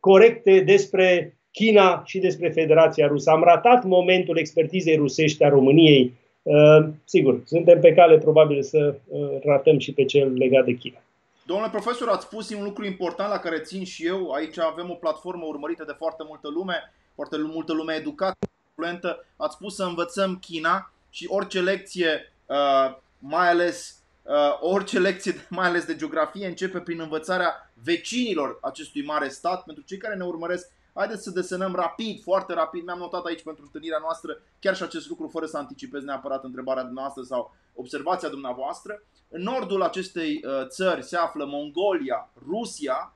corecte 0.00 0.60
despre 0.60 1.38
China 1.50 2.02
și 2.04 2.18
despre 2.18 2.48
Federația 2.48 3.06
Rusă. 3.06 3.30
Am 3.30 3.42
ratat 3.42 3.84
momentul 3.84 4.38
expertizei 4.38 4.96
rusești 4.96 5.44
a 5.44 5.48
României. 5.48 6.12
Uh, 6.42 6.88
sigur, 7.04 7.40
suntem 7.44 7.80
pe 7.80 7.92
cale 7.92 8.18
probabil 8.18 8.62
să 8.62 8.94
uh, 9.08 9.28
ratăm 9.42 9.78
și 9.78 9.92
pe 9.92 10.04
cel 10.04 10.32
legat 10.32 10.64
de 10.64 10.72
China. 10.72 10.98
Domnule 11.46 11.70
profesor, 11.70 12.08
ați 12.08 12.24
spus 12.24 12.50
un 12.50 12.64
lucru 12.64 12.84
important 12.84 13.30
la 13.30 13.38
care 13.38 13.58
țin 13.58 13.84
și 13.84 14.06
eu. 14.06 14.30
Aici 14.30 14.58
avem 14.58 14.90
o 14.90 14.94
platformă 14.94 15.44
urmărită 15.46 15.84
de 15.86 15.94
foarte 15.98 16.22
multă 16.26 16.48
lume 16.54 16.74
foarte 17.18 17.36
multă 17.36 17.72
lume 17.72 17.94
educată, 17.94 18.46
influentă, 18.68 19.26
ați 19.36 19.54
spus 19.54 19.74
să 19.74 19.84
învățăm 19.84 20.38
China 20.38 20.92
și 21.10 21.26
orice 21.28 21.60
lecție, 21.60 22.32
uh, 22.46 22.96
mai 23.18 23.48
ales 23.48 23.98
uh, 24.22 24.58
orice 24.60 24.98
lecție, 25.08 25.46
mai 25.48 25.66
ales 25.66 25.84
de 25.84 25.96
geografie, 25.96 26.46
începe 26.46 26.80
prin 26.80 27.00
învățarea 27.00 27.72
vecinilor 27.82 28.58
acestui 28.62 29.04
mare 29.04 29.28
stat. 29.28 29.64
Pentru 29.64 29.84
cei 29.84 29.98
care 29.98 30.14
ne 30.14 30.24
urmăresc, 30.24 30.70
haideți 30.94 31.22
să 31.22 31.30
desenăm 31.30 31.74
rapid, 31.74 32.22
foarte 32.22 32.52
rapid. 32.54 32.84
Mi-am 32.84 32.98
notat 32.98 33.24
aici 33.24 33.42
pentru 33.42 33.62
întâlnirea 33.64 33.98
noastră 34.00 34.40
chiar 34.60 34.76
și 34.76 34.82
acest 34.82 35.08
lucru, 35.08 35.28
fără 35.28 35.46
să 35.46 35.56
anticipez 35.56 36.02
neapărat 36.02 36.44
întrebarea 36.44 36.82
dumneavoastră 36.82 37.22
sau 37.22 37.54
observația 37.74 38.28
dumneavoastră. 38.28 39.02
În 39.28 39.42
nordul 39.42 39.82
acestei 39.82 40.44
uh, 40.44 40.66
țări 40.66 41.02
se 41.02 41.16
află 41.16 41.44
Mongolia, 41.44 42.30
Rusia. 42.48 43.12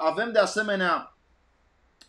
Avem 0.00 0.32
de 0.32 0.38
asemenea 0.38 1.15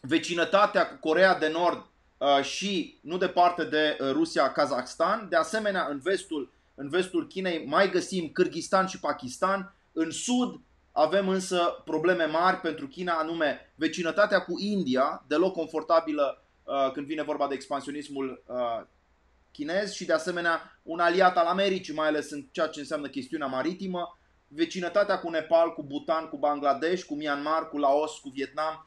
vecinătatea 0.01 0.87
cu 0.87 0.95
Corea 0.99 1.37
de 1.37 1.47
Nord 1.47 1.85
uh, 2.17 2.43
și 2.43 2.97
nu 3.01 3.17
departe 3.17 3.63
de 3.63 3.97
uh, 3.99 4.09
Rusia, 4.11 4.51
Kazakhstan. 4.51 5.27
De 5.29 5.35
asemenea, 5.35 5.87
în 5.89 5.99
vestul, 5.99 6.51
în 6.75 6.89
vestul 6.89 7.27
Chinei 7.27 7.65
mai 7.65 7.89
găsim 7.89 8.29
Kyrgyzstan 8.29 8.87
și 8.87 8.99
Pakistan. 8.99 9.73
În 9.93 10.11
sud 10.11 10.59
avem 10.91 11.29
însă 11.29 11.81
probleme 11.85 12.25
mari 12.25 12.57
pentru 12.57 12.87
China, 12.87 13.13
anume 13.13 13.73
vecinătatea 13.75 14.39
cu 14.39 14.59
India, 14.59 15.23
deloc 15.27 15.53
confortabilă 15.53 16.43
uh, 16.63 16.91
când 16.91 17.05
vine 17.05 17.23
vorba 17.23 17.47
de 17.47 17.53
expansionismul 17.53 18.43
chinez 19.51 19.93
și 19.93 20.05
de 20.05 20.13
asemenea 20.13 20.79
un 20.83 20.99
aliat 20.99 21.37
al 21.37 21.45
Americii, 21.45 21.93
mai 21.93 22.07
ales 22.07 22.31
în 22.31 22.45
ceea 22.51 22.67
ce 22.67 22.79
înseamnă 22.79 23.07
chestiunea 23.07 23.47
maritimă, 23.47 24.17
vecinătatea 24.47 25.19
cu 25.19 25.29
Nepal, 25.29 25.73
cu 25.73 25.83
Bhutan, 25.83 26.29
cu 26.29 26.37
Bangladesh, 26.37 27.03
cu 27.03 27.15
Myanmar, 27.15 27.69
cu 27.69 27.77
Laos, 27.77 28.17
cu 28.17 28.29
Vietnam 28.29 28.86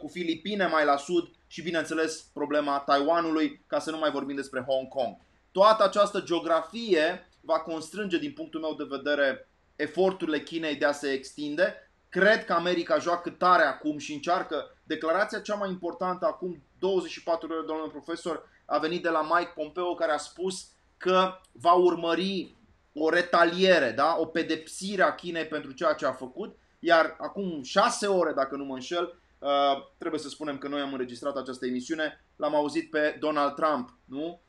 cu 0.00 0.08
Filipine 0.08 0.66
mai 0.66 0.84
la 0.84 0.96
sud 0.96 1.30
și 1.46 1.62
bineînțeles 1.62 2.20
problema 2.32 2.78
Taiwanului, 2.78 3.64
ca 3.66 3.78
să 3.78 3.90
nu 3.90 3.98
mai 3.98 4.10
vorbim 4.10 4.36
despre 4.36 4.64
Hong 4.66 4.88
Kong. 4.88 5.16
Toată 5.52 5.84
această 5.84 6.20
geografie 6.20 7.28
va 7.40 7.60
constrânge 7.60 8.18
din 8.18 8.32
punctul 8.32 8.60
meu 8.60 8.74
de 8.74 8.96
vedere 8.96 9.48
eforturile 9.76 10.40
Chinei 10.40 10.76
de 10.76 10.84
a 10.84 10.92
se 10.92 11.10
extinde. 11.10 11.74
Cred 12.08 12.44
că 12.44 12.52
America 12.52 12.98
joacă 12.98 13.30
tare 13.30 13.62
acum 13.62 13.98
și 13.98 14.12
încearcă. 14.12 14.76
Declarația 14.84 15.40
cea 15.40 15.54
mai 15.54 15.68
importantă 15.68 16.26
acum 16.26 16.62
24 16.78 17.52
ore, 17.52 17.66
domnule 17.66 17.90
profesor, 17.90 18.48
a 18.64 18.78
venit 18.78 19.02
de 19.02 19.08
la 19.08 19.22
Mike 19.22 19.52
Pompeo 19.54 19.94
care 19.94 20.12
a 20.12 20.16
spus 20.16 20.68
că 20.96 21.40
va 21.52 21.72
urmări 21.72 22.56
o 22.92 23.10
retaliere, 23.10 23.90
da? 23.90 24.16
o 24.18 24.26
pedepsire 24.26 25.02
a 25.02 25.14
Chinei 25.14 25.46
pentru 25.46 25.72
ceea 25.72 25.92
ce 25.92 26.06
a 26.06 26.12
făcut, 26.12 26.56
iar 26.78 27.16
acum 27.18 27.62
6 27.62 28.06
ore, 28.06 28.32
dacă 28.32 28.56
nu 28.56 28.64
mă 28.64 28.74
înșel, 28.74 29.19
Uh, 29.40 29.86
trebuie 29.98 30.20
să 30.20 30.28
spunem 30.28 30.58
că 30.58 30.68
noi 30.68 30.80
am 30.80 30.92
înregistrat 30.92 31.36
această 31.36 31.66
emisiune, 31.66 32.24
l-am 32.36 32.54
auzit 32.54 32.90
pe 32.90 33.16
Donald 33.20 33.54
Trump, 33.54 33.98
nu? 34.04 34.40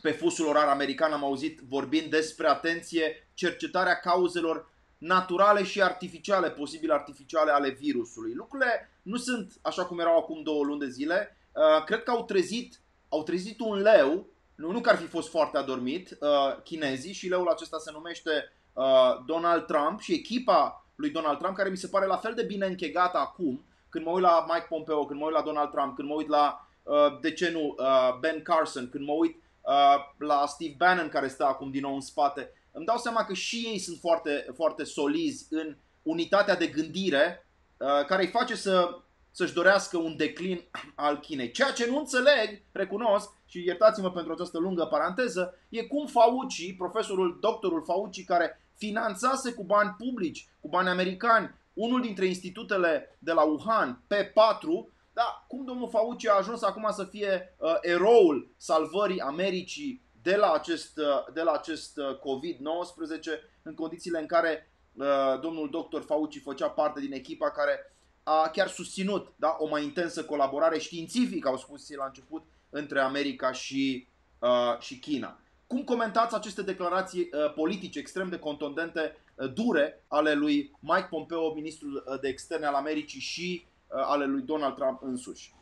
Pe 0.00 0.10
fusul 0.10 0.46
orar 0.46 0.68
american 0.68 1.12
am 1.12 1.24
auzit 1.24 1.60
vorbind 1.68 2.10
despre, 2.10 2.48
atenție, 2.48 3.28
cercetarea 3.34 4.00
cauzelor 4.00 4.70
naturale 4.98 5.64
și 5.64 5.82
artificiale, 5.82 6.50
posibil 6.50 6.90
artificiale 6.90 7.50
ale 7.50 7.70
virusului. 7.70 8.34
Lucrurile 8.34 8.90
nu 9.02 9.16
sunt 9.16 9.52
așa 9.62 9.84
cum 9.84 9.98
erau 9.98 10.18
acum 10.18 10.42
două 10.42 10.64
luni 10.64 10.80
de 10.80 10.88
zile. 10.88 11.36
Uh, 11.52 11.84
cred 11.84 12.02
că 12.02 12.10
au 12.10 12.24
trezit, 12.24 12.80
au 13.08 13.22
trezit 13.22 13.60
un 13.60 13.78
leu, 13.78 14.26
nu, 14.54 14.70
nu 14.70 14.80
că 14.80 14.90
ar 14.90 14.96
fi 14.96 15.06
fost 15.06 15.28
foarte 15.28 15.58
adormit, 15.58 16.16
uh, 16.20 16.62
chinezii 16.62 17.12
și 17.12 17.28
leul 17.28 17.48
acesta 17.48 17.78
se 17.78 17.90
numește 17.92 18.52
uh, 18.72 19.24
Donald 19.26 19.66
Trump 19.66 20.00
și 20.00 20.12
echipa 20.12 20.86
lui 20.94 21.10
Donald 21.10 21.38
Trump, 21.38 21.56
care 21.56 21.68
mi 21.68 21.76
se 21.76 21.88
pare 21.88 22.06
la 22.06 22.16
fel 22.16 22.34
de 22.34 22.42
bine 22.42 22.66
închegată 22.66 23.18
acum, 23.18 23.64
când 23.88 24.04
mă 24.04 24.10
uit 24.10 24.22
la 24.22 24.44
Mike 24.48 24.66
Pompeo, 24.68 25.04
când 25.04 25.20
mă 25.20 25.26
uit 25.26 25.34
la 25.34 25.42
Donald 25.42 25.70
Trump, 25.70 25.94
când 25.96 26.08
mă 26.08 26.14
uit 26.14 26.28
la, 26.28 26.68
uh, 26.82 27.20
de 27.20 27.32
ce 27.32 27.50
nu, 27.50 27.74
uh, 27.78 28.18
Ben 28.20 28.42
Carson, 28.42 28.88
când 28.88 29.06
mă 29.06 29.12
uit 29.12 29.36
uh, 29.60 29.94
la 30.18 30.46
Steve 30.46 30.74
Bannon 30.76 31.08
care 31.08 31.28
stă 31.28 31.44
acum 31.44 31.70
din 31.70 31.80
nou 31.80 31.94
în 31.94 32.00
spate, 32.00 32.52
îmi 32.72 32.86
dau 32.86 32.96
seama 32.96 33.24
că 33.24 33.34
și 33.34 33.56
ei 33.56 33.78
sunt 33.78 33.98
foarte, 34.00 34.46
foarte 34.54 34.84
solizi 34.84 35.46
în 35.50 35.76
unitatea 36.02 36.56
de 36.56 36.66
gândire 36.66 37.46
uh, 37.76 38.04
care 38.06 38.22
îi 38.22 38.30
face 38.30 38.54
să, 38.54 38.98
să-și 39.30 39.52
dorească 39.52 39.96
un 39.96 40.16
declin 40.16 40.62
al 40.94 41.20
Chinei. 41.20 41.50
Ceea 41.50 41.70
ce 41.72 41.86
nu 41.86 41.98
înțeleg, 41.98 42.62
recunosc, 42.72 43.28
și 43.46 43.64
iertați-mă 43.64 44.10
pentru 44.10 44.32
această 44.32 44.58
lungă 44.58 44.84
paranteză, 44.84 45.54
e 45.68 45.82
cum 45.82 46.06
Fauci, 46.06 46.76
profesorul, 46.76 47.38
doctorul 47.40 47.82
Fauci, 47.84 48.24
care 48.24 48.60
finanțase 48.76 49.52
cu 49.52 49.64
bani 49.64 49.94
publici, 49.98 50.48
cu 50.60 50.68
bani 50.68 50.88
americani, 50.88 51.54
unul 51.76 52.00
dintre 52.00 52.26
institutele 52.26 53.16
de 53.18 53.32
la 53.32 53.42
Wuhan, 53.42 54.02
P4, 54.14 54.94
da, 55.12 55.44
cum 55.48 55.64
domnul 55.64 55.88
Fauci 55.88 56.26
a 56.26 56.36
ajuns 56.36 56.62
acum 56.62 56.88
să 56.92 57.04
fie 57.04 57.56
uh, 57.58 57.76
eroul 57.80 58.50
salvării 58.56 59.20
Americii 59.20 60.02
de 60.22 60.36
la 60.36 60.52
acest, 60.52 60.98
uh, 60.98 61.32
de 61.34 61.42
la 61.42 61.52
acest 61.52 61.96
uh, 61.96 62.16
COVID-19 62.16 63.40
în 63.62 63.74
condițiile 63.74 64.18
în 64.18 64.26
care 64.26 64.72
uh, 64.92 65.40
domnul 65.40 65.70
doctor 65.70 66.02
Fauci 66.02 66.42
făcea 66.42 66.68
parte 66.68 67.00
din 67.00 67.12
echipa 67.12 67.50
care 67.50 67.96
a 68.22 68.48
chiar 68.48 68.68
susținut 68.68 69.32
da, 69.36 69.56
o 69.58 69.68
mai 69.68 69.82
intensă 69.82 70.24
colaborare 70.24 70.78
științifică, 70.78 71.48
au 71.48 71.56
spus 71.56 71.90
la 71.90 72.04
început, 72.04 72.44
între 72.70 73.00
America 73.00 73.52
și, 73.52 74.08
uh, 74.38 74.78
și 74.78 74.98
China. 74.98 75.40
Cum 75.66 75.84
comentați 75.84 76.34
aceste 76.34 76.62
declarații 76.62 77.20
uh, 77.20 77.52
politice 77.54 77.98
extrem 77.98 78.28
de 78.28 78.38
contundente, 78.38 79.00
uh, 79.00 79.25
dure, 79.54 80.02
ale 80.08 80.34
lui 80.34 80.70
Mike 80.80 81.06
Pompeo, 81.10 81.54
ministrul 81.54 82.04
uh, 82.06 82.20
de 82.20 82.28
externe 82.28 82.66
al 82.66 82.74
Americii 82.74 83.20
și 83.20 83.66
uh, 83.86 84.02
ale 84.04 84.24
lui 84.24 84.42
Donald 84.42 84.74
Trump 84.74 85.02
însuși? 85.02 85.54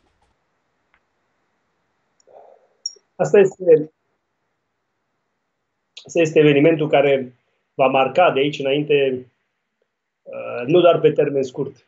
Asta 3.15 3.39
este, 3.39 3.91
asta 6.05 6.19
este 6.19 6.39
evenimentul 6.39 6.89
care 6.89 7.35
va 7.73 7.87
marca 7.87 8.31
de 8.31 8.39
aici 8.39 8.59
înainte, 8.59 9.25
uh, 10.23 10.63
nu 10.65 10.81
doar 10.81 10.99
pe 10.99 11.11
termen 11.11 11.43
scurt, 11.43 11.87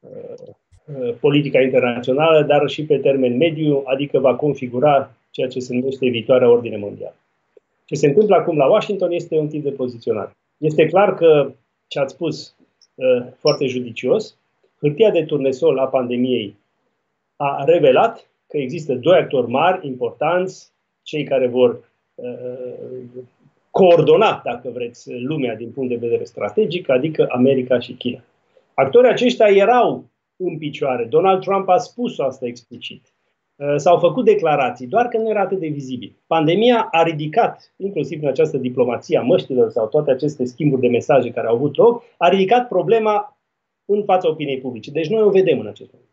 uh, 0.00 0.54
uh, 0.84 1.14
politica 1.20 1.60
internațională, 1.60 2.42
dar 2.42 2.68
și 2.68 2.84
pe 2.84 2.98
termen 2.98 3.36
mediu, 3.36 3.82
adică 3.86 4.18
va 4.18 4.36
configura 4.36 5.14
ceea 5.30 5.48
ce 5.48 5.60
se 5.60 5.74
numește 5.74 6.08
viitoarea 6.08 6.50
ordine 6.50 6.76
mondială. 6.76 7.16
Ce 7.84 7.94
se 7.94 8.06
întâmplă 8.06 8.36
acum 8.36 8.56
la 8.56 8.66
Washington 8.66 9.10
este 9.10 9.38
un 9.38 9.48
tip 9.48 9.62
de 9.62 9.70
poziționare. 9.70 10.36
Este 10.56 10.86
clar 10.86 11.14
că 11.14 11.52
ce 11.86 11.98
ați 11.98 12.14
spus 12.14 12.54
foarte 13.38 13.66
judicios, 13.66 14.36
hârtia 14.78 15.10
de 15.10 15.24
turnesol 15.24 15.78
a 15.78 15.86
pandemiei 15.86 16.56
a 17.36 17.64
revelat 17.64 18.30
că 18.48 18.56
există 18.56 18.94
doi 18.94 19.18
actori 19.18 19.50
mari, 19.50 19.86
importanți, 19.86 20.72
cei 21.02 21.24
care 21.24 21.46
vor 21.46 21.90
coordona, 23.70 24.40
dacă 24.44 24.70
vreți, 24.70 25.12
lumea 25.12 25.56
din 25.56 25.70
punct 25.70 25.88
de 25.88 26.06
vedere 26.06 26.24
strategic, 26.24 26.88
adică 26.88 27.26
America 27.30 27.78
și 27.78 27.92
China. 27.92 28.20
Actorii 28.74 29.10
aceștia 29.10 29.46
erau 29.46 30.04
în 30.36 30.58
picioare. 30.58 31.04
Donald 31.04 31.40
Trump 31.40 31.68
a 31.68 31.76
spus 31.76 32.18
asta 32.18 32.46
explicit. 32.46 33.12
Uh, 33.56 33.74
s-au 33.76 33.98
făcut 33.98 34.24
declarații, 34.24 34.86
doar 34.86 35.08
că 35.08 35.18
nu 35.18 35.28
era 35.28 35.40
atât 35.40 35.58
de 35.58 35.66
vizibil. 35.66 36.16
Pandemia 36.26 36.88
a 36.90 37.02
ridicat, 37.02 37.72
inclusiv 37.76 38.22
în 38.22 38.28
această 38.28 38.56
diplomație 38.56 39.18
a 39.18 39.22
măștilor 39.22 39.70
sau 39.70 39.86
toate 39.86 40.10
aceste 40.10 40.44
schimburi 40.44 40.80
de 40.80 40.88
mesaje 40.88 41.30
care 41.30 41.46
au 41.46 41.54
avut 41.54 41.76
loc, 41.76 42.02
a 42.16 42.28
ridicat 42.28 42.68
problema 42.68 43.38
în 43.84 44.04
fața 44.04 44.28
opiniei 44.28 44.58
publice. 44.58 44.90
Deci 44.90 45.08
noi 45.08 45.22
o 45.22 45.30
vedem 45.30 45.58
în 45.58 45.66
acest 45.66 45.90
moment. 45.92 46.10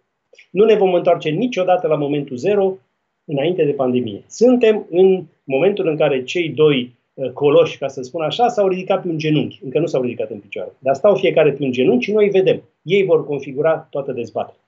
Nu 0.50 0.66
ne 0.66 0.76
vom 0.76 0.94
întoarce 0.94 1.30
niciodată 1.30 1.88
la 1.88 1.96
momentul 1.96 2.36
zero 2.36 2.78
înainte 3.26 3.66
de 3.66 3.72
pandemie. 3.72 4.24
Suntem 4.28 4.86
în 4.90 5.24
momentul 5.44 5.88
în 5.88 5.98
care 5.98 6.24
cei 6.24 6.50
doi 6.50 6.96
Uh, 7.14 7.32
coloși, 7.32 7.78
ca 7.78 7.88
să 7.88 8.02
spun 8.02 8.22
așa, 8.22 8.48
s-au 8.48 8.68
ridicat 8.68 9.02
pe 9.02 9.08
un 9.08 9.18
genunchi. 9.18 9.60
Încă 9.64 9.80
nu 9.80 9.86
s-au 9.86 10.02
ridicat 10.02 10.30
în 10.30 10.40
picioare. 10.40 10.72
Dar 10.80 10.94
stau 10.94 11.16
fiecare 11.16 11.52
pe 11.52 11.64
un 11.64 11.72
genunchi 11.72 12.04
și 12.04 12.12
noi 12.12 12.30
vedem. 12.30 12.62
Ei 12.82 13.04
vor 13.04 13.26
configura 13.26 13.88
toată 13.90 14.12
dezbaterea. 14.12 14.63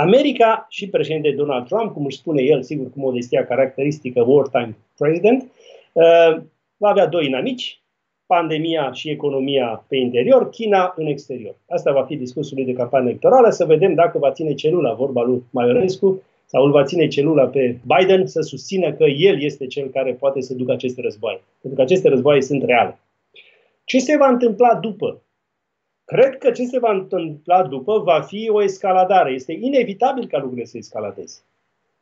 America 0.00 0.66
și 0.68 0.88
președintele 0.88 1.34
Donald 1.34 1.66
Trump, 1.66 1.92
cum 1.92 2.04
își 2.04 2.16
spune 2.16 2.42
el, 2.42 2.62
sigur, 2.62 2.90
cu 2.90 2.98
modestia 2.98 3.46
caracteristică 3.46 4.24
wartime 4.26 4.76
president, 4.98 5.42
uh, 5.92 6.40
va 6.76 6.88
avea 6.88 7.06
doi 7.06 7.26
inamici, 7.26 7.82
pandemia 8.26 8.92
și 8.92 9.10
economia 9.10 9.84
pe 9.88 9.96
interior, 9.96 10.50
China 10.50 10.92
în 10.96 11.06
exterior. 11.06 11.54
Asta 11.68 11.92
va 11.92 12.04
fi 12.04 12.16
discursul 12.16 12.56
lui 12.56 12.66
de 12.66 12.72
campanie 12.72 13.08
electorală, 13.08 13.50
să 13.50 13.64
vedem 13.64 13.94
dacă 13.94 14.18
va 14.18 14.32
ține 14.32 14.54
celula, 14.54 14.92
vorba 14.92 15.22
lui 15.22 15.42
Maiorescu, 15.50 16.22
sau 16.46 16.64
îl 16.64 16.70
va 16.70 16.84
ține 16.84 17.06
celula 17.06 17.46
pe 17.46 17.78
Biden 17.86 18.26
să 18.26 18.40
susțină 18.40 18.92
că 18.92 19.04
el 19.04 19.42
este 19.42 19.66
cel 19.66 19.88
care 19.88 20.12
poate 20.12 20.40
să 20.40 20.54
ducă 20.54 20.72
aceste 20.72 21.00
războaie. 21.00 21.40
Pentru 21.60 21.78
că 21.78 21.84
aceste 21.84 22.08
războaie 22.08 22.42
sunt 22.42 22.64
reale. 22.64 22.98
Ce 23.84 23.98
se 23.98 24.16
va 24.16 24.28
întâmpla 24.28 24.74
după? 24.74 25.22
Cred 26.12 26.38
că 26.38 26.50
ce 26.50 26.64
se 26.64 26.78
va 26.78 26.92
întâmpla 26.92 27.62
după 27.62 27.98
va 27.98 28.20
fi 28.20 28.48
o 28.52 28.62
escaladare. 28.62 29.32
Este 29.32 29.52
inevitabil 29.52 30.26
ca 30.26 30.38
lucrurile 30.38 30.66
să 30.66 30.76
escaladeze. 30.76 31.40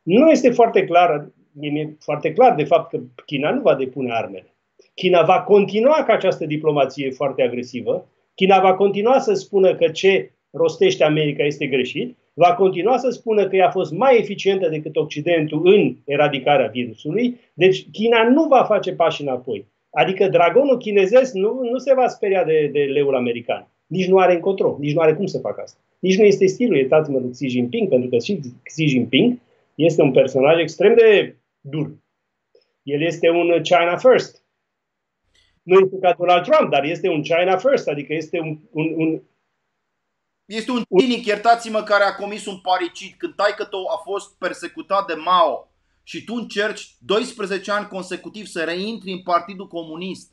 Nu 0.03 0.29
este 0.29 0.49
foarte 0.49 0.83
clar, 0.83 1.29
e 1.59 1.87
foarte 1.99 2.33
clar 2.33 2.55
de 2.55 2.63
fapt 2.63 2.89
că 2.89 2.99
China 3.25 3.51
nu 3.51 3.61
va 3.61 3.75
depune 3.75 4.13
armele. 4.13 4.53
China 4.93 5.23
va 5.23 5.41
continua 5.41 6.03
cu 6.05 6.11
această 6.11 6.45
diplomație 6.45 7.11
foarte 7.11 7.41
agresivă. 7.41 8.07
China 8.35 8.59
va 8.59 8.75
continua 8.75 9.19
să 9.19 9.33
spună 9.33 9.75
că 9.75 9.87
ce 9.87 10.31
rostește 10.51 11.03
America 11.03 11.43
este 11.43 11.67
greșit 11.67 12.17
va 12.39 12.53
continua 12.53 12.97
să 12.97 13.09
spună 13.09 13.47
că 13.47 13.55
ea 13.55 13.67
a 13.67 13.71
fost 13.71 13.91
mai 13.91 14.17
eficientă 14.17 14.69
decât 14.69 14.95
Occidentul 14.95 15.61
în 15.67 15.95
eradicarea 16.05 16.67
virusului, 16.67 17.39
deci 17.53 17.85
China 17.91 18.29
nu 18.29 18.43
va 18.43 18.63
face 18.63 18.93
pași 18.93 19.21
înapoi. 19.21 19.65
Adică 19.89 20.27
dragonul 20.27 20.77
chinezesc 20.77 21.33
nu, 21.33 21.59
nu 21.71 21.77
se 21.77 21.93
va 21.93 22.07
speria 22.07 22.43
de, 22.43 22.69
de 22.71 22.79
leul 22.79 23.15
american. 23.15 23.67
Nici 23.87 24.07
nu 24.07 24.17
are 24.17 24.33
încotro, 24.33 24.77
nici 24.79 24.93
nu 24.93 25.01
are 25.01 25.15
cum 25.15 25.25
să 25.25 25.39
facă 25.39 25.61
asta. 25.61 25.79
Nici 25.99 26.17
nu 26.17 26.23
este 26.23 26.45
stilul, 26.45 26.77
iertați-mă, 26.77 27.19
lui 27.19 27.31
Xi 27.31 27.47
Jinping, 27.47 27.89
pentru 27.89 28.09
că 28.09 28.17
și 28.17 28.39
Xi 28.63 28.85
Jinping 28.85 29.39
este 29.75 30.01
un 30.01 30.11
personaj 30.11 30.59
extrem 30.59 30.95
de 30.95 31.35
dur. 31.61 31.97
El 32.83 33.01
este 33.01 33.29
un 33.29 33.61
China 33.61 33.97
First. 33.97 34.43
Nu 35.63 35.79
este 35.79 35.97
ca 35.99 36.15
Donald 36.17 36.43
Trump, 36.43 36.71
dar 36.71 36.83
este 36.83 37.09
un 37.09 37.21
China 37.21 37.57
First, 37.57 37.87
adică 37.87 38.13
este 38.13 38.39
un, 38.39 38.59
un, 38.71 38.93
un 38.95 39.21
este 40.45 40.71
un 40.71 40.83
cinic, 40.99 41.25
iertați-mă, 41.25 41.83
care 41.83 42.03
a 42.03 42.15
comis 42.15 42.45
un 42.45 42.59
paricid 42.59 43.13
când 43.17 43.35
taică 43.35 43.63
tău 43.63 43.85
a 43.85 44.01
fost 44.03 44.37
persecutat 44.37 45.07
de 45.07 45.13
Mao 45.13 45.71
și 46.03 46.23
tu 46.23 46.33
încerci 46.33 46.95
12 46.99 47.71
ani 47.71 47.87
consecutiv 47.87 48.45
să 48.45 48.63
reintri 48.63 49.11
în 49.11 49.21
Partidul 49.21 49.67
Comunist. 49.67 50.31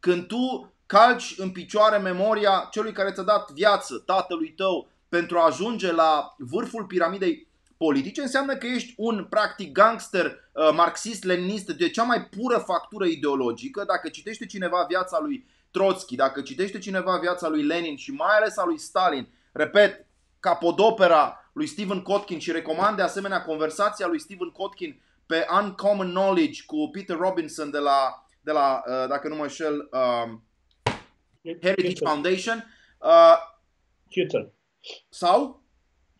Când 0.00 0.26
tu 0.26 0.72
calci 0.86 1.34
în 1.38 1.50
picioare 1.50 1.98
memoria 1.98 2.68
celui 2.70 2.92
care 2.92 3.10
ți-a 3.10 3.22
dat 3.22 3.50
viață, 3.50 4.02
tatălui 4.06 4.52
tău, 4.52 4.88
pentru 5.08 5.38
a 5.38 5.44
ajunge 5.44 5.92
la 5.92 6.34
vârful 6.38 6.84
piramidei 6.84 7.48
politice, 7.76 8.20
înseamnă 8.20 8.56
că 8.56 8.66
ești 8.66 8.94
un 8.96 9.26
practic 9.30 9.72
gangster 9.72 10.24
uh, 10.26 10.70
marxist-leninist 10.74 11.66
de 11.66 11.90
cea 11.90 12.02
mai 12.02 12.24
pură 12.24 12.58
factură 12.58 13.04
ideologică. 13.06 13.84
Dacă 13.86 14.08
citește 14.08 14.46
cineva 14.46 14.84
viața 14.88 15.18
lui 15.20 15.46
Trotsky, 15.70 16.16
dacă 16.16 16.40
citește 16.40 16.78
cineva 16.78 17.18
viața 17.18 17.48
lui 17.48 17.62
Lenin 17.62 17.96
și 17.96 18.10
mai 18.10 18.36
ales 18.36 18.56
a 18.56 18.64
lui 18.64 18.78
Stalin, 18.78 19.28
repet, 19.52 20.06
capodopera 20.40 21.50
lui 21.52 21.66
Stephen 21.66 22.02
Kotkin 22.02 22.38
și 22.38 22.52
recomand 22.52 22.96
de 22.96 23.02
asemenea 23.02 23.42
conversația 23.42 24.06
lui 24.06 24.20
Stephen 24.20 24.50
Kotkin 24.50 25.00
pe 25.26 25.46
Uncommon 25.62 26.08
Knowledge 26.08 26.64
cu 26.66 26.88
Peter 26.92 27.16
Robinson 27.16 27.70
de 27.70 27.78
la, 27.78 28.26
de 28.40 28.52
la 28.52 28.82
uh, 28.86 29.08
dacă 29.08 29.28
nu 29.28 29.34
mă 29.34 29.42
înșel, 29.42 29.88
uh, 31.46 31.56
Heritage 31.60 32.04
Foundation. 32.04 32.64
Uh, 33.00 33.36
Houston. 34.14 34.52
Sau? 35.08 35.62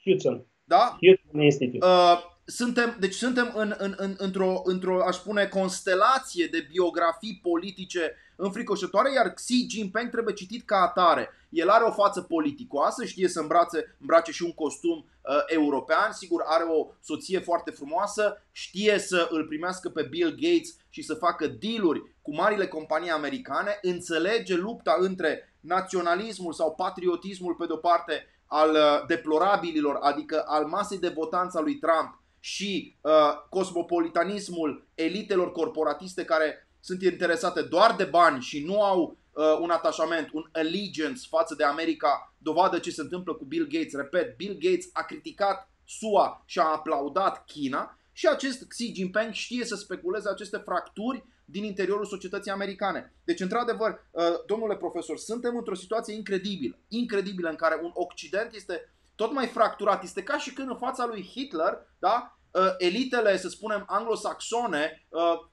Houston. 0.05 0.47
Da? 0.65 0.99
Houston 1.01 1.41
Institute. 1.41 1.87
Uh, 1.87 2.19
suntem, 2.45 2.97
deci 3.01 3.15
suntem 3.15 3.53
în, 3.55 3.75
în, 3.79 3.95
în, 3.97 4.15
într-o, 4.19 4.61
într-o, 4.65 5.03
aș 5.03 5.15
spune, 5.15 5.47
constelație 5.47 6.47
de 6.47 6.67
biografii 6.71 7.41
politice 7.43 8.15
înfricoșătoare, 8.37 9.13
iar 9.13 9.35
Xi 9.35 9.67
Jinping 9.71 10.11
trebuie 10.11 10.35
citit 10.35 10.65
ca 10.65 10.77
atare. 10.77 11.29
El 11.49 11.69
are 11.69 11.85
o 11.85 11.93
față 11.93 12.21
politicoasă, 12.23 13.05
știe 13.05 13.29
să 13.29 13.41
îmbrace, 13.41 13.97
îmbrace 14.01 14.33
și 14.33 14.43
un 14.43 14.53
costum 14.53 14.99
uh, 14.99 15.37
european, 15.47 16.13
sigur 16.13 16.43
are 16.47 16.65
o 16.65 16.87
soție 17.01 17.39
foarte 17.39 17.71
frumoasă, 17.71 18.43
știe 18.53 18.99
să 18.99 19.29
îl 19.31 19.45
primească 19.45 19.89
pe 19.89 20.03
Bill 20.03 20.31
Gates 20.31 20.77
și 20.89 21.03
să 21.03 21.15
facă 21.15 21.47
dealuri 21.47 22.16
cu 22.27 22.35
marile 22.35 22.67
companii 22.67 23.11
americane, 23.11 23.79
înțelege 23.83 24.55
lupta 24.55 24.97
între 24.99 25.55
naționalismul 25.61 26.53
sau 26.53 26.75
patriotismul 26.75 27.55
pe 27.55 27.67
de-o 27.67 27.77
parte 27.77 28.27
al 28.47 28.71
uh, 28.71 29.07
deplorabililor, 29.07 29.99
adică 30.01 30.43
al 30.47 30.65
masei 30.65 30.99
de 30.99 31.09
votanți 31.09 31.57
a 31.57 31.61
lui 31.61 31.79
Trump 31.79 32.23
și 32.41 32.97
uh, 33.01 33.13
cosmopolitanismul 33.51 34.87
elitelor 34.95 35.53
corporatiste 35.53 36.25
care 36.25 36.69
sunt 36.81 37.03
interesate 37.03 37.63
doar 37.63 37.95
de 37.97 38.05
bani 38.05 38.43
și 38.43 38.65
nu 38.65 38.83
au 38.83 39.17
uh, 39.33 39.59
un 39.61 39.71
atașament, 39.71 40.29
un 40.33 40.45
allegiance 40.53 41.27
față 41.29 41.55
de 41.55 41.65
America, 41.65 42.35
dovadă 42.39 42.79
ce 42.79 42.91
se 42.91 43.01
întâmplă 43.01 43.35
cu 43.35 43.45
Bill 43.45 43.67
Gates. 43.67 43.95
Repet, 43.95 44.37
Bill 44.37 44.59
Gates 44.61 44.89
a 44.93 45.03
criticat 45.03 45.71
SUA 45.85 46.43
și 46.47 46.59
a 46.59 46.73
aplaudat 46.73 47.45
China 47.45 47.99
și 48.13 48.27
acest 48.27 48.69
Xi 48.69 48.93
Jinping 48.95 49.33
știe 49.33 49.65
să 49.65 49.75
speculeze 49.75 50.29
aceste 50.29 50.57
fracturi 50.57 51.25
din 51.49 51.65
interiorul 51.65 52.05
societății 52.05 52.51
americane. 52.51 53.15
Deci, 53.25 53.41
într-adevăr, 53.41 54.11
domnule 54.47 54.77
profesor, 54.77 55.19
suntem 55.19 55.57
într-o 55.57 55.75
situație 55.75 56.15
incredibilă, 56.15 56.79
incredibilă 56.89 57.49
în 57.49 57.55
care 57.55 57.79
un 57.83 57.91
Occident 57.95 58.55
este 58.55 58.95
tot 59.15 59.33
mai 59.33 59.47
fracturat. 59.47 60.03
Este 60.03 60.23
ca 60.23 60.39
și 60.39 60.53
când 60.53 60.69
în 60.69 60.77
fața 60.77 61.07
lui 61.07 61.23
Hitler, 61.23 61.87
da, 61.99 62.39
elitele, 62.79 63.37
să 63.37 63.49
spunem, 63.49 63.85
anglosaxone, 63.87 65.07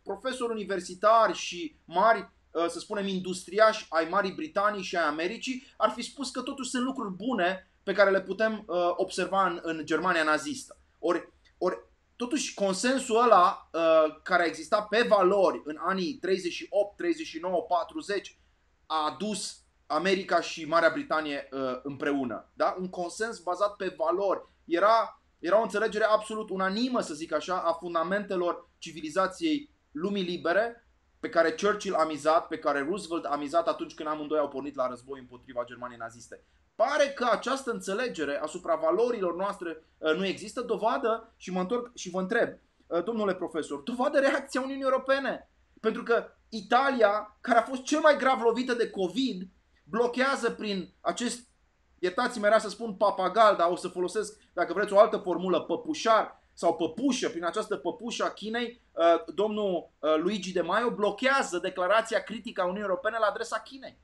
profesori 0.03 0.51
universitari 0.51 1.33
și 1.33 1.79
mari 1.85 2.31
să 2.67 2.79
spunem, 2.79 3.07
industriași 3.07 3.85
ai 3.89 4.07
Marii 4.09 4.33
Britanii 4.33 4.83
și 4.83 4.95
ai 4.95 5.03
Americii, 5.03 5.73
ar 5.77 5.89
fi 5.89 6.01
spus 6.01 6.31
că 6.31 6.41
totuși 6.41 6.69
sunt 6.69 6.83
lucruri 6.83 7.15
bune 7.15 7.71
pe 7.83 7.93
care 7.93 8.11
le 8.11 8.21
putem 8.21 8.63
uh, 8.67 8.75
observa 8.95 9.47
în, 9.47 9.59
în 9.61 9.85
Germania 9.85 10.23
nazistă. 10.23 10.77
Ori, 10.99 11.33
ori 11.57 11.77
totuși 12.23 12.53
consensul 12.53 13.23
ăla 13.23 13.69
uh, 13.71 14.21
care 14.23 14.43
a 14.43 14.45
existat 14.45 14.87
pe 14.87 15.05
valori 15.09 15.61
în 15.63 15.77
anii 15.79 16.13
38, 16.13 16.97
39, 16.97 17.61
40 17.61 18.39
a 18.85 19.05
adus 19.11 19.57
America 19.85 20.41
și 20.41 20.65
Marea 20.65 20.89
Britanie 20.89 21.47
uh, 21.51 21.79
împreună. 21.83 22.51
Da? 22.53 22.75
Un 22.79 22.89
consens 22.89 23.39
bazat 23.39 23.75
pe 23.75 23.95
valori. 23.97 24.41
Era, 24.65 25.23
era 25.39 25.59
o 25.59 25.61
înțelegere 25.61 26.03
absolut 26.03 26.49
unanimă, 26.49 27.01
să 27.01 27.13
zic 27.13 27.33
așa, 27.33 27.57
a 27.57 27.71
fundamentelor 27.71 28.69
civilizației 28.77 29.69
lumii 29.91 30.23
libere 30.23 30.87
pe 31.19 31.29
care 31.29 31.51
Churchill 31.51 31.95
a 31.95 32.05
mizat, 32.05 32.47
pe 32.47 32.57
care 32.57 32.79
Roosevelt 32.79 33.25
a 33.25 33.35
mizat 33.35 33.67
atunci 33.67 33.93
când 33.93 34.09
amândoi 34.09 34.39
au 34.39 34.49
pornit 34.49 34.75
la 34.75 34.87
război 34.87 35.19
împotriva 35.19 35.63
Germaniei 35.65 35.99
naziste. 35.99 36.45
Pare 36.75 37.09
că 37.09 37.27
această 37.31 37.71
înțelegere 37.71 38.39
asupra 38.41 38.75
valorilor 38.75 39.35
noastre 39.35 39.83
uh, 39.97 40.15
nu 40.15 40.25
există 40.25 40.61
dovadă 40.61 41.33
și 41.37 41.51
mă 41.51 41.59
întorc 41.59 41.95
și 41.95 42.09
vă 42.09 42.19
întreb, 42.19 42.49
uh, 42.87 43.03
domnule 43.03 43.35
profesor, 43.35 43.79
dovadă 43.79 44.19
reacția 44.19 44.61
Uniunii 44.61 44.83
Europene. 44.83 45.49
Pentru 45.79 46.03
că 46.03 46.25
Italia, 46.49 47.37
care 47.41 47.59
a 47.59 47.63
fost 47.63 47.83
cel 47.83 47.99
mai 47.99 48.17
grav 48.17 48.41
lovită 48.41 48.73
de 48.73 48.89
COVID, 48.89 49.49
blochează 49.83 50.51
prin 50.51 50.93
acest, 51.01 51.47
iertați-mă, 51.99 52.45
era 52.45 52.59
să 52.59 52.69
spun 52.69 52.93
papagal, 52.93 53.55
dar 53.55 53.69
o 53.69 53.75
să 53.75 53.87
folosesc, 53.87 54.39
dacă 54.53 54.73
vreți, 54.73 54.93
o 54.93 54.99
altă 54.99 55.17
formulă, 55.17 55.61
păpușar 55.61 56.41
sau 56.53 56.75
păpușă, 56.75 57.29
prin 57.29 57.45
această 57.45 57.77
păpușă 57.77 58.23
a 58.23 58.29
Chinei, 58.29 58.81
uh, 58.91 59.33
domnul 59.33 59.91
Luigi 60.17 60.53
de 60.53 60.61
Maio 60.61 60.89
blochează 60.89 61.57
declarația 61.57 62.23
critică 62.23 62.61
a 62.61 62.63
Uniunii 62.63 62.87
Europene 62.87 63.17
la 63.19 63.25
adresa 63.25 63.59
Chinei. 63.59 63.99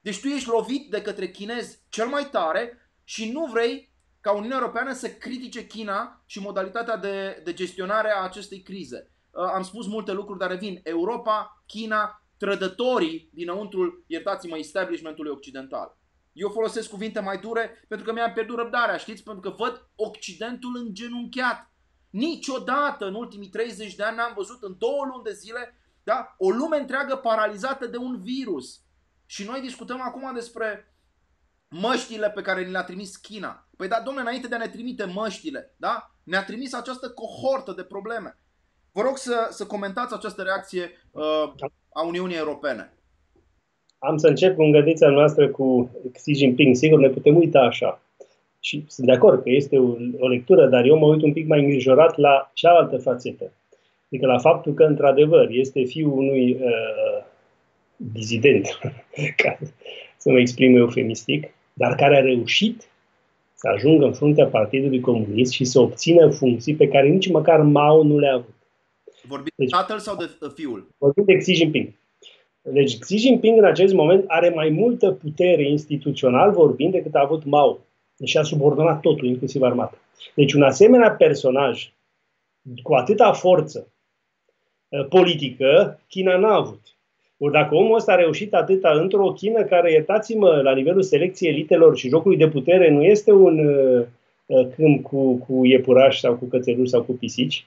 Deci 0.00 0.20
tu 0.20 0.28
ești 0.28 0.48
lovit 0.48 0.90
de 0.90 1.02
către 1.02 1.30
chinezi 1.30 1.78
cel 1.88 2.06
mai 2.06 2.28
tare 2.30 2.90
și 3.04 3.32
nu 3.32 3.44
vrei 3.44 3.92
ca 4.20 4.32
Uniunea 4.32 4.58
Europeană 4.58 4.92
să 4.92 5.10
critique 5.10 5.66
China 5.66 6.22
și 6.26 6.40
modalitatea 6.40 6.96
de, 6.96 7.40
de 7.44 7.52
gestionare 7.52 8.10
a 8.10 8.22
acestei 8.22 8.62
crize. 8.62 9.10
Uh, 9.30 9.42
am 9.54 9.62
spus 9.62 9.86
multe 9.86 10.12
lucruri, 10.12 10.38
dar 10.38 10.50
revin. 10.50 10.80
Europa, 10.82 11.62
China, 11.66 12.24
trădătorii 12.38 13.30
dinăuntrul, 13.32 14.04
iertați-mă, 14.06 14.58
establishmentului 14.58 15.30
occidental. 15.30 15.98
Eu 16.32 16.48
folosesc 16.48 16.90
cuvinte 16.90 17.20
mai 17.20 17.38
dure 17.38 17.84
pentru 17.88 18.06
că 18.06 18.12
mi-am 18.12 18.32
pierdut 18.32 18.56
răbdarea, 18.56 18.96
știți? 18.96 19.22
Pentru 19.22 19.50
că 19.50 19.56
văd 19.62 19.88
Occidentul 19.96 20.76
îngenunchiat. 20.76 21.70
Niciodată 22.10 23.06
în 23.06 23.14
ultimii 23.14 23.48
30 23.48 23.94
de 23.94 24.02
ani 24.02 24.16
n-am 24.16 24.32
văzut 24.36 24.62
în 24.62 24.74
două 24.78 25.04
luni 25.04 25.24
de 25.24 25.32
zile 25.32 25.74
da, 26.02 26.34
o 26.38 26.50
lume 26.50 26.76
întreagă 26.76 27.16
paralizată 27.16 27.86
de 27.86 27.96
un 27.96 28.20
virus. 28.20 28.80
Și 29.34 29.44
noi 29.50 29.60
discutăm 29.60 30.00
acum 30.00 30.34
despre 30.34 30.66
măștile 31.68 32.30
pe 32.30 32.40
care 32.40 32.64
ni 32.64 32.70
le-a 32.70 32.82
trimis 32.82 33.16
China. 33.16 33.68
Păi 33.76 33.88
da, 33.88 34.00
domnule, 34.04 34.26
înainte 34.26 34.48
de 34.48 34.54
a 34.54 34.58
ne 34.58 34.68
trimite 34.68 35.04
măștile, 35.04 35.74
da? 35.76 36.10
Ne-a 36.24 36.44
trimis 36.44 36.74
această 36.74 37.08
cohortă 37.08 37.72
de 37.76 37.82
probleme. 37.82 38.36
Vă 38.92 39.00
rog 39.02 39.16
să, 39.16 39.48
să 39.50 39.66
comentați 39.66 40.14
această 40.14 40.42
reacție 40.42 40.90
uh, 41.10 41.52
a 41.92 42.06
Uniunii 42.06 42.36
Europene. 42.36 42.92
Am 43.98 44.16
să 44.16 44.26
încep 44.26 44.54
cu 44.54 44.62
îngădița 44.62 45.08
noastră 45.08 45.48
cu 45.48 45.90
Xi 46.12 46.32
Jinping. 46.32 46.76
Sigur, 46.76 46.98
ne 46.98 47.08
putem 47.08 47.36
uita 47.36 47.60
așa. 47.60 48.00
Și 48.60 48.84
sunt 48.88 49.06
de 49.06 49.12
acord 49.12 49.42
că 49.42 49.50
este 49.50 49.78
o, 49.78 49.96
o 50.18 50.28
lectură, 50.28 50.66
dar 50.66 50.84
eu 50.84 50.98
mă 50.98 51.06
uit 51.06 51.22
un 51.22 51.32
pic 51.32 51.46
mai 51.46 51.60
îngrijorat 51.60 52.16
la 52.16 52.50
cealaltă 52.54 52.98
fațetă. 52.98 53.52
Adică 54.06 54.26
la 54.26 54.38
faptul 54.38 54.74
că, 54.74 54.82
într-adevăr, 54.82 55.48
este 55.50 55.84
fiul 55.84 56.12
unui 56.12 56.52
uh, 56.52 57.28
dizident, 58.12 58.78
ca 59.42 59.58
să 60.16 60.30
mă 60.30 60.38
exprim 60.38 60.76
eufemistic, 60.76 61.48
dar 61.72 61.94
care 61.94 62.16
a 62.16 62.20
reușit 62.20 62.88
să 63.54 63.68
ajungă 63.68 64.04
în 64.04 64.12
fruntea 64.12 64.46
Partidului 64.46 65.00
Comunist 65.00 65.52
și 65.52 65.64
să 65.64 65.80
obțină 65.80 66.30
funcții 66.30 66.74
pe 66.74 66.88
care 66.88 67.08
nici 67.08 67.28
măcar 67.28 67.60
Mao 67.60 68.02
nu 68.02 68.18
le-a 68.18 68.32
avut. 68.32 68.54
Vorbim 69.22 69.52
deci, 69.56 69.68
de 69.68 69.76
tatăl 69.76 69.98
sau 69.98 70.16
de 70.16 70.30
fiul? 70.54 70.88
Vorbim 70.98 71.24
de 71.24 71.36
Xi 71.36 71.52
Jinping. 71.52 71.92
Deci 72.62 72.98
Xi 72.98 73.16
Jinping 73.16 73.58
în 73.58 73.64
acest 73.64 73.94
moment 73.94 74.24
are 74.26 74.48
mai 74.48 74.68
multă 74.68 75.10
putere 75.12 75.68
instituțional 75.68 76.52
vorbind 76.52 76.92
decât 76.92 77.14
a 77.14 77.20
avut 77.20 77.44
Mao. 77.44 77.78
Și 78.24 78.36
a 78.36 78.42
subordonat 78.42 79.00
totul, 79.00 79.26
inclusiv 79.26 79.62
armata. 79.62 79.98
Deci 80.34 80.52
un 80.52 80.62
asemenea 80.62 81.10
personaj 81.10 81.92
cu 82.82 82.94
atâta 82.94 83.32
forță 83.32 83.92
uh, 84.88 85.06
politică, 85.08 86.00
China 86.08 86.36
n-a 86.36 86.54
avut. 86.54 86.80
Ori 87.42 87.52
dacă 87.52 87.74
omul 87.74 87.94
ăsta 87.94 88.12
a 88.12 88.14
reușit 88.14 88.54
atâta 88.54 88.90
într-o 88.90 89.32
chină 89.32 89.62
care, 89.62 89.92
iertați-mă, 89.92 90.60
la 90.62 90.74
nivelul 90.74 91.02
selecției 91.02 91.52
elitelor 91.52 91.96
și 91.96 92.08
jocului 92.08 92.36
de 92.36 92.48
putere, 92.48 92.90
nu 92.90 93.02
este 93.02 93.32
un 93.32 93.58
uh, 93.66 94.06
uh 94.46 94.66
câmp 94.74 95.02
cu, 95.02 95.34
cu 95.34 95.64
iepurași 95.64 96.20
sau 96.20 96.34
cu 96.34 96.44
cățeluși 96.44 96.90
sau 96.90 97.02
cu 97.02 97.12
pisici 97.12 97.66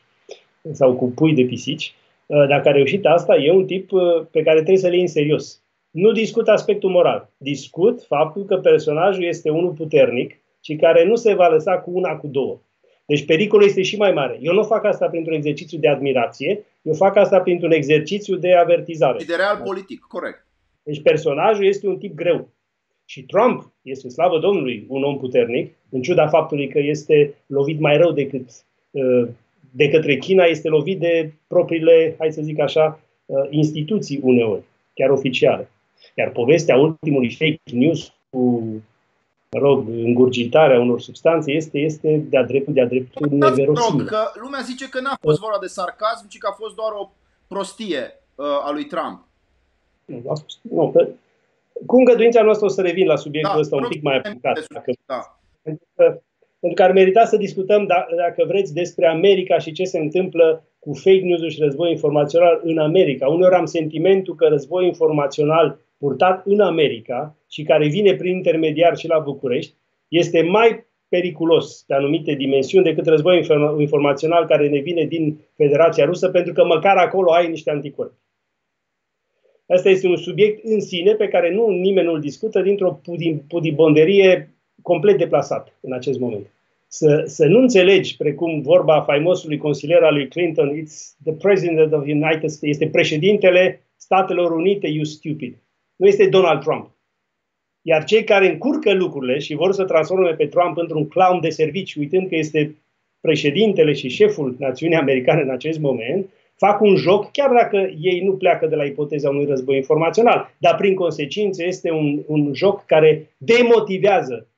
sau 0.71 0.93
cu 0.93 1.05
pui 1.05 1.33
de 1.33 1.43
pisici, 1.43 1.93
uh, 2.25 2.47
dacă 2.47 2.69
a 2.69 2.71
reușit 2.71 3.05
asta, 3.05 3.35
e 3.35 3.51
un 3.51 3.65
tip 3.65 3.91
uh, 3.91 4.01
pe 4.31 4.41
care 4.41 4.55
trebuie 4.55 4.77
să-l 4.77 4.93
iei 4.93 5.01
în 5.01 5.07
serios. 5.07 5.61
Nu 5.91 6.11
discut 6.11 6.47
aspectul 6.47 6.89
moral, 6.89 7.29
discut 7.37 8.03
faptul 8.07 8.45
că 8.45 8.55
personajul 8.55 9.23
este 9.23 9.49
unul 9.49 9.71
puternic 9.71 10.35
și 10.61 10.75
care 10.75 11.05
nu 11.05 11.15
se 11.15 11.33
va 11.33 11.47
lăsa 11.47 11.77
cu 11.77 11.91
una, 11.93 12.15
cu 12.15 12.27
două. 12.27 12.59
Deci 13.05 13.25
pericolul 13.25 13.65
este 13.65 13.81
și 13.81 13.97
mai 13.97 14.11
mare. 14.11 14.37
Eu 14.41 14.53
nu 14.53 14.63
fac 14.63 14.85
asta 14.85 15.07
printr-un 15.07 15.35
exercițiu 15.35 15.77
de 15.79 15.87
admirație, 15.87 16.63
eu 16.83 16.93
fac 16.93 17.15
asta 17.15 17.39
printr-un 17.39 17.71
exercițiu 17.71 18.35
de 18.35 18.53
avertizare. 18.53 19.19
Și 19.19 19.25
de 19.25 19.35
real 19.35 19.61
politic, 19.63 19.99
corect. 19.99 20.45
Deci 20.83 21.01
personajul 21.01 21.65
este 21.65 21.87
un 21.87 21.97
tip 21.97 22.15
greu. 22.15 22.49
Și 23.05 23.23
Trump 23.23 23.71
este, 23.81 24.09
slavă 24.09 24.39
Domnului, 24.39 24.85
un 24.87 25.03
om 25.03 25.17
puternic, 25.17 25.73
în 25.89 26.01
ciuda 26.01 26.27
faptului 26.27 26.67
că 26.67 26.79
este 26.79 27.33
lovit 27.45 27.79
mai 27.79 27.97
rău 27.97 28.11
decât 28.11 28.49
uh, 28.91 29.27
de 29.71 29.89
către 29.89 30.17
China, 30.17 30.43
este 30.43 30.67
lovit 30.67 30.99
de 30.99 31.33
propriile, 31.47 32.15
hai 32.19 32.31
să 32.31 32.41
zic 32.41 32.59
așa, 32.59 32.99
uh, 33.25 33.47
instituții 33.49 34.19
uneori, 34.23 34.63
chiar 34.93 35.09
oficiale. 35.09 35.69
Iar 36.15 36.29
povestea 36.31 36.77
ultimului 36.77 37.31
fake 37.31 37.61
news 37.71 38.13
cu 38.29 38.63
mă 39.53 39.59
rog, 39.59 39.87
îngurgitarea 39.87 40.79
unor 40.79 41.01
substanțe 41.01 41.51
este, 41.51 41.79
este 41.79 42.17
de-a 42.29 42.43
dreptul, 42.43 42.73
de-a 42.73 42.85
dreptul 42.85 43.27
neverosimil. 43.31 44.05
că 44.05 44.31
lumea 44.33 44.59
zice 44.61 44.89
că 44.89 44.99
n-a 44.99 45.17
fost 45.21 45.39
vorba 45.39 45.57
de 45.61 45.67
sarcasm, 45.67 46.27
ci 46.27 46.37
că 46.37 46.47
a 46.51 46.55
fost 46.55 46.75
doar 46.75 46.91
o 46.91 47.11
prostie 47.47 48.19
uh, 48.35 48.45
a 48.45 48.71
lui 48.71 48.85
Trump. 48.85 49.27
Nu, 50.05 50.21
a 50.29 50.35
fost, 50.35 50.59
nu 50.61 50.91
că, 50.91 51.07
cu 51.85 51.95
îngăduința 51.95 52.41
noastră 52.43 52.65
o 52.65 52.69
să 52.69 52.81
revin 52.81 53.07
la 53.07 53.15
subiectul 53.15 53.53
da, 53.53 53.59
ăsta 53.59 53.75
un 53.75 53.87
pic 53.87 54.01
mai 54.01 54.17
aplicat. 54.17 54.67
Dacă, 54.67 54.91
da. 55.05 55.39
pentru, 55.61 55.85
că, 55.95 56.21
pentru 56.63 56.81
că 56.81 56.89
ar 56.89 56.95
merita 56.95 57.25
să 57.25 57.37
discutăm, 57.37 57.85
da, 57.85 58.07
dacă 58.15 58.43
vreți, 58.47 58.73
despre 58.73 59.07
America 59.07 59.57
și 59.57 59.71
ce 59.71 59.83
se 59.83 59.99
întâmplă 59.99 60.63
cu 60.79 60.93
fake 60.93 61.19
news 61.19 61.53
și 61.53 61.61
război 61.61 61.91
informațional 61.91 62.61
în 62.63 62.77
America. 62.77 63.27
Uneori 63.27 63.55
am 63.55 63.65
sentimentul 63.65 64.35
că 64.35 64.45
război 64.45 64.85
informațional 64.85 65.79
purtat 65.97 66.45
în 66.45 66.59
America 66.59 67.35
și 67.49 67.63
care 67.63 67.87
vine 67.87 68.15
prin 68.15 68.35
intermediar 68.35 68.97
și 68.97 69.07
la 69.07 69.19
București, 69.19 69.73
este 70.07 70.41
mai 70.41 70.85
periculos 71.09 71.83
pe 71.87 71.93
anumite 71.93 72.33
dimensiuni 72.33 72.85
decât 72.85 73.05
războiul 73.05 73.79
informațional 73.79 74.45
care 74.45 74.69
ne 74.69 74.79
vine 74.79 75.03
din 75.03 75.39
Federația 75.55 76.05
Rusă, 76.05 76.29
pentru 76.29 76.53
că 76.53 76.65
măcar 76.65 76.97
acolo 76.97 77.31
ai 77.31 77.49
niște 77.49 77.69
anticorpi. 77.69 78.17
Asta 79.67 79.89
este 79.89 80.07
un 80.07 80.17
subiect 80.17 80.63
în 80.65 80.81
sine 80.81 81.13
pe 81.13 81.27
care 81.27 81.53
nu 81.53 81.67
nimeni 81.69 82.07
nu-l 82.07 82.19
discută 82.19 82.61
dintr-o 82.61 82.99
pudibonderie 83.47 84.55
complet 84.81 85.17
deplasată 85.17 85.71
în 85.81 85.93
acest 85.93 86.19
moment. 86.19 86.52
Să, 86.95 87.23
să 87.25 87.45
nu 87.45 87.59
înțelegi, 87.59 88.17
precum 88.17 88.61
vorba 88.61 89.01
faimosului 89.01 89.57
consilier 89.57 90.03
al 90.03 90.13
lui 90.13 90.27
Clinton, 90.27 90.83
it's 90.83 91.15
the 91.23 91.33
president 91.33 91.93
of 91.93 92.03
the 92.03 92.11
United 92.11 92.49
States, 92.49 92.79
este 92.79 92.87
președintele 92.87 93.87
Statelor 93.95 94.51
Unite, 94.51 94.87
you 94.87 95.03
stupid 95.03 95.63
nu 95.95 96.07
este 96.07 96.27
Donald 96.27 96.61
Trump. 96.61 96.91
Iar 97.81 98.03
cei 98.03 98.23
care 98.23 98.49
încurcă 98.49 98.93
lucrurile 98.93 99.39
și 99.39 99.55
vor 99.55 99.71
să 99.73 99.83
transforme 99.83 100.33
pe 100.33 100.45
Trump 100.45 100.77
într-un 100.77 101.07
clown 101.07 101.39
de 101.41 101.49
serviciu, 101.49 101.99
uitând 101.99 102.27
că 102.27 102.35
este 102.35 102.75
președintele 103.21 103.93
și 103.93 104.07
șeful 104.07 104.55
națiunii 104.59 104.97
americane 104.97 105.41
în 105.41 105.49
acest 105.49 105.79
moment, 105.79 106.29
fac 106.55 106.81
un 106.81 106.95
joc, 106.95 107.31
chiar 107.31 107.51
dacă 107.51 107.93
ei 107.99 108.19
nu 108.19 108.33
pleacă 108.33 108.67
de 108.67 108.75
la 108.75 108.83
ipoteza 108.83 109.29
unui 109.29 109.45
război 109.45 109.75
informațional, 109.75 110.55
dar 110.57 110.75
prin 110.75 110.95
consecință 110.95 111.63
este 111.65 111.91
un, 111.91 112.23
un 112.27 112.53
joc 112.53 112.85
care 112.85 113.35
demotivează 113.37 114.47
uh, 114.47 114.52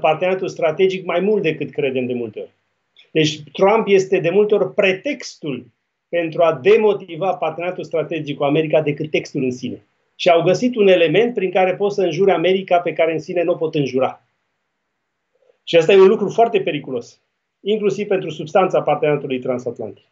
parteneriatul 0.00 0.48
strategic 0.48 1.04
mai 1.04 1.20
mult 1.20 1.42
decât 1.42 1.70
credem 1.70 2.06
de 2.06 2.14
multe 2.14 2.40
ori. 2.40 2.54
Deci 3.10 3.42
Trump 3.52 3.86
este 3.88 4.18
de 4.18 4.30
multe 4.30 4.54
ori 4.54 4.74
pretextul 4.74 5.66
pentru 6.08 6.42
a 6.42 6.58
demotiva 6.62 7.34
parteneriatul 7.34 7.84
strategic 7.84 8.36
cu 8.36 8.44
America 8.44 8.80
decât 8.80 9.10
textul 9.10 9.42
în 9.42 9.50
sine. 9.50 9.86
Și 10.16 10.30
au 10.30 10.42
găsit 10.42 10.76
un 10.76 10.88
element 10.88 11.34
prin 11.34 11.50
care 11.50 11.74
pot 11.74 11.92
să 11.92 12.02
înjure 12.02 12.32
America 12.32 12.78
pe 12.78 12.92
care 12.92 13.12
în 13.12 13.18
sine 13.18 13.42
nu 13.42 13.52
o 13.52 13.56
pot 13.56 13.74
înjura. 13.74 14.20
Și 15.64 15.76
asta 15.76 15.92
e 15.92 16.00
un 16.00 16.06
lucru 16.06 16.28
foarte 16.28 16.60
periculos, 16.60 17.20
inclusiv 17.60 18.06
pentru 18.06 18.30
substanța 18.30 18.82
parteneriatului 18.82 19.38
transatlantic. 19.38 20.04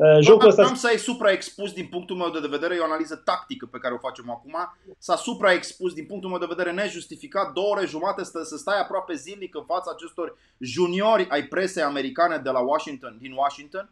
Uh, 0.00 0.18
jocul 0.20 0.48
ăsta... 0.48 0.62
Trump 0.62 0.76
s-a 0.76 0.96
supraexpus 0.96 1.72
din 1.72 1.86
punctul 1.90 2.16
meu 2.16 2.30
de 2.30 2.48
vedere, 2.50 2.74
e 2.74 2.78
o 2.78 2.84
analiză 2.84 3.22
tactică 3.24 3.66
pe 3.66 3.78
care 3.78 3.94
o 3.94 4.06
facem 4.06 4.30
acum, 4.30 4.56
s-a 4.98 5.16
supraexpus 5.16 5.92
din 5.94 6.06
punctul 6.06 6.30
meu 6.30 6.38
de 6.38 6.52
vedere 6.54 6.72
nejustificat, 6.72 7.52
două 7.52 7.68
ore 7.74 7.86
jumate 7.86 8.24
să, 8.24 8.42
să 8.42 8.56
stai 8.56 8.80
aproape 8.80 9.14
zilnic 9.14 9.54
în 9.54 9.64
fața 9.66 9.90
acestor 9.94 10.36
juniori 10.58 11.26
ai 11.28 11.42
presei 11.42 11.82
americane 11.82 12.36
de 12.36 12.50
la 12.50 12.60
Washington, 12.60 13.16
din 13.20 13.32
Washington, 13.32 13.90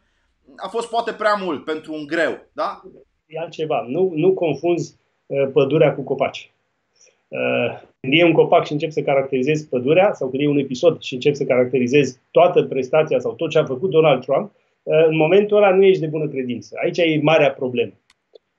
a 0.55 0.67
fost 0.67 0.89
poate 0.89 1.11
prea 1.13 1.35
mult 1.43 1.65
pentru 1.65 1.93
un 1.93 2.05
greu, 2.05 2.33
da? 2.53 2.81
E 3.25 3.39
altceva, 3.39 3.85
nu, 3.87 4.11
nu 4.15 4.33
confunzi 4.33 4.95
uh, 5.25 5.49
pădurea 5.53 5.95
cu 5.95 6.01
copaci. 6.01 6.51
Uh, 7.27 7.81
când 7.99 8.13
e 8.13 8.23
un 8.23 8.33
copac 8.33 8.65
și 8.65 8.71
încep 8.71 8.91
să 8.91 9.01
caracterizezi 9.01 9.67
pădurea, 9.67 10.13
sau 10.13 10.29
când 10.29 10.41
e 10.41 10.47
un 10.47 10.57
episod 10.57 11.01
și 11.01 11.13
încep 11.13 11.35
să 11.35 11.43
caracterizezi 11.43 12.19
toată 12.31 12.63
prestația 12.63 13.19
sau 13.19 13.33
tot 13.33 13.49
ce 13.49 13.59
a 13.59 13.65
făcut 13.65 13.89
Donald 13.89 14.25
Trump, 14.25 14.51
în 14.91 15.15
momentul 15.15 15.57
ăla 15.57 15.75
nu 15.75 15.83
ești 15.83 16.01
de 16.01 16.07
bună 16.07 16.27
credință. 16.27 16.75
Aici 16.83 16.97
e 16.97 17.19
marea 17.21 17.51
problemă. 17.51 17.91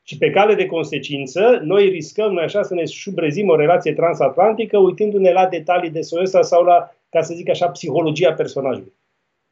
Și 0.02 0.18
pe 0.18 0.30
cale 0.30 0.54
de 0.54 0.66
consecință, 0.66 1.60
noi 1.64 1.88
riscăm, 1.88 2.32
noi 2.32 2.44
așa, 2.44 2.62
să 2.62 2.74
ne 2.74 2.84
șubrezim 2.84 3.48
o 3.48 3.56
relație 3.56 3.92
transatlantică 3.92 4.78
uitându-ne 4.78 5.32
la 5.32 5.46
detalii 5.46 5.90
de 5.90 6.00
soiul 6.00 6.24
ăsta 6.24 6.42
sau 6.42 6.64
la, 6.64 6.94
ca 7.08 7.20
să 7.20 7.34
zic 7.34 7.48
așa, 7.48 7.68
psihologia 7.68 8.32
personajului. 8.32 8.92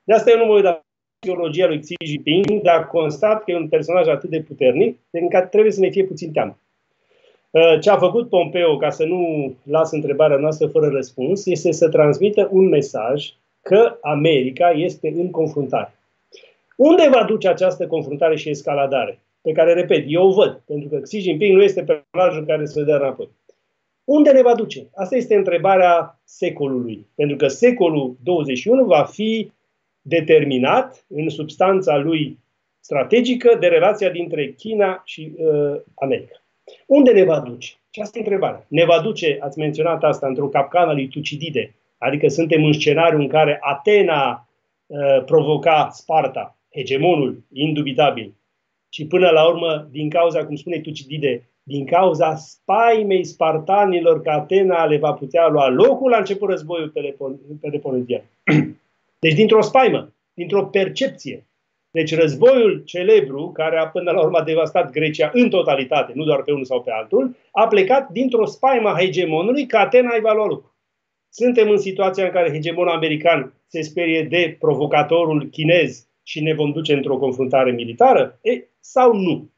De 0.04 0.14
asta 0.14 0.30
eu 0.30 0.38
nu 0.38 0.44
mă 0.44 0.54
uit 0.54 0.64
la 0.64 0.82
psihologia 1.18 1.66
lui 1.66 1.80
Xi 1.80 1.94
Jinping, 2.04 2.62
dar 2.62 2.86
constat 2.86 3.44
că 3.44 3.50
e 3.50 3.56
un 3.56 3.68
personaj 3.68 4.06
atât 4.06 4.30
de 4.30 4.40
puternic, 4.40 4.98
de 5.10 5.26
care 5.28 5.46
trebuie 5.46 5.72
să 5.72 5.80
ne 5.80 5.88
fie 5.88 6.04
puțin 6.04 6.32
teamă. 6.32 6.58
Uh, 7.50 7.80
ce 7.80 7.90
a 7.90 7.96
făcut 7.96 8.28
Pompeo, 8.28 8.76
ca 8.76 8.90
să 8.90 9.04
nu 9.04 9.52
las 9.62 9.92
întrebarea 9.92 10.36
noastră 10.36 10.66
fără 10.66 10.88
răspuns, 10.88 11.46
este 11.46 11.72
să 11.72 11.88
transmită 11.88 12.48
un 12.52 12.68
mesaj 12.68 13.32
că 13.62 13.98
America 14.00 14.70
este 14.70 15.12
în 15.16 15.30
confruntare. 15.30 15.97
Unde 16.78 17.08
va 17.12 17.24
duce 17.24 17.48
această 17.48 17.86
confruntare 17.86 18.36
și 18.36 18.48
escaladare? 18.48 19.22
Pe 19.42 19.52
care, 19.52 19.72
repet, 19.72 20.04
eu 20.06 20.26
o 20.26 20.32
văd, 20.32 20.62
pentru 20.66 20.88
că 20.88 20.98
Xi 20.98 21.18
Jinping 21.18 21.56
nu 21.56 21.62
este 21.62 21.84
personajul 21.84 22.46
care 22.46 22.66
să 22.66 22.82
dea 22.82 22.96
înapoi. 22.96 23.28
Unde 24.04 24.30
ne 24.30 24.42
va 24.42 24.54
duce? 24.54 24.88
Asta 24.94 25.16
este 25.16 25.34
întrebarea 25.34 26.20
secolului. 26.24 27.06
Pentru 27.14 27.36
că 27.36 27.48
secolul 27.48 28.16
21 28.22 28.84
va 28.84 29.04
fi 29.04 29.52
determinat 30.00 31.04
în 31.08 31.28
substanța 31.28 31.96
lui 31.96 32.38
strategică 32.80 33.56
de 33.60 33.66
relația 33.66 34.10
dintre 34.10 34.52
China 34.52 35.02
și 35.04 35.32
uh, 35.36 35.80
America. 35.94 36.42
Unde 36.86 37.12
ne 37.12 37.24
va 37.24 37.40
duce? 37.40 37.72
Și 37.90 38.00
asta 38.00 38.18
e 38.18 38.20
întrebarea. 38.20 38.66
Ne 38.68 38.84
va 38.84 39.00
duce, 39.00 39.38
ați 39.40 39.58
menționat 39.58 40.04
asta, 40.04 40.26
într-o 40.26 40.48
capcană 40.48 40.92
lui 40.92 41.08
Tucidide, 41.08 41.74
adică 41.98 42.28
suntem 42.28 42.64
în 42.64 42.72
scenariu 42.72 43.18
în 43.18 43.28
care 43.28 43.58
Atena 43.60 44.48
uh, 44.86 45.24
provoca 45.24 45.88
Sparta, 45.92 46.57
hegemonul 46.70 47.44
indubitabil, 47.52 48.34
și 48.88 49.06
până 49.06 49.30
la 49.30 49.48
urmă, 49.48 49.88
din 49.90 50.10
cauza, 50.10 50.46
cum 50.46 50.56
spune 50.56 50.80
Tucidide, 50.80 51.48
din 51.62 51.86
cauza 51.86 52.34
spaimei 52.34 53.24
spartanilor 53.24 54.22
că 54.22 54.30
Atena 54.30 54.84
le 54.84 54.96
va 54.96 55.12
putea 55.12 55.48
lua 55.48 55.68
locul, 55.68 56.14
a 56.14 56.18
început 56.18 56.48
războiul 56.48 56.92
peloponesian. 57.60 58.22
Deci 59.24 59.34
dintr-o 59.34 59.60
spaimă, 59.60 60.12
dintr-o 60.34 60.64
percepție. 60.64 61.46
Deci 61.90 62.14
războiul 62.14 62.82
celebru, 62.84 63.50
care 63.52 63.78
a 63.78 63.86
până 63.86 64.10
la 64.10 64.20
urmă 64.20 64.38
a 64.38 64.44
devastat 64.44 64.90
Grecia 64.90 65.30
în 65.34 65.48
totalitate, 65.48 66.12
nu 66.14 66.24
doar 66.24 66.42
pe 66.42 66.52
unul 66.52 66.64
sau 66.64 66.82
pe 66.82 66.90
altul, 66.90 67.36
a 67.52 67.66
plecat 67.66 68.08
dintr-o 68.08 68.46
spaimă 68.46 68.88
a 68.88 68.98
hegemonului 68.98 69.66
că 69.66 69.76
Atena 69.76 70.14
îi 70.14 70.20
va 70.20 70.32
lua 70.32 70.46
locul. 70.46 70.76
Suntem 71.28 71.70
în 71.70 71.78
situația 71.78 72.24
în 72.24 72.30
care 72.30 72.52
hegemonul 72.52 72.92
american 72.92 73.52
se 73.66 73.80
sperie 73.80 74.22
de 74.22 74.56
provocatorul 74.58 75.48
chinez 75.50 76.07
și 76.28 76.42
ne 76.42 76.54
vom 76.54 76.72
duce 76.72 76.92
într-o 76.92 77.18
confruntare 77.18 77.70
militară? 77.70 78.38
E, 78.42 78.64
sau 78.80 79.14
nu? 79.14 79.50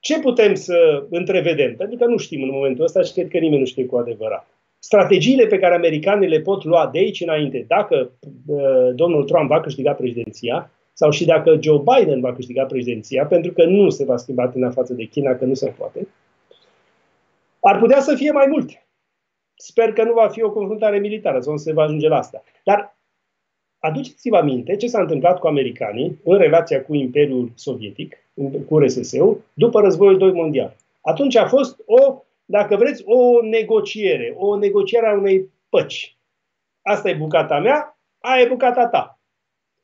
Ce 0.00 0.20
putem 0.20 0.54
să 0.54 1.06
întrevedem? 1.10 1.76
Pentru 1.76 1.96
că 1.96 2.06
nu 2.06 2.16
știm 2.16 2.42
în 2.42 2.50
momentul 2.50 2.84
ăsta 2.84 3.02
și 3.02 3.12
cred 3.12 3.28
că 3.28 3.38
nimeni 3.38 3.60
nu 3.60 3.66
știe 3.66 3.86
cu 3.86 3.96
adevărat. 3.96 4.46
Strategiile 4.78 5.46
pe 5.46 5.58
care 5.58 5.74
americanii 5.74 6.28
le 6.28 6.40
pot 6.40 6.64
lua 6.64 6.88
de 6.92 6.98
aici 6.98 7.20
înainte, 7.20 7.64
dacă 7.68 8.10
uh, 8.46 8.94
domnul 8.94 9.24
Trump 9.24 9.48
va 9.48 9.60
câștiga 9.60 9.92
președinția, 9.92 10.70
sau 10.92 11.10
și 11.10 11.24
dacă 11.24 11.58
Joe 11.60 11.82
Biden 11.84 12.20
va 12.20 12.34
câștiga 12.34 12.64
președinția, 12.64 13.26
pentru 13.26 13.52
că 13.52 13.64
nu 13.64 13.90
se 13.90 14.04
va 14.04 14.16
schimba 14.16 14.50
în 14.54 14.72
față 14.72 14.94
de 14.94 15.04
China, 15.04 15.34
că 15.34 15.44
nu 15.44 15.54
se 15.54 15.74
poate, 15.78 16.08
ar 17.60 17.78
putea 17.78 18.00
să 18.00 18.14
fie 18.14 18.30
mai 18.30 18.46
multe. 18.50 18.86
Sper 19.54 19.92
că 19.92 20.02
nu 20.02 20.12
va 20.12 20.28
fi 20.28 20.42
o 20.42 20.50
confruntare 20.50 20.98
militară 20.98 21.40
sau 21.40 21.52
nu 21.52 21.58
se 21.58 21.72
va 21.72 21.82
ajunge 21.82 22.08
la 22.08 22.16
asta. 22.16 22.42
Dar 22.64 22.98
Aduceți-vă 23.82 24.36
aminte 24.36 24.76
ce 24.76 24.86
s-a 24.86 25.00
întâmplat 25.00 25.38
cu 25.38 25.46
americanii 25.46 26.18
în 26.24 26.38
relația 26.38 26.82
cu 26.82 26.94
Imperiul 26.94 27.50
Sovietic, 27.54 28.16
cu 28.68 28.78
RSS-ul, 28.78 29.44
după 29.54 29.80
războiul 29.80 30.18
2 30.18 30.32
mondial. 30.32 30.76
Atunci 31.00 31.36
a 31.36 31.46
fost 31.46 31.82
o, 31.86 32.22
dacă 32.44 32.76
vreți, 32.76 33.02
o 33.06 33.42
negociere, 33.42 34.34
o 34.36 34.56
negociere 34.56 35.06
a 35.06 35.12
unei 35.12 35.50
păci. 35.68 36.16
Asta 36.82 37.08
e 37.08 37.14
bucata 37.14 37.58
mea, 37.58 37.98
aia 38.18 38.42
e 38.42 38.48
bucata 38.48 38.86
ta. 38.86 39.20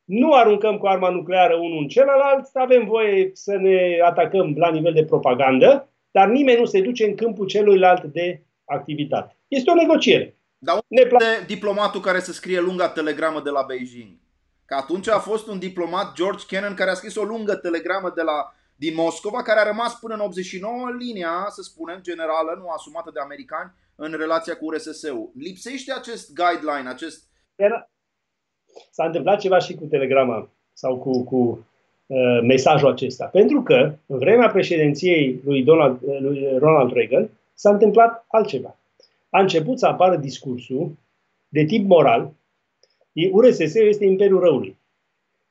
Nu 0.04 0.32
aruncăm 0.32 0.78
cu 0.78 0.86
arma 0.86 1.08
nucleară 1.08 1.54
unul 1.54 1.78
în 1.80 1.88
celălalt, 1.88 2.48
avem 2.52 2.84
voie 2.84 3.30
să 3.32 3.56
ne 3.56 3.98
atacăm 4.04 4.54
la 4.56 4.70
nivel 4.70 4.92
de 4.92 5.04
propagandă, 5.04 5.88
dar 6.10 6.28
nimeni 6.28 6.58
nu 6.58 6.64
se 6.64 6.80
duce 6.80 7.04
în 7.04 7.14
câmpul 7.14 7.46
celuilalt 7.46 8.04
de 8.04 8.40
activitate. 8.64 9.36
Este 9.48 9.70
o 9.70 9.74
negociere. 9.74 10.35
Dar 10.66 10.84
unde 10.88 11.24
ne 11.24 11.44
diplomatul 11.46 12.00
care 12.00 12.20
să 12.20 12.32
scrie 12.32 12.60
lunga 12.60 12.88
telegramă 12.88 13.40
de 13.40 13.50
la 13.50 13.62
Beijing? 13.62 14.12
Că 14.64 14.74
atunci 14.74 15.08
a 15.08 15.18
fost 15.18 15.46
un 15.48 15.58
diplomat, 15.58 16.14
George 16.14 16.44
Kennan, 16.46 16.74
care 16.74 16.90
a 16.90 16.94
scris 16.94 17.16
o 17.16 17.22
lungă 17.22 17.54
telegramă 17.54 18.12
de 18.14 18.22
la, 18.22 18.54
din 18.76 18.94
Moscova, 18.94 19.42
care 19.42 19.60
a 19.60 19.70
rămas 19.72 19.98
până 19.98 20.14
în 20.14 20.20
89 20.20 20.90
linia, 20.98 21.46
să 21.48 21.62
spunem, 21.62 21.98
generală, 22.02 22.52
nu 22.58 22.68
asumată 22.68 23.10
de 23.14 23.20
americani, 23.20 23.72
în 23.94 24.12
relația 24.12 24.56
cu 24.56 24.70
RSS-ul. 24.70 25.30
Lipsește 25.34 25.92
acest 25.92 26.32
guideline, 26.34 26.88
acest... 26.88 27.24
Era... 27.54 27.90
S-a 28.90 29.04
întâmplat 29.04 29.38
ceva 29.38 29.58
și 29.58 29.74
cu 29.74 29.84
telegrama 29.84 30.50
sau 30.72 30.98
cu, 30.98 31.24
cu 31.24 31.66
uh, 32.06 32.40
mesajul 32.42 32.90
acesta. 32.90 33.24
Pentru 33.24 33.62
că, 33.62 33.94
în 34.06 34.18
vremea 34.18 34.48
președinției 34.48 35.40
lui, 35.44 35.62
Donald, 35.62 35.98
uh, 36.02 36.18
lui 36.20 36.58
Ronald 36.58 36.92
Reagan, 36.92 37.30
s-a 37.54 37.70
întâmplat 37.70 38.24
altceva 38.28 38.75
a 39.36 39.40
început 39.40 39.78
să 39.78 39.86
apară 39.86 40.16
discursul 40.16 40.92
de 41.48 41.64
tip 41.64 41.86
moral. 41.86 42.32
URSS 43.32 43.74
este 43.74 44.04
Imperiul 44.04 44.40
Răului. 44.40 44.76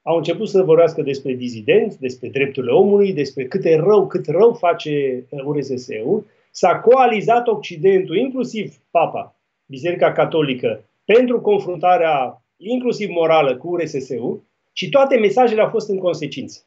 Au 0.01 0.17
început 0.17 0.49
să 0.49 0.63
vorbească 0.63 1.01
despre 1.01 1.33
dizidenți, 1.33 1.99
despre 1.99 2.29
drepturile 2.29 2.71
omului, 2.71 3.13
despre 3.13 3.45
cât 3.45 3.65
e 3.65 3.75
rău, 3.75 4.07
cât 4.07 4.27
rău 4.27 4.53
face 4.53 5.25
URSS-ul. 5.45 6.25
S-a 6.51 6.79
coalizat 6.79 7.47
Occidentul, 7.47 8.17
inclusiv 8.17 8.75
Papa, 8.91 9.35
Biserica 9.65 10.11
Catolică, 10.11 10.83
pentru 11.05 11.41
confruntarea 11.41 12.41
inclusiv 12.57 13.09
morală 13.09 13.57
cu 13.57 13.67
URSS-ul 13.67 14.43
și 14.73 14.89
toate 14.89 15.17
mesajele 15.17 15.61
au 15.61 15.69
fost 15.69 15.89
în 15.89 15.97
consecință. 15.97 16.61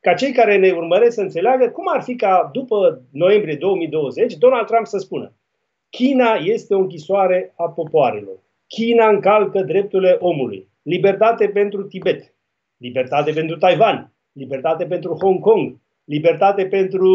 Ca 0.00 0.14
cei 0.14 0.32
care 0.32 0.56
ne 0.56 0.70
urmăresc 0.70 1.14
să 1.14 1.20
înțeleagă 1.20 1.68
cum 1.68 1.84
ar 1.88 2.02
fi 2.02 2.14
ca 2.14 2.50
după 2.52 3.02
noiembrie 3.10 3.56
2020 3.56 4.34
Donald 4.34 4.66
Trump 4.66 4.86
să 4.86 4.98
spună 4.98 5.32
China 5.96 6.34
este 6.34 6.74
o 6.74 6.78
închisoare 6.78 7.52
a 7.56 7.68
popoarelor. 7.68 8.38
China 8.66 9.08
încalcă 9.08 9.62
drepturile 9.62 10.16
omului. 10.20 10.68
Libertate 10.82 11.48
pentru 11.48 11.82
Tibet, 11.82 12.34
libertate 12.76 13.32
pentru 13.32 13.56
Taiwan, 13.56 14.12
libertate 14.32 14.84
pentru 14.84 15.14
Hong 15.14 15.40
Kong, 15.40 15.76
libertate 16.04 16.66
pentru... 16.66 17.08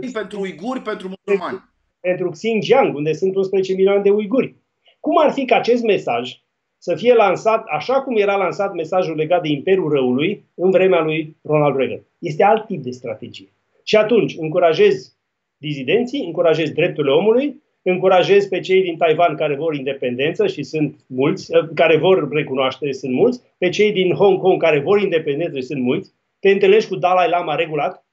Uh, 0.00 0.10
pentru 0.12 0.40
uiguri, 0.40 0.80
pentru 0.80 1.08
musulmani. 1.08 1.62
Pentru 2.00 2.30
Xinjiang, 2.30 2.94
unde 2.94 3.12
sunt 3.12 3.36
11 3.36 3.74
milioane 3.74 4.02
de 4.02 4.10
uiguri. 4.10 4.54
Cum 5.00 5.18
ar 5.18 5.30
fi 5.30 5.44
ca 5.44 5.56
acest 5.56 5.82
mesaj 5.82 6.42
să 6.78 6.94
fie 6.94 7.14
lansat 7.14 7.64
așa 7.66 8.02
cum 8.02 8.16
era 8.16 8.36
lansat 8.36 8.72
mesajul 8.72 9.16
legat 9.16 9.42
de 9.42 9.48
Imperiul 9.48 9.92
Răului 9.92 10.44
în 10.54 10.70
vremea 10.70 11.02
lui 11.02 11.36
Ronald 11.42 11.76
Reagan? 11.76 12.06
Este 12.18 12.44
alt 12.44 12.66
tip 12.66 12.82
de 12.82 12.90
strategie. 12.90 13.52
Și 13.82 13.96
atunci 13.96 14.36
încurajez 14.38 15.16
dizidenții, 15.56 16.24
încurajez 16.24 16.70
drepturile 16.70 17.12
omului, 17.12 17.62
încurajez 17.90 18.46
pe 18.46 18.60
cei 18.60 18.82
din 18.82 18.96
Taiwan 18.96 19.36
care 19.36 19.54
vor 19.54 19.74
independență 19.74 20.46
și 20.46 20.62
sunt 20.62 21.04
mulți, 21.06 21.54
eh, 21.54 21.68
care 21.74 21.96
vor 21.96 22.28
recunoaștere 22.30 22.92
sunt 22.92 23.12
mulți, 23.12 23.40
pe 23.58 23.68
cei 23.68 23.92
din 23.92 24.14
Hong 24.14 24.40
Kong 24.40 24.62
care 24.62 24.78
vor 24.78 25.00
independență 25.00 25.56
și 25.58 25.66
sunt 25.66 25.82
mulți, 25.82 26.12
te 26.38 26.50
întâlnești 26.50 26.88
cu 26.88 26.96
Dalai 26.96 27.28
Lama 27.28 27.54
regulat 27.54 28.06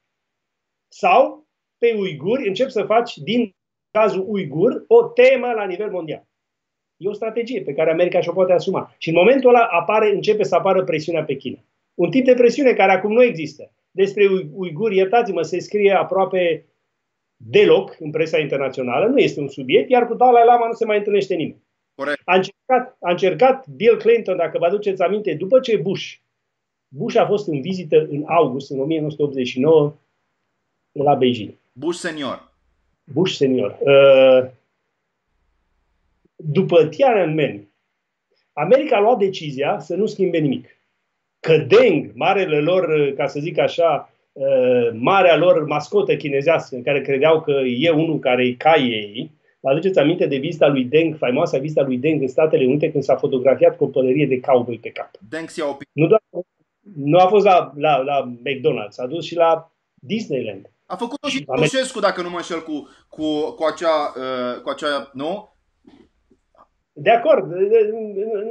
sau 0.88 1.46
pe 1.78 1.94
uiguri 1.98 2.48
încep 2.48 2.68
să 2.68 2.82
faci 2.82 3.16
din 3.16 3.54
cazul 3.90 4.24
uigur 4.28 4.84
o 4.86 5.02
temă 5.02 5.52
la 5.56 5.64
nivel 5.64 5.90
mondial. 5.90 6.26
E 6.96 7.08
o 7.08 7.12
strategie 7.12 7.62
pe 7.62 7.72
care 7.72 7.90
America 7.90 8.20
și-o 8.20 8.32
poate 8.32 8.52
asuma. 8.52 8.94
Și 8.98 9.08
în 9.08 9.14
momentul 9.14 9.48
ăla 9.48 9.64
apare, 9.70 10.10
începe 10.10 10.42
să 10.42 10.54
apară 10.54 10.84
presiunea 10.84 11.24
pe 11.24 11.36
China. 11.36 11.58
Un 11.94 12.10
tip 12.10 12.24
de 12.24 12.34
presiune 12.34 12.72
care 12.72 12.92
acum 12.92 13.12
nu 13.12 13.22
există. 13.22 13.70
despre 13.94 14.28
uiguri, 14.52 14.96
iertați-mă, 14.96 15.42
se 15.42 15.58
scrie 15.58 15.92
aproape 15.92 16.66
deloc 17.46 17.96
în 18.00 18.10
presa 18.10 18.38
internațională, 18.38 19.06
nu 19.06 19.18
este 19.18 19.40
un 19.40 19.48
subiect, 19.48 19.90
iar 19.90 20.06
cu 20.06 20.14
Dalai 20.14 20.44
Lama 20.44 20.66
nu 20.66 20.72
se 20.72 20.84
mai 20.84 20.98
întâlnește 20.98 21.34
nimeni. 21.34 21.62
Corect. 21.94 22.22
A 22.24 22.34
încercat, 22.34 22.96
a 23.00 23.10
încercat 23.10 23.68
Bill 23.68 23.96
Clinton, 23.96 24.36
dacă 24.36 24.58
vă 24.58 24.66
aduceți 24.66 25.02
aminte, 25.02 25.34
după 25.34 25.60
ce 25.60 25.76
Bush, 25.76 26.14
Bush 26.88 27.16
a 27.16 27.26
fost 27.26 27.48
în 27.48 27.60
vizită 27.60 28.06
în 28.10 28.24
august, 28.26 28.70
în 28.70 28.80
1989, 28.80 29.94
la 30.92 31.14
Beijing. 31.14 31.54
Bush 31.72 31.98
senior. 31.98 32.52
Bush 33.04 33.34
senior. 33.34 33.78
Uh, 33.80 34.50
după 36.36 36.86
Tiananmen, 36.86 37.68
America 38.52 38.96
a 38.96 39.00
luat 39.00 39.18
decizia 39.18 39.78
să 39.78 39.94
nu 39.94 40.06
schimbe 40.06 40.38
nimic. 40.38 40.68
Că 41.40 41.56
Deng, 41.56 42.10
marele 42.14 42.60
lor, 42.60 43.12
ca 43.16 43.26
să 43.26 43.40
zic 43.40 43.58
așa, 43.58 44.11
uh, 44.32 44.90
marea 44.92 45.36
lor 45.36 45.64
mascotă 45.66 46.16
chinezească, 46.16 46.74
în 46.74 46.82
care 46.82 47.00
credeau 47.00 47.40
că 47.40 47.52
e 47.66 47.90
unul 47.90 48.18
care 48.18 48.42
îi 48.42 48.56
caie 48.56 48.96
ei, 48.96 49.30
Vă 49.62 49.70
aduceți 49.70 49.98
aminte 49.98 50.26
de 50.26 50.36
vizita 50.36 50.66
lui 50.66 50.84
Deng, 50.84 51.16
faimoasa 51.16 51.58
vizita 51.58 51.82
lui 51.82 51.98
Deng 51.98 52.20
în 52.20 52.28
Statele 52.28 52.66
Unite 52.66 52.90
când 52.90 53.02
s-a 53.02 53.16
fotografiat 53.16 53.76
cu 53.76 53.84
o 53.84 53.86
pălărie 53.86 54.26
de 54.26 54.40
cowboy 54.40 54.78
pe 54.78 54.90
cap. 54.90 55.10
Deng 55.28 55.48
s-a 55.48 55.76
Nu, 55.92 56.06
doar, 56.06 56.20
nu 56.94 57.18
a 57.18 57.26
fost 57.26 57.44
la, 57.44 57.72
la, 57.76 57.96
la 57.96 58.32
McDonald's, 58.32 58.96
a 58.96 59.06
dus 59.06 59.24
și 59.24 59.34
la 59.34 59.72
Disneyland. 59.94 60.70
A 60.86 60.96
făcut-o 60.96 61.28
și 61.28 61.44
Ceaușescu, 61.44 62.00
dacă 62.00 62.22
nu 62.22 62.30
mă 62.30 62.36
înșel, 62.36 62.62
cu, 62.62 62.88
cu, 63.08 63.52
cu, 63.56 63.64
acea, 63.64 64.12
uh, 64.16 64.60
cu 64.62 64.68
acea, 64.68 65.10
nu? 65.12 65.51
De 67.02 67.10
acord, 67.10 67.52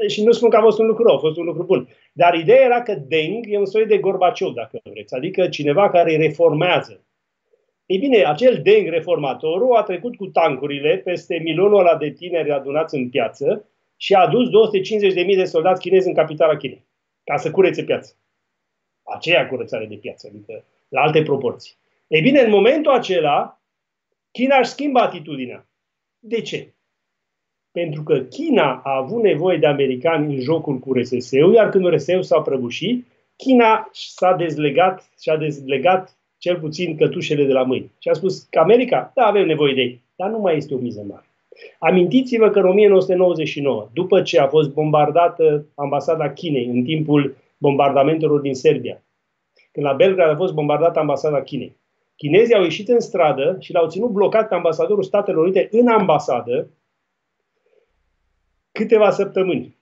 și 0.08 0.24
nu 0.24 0.32
spun 0.32 0.50
că 0.50 0.58
a 0.58 0.62
fost 0.62 0.80
un 0.80 0.86
lucru 0.86 1.04
rău, 1.04 1.16
a 1.16 1.20
fost 1.20 1.38
un 1.38 1.46
lucru 1.46 1.64
bun. 1.64 1.88
Dar 2.14 2.34
ideea 2.34 2.66
era 2.66 2.82
că 2.82 2.94
Deng 2.94 3.46
e 3.48 3.58
un 3.58 3.66
soi 3.66 3.86
de 3.86 3.98
Gorbaciov, 3.98 4.54
dacă 4.54 4.80
vreți, 4.84 5.16
adică 5.16 5.48
cineva 5.48 5.90
care 5.90 6.18
reformează. 6.18 7.04
Ei 7.86 7.98
bine, 7.98 8.24
acel 8.24 8.60
Deng 8.64 8.88
reformatorul 8.88 9.76
a 9.76 9.84
trecut 9.84 10.16
cu 10.16 10.28
tancurile 10.28 10.98
peste 10.98 11.40
milionul 11.44 11.80
ăla 11.80 11.96
de 11.96 12.10
tineri 12.10 12.52
adunați 12.52 12.96
în 12.96 13.10
piață 13.10 13.70
și 13.98 14.14
a 14.14 14.20
adus 14.20 14.48
250.000 14.48 15.36
de 15.36 15.44
soldați 15.44 15.82
chinezi 15.82 16.08
în 16.08 16.14
capitala 16.14 16.58
Chinei, 16.58 16.86
ca 17.24 17.38
să 17.38 17.52
curețe 17.52 17.84
piața. 17.84 18.12
Aceea 19.04 19.48
curățare 19.48 19.86
de 19.86 19.96
piață, 19.96 20.28
adică 20.34 20.66
la 20.90 21.02
alte 21.02 21.22
proporții. 21.24 21.76
Ei 22.08 22.22
bine, 22.22 22.40
în 22.40 22.50
momentul 22.50 22.92
acela, 22.92 23.62
China 24.32 24.58
își 24.58 24.70
schimbă 24.70 25.00
atitudinea. 25.00 25.68
De 26.20 26.42
ce? 26.42 26.74
Pentru 27.72 28.04
că 28.04 28.20
China 28.20 28.82
a 28.84 28.98
avut 28.98 29.22
nevoie 29.22 29.58
de 29.58 29.68
americani 29.68 30.34
în 30.34 30.40
jocul 30.40 30.80
cu 30.80 30.94
RSS-ul, 30.94 31.54
iar 31.54 31.70
când 31.70 31.94
RSS-ul 31.94 32.24
s-a 32.24 32.40
prăbușit, 32.40 33.06
China 33.36 33.90
s-a 33.92 34.34
dezlegat 34.34 35.10
și-a 35.20 35.38
dezlegat 35.38 36.18
cel 36.38 36.60
puțin 36.60 36.96
cătușele 36.96 37.44
de 37.44 37.54
la 37.54 37.64
mâini. 37.64 37.92
Și 38.00 38.10
a 38.10 38.14
spus 38.14 38.48
că 38.50 38.60
America, 38.60 39.12
da, 39.16 39.26
avem 39.26 39.46
nevoie 39.46 39.74
de 39.74 39.82
ei, 39.82 40.02
dar 40.16 40.30
nu 40.30 40.40
mai 40.40 40.56
este 40.58 40.74
o 40.74 40.78
miză 40.78 41.04
mare. 41.10 41.26
Amintiți-vă 41.80 42.50
că 42.50 42.60
în 42.60 42.68
1999, 42.68 43.88
după 43.94 44.22
ce 44.22 44.40
a 44.40 44.48
fost 44.48 44.74
bombardată 44.74 45.66
ambasada 45.76 46.34
Chinei 46.34 46.66
în 46.66 46.84
timpul 46.84 47.36
bombardamentelor 47.58 48.40
din 48.40 48.54
Serbia, 48.54 49.04
când 49.72 49.86
la 49.86 49.94
Belgrad 49.94 50.30
a 50.30 50.36
fost 50.36 50.54
bombardată 50.54 51.00
ambasada 51.00 51.42
Chinei, 51.42 51.76
chinezii 52.16 52.56
au 52.56 52.64
ieșit 52.64 52.88
în 52.88 53.00
stradă 53.00 53.58
și 53.60 53.74
l-au 53.74 53.88
ținut 53.88 54.10
blocat 54.10 54.48
pe 54.48 54.56
ambasadorul 54.56 55.04
Statelor 55.04 55.44
Unite 55.44 55.68
în 55.72 55.88
ambasadă 55.88 56.70
câteva 58.72 59.12
săptămâni, 59.12 59.78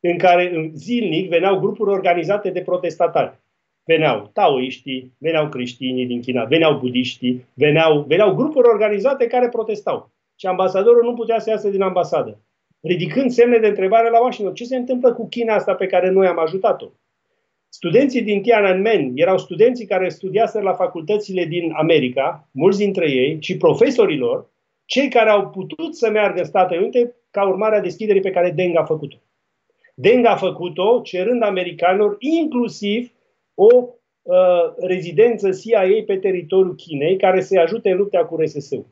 în 0.00 0.18
care 0.18 0.70
zilnic 0.74 1.28
veneau 1.28 1.58
grupuri 1.58 1.90
organizate 1.90 2.50
de 2.50 2.60
protestatari. 2.60 3.38
Veneau 3.84 4.30
taoiștii, 4.32 5.12
veneau 5.18 5.48
creștinii 5.48 6.06
din 6.06 6.20
China, 6.20 6.44
veneau 6.44 6.78
budiștii, 6.78 7.46
veneau, 7.54 8.04
veneau 8.08 8.34
grupuri 8.34 8.68
organizate 8.68 9.26
care 9.26 9.48
protestau. 9.48 10.10
Și 10.36 10.46
ambasadorul 10.46 11.04
nu 11.04 11.14
putea 11.14 11.38
să 11.38 11.50
iasă 11.50 11.68
din 11.68 11.82
ambasadă, 11.82 12.38
ridicând 12.80 13.30
semne 13.30 13.58
de 13.58 13.66
întrebare 13.66 14.10
la 14.10 14.20
Washington. 14.20 14.54
Ce 14.54 14.64
se 14.64 14.76
întâmplă 14.76 15.12
cu 15.12 15.28
China 15.28 15.54
asta 15.54 15.74
pe 15.74 15.86
care 15.86 16.10
noi 16.10 16.26
am 16.26 16.38
ajutat-o? 16.38 16.86
Studenții 17.68 18.22
din 18.22 18.42
Tiananmen 18.42 19.12
erau 19.14 19.38
studenții 19.38 19.86
care 19.86 20.08
studiaseră 20.08 20.64
la 20.64 20.72
facultățile 20.72 21.44
din 21.44 21.72
America, 21.72 22.48
mulți 22.50 22.78
dintre 22.78 23.10
ei, 23.10 23.36
și 23.40 23.56
profesorilor, 23.56 24.50
cei 24.84 25.08
care 25.08 25.30
au 25.30 25.48
putut 25.48 25.96
să 25.96 26.10
meargă 26.10 26.38
în 26.38 26.44
Statele 26.44 26.80
Unite 26.80 27.14
ca 27.30 27.48
urmare 27.48 27.76
a 27.76 27.80
deschiderii 27.80 28.20
pe 28.20 28.30
care 28.30 28.50
Deng 28.50 28.76
a 28.76 28.84
făcut-o. 28.84 29.16
Deng 29.94 30.26
a 30.26 30.36
făcut-o 30.36 31.00
cerând 31.02 31.42
americanilor 31.42 32.16
inclusiv 32.18 33.12
o 33.54 33.88
uh, 34.22 34.74
rezidență 34.76 35.50
CIA 35.50 36.02
pe 36.06 36.16
teritoriul 36.16 36.74
Chinei 36.74 37.16
care 37.16 37.40
să-i 37.40 37.58
ajute 37.58 37.90
în 37.90 37.96
lupta 37.96 38.24
cu 38.24 38.36
RSS-ul. 38.36 38.86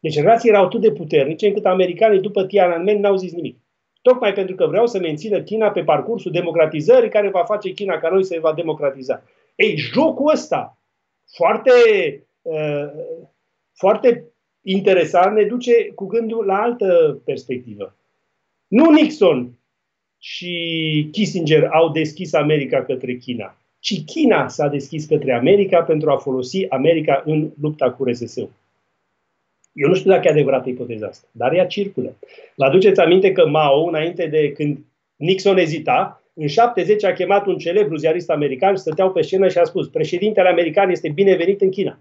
Deci 0.00 0.16
relații 0.16 0.48
erau 0.48 0.64
atât 0.64 0.80
de 0.80 0.92
puternice 0.92 1.46
încât 1.46 1.66
americanii 1.66 2.20
după 2.20 2.44
Tiananmen 2.44 3.00
n-au 3.00 3.16
zis 3.16 3.32
nimic. 3.32 3.58
Tocmai 4.02 4.32
pentru 4.32 4.54
că 4.54 4.66
vreau 4.66 4.86
să 4.86 4.98
mențină 4.98 5.42
China 5.42 5.70
pe 5.70 5.84
parcursul 5.84 6.32
democratizării 6.32 7.10
care 7.10 7.28
va 7.28 7.44
face 7.44 7.70
China 7.70 7.98
ca 7.98 8.08
noi 8.08 8.24
să 8.24 8.38
va 8.40 8.52
democratiza. 8.52 9.22
Ei, 9.54 9.76
jocul 9.76 10.30
ăsta, 10.32 10.78
foarte, 11.36 11.70
uh, 12.42 12.90
foarte 13.74 14.31
interesant, 14.62 15.36
ne 15.36 15.44
duce 15.44 15.92
cu 15.94 16.06
gândul 16.06 16.44
la 16.44 16.54
altă 16.54 17.20
perspectivă. 17.24 17.96
Nu 18.68 18.90
Nixon 18.90 19.58
și 20.18 21.08
Kissinger 21.12 21.64
au 21.64 21.88
deschis 21.88 22.32
America 22.32 22.84
către 22.84 23.16
China 23.16 23.56
ci 23.82 24.04
China 24.04 24.48
s-a 24.48 24.68
deschis 24.68 25.04
către 25.04 25.32
America 25.32 25.82
pentru 25.82 26.10
a 26.10 26.16
folosi 26.16 26.66
America 26.68 27.22
în 27.26 27.50
lupta 27.60 27.90
cu 27.90 28.04
RSS-ul. 28.04 28.50
Eu 29.72 29.88
nu 29.88 29.94
știu 29.94 30.10
dacă 30.10 30.28
e 30.28 30.30
adevărată 30.30 30.68
ipoteza 30.68 31.06
asta, 31.06 31.28
dar 31.32 31.52
ea 31.52 31.66
circulă. 31.66 32.16
Vă 32.56 32.64
aduceți 32.64 33.00
aminte 33.00 33.32
că 33.32 33.48
Mao, 33.48 33.84
înainte 33.84 34.26
de 34.26 34.52
când 34.52 34.78
Nixon 35.16 35.58
ezita, 35.58 36.22
în 36.34 36.46
70 36.46 37.04
a 37.04 37.12
chemat 37.12 37.46
un 37.46 37.58
celebru 37.58 37.96
ziarist 37.96 38.30
american, 38.30 38.76
stăteau 38.76 39.12
pe 39.12 39.22
scenă 39.22 39.48
și 39.48 39.58
a 39.58 39.64
spus 39.64 39.88
președintele 39.88 40.48
american 40.48 40.90
este 40.90 41.08
binevenit 41.08 41.60
în 41.60 41.70
China. 41.70 41.98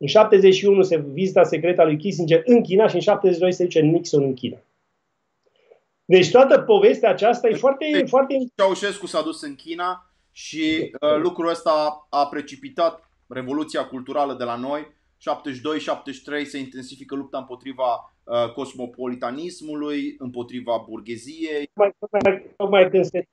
În 0.00 0.06
71 0.06 0.82
se 0.82 0.96
vizita 0.96 1.42
secreta 1.42 1.84
lui 1.84 1.96
Kissinger 1.96 2.42
în 2.44 2.62
China 2.62 2.88
și 2.88 2.94
în 2.94 3.00
72 3.00 3.52
se 3.52 3.64
duce 3.64 3.80
Nixon 3.80 4.22
în 4.22 4.34
China. 4.34 4.56
Deci 6.04 6.30
toată 6.30 6.60
povestea 6.60 7.10
aceasta 7.10 7.48
e 7.48 7.54
foarte... 7.54 7.90
Deci, 7.92 8.08
foarte... 8.08 8.34
Ceaușescu 8.56 9.06
s-a 9.06 9.22
dus 9.22 9.42
în 9.42 9.54
China, 9.54 10.10
și 10.32 10.90
uh, 11.00 11.16
lucrul 11.16 11.48
ăsta 11.48 12.06
a 12.10 12.26
precipitat 12.26 13.10
revoluția 13.28 13.86
culturală 13.86 14.34
de 14.34 14.44
la 14.44 14.56
noi. 14.56 14.98
72-73 16.42 16.44
se 16.44 16.58
intensifică 16.58 17.14
lupta 17.14 17.38
împotriva 17.38 18.14
uh, 18.24 18.52
cosmopolitanismului, 18.52 20.14
împotriva 20.18 20.84
burgheziei. 20.88 21.70
Mai, 21.74 21.96
mai, 22.10 22.68
mai 22.70 22.90
când 22.90 23.04
se... 23.04 23.24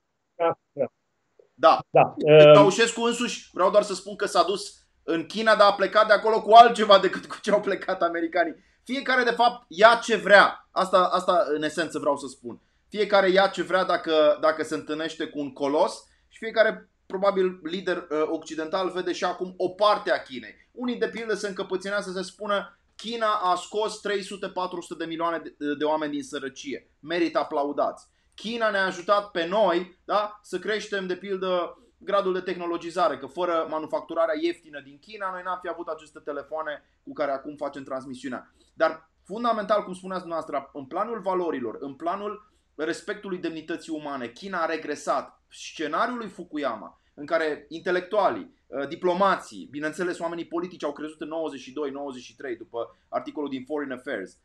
Da. 1.53 1.79
da. 1.89 2.15
Uh... 2.17 2.53
Ceaușescu 2.53 3.01
însuși, 3.01 3.49
vreau 3.53 3.71
doar 3.71 3.83
să 3.83 3.93
spun 3.93 4.15
că 4.15 4.25
s-a 4.25 4.43
dus 4.43 4.86
în 5.09 5.25
China, 5.25 5.55
dar 5.55 5.69
a 5.69 5.73
plecat 5.73 6.07
de 6.07 6.13
acolo 6.13 6.41
cu 6.41 6.51
altceva 6.51 6.99
decât 6.99 7.25
cu 7.25 7.37
ce 7.41 7.51
au 7.51 7.61
plecat 7.61 8.01
americanii. 8.01 8.55
Fiecare, 8.83 9.23
de 9.23 9.31
fapt, 9.31 9.65
ia 9.67 9.99
ce 10.03 10.15
vrea. 10.15 10.67
Asta, 10.71 11.09
asta 11.11 11.43
în 11.55 11.63
esență 11.63 11.99
vreau 11.99 12.17
să 12.17 12.27
spun. 12.27 12.61
Fiecare 12.89 13.29
ia 13.29 13.47
ce 13.47 13.61
vrea 13.61 13.83
dacă, 13.83 14.37
dacă 14.41 14.63
se 14.63 14.75
întâlnește 14.75 15.25
cu 15.25 15.39
un 15.39 15.53
colos 15.53 16.03
și 16.27 16.37
fiecare 16.37 16.89
probabil 17.05 17.59
lider 17.63 17.97
uh, 17.97 18.23
occidental 18.29 18.91
vede 18.91 19.13
și 19.13 19.23
acum 19.23 19.53
o 19.57 19.69
parte 19.69 20.11
a 20.11 20.21
Chinei. 20.21 20.69
Unii 20.71 20.97
de 20.97 21.09
pildă 21.09 21.33
se 21.33 21.47
încăpățânează 21.47 22.11
să 22.11 22.17
se 22.17 22.31
spună 22.31 22.79
China 22.95 23.27
a 23.27 23.55
scos 23.55 23.99
300-400 23.99 24.97
de 24.97 25.05
milioane 25.05 25.37
de, 25.37 25.73
de 25.77 25.83
oameni 25.83 26.11
din 26.11 26.23
sărăcie. 26.23 26.91
Merită 26.99 27.39
aplaudați. 27.39 28.07
China 28.35 28.69
ne-a 28.69 28.85
ajutat 28.85 29.31
pe 29.31 29.45
noi 29.45 29.99
da, 30.05 30.39
să 30.43 30.59
creștem 30.59 31.07
de 31.07 31.15
pildă 31.15 31.77
gradul 31.97 32.33
de 32.33 32.39
tehnologizare, 32.39 33.17
că 33.17 33.25
fără 33.25 33.67
manufacturarea 33.69 34.39
ieftină 34.41 34.79
din 34.79 34.99
China, 34.99 35.31
noi 35.31 35.41
n-am 35.43 35.59
fi 35.61 35.69
avut 35.69 35.87
aceste 35.87 36.19
telefoane 36.19 36.83
cu 37.03 37.13
care 37.13 37.31
acum 37.31 37.55
facem 37.55 37.83
transmisiunea. 37.83 38.51
Dar 38.73 39.09
fundamental, 39.23 39.83
cum 39.83 39.93
spuneați 39.93 40.21
dumneavoastră, 40.21 40.69
în 40.73 40.85
planul 40.85 41.19
valorilor, 41.19 41.77
în 41.79 41.93
planul 41.93 42.51
respectului 42.75 43.37
demnității 43.37 43.93
umane, 43.93 44.27
China 44.27 44.61
a 44.61 44.65
regresat. 44.65 45.41
Scenariul 45.49 46.17
lui 46.17 46.27
Fukuyama, 46.27 47.01
în 47.13 47.25
care 47.25 47.65
intelectualii, 47.69 48.53
uh, 48.67 48.87
diplomații, 48.87 49.67
bineînțeles 49.71 50.19
oamenii 50.19 50.45
politici 50.45 50.83
au 50.83 50.93
crezut 50.93 51.21
în 51.21 51.29
92-93 51.29 52.57
după 52.57 52.97
articolul 53.09 53.49
din 53.49 53.63
Foreign 53.65 53.91
Affairs. 53.91 54.37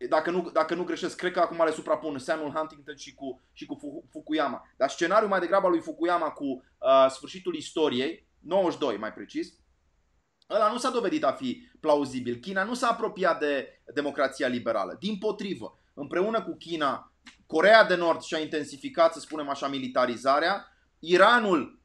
Uh, 0.00 0.08
dacă 0.08 0.30
nu, 0.30 0.50
dacă 0.52 0.74
nu 0.74 0.84
greșesc, 0.84 1.16
cred 1.16 1.32
că 1.32 1.40
acum 1.40 1.64
le 1.64 1.70
suprapun 1.70 2.18
Samuel 2.18 2.50
Huntington 2.50 2.96
și 2.96 3.14
cu, 3.14 3.42
și 3.52 3.66
cu 3.66 4.04
Fukuyama. 4.10 4.68
Dar 4.76 4.88
scenariul 4.88 5.28
mai 5.28 5.40
degrabă 5.40 5.66
al 5.66 5.72
lui 5.72 5.80
Fukuyama 5.80 6.30
cu 6.30 6.44
uh, 6.44 7.06
sfârșitul 7.10 7.54
istoriei, 7.54 8.26
92 8.40 8.96
mai 8.96 9.12
precis, 9.12 9.52
ăla 10.50 10.72
nu 10.72 10.78
s-a 10.78 10.90
dovedit 10.90 11.24
a 11.24 11.32
fi 11.32 11.68
plauzibil. 11.80 12.36
China 12.36 12.62
nu 12.62 12.74
s-a 12.74 12.88
apropiat 12.88 13.38
de 13.38 13.80
democrația 13.94 14.48
liberală. 14.48 14.96
Din 15.00 15.18
potrivă, 15.18 15.78
împreună 15.94 16.42
cu 16.42 16.56
China, 16.56 17.12
Corea 17.46 17.84
de 17.84 17.94
Nord 17.94 18.22
și-a 18.22 18.38
intensificat, 18.38 19.12
să 19.12 19.20
spunem 19.20 19.48
așa, 19.48 19.68
militarizarea, 19.68 20.66
Iranul 20.98 21.80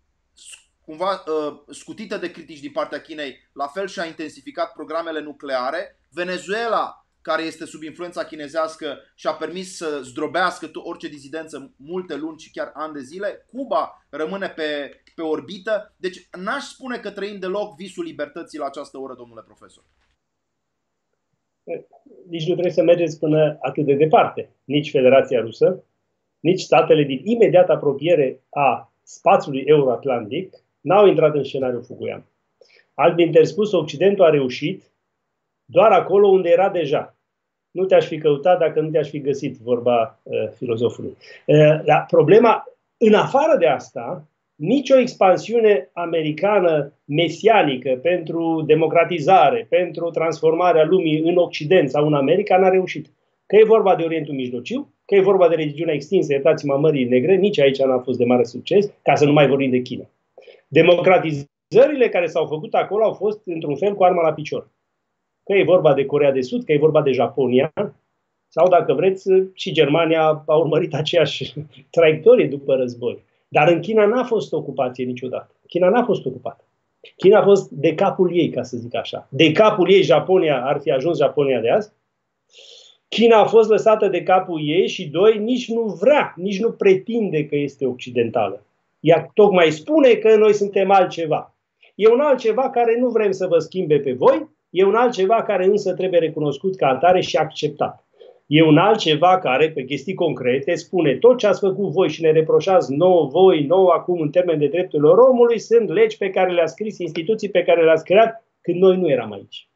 cumva 0.86 1.24
uh, 1.26 1.60
scutită 1.70 2.18
de 2.18 2.32
critici 2.32 2.60
din 2.60 2.72
partea 2.72 3.02
Chinei, 3.02 3.50
la 3.54 3.68
fel 3.68 3.88
și-a 3.88 4.06
intensificat 4.06 4.74
programele 4.74 5.20
nucleare. 5.20 6.00
Venezuela, 6.10 7.03
care 7.24 7.42
este 7.42 7.66
sub 7.66 7.82
influența 7.82 8.24
chinezească 8.24 8.98
și 9.16 9.28
a 9.28 9.32
permis 9.32 9.76
să 9.76 10.00
zdrobească 10.04 10.70
orice 10.74 11.08
dizidență 11.08 11.74
multe 11.78 12.16
luni 12.16 12.40
și 12.40 12.52
chiar 12.52 12.72
ani 12.74 12.94
de 12.94 13.00
zile. 13.00 13.46
Cuba 13.52 14.06
rămâne 14.10 14.48
pe, 14.48 15.02
pe 15.16 15.22
orbită. 15.22 15.96
Deci 15.98 16.28
n-aș 16.38 16.64
spune 16.64 16.98
că 16.98 17.12
trăim 17.12 17.40
deloc 17.40 17.76
visul 17.76 18.04
libertății 18.04 18.60
la 18.60 18.66
această 18.66 18.98
oră, 18.98 19.14
domnule 19.18 19.42
profesor. 19.46 19.84
Nici 22.30 22.48
nu 22.48 22.54
trebuie 22.54 22.74
să 22.74 22.84
mergeți 22.84 23.20
până 23.20 23.58
atât 23.62 23.86
de 23.86 23.94
departe. 23.94 24.50
Nici 24.64 24.90
Federația 24.90 25.42
Rusă, 25.42 25.84
nici 26.40 26.62
statele 26.62 27.04
din 27.04 27.22
imediat 27.24 27.70
apropiere 27.70 28.44
a 28.50 28.94
spațiului 29.04 29.64
euroatlantic 29.66 30.56
n-au 30.82 31.08
intrat 31.08 31.36
în 31.36 31.44
scenariul 31.44 31.84
Fukuyama. 31.84 32.28
Albinter 32.94 33.46
spus, 33.46 33.72
Occidentul 33.72 34.26
a 34.26 34.30
reușit 34.30 34.93
doar 35.74 35.92
acolo 35.92 36.28
unde 36.28 36.50
era 36.50 36.70
deja. 36.70 37.16
Nu 37.72 37.86
te-aș 37.86 38.06
fi 38.06 38.18
căutat 38.18 38.60
dacă 38.60 38.80
nu 38.82 38.90
te-aș 38.90 39.10
fi 39.10 39.20
găsit, 39.20 39.58
vorba 39.58 40.20
uh, 40.24 40.50
filozofului. 40.58 41.18
Uh, 41.46 41.84
la 41.86 42.06
problema, 42.08 42.64
în 42.98 43.14
afară 43.14 43.58
de 43.58 43.68
asta, 43.68 44.28
nicio 44.56 44.98
expansiune 44.98 45.90
americană 45.94 46.94
mesianică 47.06 48.00
pentru 48.02 48.64
democratizare, 48.66 49.66
pentru 49.70 50.10
transformarea 50.10 50.86
lumii 50.86 51.20
în 51.20 51.38
Occident 51.38 51.90
sau 51.90 52.06
în 52.08 52.14
America 52.14 52.58
n-a 52.58 52.70
reușit. 52.70 53.06
Că 53.46 53.56
e 53.56 53.64
vorba 53.76 53.96
de 53.96 54.04
Orientul 54.04 54.34
Mijlociu, 54.34 54.94
că 55.06 55.16
e 55.16 55.22
vorba 55.22 55.48
de 55.50 55.56
regiunea 55.56 55.94
extinsă, 55.94 56.32
iertați-mă, 56.32 56.78
Mării 56.78 57.06
Negre, 57.06 57.36
nici 57.36 57.60
aici 57.60 57.82
n-a 57.82 58.00
fost 58.00 58.18
de 58.18 58.26
mare 58.26 58.44
succes, 58.44 58.92
ca 59.02 59.16
să 59.16 59.26
nu 59.26 59.34
mai 59.34 59.48
vorbim 59.48 59.70
de 59.70 59.82
China. 59.82 60.06
Democratizările 60.68 62.10
care 62.10 62.26
s-au 62.26 62.46
făcut 62.46 62.74
acolo 62.74 63.04
au 63.04 63.14
fost, 63.14 63.42
într-un 63.46 63.76
fel, 63.76 63.96
cu 63.96 64.04
arma 64.04 64.22
la 64.22 64.34
picior. 64.34 64.68
Că 65.44 65.54
e 65.54 65.64
vorba 65.64 65.94
de 65.94 66.06
Corea 66.06 66.32
de 66.32 66.42
Sud, 66.42 66.64
că 66.64 66.72
e 66.72 66.78
vorba 66.78 67.02
de 67.02 67.12
Japonia, 67.12 67.74
sau, 68.56 68.68
dacă 68.68 68.94
vreți, 68.94 69.30
și 69.54 69.72
Germania 69.72 70.44
a 70.46 70.56
urmărit 70.56 70.94
aceeași 70.94 71.54
traiectorie 71.96 72.48
după 72.48 72.76
război. 72.76 73.24
Dar 73.48 73.68
în 73.68 73.80
China 73.80 74.06
n-a 74.06 74.24
fost 74.24 74.54
ocupație 74.54 75.06
niciodată. 75.06 75.56
China 75.68 75.90
n-a 75.90 76.04
fost 76.04 76.26
ocupată. 76.26 76.64
China 77.16 77.40
a 77.40 77.44
fost 77.44 77.70
de 77.70 77.96
capul 77.96 78.36
ei, 78.36 78.50
ca 78.50 78.64
să 78.64 78.78
zic 78.78 78.96
așa. 78.96 79.28
De 79.30 79.52
capul 79.52 79.92
ei 79.92 80.02
Japonia 80.02 80.66
ar 80.66 80.80
fi 80.80 80.92
ajuns 80.92 81.18
Japonia 81.18 81.60
de 81.60 81.70
azi. 81.70 81.92
China 83.08 83.38
a 83.38 83.46
fost 83.46 83.70
lăsată 83.70 84.08
de 84.08 84.24
capul 84.24 84.62
ei 84.64 84.88
și, 84.88 85.08
doi, 85.08 85.38
nici 85.38 85.70
nu 85.70 85.82
vrea, 85.82 86.34
nici 86.36 86.60
nu 86.60 86.72
pretinde 86.72 87.46
că 87.46 87.56
este 87.56 87.86
occidentală. 87.86 88.66
Ea 89.00 89.32
tocmai 89.34 89.72
spune 89.72 90.14
că 90.14 90.36
noi 90.36 90.54
suntem 90.54 90.92
altceva. 90.92 91.56
E 91.96 92.08
un 92.08 92.20
altceva 92.20 92.70
care 92.70 92.98
nu 93.00 93.10
vrem 93.10 93.32
să 93.32 93.48
vă 93.48 93.60
schimbe 93.60 94.00
pe 94.00 94.14
voi, 94.14 94.50
e 94.74 94.84
un 94.84 94.96
altceva 94.96 95.44
care 95.44 95.66
însă 95.66 95.94
trebuie 95.94 96.20
recunoscut 96.20 96.76
ca 96.76 96.88
atare 96.88 97.22
și 97.22 97.36
acceptat. 97.36 98.06
E 98.46 98.64
un 98.64 98.78
altceva 98.78 99.40
care, 99.40 99.70
pe 99.70 99.84
chestii 99.84 100.14
concrete, 100.14 100.76
spune 100.76 101.16
tot 101.16 101.38
ce 101.38 101.48
ați 101.48 101.60
făcut 101.60 101.92
voi 101.92 102.10
și 102.10 102.22
ne 102.22 102.32
reproșați 102.32 102.94
nouă, 102.94 103.28
voi, 103.28 103.66
nouă 103.66 103.92
acum 103.92 104.22
în 104.22 104.30
termen 104.30 104.60
de 104.60 104.68
drepturile 104.68 105.10
omului, 105.10 105.60
sunt 105.60 105.90
legi 105.90 106.18
pe 106.18 106.30
care 106.30 106.52
le-a 106.52 106.66
scris 106.66 106.98
instituții 106.98 107.50
pe 107.50 107.64
care 107.64 107.84
le-ați 107.84 108.04
creat 108.04 108.46
când 108.62 108.78
noi 108.78 108.98
nu 108.98 109.10
eram 109.10 109.32
aici. 109.32 109.68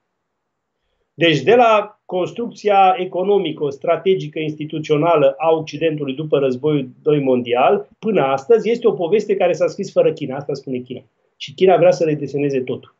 Deci 1.14 1.41
de 1.41 1.56
la 1.56 1.99
construcția 2.06 2.95
economică, 2.98 3.69
strategică, 3.69 4.40
instituțională 4.40 5.36
a 5.38 5.52
Occidentului 5.52 6.14
după 6.14 6.38
războiul 6.38 6.90
II 7.11 7.24
mondial, 7.24 7.88
până 7.99 8.22
astăzi, 8.22 8.69
este 8.69 8.88
o 8.88 8.91
poveste 8.91 9.36
care 9.36 9.53
s-a 9.53 9.68
scris 9.68 9.91
fără 9.91 10.14
China. 10.14 10.36
Asta 10.36 10.53
spune 10.53 10.78
China. 10.78 11.03
Și 11.38 11.53
China 11.53 11.78
vrea 11.78 11.91
să 11.91 12.03
redeseneze 12.03 12.60
totul. 12.60 12.95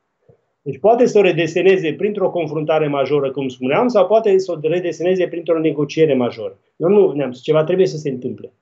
Deci 0.68 0.80
poate 0.80 1.06
să 1.06 1.18
o 1.18 1.22
redeseneze 1.22 1.94
printr-o 1.94 2.30
confruntare 2.30 2.88
majoră, 2.88 3.32
cum 3.32 3.48
spuneam, 3.48 3.88
sau 3.88 4.08
poate 4.08 4.38
să 4.38 4.52
o 4.52 4.68
redeseneze 4.68 5.28
printr-o 5.28 5.60
negociere 5.60 6.14
majoră. 6.14 6.60
Eu 6.78 6.90
nu 6.90 7.12
ne-am 7.12 7.32
spus, 7.32 7.44
ceva 7.44 7.64
trebuie 7.64 7.88
să 7.88 7.98
se 7.98 8.10
întâmple. 8.10 8.54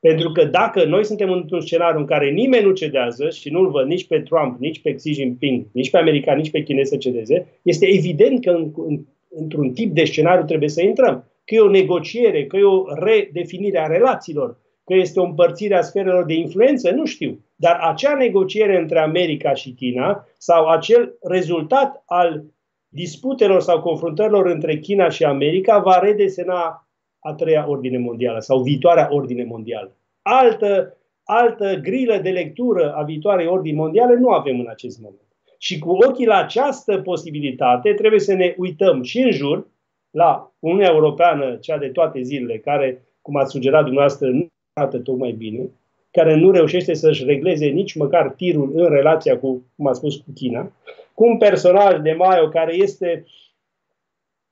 Pentru 0.00 0.32
că 0.32 0.44
dacă 0.44 0.84
noi 0.84 1.04
suntem 1.04 1.30
într-un 1.30 1.60
scenariu 1.60 1.98
în 1.98 2.04
care 2.04 2.30
nimeni 2.30 2.64
nu 2.64 2.72
cedează 2.72 3.30
și 3.30 3.50
nu-l 3.50 3.70
văd 3.70 3.86
nici 3.86 4.06
pe 4.06 4.20
Trump, 4.20 4.58
nici 4.58 4.80
pe 4.80 4.94
Xi 4.94 5.12
Jinping, 5.12 5.66
nici 5.72 5.90
pe 5.90 5.98
americani, 5.98 6.40
nici 6.40 6.50
pe 6.50 6.62
chinezi 6.62 6.90
să 6.90 6.96
cedeze, 6.96 7.46
este 7.62 7.86
evident 7.86 8.44
că 8.44 8.50
în, 8.50 8.72
în, 8.86 9.04
într-un 9.28 9.70
tip 9.70 9.94
de 9.94 10.04
scenariu 10.04 10.44
trebuie 10.44 10.68
să 10.68 10.82
intrăm. 10.82 11.24
Că 11.44 11.54
e 11.54 11.60
o 11.60 11.70
negociere, 11.70 12.46
că 12.46 12.56
e 12.56 12.62
o 12.62 12.84
redefinire 12.94 13.78
a 13.78 13.86
relațiilor, 13.86 14.56
că 14.86 14.94
este 14.94 15.20
o 15.20 15.24
împărțire 15.24 15.76
a 15.76 15.80
sferelor 15.80 16.24
de 16.24 16.34
influență, 16.34 16.90
nu 16.90 17.04
știu. 17.04 17.40
Dar 17.56 17.78
acea 17.80 18.14
negociere 18.14 18.78
între 18.78 18.98
America 18.98 19.54
și 19.54 19.72
China 19.72 20.26
sau 20.38 20.66
acel 20.66 21.18
rezultat 21.22 22.02
al 22.06 22.44
disputelor 22.88 23.60
sau 23.60 23.80
confruntărilor 23.80 24.46
între 24.46 24.78
China 24.78 25.08
și 25.08 25.24
America 25.24 25.78
va 25.78 25.98
redesena 25.98 26.88
a 27.20 27.34
treia 27.34 27.68
ordine 27.68 27.98
mondială 27.98 28.38
sau 28.38 28.62
viitoarea 28.62 29.08
ordine 29.10 29.44
mondială. 29.44 29.96
Altă, 30.22 30.96
altă 31.24 31.74
grilă 31.82 32.18
de 32.18 32.30
lectură 32.30 32.92
a 32.94 33.02
viitoarei 33.02 33.46
ordini 33.46 33.76
mondiale 33.76 34.14
nu 34.16 34.28
avem 34.28 34.60
în 34.60 34.68
acest 34.68 35.00
moment. 35.00 35.20
Și 35.58 35.78
cu 35.78 35.90
ochii 35.90 36.26
la 36.26 36.36
această 36.36 36.98
posibilitate 36.98 37.92
trebuie 37.92 38.20
să 38.20 38.34
ne 38.34 38.54
uităm 38.58 39.02
și 39.02 39.20
în 39.20 39.30
jur 39.30 39.66
la 40.10 40.52
Uniunea 40.58 40.90
Europeană, 40.90 41.56
cea 41.56 41.78
de 41.78 41.88
toate 41.88 42.22
zilele, 42.22 42.58
care, 42.58 43.06
cum 43.22 43.36
ați 43.36 43.50
sugerat 43.50 43.82
dumneavoastră, 43.82 44.28
nu 44.28 44.46
arată 44.78 44.98
tocmai 44.98 45.32
bine, 45.32 45.70
care 46.10 46.34
nu 46.34 46.50
reușește 46.50 46.94
să-și 46.94 47.24
regleze 47.24 47.66
nici 47.66 47.94
măcar 47.94 48.30
tirul 48.30 48.70
în 48.74 48.88
relația 48.88 49.38
cu, 49.38 49.64
cum 49.76 49.86
a 49.86 49.92
spus, 49.92 50.16
cu 50.16 50.30
China, 50.34 50.72
cu 51.14 51.26
un 51.26 51.38
personaj 51.38 52.00
de 52.00 52.12
Maio 52.12 52.48
care 52.48 52.74
este, 52.74 53.24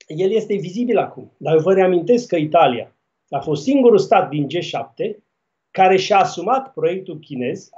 el 0.07 0.31
este 0.31 0.55
vizibil 0.55 0.97
acum. 0.97 1.31
Dar 1.37 1.53
eu 1.53 1.59
vă 1.59 1.73
reamintesc 1.73 2.27
că 2.27 2.35
Italia 2.35 2.95
a 3.29 3.39
fost 3.39 3.63
singurul 3.63 3.97
stat 3.97 4.29
din 4.29 4.47
G7 4.47 5.15
care 5.71 5.97
și-a 5.97 6.17
asumat 6.17 6.73
proiectul 6.73 7.19
chinez 7.19 7.69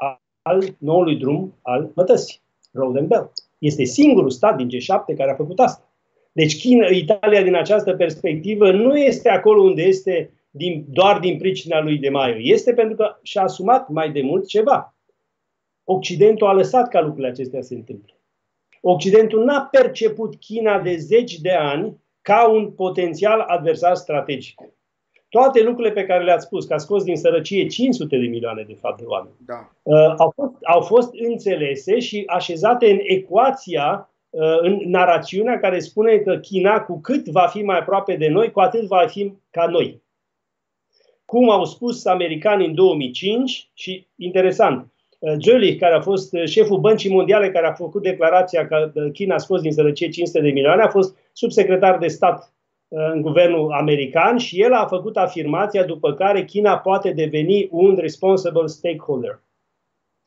al 0.41 0.64
noului 0.78 1.15
drum 1.15 1.53
al 1.61 1.91
mătăsii, 1.95 2.40
Road 2.72 2.98
and 2.98 3.07
Belt. 3.07 3.32
Este 3.57 3.84
singurul 3.84 4.30
stat 4.30 4.56
din 4.56 4.69
G7 4.69 5.15
care 5.18 5.32
a 5.32 5.36
făcut 5.36 5.60
asta. 5.60 5.91
Deci 6.32 6.60
China, 6.60 6.88
Italia 6.88 7.44
din 7.44 7.56
această 7.56 7.94
perspectivă 7.94 8.72
nu 8.72 8.98
este 8.98 9.30
acolo 9.30 9.61
unde 9.61 9.82
este 9.82 10.32
din, 10.49 10.86
doar 10.90 11.19
din 11.19 11.38
pricina 11.38 11.82
lui 11.82 11.98
de 11.98 12.10
Maio. 12.10 12.36
Este 12.40 12.74
pentru 12.74 12.95
că 12.95 13.18
și-a 13.22 13.41
asumat 13.41 13.90
mai 13.90 14.11
de 14.11 14.22
mult 14.22 14.48
ceva. 14.48 14.95
Occidentul 15.84 16.48
a 16.48 16.53
lăsat 16.53 16.90
ca 16.90 17.02
lucrurile 17.02 17.28
acestea 17.28 17.61
se 17.61 17.76
întâmple. 17.76 18.14
Occidentul 18.82 19.44
n-a 19.44 19.61
perceput 19.72 20.36
China 20.36 20.80
de 20.80 20.95
zeci 20.95 21.38
de 21.38 21.52
ani 21.52 21.98
ca 22.22 22.49
un 22.49 22.72
potențial 22.72 23.40
adversar 23.40 23.95
strategic. 23.95 24.61
Toate 25.30 25.64
lucrurile 25.64 25.94
pe 25.94 26.06
care 26.06 26.24
le-ați 26.24 26.45
spus, 26.45 26.65
că 26.65 26.74
a 26.74 26.78
scos 26.78 27.03
din 27.03 27.15
sărăcie 27.15 27.68
500 27.68 28.18
de 28.18 28.26
milioane 28.26 28.64
de 28.68 28.74
fapt 28.74 28.98
de 28.98 29.06
oameni, 29.07 29.36
da. 29.45 29.72
uh, 29.84 30.14
au, 30.18 30.34
fost, 30.36 30.53
au 30.64 30.82
fost 30.82 31.10
înțelese 31.14 31.99
și 31.99 32.24
așezate 32.28 32.91
în 32.91 32.99
ecuația, 33.02 34.14
uh, 34.30 34.60
în 34.60 34.82
narațiunea 34.86 35.60
care 35.60 35.80
spune 35.80 36.18
că 36.18 36.38
China, 36.38 36.82
cu 36.82 36.99
cât 37.02 37.28
va 37.28 37.48
fi 37.48 37.61
mai 37.61 37.78
aproape 37.78 38.15
de 38.15 38.28
noi, 38.28 38.52
cu 38.52 38.60
atât 38.60 38.86
va 38.86 39.07
fi 39.07 39.34
ca 39.49 39.65
noi 39.65 40.02
cum 41.31 41.49
au 41.49 41.65
spus 41.65 42.05
americanii 42.05 42.67
în 42.67 42.73
2005 42.73 43.69
și 43.73 44.07
interesant, 44.15 44.91
Jolie, 45.39 45.71
uh, 45.71 45.77
care 45.79 45.95
a 45.95 46.01
fost 46.01 46.33
uh, 46.33 46.45
șeful 46.45 46.79
Băncii 46.79 47.13
Mondiale, 47.13 47.51
care 47.51 47.67
a 47.67 47.73
făcut 47.73 48.03
declarația 48.03 48.67
că 48.67 48.91
uh, 48.93 49.11
China 49.13 49.35
a 49.35 49.37
scos 49.37 49.61
din 49.61 49.71
sărăcie 49.71 50.09
500 50.09 50.41
de 50.41 50.51
milioane, 50.51 50.81
a 50.81 50.87
fost 50.87 51.17
subsecretar 51.33 51.97
de 51.97 52.07
stat 52.07 52.51
în 52.89 53.21
guvernul 53.21 53.71
american 53.71 54.37
și 54.37 54.61
el 54.61 54.73
a 54.73 54.85
făcut 54.85 55.17
afirmația 55.17 55.83
după 55.83 56.13
care 56.13 56.45
China 56.45 56.77
poate 56.77 57.11
deveni 57.11 57.67
un 57.71 57.95
responsible 57.95 58.65
stakeholder. 58.65 59.41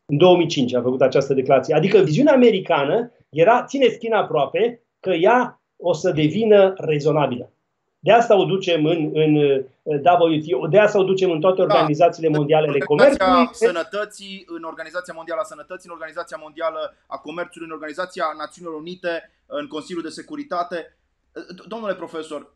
În 0.06 0.16
2005 0.16 0.74
a 0.74 0.82
făcut 0.82 1.02
această 1.02 1.35
declarație. 1.35 1.74
Adică 1.74 1.98
viziunea 1.98 2.32
americană 2.32 3.12
era, 3.28 3.64
țineți 3.64 3.98
China 3.98 4.18
aproape, 4.18 4.82
că 5.01 5.10
ea 5.10 5.62
o 5.77 5.93
să 5.93 6.10
devină 6.10 6.74
rezonabilă. 6.77 7.52
De 8.02 8.12
asta 8.12 8.36
o 8.36 8.44
ducem 8.44 8.85
în, 8.85 9.10
în 9.14 9.35
WTO, 9.85 10.66
de 10.66 10.78
asta 10.78 10.98
o 10.98 11.05
ducem 11.05 11.31
în 11.31 11.40
toate 11.40 11.56
da. 11.56 11.62
organizațiile 11.62 12.28
da, 12.28 12.36
mondiale 12.36 12.68
ale 12.68 12.78
comerțului. 12.78 13.48
Sănătății, 13.52 14.44
în 14.47 14.62
Organizația 14.62 15.14
Mondială 15.16 15.40
a 15.40 15.44
Sănătății, 15.44 15.89
în 15.89 15.94
Organizația 15.94 16.36
Mondială 16.40 16.97
a 17.06 17.18
Comerțului, 17.18 17.66
în 17.66 17.74
Organizația 17.74 18.24
Națiunilor 18.39 18.81
Unite, 18.81 19.31
în 19.47 19.66
Consiliul 19.66 20.02
de 20.02 20.09
Securitate. 20.09 20.97
Domnule 21.66 21.94
profesor, 21.94 22.55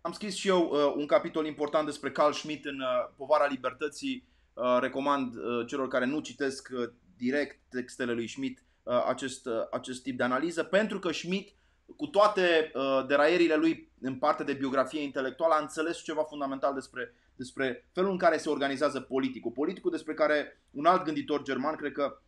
am 0.00 0.12
scris 0.12 0.34
și 0.34 0.48
eu 0.48 0.60
uh, 0.60 0.94
un 0.96 1.06
capitol 1.06 1.46
important 1.46 1.86
despre 1.86 2.10
Carl 2.10 2.32
Schmitt 2.32 2.64
în 2.64 2.80
uh, 2.80 3.12
Povara 3.16 3.46
Libertății. 3.46 4.28
Uh, 4.54 4.78
recomand 4.80 5.34
uh, 5.34 5.66
celor 5.66 5.88
care 5.88 6.06
nu 6.06 6.20
citesc 6.20 6.68
uh, 6.72 6.88
direct 7.16 7.58
textele 7.70 8.12
lui 8.12 8.28
Schmitt 8.28 8.62
uh, 8.82 9.04
acest, 9.08 9.46
uh, 9.46 9.52
acest 9.70 10.02
tip 10.02 10.16
de 10.16 10.22
analiză, 10.22 10.62
pentru 10.62 10.98
că 10.98 11.12
Schmitt 11.12 11.54
cu 11.96 12.06
toate 12.06 12.70
uh, 12.74 13.06
deraierile 13.06 13.54
lui 13.54 13.92
în 14.00 14.18
parte 14.18 14.44
de 14.44 14.52
biografie 14.52 15.02
intelectuală, 15.02 15.54
a 15.54 15.60
înțeles 15.60 16.02
ceva 16.02 16.22
fundamental 16.22 16.74
despre, 16.74 17.14
despre 17.36 17.88
felul 17.92 18.10
în 18.10 18.18
care 18.18 18.36
se 18.36 18.48
organizează 18.48 19.00
politicul. 19.00 19.50
Politicul 19.50 19.90
despre 19.90 20.14
care 20.14 20.62
un 20.70 20.86
alt 20.86 21.04
gânditor 21.04 21.42
german, 21.42 21.76
cred 21.76 21.92
că 21.92 22.18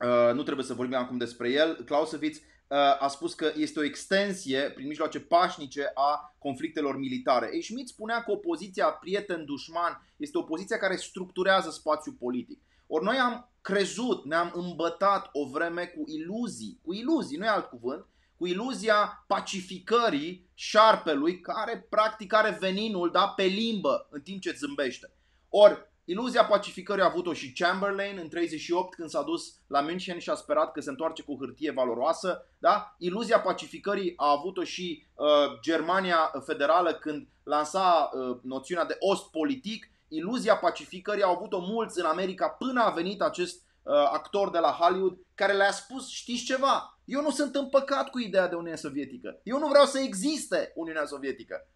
uh, 0.00 0.34
nu 0.34 0.42
trebuie 0.42 0.64
să 0.64 0.74
vorbim 0.74 0.96
acum 0.96 1.16
despre 1.16 1.50
el, 1.50 1.74
Clausewitz 1.84 2.36
uh, 2.36 3.02
a 3.02 3.08
spus 3.08 3.34
că 3.34 3.52
este 3.56 3.78
o 3.78 3.84
extensie 3.84 4.70
prin 4.70 4.86
mijloace 4.86 5.20
pașnice 5.20 5.90
a 5.94 6.36
conflictelor 6.38 6.98
militare. 6.98 7.50
Ei, 7.52 7.62
Schmidt 7.62 7.88
spunea 7.88 8.22
că 8.22 8.30
opoziția 8.30 8.86
prieten-dușman 8.86 10.06
este 10.16 10.38
opoziția 10.38 10.76
care 10.76 10.96
structurează 10.96 11.70
spațiul 11.70 12.14
politic. 12.18 12.60
Ori 12.86 13.04
noi 13.04 13.16
am 13.16 13.50
crezut, 13.60 14.24
ne-am 14.24 14.52
îmbătat 14.54 15.28
o 15.32 15.46
vreme 15.48 15.84
cu 15.84 16.02
iluzii, 16.06 16.78
cu 16.82 16.92
iluzii, 16.92 17.36
nu 17.36 17.44
e 17.44 17.48
alt 17.48 17.68
cuvânt, 17.68 18.06
cu 18.36 18.46
iluzia 18.46 19.24
pacificării 19.26 20.50
șarpelui 20.54 21.40
care 21.40 21.86
practic 21.90 22.34
are 22.34 22.56
veninul 22.60 23.10
da, 23.10 23.28
pe 23.28 23.42
limbă 23.42 24.08
în 24.10 24.20
timp 24.20 24.40
ce 24.40 24.56
zâmbește. 24.58 25.12
Ori 25.48 25.86
iluzia 26.04 26.44
pacificării 26.44 27.02
a 27.02 27.06
avut-o 27.06 27.32
și 27.32 27.52
Chamberlain 27.52 28.18
în 28.18 28.28
38 28.28 28.94
când 28.94 29.08
s-a 29.08 29.22
dus 29.22 29.54
la 29.66 29.80
München 29.80 30.18
și 30.18 30.30
a 30.30 30.34
sperat 30.34 30.72
că 30.72 30.80
se 30.80 30.90
întoarce 30.90 31.22
cu 31.22 31.36
hârtie 31.38 31.70
valoroasă. 31.70 32.46
Da? 32.58 32.94
Iluzia 32.98 33.40
pacificării 33.40 34.12
a 34.16 34.30
avut-o 34.30 34.64
și 34.64 35.06
uh, 35.14 35.26
Germania 35.60 36.32
Federală 36.44 36.92
când 36.92 37.28
lansa 37.42 38.10
uh, 38.12 38.36
noțiunea 38.42 38.84
de 38.84 38.96
ost 38.98 39.30
politic. 39.30 39.90
Iluzia 40.08 40.56
pacificării 40.56 41.22
au 41.22 41.34
avut-o 41.34 41.58
mulți 41.58 42.00
în 42.00 42.06
America 42.06 42.48
până 42.48 42.82
a 42.82 42.90
venit 42.90 43.20
acest 43.20 43.62
uh, 43.82 43.94
actor 43.94 44.50
de 44.50 44.58
la 44.58 44.70
Hollywood 44.70 45.18
care 45.34 45.52
le-a 45.52 45.72
spus, 45.72 46.08
știți 46.08 46.44
ceva, 46.44 46.95
eu 47.06 47.20
nu 47.22 47.30
sunt 47.30 47.54
împăcat 47.54 48.10
cu 48.10 48.18
ideea 48.18 48.48
de 48.48 48.54
Uniune 48.54 48.76
Sovietică. 48.76 49.40
Eu 49.42 49.58
nu 49.58 49.68
vreau 49.68 49.84
să 49.84 49.98
existe 49.98 50.72
Uniunea 50.74 51.04
Sovietică. 51.04 51.68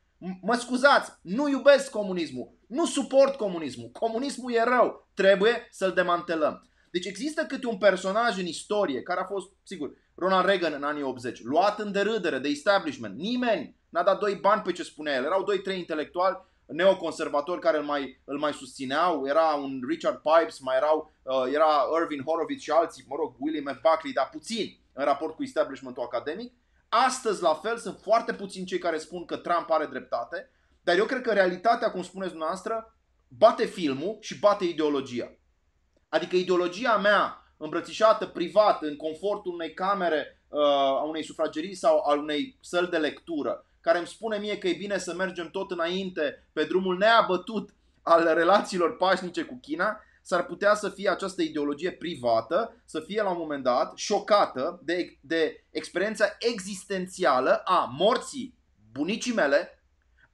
Mă 0.42 0.54
scuzați, 0.54 1.12
nu 1.22 1.48
iubesc 1.48 1.90
comunismul, 1.90 2.52
nu 2.66 2.86
suport 2.86 3.34
comunismul. 3.34 3.88
Comunismul 3.88 4.52
e 4.52 4.62
rău, 4.62 5.08
trebuie 5.14 5.68
să-l 5.70 5.92
demantelăm. 5.92 6.68
Deci 6.90 7.06
există 7.06 7.44
câte 7.44 7.66
un 7.66 7.78
personaj 7.78 8.38
în 8.38 8.46
istorie 8.46 9.02
care 9.02 9.20
a 9.20 9.24
fost, 9.24 9.48
sigur, 9.62 9.92
Ronald 10.14 10.44
Reagan 10.44 10.72
în 10.72 10.82
anii 10.82 11.02
80, 11.02 11.42
luat 11.42 11.78
în 11.78 11.92
derâdere 11.92 12.38
de 12.38 12.48
establishment. 12.48 13.16
Nimeni 13.16 13.76
n-a 13.88 14.02
dat 14.02 14.18
doi 14.18 14.34
bani 14.34 14.62
pe 14.62 14.72
ce 14.72 14.82
spunea 14.82 15.14
el. 15.14 15.24
Erau 15.24 15.44
doi, 15.44 15.60
trei 15.60 15.78
intelectuali 15.78 16.36
neoconservatori 16.66 17.60
care 17.60 17.78
îl 17.78 17.84
mai, 17.84 18.20
îl 18.24 18.38
mai 18.38 18.52
susțineau. 18.52 19.26
Era 19.26 19.54
un 19.54 19.80
Richard 19.88 20.22
Pipes, 20.22 20.58
mai 20.58 20.76
erau, 20.76 21.12
uh, 21.22 21.52
era 21.52 21.68
Irving 22.00 22.22
Horowitz 22.24 22.62
și 22.62 22.70
alții, 22.70 23.04
mă 23.08 23.16
rog, 23.18 23.34
William 23.38 23.74
F. 23.74 23.80
Buckley, 23.80 24.12
dar 24.12 24.28
puțini 24.32 24.79
în 24.92 25.04
raport 25.04 25.34
cu 25.34 25.42
establishmentul 25.42 26.02
academic. 26.02 26.52
Astăzi, 26.88 27.42
la 27.42 27.54
fel, 27.54 27.76
sunt 27.76 27.98
foarte 28.02 28.32
puțini 28.32 28.66
cei 28.66 28.78
care 28.78 28.98
spun 28.98 29.24
că 29.24 29.36
Trump 29.36 29.70
are 29.70 29.86
dreptate, 29.86 30.50
dar 30.82 30.96
eu 30.96 31.04
cred 31.04 31.22
că 31.22 31.32
realitatea, 31.32 31.90
cum 31.90 32.02
spuneți 32.02 32.30
dumneavoastră, 32.30 32.94
bate 33.28 33.64
filmul 33.64 34.16
și 34.20 34.38
bate 34.38 34.64
ideologia. 34.64 35.32
Adică 36.08 36.36
ideologia 36.36 36.96
mea 36.96 37.44
îmbrățișată 37.56 38.26
privat, 38.26 38.82
în 38.82 38.96
confortul 38.96 39.52
unei 39.52 39.74
camere, 39.74 40.42
uh, 40.48 40.60
a 40.70 41.02
unei 41.02 41.24
sufragerii 41.24 41.74
sau 41.74 41.98
al 41.98 42.18
unei 42.18 42.58
săli 42.60 42.88
de 42.88 42.96
lectură, 42.96 43.66
care 43.80 43.98
îmi 43.98 44.06
spune 44.06 44.38
mie 44.38 44.58
că 44.58 44.68
e 44.68 44.76
bine 44.76 44.98
să 44.98 45.14
mergem 45.14 45.50
tot 45.50 45.70
înainte 45.70 46.48
pe 46.52 46.64
drumul 46.64 46.96
neabătut 46.96 47.70
al 48.02 48.34
relațiilor 48.34 48.96
pașnice 48.96 49.42
cu 49.42 49.58
China, 49.60 50.00
s-ar 50.30 50.44
putea 50.44 50.74
să 50.74 50.88
fie 50.88 51.10
această 51.10 51.42
ideologie 51.42 51.92
privată, 51.92 52.82
să 52.84 53.00
fie 53.00 53.22
la 53.22 53.30
un 53.30 53.38
moment 53.38 53.62
dat 53.62 53.96
șocată 53.96 54.80
de, 54.82 55.18
de 55.20 55.66
experiența 55.70 56.24
existențială 56.38 57.62
a 57.64 57.94
morții 57.98 58.58
bunicii 58.92 59.34
mele, 59.34 59.82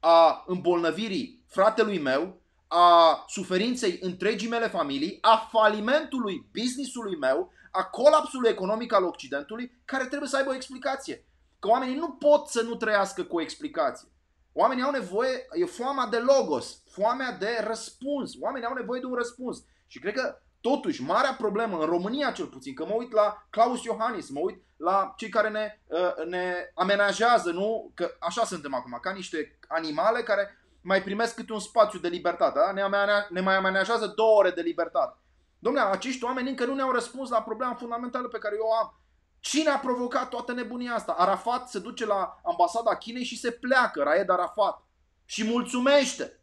a 0.01 0.44
îmbolnăvirii 0.47 1.44
fratelui 1.47 1.98
meu, 1.98 2.40
a 2.68 3.24
suferinței 3.28 3.98
întregii 4.01 4.48
mele 4.48 4.68
familii, 4.68 5.18
a 5.20 5.48
falimentului 5.51 6.47
businessului 6.52 7.16
meu, 7.16 7.52
a 7.70 7.85
colapsului 7.85 8.51
economic 8.51 8.93
al 8.93 9.05
Occidentului, 9.05 9.81
care 9.85 10.06
trebuie 10.06 10.28
să 10.28 10.36
aibă 10.36 10.51
o 10.51 10.55
explicație. 10.55 11.24
Că 11.59 11.68
oamenii 11.68 11.97
nu 11.97 12.10
pot 12.10 12.48
să 12.48 12.62
nu 12.62 12.74
trăiască 12.74 13.23
cu 13.23 13.36
o 13.36 13.40
explicație. 13.40 14.09
Oamenii 14.52 14.85
au 14.85 14.90
nevoie, 14.90 15.47
e 15.52 15.64
foamea 15.64 16.06
de 16.06 16.18
logos, 16.18 16.82
foamea 16.90 17.32
de 17.32 17.64
răspuns. 17.66 18.32
Oamenii 18.40 18.66
au 18.66 18.74
nevoie 18.74 19.01
de 19.01 19.06
un 19.06 19.14
răspuns. 19.14 19.64
Și 19.86 19.98
cred 19.98 20.14
că 20.14 20.40
totuși 20.60 21.02
marea 21.02 21.34
problemă 21.38 21.78
în 21.78 21.86
România 21.86 22.30
cel 22.30 22.46
puțin, 22.46 22.74
că 22.74 22.84
mă 22.84 22.92
uit 22.92 23.12
la 23.12 23.46
Claus 23.50 23.84
Iohannis, 23.84 24.30
mă 24.30 24.40
uit 24.40 24.62
la 24.76 25.14
cei 25.16 25.28
care 25.28 25.48
ne, 25.48 25.80
uh, 25.86 26.26
ne 26.26 26.70
amenajează, 26.74 27.50
nu? 27.50 27.90
Că 27.94 28.10
așa 28.20 28.44
suntem 28.44 28.74
acum, 28.74 28.98
ca 29.02 29.10
niște 29.10 29.58
animale 29.68 30.22
care 30.22 30.58
mai 30.80 31.02
primesc 31.02 31.34
câte 31.34 31.52
un 31.52 31.58
spațiu 31.58 31.98
de 31.98 32.08
libertate, 32.08 32.58
da? 32.58 32.72
ne, 32.72 32.80
amenea, 32.80 33.26
ne 33.30 33.40
mai 33.40 33.54
amenajează 33.54 34.06
două 34.06 34.36
ore 34.36 34.50
de 34.50 34.60
libertate. 34.60 35.18
Domnule, 35.58 35.84
acești 35.84 36.24
oameni 36.24 36.48
încă 36.48 36.64
nu 36.64 36.74
ne-au 36.74 36.90
răspuns 36.90 37.30
la 37.30 37.42
problema 37.42 37.74
fundamentală 37.74 38.28
pe 38.28 38.38
care 38.38 38.54
eu 38.54 38.66
o 38.66 38.74
am. 38.74 39.00
Cine 39.40 39.70
a 39.70 39.78
provocat 39.78 40.28
toată 40.28 40.52
nebunia 40.52 40.94
asta? 40.94 41.12
Arafat 41.12 41.68
se 41.68 41.78
duce 41.78 42.06
la 42.06 42.40
ambasada 42.44 42.96
Chinei 42.96 43.24
și 43.24 43.38
se 43.38 43.50
pleacă, 43.50 44.02
Raed 44.02 44.30
Arafat. 44.30 44.84
Și 45.24 45.44
mulțumește. 45.44 46.40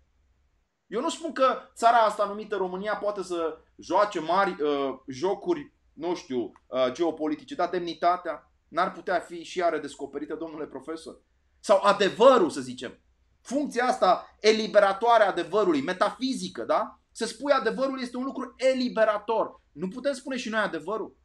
Eu 0.94 1.02
nu 1.02 1.10
spun 1.10 1.32
că 1.32 1.60
țara 1.76 1.98
asta 1.98 2.26
numită 2.26 2.56
România 2.56 2.96
poate 2.96 3.24
să 3.24 3.58
joace 3.76 4.20
mari 4.20 4.62
uh, 4.62 5.00
jocuri, 5.08 5.74
nu 5.94 6.16
știu, 6.16 6.52
uh, 6.68 6.92
geopolitice, 6.92 7.56
dar 7.56 7.70
demnitatea 7.70 8.52
n-ar 8.68 8.92
putea 8.92 9.20
fi 9.20 9.44
și 9.44 9.60
ea 9.60 9.70
redescoperită, 9.70 10.36
domnule 10.36 10.66
profesor? 10.66 11.22
Sau 11.60 11.80
adevărul, 11.84 12.50
să 12.50 12.62
zicem. 12.62 13.00
Funcția 13.42 13.86
asta 13.86 14.36
eliberatoare 14.40 15.24
a 15.24 15.28
adevărului, 15.28 15.82
metafizică, 15.82 16.64
da? 16.64 17.00
Să 17.12 17.26
spui 17.26 17.52
adevărul 17.52 18.02
este 18.02 18.18
un 18.18 18.24
lucru 18.24 18.54
eliberator. 18.58 19.62
Nu 19.72 19.88
putem 19.88 20.14
spune 20.14 20.38
și 20.38 20.50
noi 20.50 20.60
adevărul? 20.60 21.18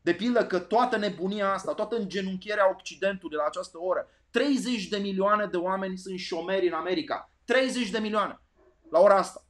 De 0.00 0.14
pildă 0.14 0.46
că 0.46 0.58
toată 0.58 0.96
nebunia 0.96 1.52
asta, 1.52 1.74
toată 1.74 1.96
îngenunchierea 1.96 2.70
Occidentului 2.70 3.36
la 3.36 3.44
această 3.46 3.78
oră, 3.80 4.08
30 4.30 4.88
de 4.88 4.96
milioane 4.96 5.46
de 5.46 5.56
oameni 5.56 5.98
sunt 5.98 6.18
șomeri 6.18 6.66
în 6.66 6.72
America. 6.72 7.30
30 7.44 7.90
de 7.90 7.98
milioane 7.98 8.40
la 8.90 9.00
ora 9.00 9.16
asta. 9.16 9.44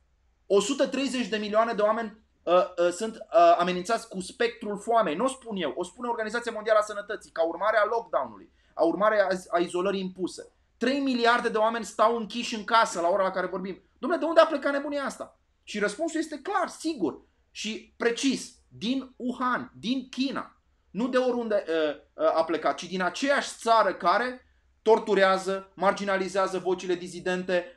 130 0.46 1.26
de 1.26 1.36
milioane 1.36 1.72
de 1.72 1.82
oameni 1.82 2.20
uh, 2.42 2.54
uh, 2.54 2.92
sunt 2.92 3.14
uh, 3.14 3.56
amenințați 3.58 4.08
cu 4.08 4.20
spectrul 4.20 4.78
foamei. 4.78 5.14
Nu 5.14 5.24
o 5.24 5.28
spun 5.28 5.56
eu, 5.56 5.72
o 5.76 5.84
spune 5.84 6.08
Organizația 6.08 6.52
Mondială 6.52 6.78
a 6.78 6.82
Sănătății, 6.82 7.30
ca 7.30 7.46
urmare 7.46 7.76
a 7.76 7.86
lockdown-ului, 7.90 8.52
a 8.74 8.84
urmare 8.84 9.20
a, 9.20 9.56
a 9.56 9.58
izolării 9.58 10.00
impuse. 10.00 10.52
3 10.76 11.00
miliarde 11.00 11.48
de 11.48 11.58
oameni 11.58 11.84
stau 11.84 12.16
închiși 12.16 12.54
în 12.54 12.64
casă 12.64 13.00
la 13.00 13.08
ora 13.08 13.22
la 13.22 13.30
care 13.30 13.46
vorbim. 13.46 13.82
Domnule, 13.98 14.20
de 14.20 14.28
unde 14.28 14.40
a 14.40 14.46
plecat 14.46 14.72
nebunia 14.72 15.04
asta? 15.04 15.38
Și 15.62 15.78
răspunsul 15.78 16.20
este 16.20 16.40
clar, 16.40 16.68
sigur 16.68 17.20
și 17.50 17.94
precis 17.96 18.54
din 18.68 19.14
Wuhan, 19.16 19.72
din 19.78 20.08
China. 20.08 20.60
Nu 20.90 21.08
de 21.08 21.16
oriunde 21.16 21.64
uh, 21.68 22.24
uh, 22.24 22.36
a 22.36 22.44
plecat, 22.44 22.76
ci 22.76 22.84
din 22.84 23.02
aceeași 23.02 23.50
țară 23.58 23.94
care 23.94 24.46
torturează, 24.82 25.70
marginalizează 25.74 26.58
vocile 26.58 26.94
dizidente, 26.94 27.75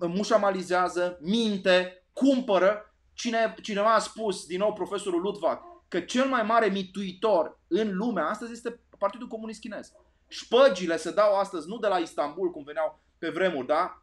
mușamalizează, 0.00 1.18
minte, 1.20 2.04
cumpără. 2.12 2.94
Cine, 3.12 3.54
cineva 3.62 3.94
a 3.94 3.98
spus, 3.98 4.46
din 4.46 4.58
nou 4.58 4.72
profesorul 4.72 5.20
Ludwig, 5.20 5.58
că 5.88 6.00
cel 6.00 6.26
mai 6.26 6.42
mare 6.42 6.66
mituitor 6.66 7.58
în 7.68 7.96
lumea 7.96 8.28
astăzi 8.28 8.52
este 8.52 8.80
Partidul 8.98 9.28
Comunist 9.28 9.60
Chinez. 9.60 9.92
Șpăgile 10.28 10.96
se 10.96 11.10
dau 11.10 11.38
astăzi 11.38 11.68
nu 11.68 11.78
de 11.78 11.86
la 11.86 11.98
Istanbul, 11.98 12.50
cum 12.50 12.62
veneau 12.62 13.00
pe 13.18 13.28
vremuri, 13.28 13.66
da? 13.66 14.02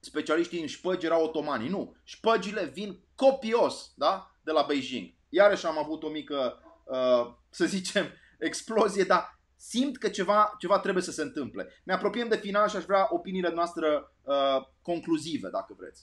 Specialiștii 0.00 0.60
în 0.60 0.66
șpăgi 0.66 1.06
erau 1.06 1.24
otomanii. 1.24 1.68
Nu. 1.68 1.96
Șpăgile 2.04 2.64
vin 2.64 3.00
copios, 3.14 3.92
da? 3.94 4.30
De 4.42 4.50
la 4.52 4.62
Beijing. 4.62 5.14
Iarăși 5.28 5.66
am 5.66 5.78
avut 5.78 6.02
o 6.02 6.08
mică, 6.08 6.62
uh, 6.84 7.34
să 7.50 7.64
zicem, 7.64 8.06
explozie, 8.38 9.04
dar 9.04 9.33
simt 9.70 9.96
că 9.96 10.08
ceva, 10.08 10.54
ceva 10.58 10.78
trebuie 10.78 11.02
să 11.02 11.10
se 11.10 11.22
întâmple. 11.22 11.62
Ne 11.84 11.92
apropiem 11.92 12.28
de 12.28 12.36
final 12.36 12.68
și 12.68 12.76
aș 12.76 12.84
vrea 12.84 13.06
opiniile 13.10 13.50
noastre 13.54 13.86
uh, 14.24 14.58
concluzive, 14.82 15.48
dacă 15.52 15.74
vreți. 15.78 16.00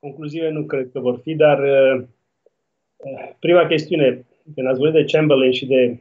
Concluzive 0.00 0.48
nu 0.48 0.64
cred 0.64 0.90
că 0.92 0.98
vor 1.00 1.18
fi, 1.22 1.34
dar 1.34 1.58
uh, 1.58 2.04
prima 3.38 3.66
chestiune, 3.66 4.26
când 4.54 4.66
ați 4.66 4.78
vorbit 4.78 5.00
de 5.00 5.12
Chamberlain 5.12 5.52
și 5.52 5.66
de 5.66 5.98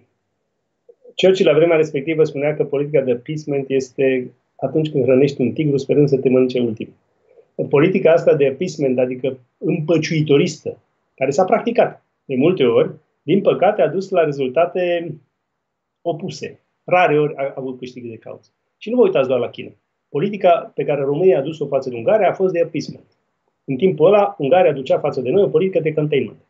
Churchill 1.15 1.49
la 1.49 1.55
vremea 1.55 1.77
respectivă 1.77 2.23
spunea 2.23 2.55
că 2.55 2.63
politica 2.63 3.01
de 3.01 3.11
appeasement 3.11 3.69
este 3.69 4.31
atunci 4.55 4.89
când 4.89 5.03
hrănești 5.03 5.41
un 5.41 5.51
tigru 5.51 5.77
sperând 5.77 6.07
să 6.07 6.17
te 6.17 6.29
mănânce 6.29 6.59
ultim. 6.59 6.93
Politica 7.69 8.11
asta 8.11 8.35
de 8.35 8.47
appeasement, 8.47 8.99
adică 8.99 9.37
împăciuitoristă, 9.57 10.77
care 11.15 11.29
s-a 11.31 11.45
practicat 11.45 12.05
de 12.25 12.35
multe 12.35 12.63
ori, 12.63 12.91
din 13.23 13.41
păcate 13.41 13.81
a 13.81 13.87
dus 13.87 14.09
la 14.09 14.23
rezultate 14.23 15.13
opuse. 16.01 16.59
Rare 16.83 17.19
ori 17.19 17.35
a 17.35 17.53
avut 17.55 17.77
câștig 17.77 18.09
de 18.09 18.15
cauză. 18.15 18.49
Și 18.77 18.89
nu 18.89 18.95
vă 18.95 19.01
uitați 19.01 19.27
doar 19.27 19.39
la 19.39 19.49
China. 19.49 19.71
Politica 20.09 20.71
pe 20.75 20.83
care 20.83 21.01
România 21.01 21.37
a 21.37 21.41
dus-o 21.41 21.65
față 21.65 21.89
de 21.89 21.95
Ungaria 21.95 22.29
a 22.29 22.33
fost 22.33 22.53
de 22.53 22.61
appeasement. 22.61 23.05
În 23.65 23.75
timpul 23.75 24.05
ăla, 24.05 24.35
Ungaria 24.37 24.73
ducea 24.73 24.99
față 24.99 25.21
de 25.21 25.29
noi 25.29 25.43
o 25.43 25.47
politică 25.47 25.79
de 25.79 25.93
containment. 25.93 26.45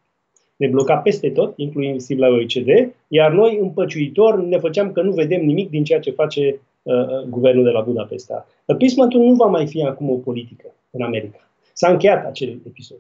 Ne 0.56 0.68
bloca 0.68 0.98
peste 0.98 1.30
tot, 1.30 1.54
inclusiv 1.58 2.18
la 2.18 2.28
OECD, 2.28 2.68
iar 3.08 3.32
noi, 3.32 3.58
împăciuitor, 3.58 4.42
ne 4.42 4.58
făceam 4.58 4.92
că 4.92 5.02
nu 5.02 5.12
vedem 5.12 5.46
nimic 5.46 5.70
din 5.70 5.84
ceea 5.84 6.00
ce 6.00 6.12
face 6.12 6.60
uh, 6.82 6.94
uh 6.94 7.24
guvernul 7.30 7.64
de 7.64 7.70
la 7.70 7.82
Budapesta. 7.82 8.48
Appeasementul 8.66 9.22
nu 9.22 9.34
va 9.34 9.46
mai 9.46 9.68
fi 9.68 9.84
acum 9.84 10.10
o 10.10 10.16
politică 10.16 10.74
în 10.90 11.02
America. 11.02 11.50
S-a 11.74 11.90
încheiat 11.90 12.26
acel 12.26 12.62
episod. 12.68 12.98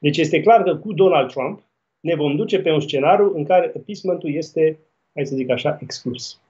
Deci 0.00 0.18
este 0.18 0.40
clar 0.40 0.62
că 0.62 0.76
cu 0.76 0.92
Donald 0.92 1.30
Trump, 1.30 1.62
ne 2.00 2.14
vom 2.14 2.36
duce 2.36 2.60
pe 2.60 2.70
un 2.70 2.80
scenariu 2.80 3.32
în 3.34 3.44
care 3.44 3.72
appeasement-ul 3.76 4.34
este, 4.34 4.78
hai 5.14 5.26
să 5.26 5.34
zic 5.34 5.50
așa, 5.50 5.78
exclus. 5.80 6.40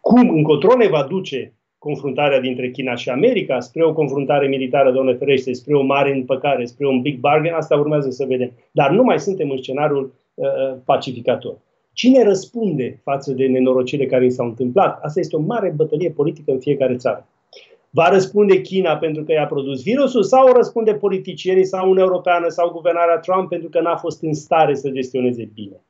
Cum 0.00 0.28
încotro 0.28 0.76
ne 0.76 0.88
va 0.88 1.06
duce 1.08 1.52
confruntarea 1.78 2.40
dintre 2.40 2.70
China 2.70 2.94
și 2.94 3.08
America 3.08 3.60
spre 3.60 3.84
o 3.84 3.92
confruntare 3.92 4.46
militară, 4.46 4.92
doamne 4.92 5.12
ferește, 5.14 5.52
spre 5.52 5.74
o 5.74 5.82
mare 5.82 6.12
împăcare, 6.12 6.64
spre 6.64 6.86
un 6.86 7.00
big 7.00 7.18
bargain, 7.18 7.54
asta 7.54 7.76
urmează 7.76 8.10
să 8.10 8.24
vedem. 8.24 8.50
Dar 8.70 8.90
nu 8.90 9.02
mai 9.02 9.20
suntem 9.20 9.50
în 9.50 9.56
scenariul 9.56 10.14
uh, 10.34 10.46
uh 10.46 10.76
pacificator. 10.84 11.56
Cine 11.92 12.22
răspunde 12.22 13.00
față 13.02 13.32
de 13.32 13.46
nenorocile 13.46 14.06
care 14.06 14.24
i 14.24 14.30
s-au 14.30 14.46
întâmplat? 14.46 14.98
Asta 15.02 15.20
este 15.20 15.36
o 15.36 15.40
mare 15.40 15.72
bătălie 15.76 16.10
politică 16.10 16.50
în 16.50 16.58
fiecare 16.58 16.96
țară. 16.96 17.26
Va 17.90 18.08
răspunde 18.08 18.60
China 18.60 18.96
pentru 18.96 19.22
că 19.24 19.32
i-a 19.32 19.46
produs 19.46 19.82
virusul 19.82 20.22
sau 20.22 20.52
răspunde 20.52 20.94
politicienii 20.94 21.64
sau 21.64 21.82
Uniunea 21.82 22.04
Europeană 22.04 22.48
sau 22.48 22.70
guvernarea 22.70 23.18
Trump 23.18 23.48
pentru 23.48 23.68
că 23.68 23.80
n-a 23.80 23.96
fost 23.96 24.22
în 24.22 24.34
stare 24.34 24.74
să 24.74 24.90
gestioneze 24.90 25.50
bine? 25.54 25.84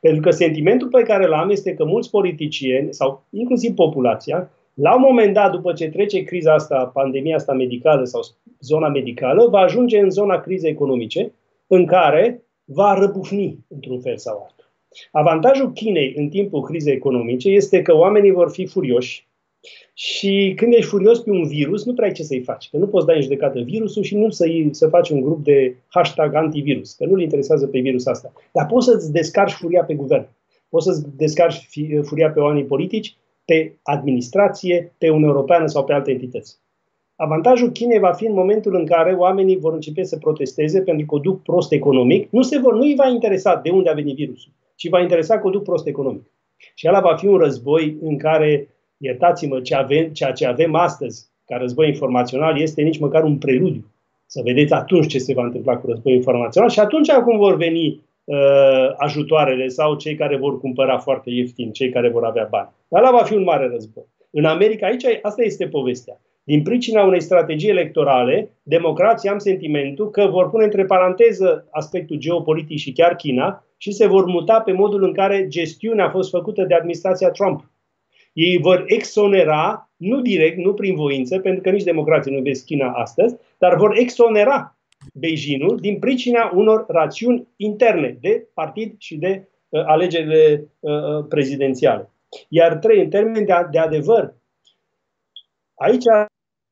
Pentru 0.00 0.20
că 0.20 0.30
sentimentul 0.30 0.88
pe 0.88 1.02
care 1.02 1.26
l-am 1.26 1.50
este 1.50 1.74
că 1.74 1.84
mulți 1.84 2.10
politicieni, 2.10 2.94
sau 2.94 3.24
inclusiv 3.30 3.74
populația, 3.74 4.50
la 4.74 4.94
un 4.94 5.00
moment 5.00 5.34
dat, 5.34 5.50
după 5.50 5.72
ce 5.72 5.88
trece 5.88 6.22
criza 6.22 6.54
asta, 6.54 6.90
pandemia 6.94 7.34
asta 7.34 7.52
medicală 7.52 8.04
sau 8.04 8.20
zona 8.60 8.88
medicală, 8.88 9.48
va 9.48 9.58
ajunge 9.58 9.98
în 9.98 10.10
zona 10.10 10.40
crizei 10.40 10.70
economice, 10.70 11.32
în 11.66 11.86
care 11.86 12.42
va 12.64 12.94
răbufni 12.98 13.58
într-un 13.68 14.00
fel 14.00 14.16
sau 14.16 14.42
altul. 14.42 14.70
Avantajul 15.10 15.72
Chinei 15.72 16.14
în 16.16 16.28
timpul 16.28 16.62
crizei 16.62 16.94
economice 16.94 17.48
este 17.48 17.82
că 17.82 17.96
oamenii 17.96 18.30
vor 18.30 18.50
fi 18.50 18.66
furioși 18.66 19.28
și 19.94 20.52
când 20.56 20.72
ești 20.72 20.90
furios 20.90 21.18
pe 21.20 21.30
un 21.30 21.46
virus, 21.46 21.84
nu 21.84 21.94
prea 21.94 22.06
ai 22.06 22.12
ce 22.12 22.22
să-i 22.22 22.42
faci. 22.42 22.68
Că 22.70 22.76
nu 22.76 22.86
poți 22.86 23.06
da 23.06 23.12
în 23.12 23.20
judecată 23.20 23.60
virusul 23.60 24.02
și 24.02 24.16
nu 24.16 24.30
să, 24.30 24.44
să 24.70 24.88
faci 24.88 25.08
un 25.08 25.20
grup 25.20 25.44
de 25.44 25.76
hashtag 25.88 26.34
antivirus, 26.34 26.92
că 26.92 27.04
nu-l 27.04 27.20
interesează 27.20 27.66
pe 27.66 27.78
virus 27.78 28.06
asta. 28.06 28.32
Dar 28.52 28.66
poți 28.66 28.86
să-ți 28.86 29.12
descarci 29.12 29.52
furia 29.52 29.84
pe 29.84 29.94
guvern. 29.94 30.28
Poți 30.68 30.84
să-ți 30.84 31.16
descarci 31.16 31.68
furia 32.02 32.30
pe 32.30 32.40
oamenii 32.40 32.64
politici, 32.64 33.16
pe 33.44 33.78
administrație, 33.82 34.92
pe 34.98 35.08
Uniunea 35.08 35.34
Europeană 35.34 35.66
sau 35.66 35.84
pe 35.84 35.92
alte 35.92 36.10
entități. 36.10 36.58
Avantajul 37.16 37.70
Chinei 37.70 37.98
va 37.98 38.12
fi 38.12 38.26
în 38.26 38.32
momentul 38.32 38.74
în 38.74 38.86
care 38.86 39.12
oamenii 39.12 39.56
vor 39.56 39.72
începe 39.72 40.02
să 40.02 40.16
protesteze 40.16 40.80
pentru 40.80 41.06
că 41.06 41.14
o 41.14 41.18
duc 41.18 41.42
prost 41.42 41.72
economic. 41.72 42.30
Nu, 42.30 42.42
se 42.42 42.58
vor, 42.58 42.74
nu 42.74 42.82
îi 42.82 42.94
va 42.94 43.08
interesa 43.08 43.60
de 43.62 43.70
unde 43.70 43.90
a 43.90 43.94
venit 43.94 44.14
virusul, 44.14 44.52
ci 44.74 44.88
va 44.88 45.00
interesa 45.00 45.38
că 45.38 45.46
o 45.46 45.50
duc 45.50 45.62
prost 45.62 45.86
economic. 45.86 46.30
Și 46.74 46.88
ăla 46.88 47.00
va 47.00 47.14
fi 47.14 47.26
un 47.26 47.36
război 47.36 47.96
în 48.00 48.18
care, 48.18 48.68
iertați-mă, 48.98 49.60
ce 49.60 49.74
avem, 49.74 50.08
ceea 50.08 50.32
ce 50.32 50.46
avem 50.46 50.74
astăzi 50.74 51.26
ca 51.46 51.56
război 51.56 51.88
informațional 51.88 52.60
este 52.60 52.82
nici 52.82 52.98
măcar 52.98 53.24
un 53.24 53.38
preludiu. 53.38 53.84
Să 54.26 54.40
vedeți 54.44 54.72
atunci 54.72 55.06
ce 55.06 55.18
se 55.18 55.34
va 55.34 55.44
întâmpla 55.44 55.76
cu 55.76 55.86
război 55.86 56.14
informațional 56.14 56.70
și 56.70 56.80
atunci 56.80 57.10
acum 57.10 57.36
vor 57.36 57.56
veni 57.56 58.00
uh, 58.24 58.36
ajutoarele 58.96 59.68
sau 59.68 59.94
cei 59.94 60.14
care 60.14 60.36
vor 60.36 60.60
cumpăra 60.60 60.98
foarte 60.98 61.30
ieftin, 61.30 61.72
cei 61.72 61.90
care 61.90 62.08
vor 62.08 62.24
avea 62.24 62.46
bani. 62.50 62.68
Dar 62.88 63.02
ăla 63.02 63.10
va 63.10 63.22
fi 63.22 63.34
un 63.34 63.42
mare 63.42 63.68
război. 63.68 64.04
În 64.30 64.44
America, 64.44 64.86
aici, 64.86 65.04
asta 65.22 65.42
este 65.42 65.66
povestea. 65.66 66.20
Din 66.44 66.62
pricina 66.62 67.02
unei 67.02 67.20
strategii 67.20 67.68
electorale, 67.68 68.50
democrații 68.62 69.28
am 69.28 69.38
sentimentul 69.38 70.10
că 70.10 70.26
vor 70.26 70.50
pune 70.50 70.64
între 70.64 70.84
paranteză 70.84 71.68
aspectul 71.70 72.16
geopolitic 72.16 72.78
și 72.78 72.92
chiar 72.92 73.16
China 73.16 73.64
și 73.76 73.92
se 73.92 74.06
vor 74.06 74.24
muta 74.24 74.60
pe 74.60 74.72
modul 74.72 75.02
în 75.02 75.12
care 75.12 75.46
gestiunea 75.48 76.06
a 76.06 76.10
fost 76.10 76.30
făcută 76.30 76.64
de 76.64 76.74
administrația 76.74 77.30
Trump. 77.30 77.70
Ei 78.36 78.58
vor 78.58 78.84
exonera, 78.86 79.90
nu 79.96 80.20
direct, 80.20 80.56
nu 80.56 80.74
prin 80.74 80.94
voință, 80.94 81.38
pentru 81.38 81.62
că 81.62 81.70
nici 81.70 81.82
democrații 81.82 82.34
nu 82.34 82.42
vezi 82.42 82.64
China 82.64 82.92
astăzi, 82.92 83.36
dar 83.58 83.76
vor 83.76 83.96
exonera 83.98 84.78
Beijingul 85.14 85.76
din 85.76 85.98
pricina 85.98 86.50
unor 86.54 86.84
rațiuni 86.88 87.48
interne 87.56 88.18
de 88.20 88.48
partid 88.54 88.94
și 88.98 89.16
de 89.16 89.48
uh, 89.68 89.82
alegerile 89.86 90.68
uh, 90.80 90.92
uh 90.92 91.24
prezidențiale. 91.28 92.10
Iar 92.48 92.76
trei, 92.76 93.02
în 93.02 93.10
termen 93.10 93.44
de, 93.44 93.52
de 93.70 93.78
adevăr, 93.78 94.34
aici 95.74 96.04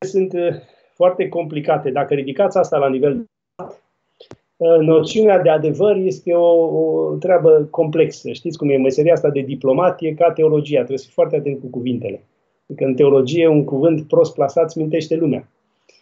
sunt 0.06 0.32
uh, 0.32 0.54
foarte 0.94 1.28
complicate. 1.28 1.90
Dacă 1.90 2.14
ridicați 2.14 2.58
asta 2.58 2.78
la 2.78 2.88
nivel 2.88 3.12
uh, 3.18 3.33
noțiunea 4.80 5.38
de 5.38 5.48
adevăr 5.48 5.96
este 5.96 6.32
o, 6.32 6.46
o 6.82 7.14
treabă 7.16 7.68
complexă. 7.70 8.32
Știți 8.32 8.58
cum 8.58 8.70
e 8.70 8.76
meseria 8.76 9.12
asta 9.12 9.30
de 9.30 9.40
diplomat, 9.40 10.02
e 10.02 10.12
ca 10.12 10.32
teologia, 10.32 10.76
trebuie 10.76 10.98
să 10.98 11.04
fii 11.04 11.14
foarte 11.14 11.36
atent 11.36 11.60
cu 11.60 11.66
cuvintele. 11.66 12.24
Că 12.76 12.84
în 12.84 12.94
teologie 12.94 13.48
un 13.48 13.64
cuvânt 13.64 14.08
prost 14.08 14.34
plasat 14.34 14.74
mintește 14.74 15.14
lumea. 15.16 15.48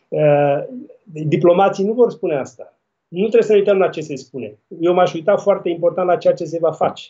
Uh, 0.08 0.64
diplomații 1.04 1.84
nu 1.84 1.92
vor 1.92 2.10
spune 2.10 2.34
asta. 2.34 2.78
Nu 3.08 3.20
trebuie 3.20 3.42
să 3.42 3.52
ne 3.52 3.58
uităm 3.58 3.78
la 3.78 3.88
ce 3.88 4.00
se 4.00 4.16
spune. 4.16 4.58
Eu 4.80 4.94
m-aș 4.94 5.14
uita 5.14 5.36
foarte 5.36 5.68
important 5.68 6.06
la 6.06 6.16
ceea 6.16 6.34
ce 6.34 6.44
se 6.44 6.58
va 6.60 6.70
face 6.72 7.04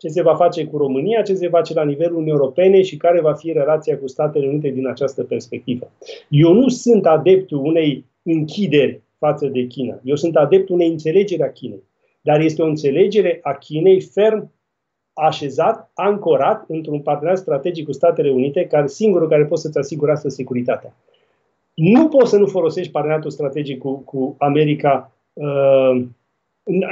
ce 0.00 0.08
se 0.08 0.22
va 0.22 0.34
face 0.34 0.64
cu 0.64 0.76
România, 0.76 1.22
ce 1.22 1.34
se 1.34 1.48
va 1.48 1.58
face 1.58 1.74
la 1.74 1.84
nivelul 1.84 2.16
Uniunii 2.16 2.32
Europene 2.32 2.82
și 2.82 2.96
care 2.96 3.20
va 3.20 3.32
fi 3.32 3.52
relația 3.52 3.98
cu 3.98 4.06
Statele 4.06 4.48
Unite 4.48 4.68
din 4.68 4.86
această 4.86 5.24
perspectivă. 5.24 5.90
Eu 6.28 6.52
nu 6.52 6.68
sunt 6.68 7.06
adeptul 7.06 7.58
unei 7.64 8.04
închideri 8.22 9.00
față 9.20 9.46
de 9.46 9.66
China. 9.66 10.00
Eu 10.04 10.16
sunt 10.16 10.36
adeptul 10.36 10.74
unei 10.74 10.88
înțelegeri 10.88 11.42
a 11.42 11.52
Chinei. 11.52 11.82
Dar 12.20 12.40
este 12.40 12.62
o 12.62 12.66
înțelegere 12.66 13.38
a 13.42 13.52
Chinei 13.52 14.00
ferm 14.00 14.52
așezat, 15.12 15.90
ancorat 15.94 16.64
într-un 16.68 17.00
parteneriat 17.00 17.40
strategic 17.40 17.84
cu 17.84 17.92
Statele 17.92 18.30
Unite, 18.30 18.66
care 18.66 18.86
singurul 18.86 19.28
care 19.28 19.44
poate 19.44 19.62
să-ți 19.62 19.78
asigure 19.78 20.12
asta 20.12 20.28
securitatea. 20.28 20.96
Nu 21.74 22.08
poți 22.08 22.30
să 22.30 22.36
nu 22.36 22.46
folosești 22.46 22.92
parteneriatul 22.92 23.30
strategic 23.30 23.78
cu, 23.78 23.92
cu 23.98 24.36
America, 24.38 25.12
uh, 25.32 26.02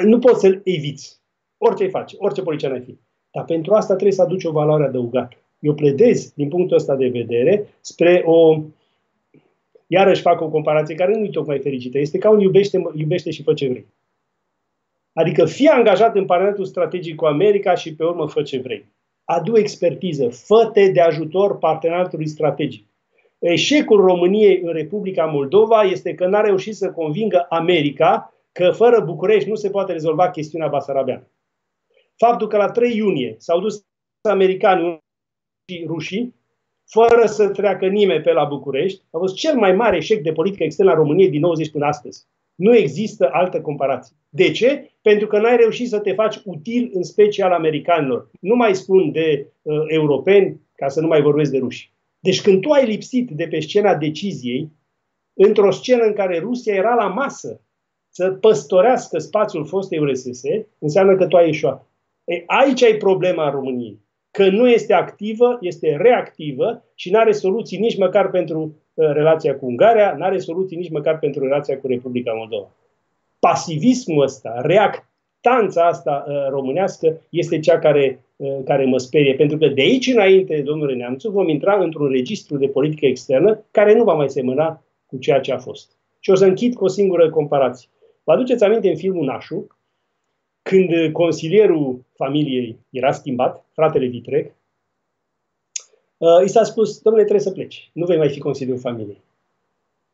nu 0.05 0.19
poți 0.19 0.41
să-l 0.41 0.61
eviți. 0.65 1.21
Orice 1.59 1.83
ai 1.83 1.91
face, 1.91 2.17
orice 2.19 2.43
politician 2.43 2.73
ai 2.73 2.81
fi. 2.81 2.99
Dar 3.31 3.45
pentru 3.45 3.75
asta 3.75 3.93
trebuie 3.93 4.13
să 4.13 4.23
aduci 4.23 4.45
o 4.45 4.53
valoare 4.53 4.85
adăugată. 4.85 5.37
Eu 5.59 5.75
pledez, 5.75 6.33
din 6.35 6.49
punctul 6.49 6.77
ăsta 6.77 6.97
de 6.97 7.09
vedere, 7.09 7.67
spre 7.81 8.23
o... 8.27 8.61
Iarăși 9.91 10.21
fac 10.21 10.41
o 10.41 10.49
comparație 10.49 10.95
care 10.95 11.15
nu 11.15 11.25
e 11.25 11.31
tocmai 11.31 11.59
fericită. 11.59 11.99
Este 11.99 12.19
ca 12.19 12.31
un 12.31 12.41
iubește, 12.41 12.83
iubește 12.95 13.31
și 13.31 13.43
fă 13.43 13.55
ce 13.55 13.69
vrei. 13.69 13.87
Adică 15.13 15.45
fii 15.45 15.67
angajat 15.67 16.17
în 16.17 16.25
parteneriatul 16.25 16.65
strategic 16.65 17.17
cu 17.17 17.25
America 17.25 17.75
și 17.75 17.95
pe 17.95 18.05
urmă 18.05 18.29
fă 18.29 18.43
ce 18.43 18.59
vrei. 18.59 18.93
Adu 19.25 19.57
expertiză, 19.57 20.29
fă 20.29 20.71
de 20.93 21.01
ajutor 21.01 21.59
parteneriatului 21.59 22.27
strategic. 22.27 22.87
Eșecul 23.39 24.01
României 24.01 24.61
în 24.61 24.73
Republica 24.73 25.25
Moldova 25.25 25.83
este 25.83 26.15
că 26.15 26.27
n-a 26.27 26.41
reușit 26.41 26.77
să 26.77 26.93
convingă 26.93 27.47
America 27.49 28.35
că 28.53 28.71
fără 28.71 29.01
București 29.01 29.49
nu 29.49 29.55
se 29.55 29.71
poate 29.71 29.93
rezolva 29.93 30.31
chestiunea 30.31 30.69
basarabeană. 30.69 31.29
Faptul 32.17 32.47
că 32.47 32.57
la 32.57 32.71
3 32.71 32.97
iunie 32.97 33.35
s-au 33.39 33.61
dus 33.61 33.85
americanii 34.29 34.99
și 35.69 35.85
rușii, 35.87 36.35
fără 36.89 37.27
să 37.27 37.49
treacă 37.49 37.87
nimeni 37.87 38.23
pe 38.23 38.33
la 38.33 38.45
București, 38.45 39.03
a 39.11 39.19
fost 39.19 39.35
cel 39.35 39.57
mai 39.57 39.73
mare 39.73 39.97
eșec 39.97 40.23
de 40.23 40.33
politică 40.33 40.65
externă 40.65 40.93
a 40.93 40.95
României 40.95 41.31
din 41.31 41.41
90 41.41 41.71
până 41.71 41.87
astăzi. 41.87 42.27
Nu 42.55 42.77
există 42.77 43.29
altă 43.33 43.61
comparație. 43.61 44.17
De 44.29 44.51
ce? 44.51 44.91
Pentru 45.03 45.27
că 45.27 45.39
n-ai 45.39 45.57
reușit 45.57 45.89
să 45.89 45.99
te 45.99 46.13
faci 46.13 46.41
util 46.45 46.91
în 46.93 47.03
special 47.03 47.53
americanilor. 47.53 48.31
Nu 48.41 48.55
mai 48.55 48.75
spun 48.75 49.13
de 49.13 49.53
uh, 49.63 49.85
europeni, 49.87 50.61
ca 50.75 50.89
să 50.89 51.01
nu 51.01 51.07
mai 51.07 51.23
vorbesc 51.23 51.51
de 51.51 51.59
ruși. 51.59 51.93
Deci 52.19 52.43
când 52.43 52.61
tu 52.61 52.71
ai 52.71 52.87
lipsit 52.87 53.31
de 53.31 53.47
pe 53.47 53.61
scena 53.61 53.95
deciziei, 53.95 54.73
într-o 55.33 55.71
scenă 55.71 56.05
în 56.05 56.13
care 56.13 56.39
Rusia 56.39 56.75
era 56.75 56.95
la 56.95 57.07
masă 57.07 57.61
să 58.09 58.31
păstorească 58.31 59.19
spațiul 59.19 59.67
fostei 59.67 59.99
URSS, 59.99 60.43
înseamnă 60.79 61.17
că 61.17 61.27
tu 61.27 61.37
ai 61.37 61.47
ieșuat. 61.47 61.91
E, 62.25 62.43
aici 62.47 62.83
ai 62.83 62.95
problema 62.95 63.45
în 63.45 63.51
României. 63.51 64.01
Că 64.39 64.49
nu 64.49 64.69
este 64.69 64.93
activă, 64.93 65.59
este 65.61 65.97
reactivă 66.01 66.85
și 66.95 67.11
nu 67.11 67.19
are 67.19 67.33
soluții 67.33 67.79
nici 67.79 67.97
măcar 67.97 68.31
pentru 68.31 68.61
uh, 68.95 69.11
relația 69.13 69.57
cu 69.57 69.67
Ungaria, 69.67 70.15
nu 70.19 70.25
are 70.25 70.39
soluții 70.39 70.77
nici 70.77 70.91
măcar 70.91 71.19
pentru 71.19 71.43
relația 71.43 71.79
cu 71.79 71.87
Republica 71.87 72.33
Moldova. 72.33 72.71
Pasivismul 73.39 74.23
ăsta, 74.23 74.61
reactanța 74.63 75.87
asta 75.87 76.25
uh, 76.29 76.35
românească 76.51 77.21
este 77.29 77.59
cea 77.59 77.79
care, 77.79 78.25
uh, 78.37 78.57
care 78.65 78.85
mă 78.85 78.99
sperie. 78.99 79.35
Pentru 79.35 79.59
că 79.59 79.67
de 79.67 79.81
aici 79.81 80.07
înainte, 80.07 80.61
domnule 80.65 80.95
Neamțu, 80.95 81.31
vom 81.31 81.49
intra 81.49 81.83
într-un 81.83 82.09
registru 82.09 82.57
de 82.57 82.67
politică 82.67 83.07
externă 83.07 83.65
care 83.71 83.95
nu 83.95 84.05
va 84.05 84.15
mai 84.15 84.31
semăna 84.31 84.83
cu 85.07 85.17
ceea 85.17 85.41
ce 85.41 85.53
a 85.53 85.59
fost. 85.59 85.91
Și 86.21 86.31
o 86.31 86.35
să 86.35 86.45
închid 86.45 86.75
cu 86.75 86.85
o 86.85 86.89
singură 86.89 87.31
comparație. 87.31 87.89
Vă 88.25 88.33
aduceți 88.33 88.65
aminte 88.65 88.89
în 88.89 88.97
filmul 88.97 89.25
Nașu, 89.25 89.67
când 90.69 91.13
consilierul 91.13 92.05
familiei 92.15 92.79
era 92.91 93.13
schimbat, 93.13 93.65
fratele 93.73 94.07
Vitreg, 94.07 94.53
uh, 96.17 96.45
i 96.45 96.49
s-a 96.49 96.63
spus, 96.63 97.01
domnule, 97.01 97.25
trebuie 97.25 97.47
să 97.47 97.53
pleci, 97.53 97.91
nu 97.93 98.07
vei 98.07 98.17
mai 98.17 98.29
fi 98.29 98.39
consilierul 98.39 98.81
familiei. 98.81 99.21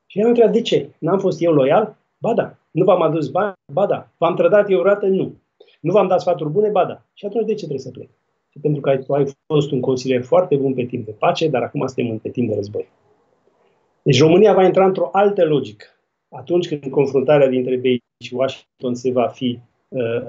Și 0.07 0.19
el 0.19 0.25
a 0.25 0.29
întrebat, 0.29 0.53
de 0.53 0.61
ce? 0.61 0.89
N-am 0.99 1.19
fost 1.19 1.43
eu 1.43 1.53
loial? 1.53 1.97
Ba 2.19 2.35
da. 2.35 2.57
Nu 2.71 2.85
v-am 2.85 3.03
adus 3.03 3.29
bani? 3.29 3.53
Ba 3.73 3.87
da. 3.87 4.09
V-am 4.19 4.35
trădat 4.35 4.71
eu 4.71 4.79
vreodată? 4.79 5.07
Nu. 5.07 5.35
Nu 5.81 5.93
v-am 5.93 6.09
dat 6.09 6.21
sfaturi 6.21 6.51
bune? 6.51 6.69
Ba 6.69 6.85
da. 6.85 7.03
Și 7.15 7.27
atunci 7.27 7.47
de 7.47 7.53
ce 7.53 7.65
trebuie 7.65 7.79
să 7.79 7.91
plec? 7.91 8.09
Și 8.49 8.59
pentru 8.59 8.81
că 8.81 8.89
ai, 8.89 9.05
ai 9.09 9.27
fost 9.47 9.71
un 9.71 9.81
consilier 9.81 10.23
foarte 10.23 10.57
bun 10.57 10.75
pe 10.75 10.85
timp 10.85 11.05
de 11.05 11.11
pace, 11.11 11.49
dar 11.49 11.63
acum 11.63 11.87
suntem 11.87 12.19
pe 12.19 12.29
timp 12.29 12.49
de 12.49 12.55
război. 12.55 12.89
Deci 14.03 14.21
România 14.21 14.55
va 14.55 14.65
intra 14.65 14.85
într-o 14.85 15.09
altă 15.13 15.45
logică 15.45 15.87
atunci 16.29 16.69
când 16.69 16.93
confruntarea 16.93 17.49
dintre 17.49 17.77
Beijing 17.77 18.23
și 18.25 18.35
Washington 18.35 18.95
se 18.95 19.13
va 19.13 19.27
fi 19.27 19.59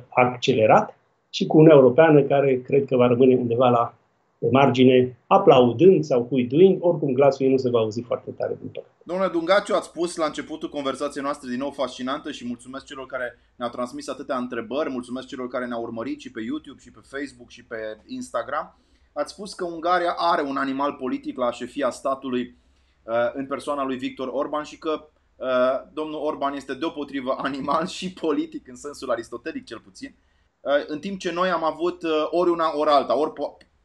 accelerat 0.09 0.97
și 1.29 1.45
cu 1.45 1.57
Uniunea 1.57 1.77
Europeană 1.77 2.21
care 2.21 2.61
cred 2.61 2.85
că 2.85 2.95
va 2.95 3.07
rămâne 3.07 3.35
undeva 3.35 3.69
la 3.69 3.95
pe 4.37 4.47
margine, 4.51 5.17
aplaudând 5.27 6.03
sau 6.03 6.23
cuiduind, 6.23 6.77
oricum 6.79 7.13
glasul 7.13 7.45
ei 7.45 7.51
nu 7.51 7.57
se 7.57 7.69
va 7.69 7.79
auzi 7.79 8.01
foarte 8.01 8.31
tare 8.31 8.57
din 8.59 8.69
tot. 8.69 8.83
Domnule 9.03 9.29
Dungaciu, 9.29 9.73
ați 9.75 9.87
spus 9.87 10.15
la 10.15 10.25
începutul 10.25 10.69
conversației 10.69 11.23
noastre 11.23 11.49
din 11.49 11.59
nou 11.59 11.71
fascinantă 11.71 12.31
și 12.31 12.47
mulțumesc 12.47 12.85
celor 12.85 13.05
care 13.05 13.39
ne-au 13.55 13.69
transmis 13.69 14.07
atâtea 14.07 14.37
întrebări, 14.37 14.89
mulțumesc 14.89 15.27
celor 15.27 15.47
care 15.47 15.65
ne-au 15.65 15.81
urmărit 15.81 16.19
și 16.19 16.31
pe 16.31 16.41
YouTube 16.41 16.81
și 16.81 16.91
pe 16.91 16.99
Facebook 17.03 17.49
și 17.49 17.65
pe 17.65 17.75
Instagram. 18.05 18.77
Ați 19.13 19.33
spus 19.33 19.53
că 19.53 19.65
Ungaria 19.65 20.13
are 20.17 20.41
un 20.41 20.57
animal 20.57 20.93
politic 20.93 21.37
la 21.37 21.51
șefia 21.51 21.89
statului 21.89 22.55
uh, 23.03 23.13
în 23.33 23.45
persoana 23.45 23.83
lui 23.83 23.97
Victor 23.97 24.27
Orban 24.31 24.63
și 24.63 24.77
că 24.77 24.91
uh, 24.91 25.07
domnul 25.93 26.19
Orban 26.21 26.53
este 26.53 26.73
deopotrivă 26.73 27.35
animal 27.37 27.87
și 27.97 28.13
politic 28.13 28.67
în 28.67 28.75
sensul 28.75 29.11
aristotelic 29.11 29.65
cel 29.65 29.79
puțin, 29.79 30.15
uh, 30.59 30.85
în 30.87 30.99
timp 30.99 31.19
ce 31.19 31.31
noi 31.31 31.49
am 31.49 31.63
avut 31.63 32.03
ori 32.29 32.49
una, 32.49 32.77
ori 32.77 32.89
alta, 32.89 33.17
ori 33.17 33.33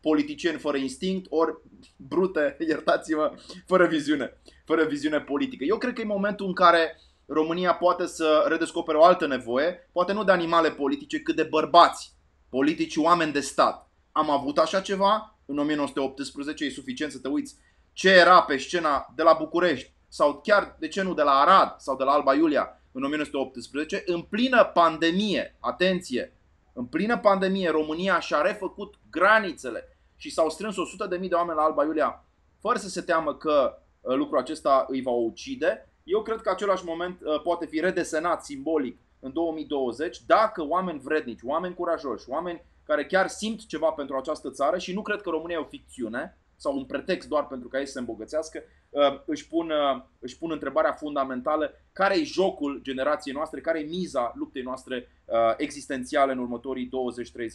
politicieni 0.01 0.59
fără 0.59 0.77
instinct, 0.77 1.27
ori 1.29 1.57
brute, 1.97 2.57
iertați-mă, 2.69 3.33
fără 3.67 3.87
viziune, 3.87 4.41
fără 4.65 4.85
viziune 4.85 5.21
politică. 5.21 5.65
Eu 5.65 5.79
cred 5.79 5.93
că 5.93 6.01
e 6.01 6.05
momentul 6.05 6.47
în 6.47 6.53
care 6.53 7.01
România 7.27 7.75
poate 7.75 8.07
să 8.07 8.45
redescopere 8.49 8.99
o 8.99 9.05
altă 9.05 9.27
nevoie, 9.27 9.89
poate 9.93 10.13
nu 10.13 10.25
de 10.25 10.33
animale 10.33 10.71
politice, 10.71 11.21
cât 11.21 11.37
de 11.37 11.43
bărbați, 11.43 12.13
politici, 12.49 12.97
oameni 12.97 13.33
de 13.33 13.41
stat. 13.41 13.91
Am 14.13 14.31
avut 14.31 14.59
așa 14.59 14.81
ceva 14.81 15.39
în 15.47 15.59
1918, 15.59 16.65
e 16.65 16.71
suficient 16.71 17.13
să 17.13 17.19
te 17.19 17.29
uiți 17.29 17.57
ce 17.93 18.09
era 18.09 18.43
pe 18.43 18.57
scena 18.57 19.13
de 19.17 19.23
la 19.23 19.37
București 19.39 19.93
sau 20.13 20.41
chiar, 20.41 20.77
de 20.79 20.89
ce 20.89 21.03
nu, 21.03 21.15
de 21.15 21.23
la 21.23 21.41
Arad 21.41 21.75
sau 21.79 21.97
de 21.97 22.05
la 22.05 22.13
Alba 22.13 22.35
Iulia 22.35 22.81
în 22.93 23.03
1918, 23.03 24.03
în 24.07 24.23
plină 24.23 24.65
pandemie, 24.65 25.57
atenție, 25.61 26.37
în 26.73 26.85
plină 26.85 27.19
pandemie, 27.19 27.71
România 27.71 28.21
și-a 28.21 28.41
refăcut 28.41 28.95
granițele 29.11 29.99
și 30.17 30.31
s-au 30.31 30.51
strâns 30.51 30.75
100.000 30.75 31.29
de 31.29 31.35
oameni 31.35 31.59
la 31.59 31.65
Alba 31.65 31.85
Iulia 31.85 32.25
fără 32.61 32.79
să 32.79 32.89
se 32.89 33.01
teamă 33.01 33.35
că 33.35 33.79
uh, 34.01 34.15
lucrul 34.17 34.39
acesta 34.39 34.85
îi 34.89 35.03
va 35.03 35.11
ucide. 35.11 35.89
Eu 36.05 36.23
cred 36.23 36.41
că 36.41 36.51
același 36.51 36.85
moment 36.85 37.21
uh, 37.23 37.43
poate 37.43 37.67
fi 37.67 37.81
redesenat 37.81 38.45
simbolic 38.45 38.99
în 39.21 39.33
2020 39.33 40.23
dacă 40.27 40.67
oameni 40.67 41.01
vrednici, 41.01 41.41
oameni 41.43 41.75
curajoși, 41.75 42.31
oameni 42.31 42.65
care 42.85 43.07
chiar 43.07 43.29
simt 43.29 43.67
ceva 43.67 43.91
pentru 43.91 44.17
această 44.17 44.51
țară 44.51 44.79
și 44.79 44.93
nu 44.93 45.03
cred 45.03 45.21
că 45.21 45.31
România 45.31 45.57
e 45.57 45.61
o 45.61 45.65
ficțiune 45.65 46.39
sau 46.61 46.77
un 46.77 46.85
pretext 46.85 47.29
doar 47.29 47.47
pentru 47.47 47.69
ca 47.69 47.79
ei 47.79 47.87
să 47.87 47.93
se 47.93 47.99
îmbogățească, 47.99 48.63
uh, 48.91 49.23
își 49.27 49.49
pun, 49.49 49.73
își 50.19 50.39
pun 50.39 50.51
întrebarea 50.51 50.93
fundamentală 50.93 51.73
care 51.93 52.19
e 52.19 52.25
jocul 52.25 52.81
generației 52.83 53.35
noastre, 53.35 53.61
care 53.61 53.81
e 53.81 53.87
miza 53.87 54.33
luptei 54.35 54.63
noastre 54.63 55.09
existențiale 55.57 56.33
în 56.33 56.39
următorii 56.39 56.89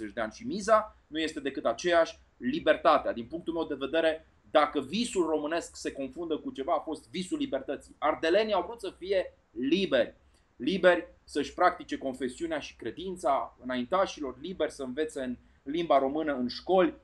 20-30 0.09 0.13
de 0.13 0.21
ani. 0.21 0.31
Și 0.31 0.47
miza 0.47 0.97
nu 1.07 1.19
este 1.19 1.39
decât 1.39 1.65
aceeași, 1.65 2.19
libertatea. 2.37 3.13
Din 3.13 3.25
punctul 3.25 3.53
meu 3.53 3.65
de 3.65 3.75
vedere, 3.79 4.27
dacă 4.51 4.79
visul 4.81 5.25
românesc 5.25 5.75
se 5.75 5.91
confundă 5.91 6.37
cu 6.37 6.51
ceva, 6.51 6.73
a 6.73 6.79
fost 6.79 7.09
visul 7.09 7.37
libertății. 7.37 7.95
Ardelenii 7.99 8.53
au 8.53 8.63
vrut 8.67 8.79
să 8.79 8.93
fie 8.97 9.37
liberi. 9.51 10.15
Liberi 10.55 11.07
să-și 11.23 11.53
practice 11.53 11.97
confesiunea 11.97 12.59
și 12.59 12.75
credința 12.75 13.57
înaintașilor, 13.63 14.39
liberi 14.41 14.71
să 14.71 14.83
învețe 14.83 15.21
în 15.21 15.37
limba 15.63 15.99
română 15.99 16.33
în 16.33 16.47
școli, 16.47 16.95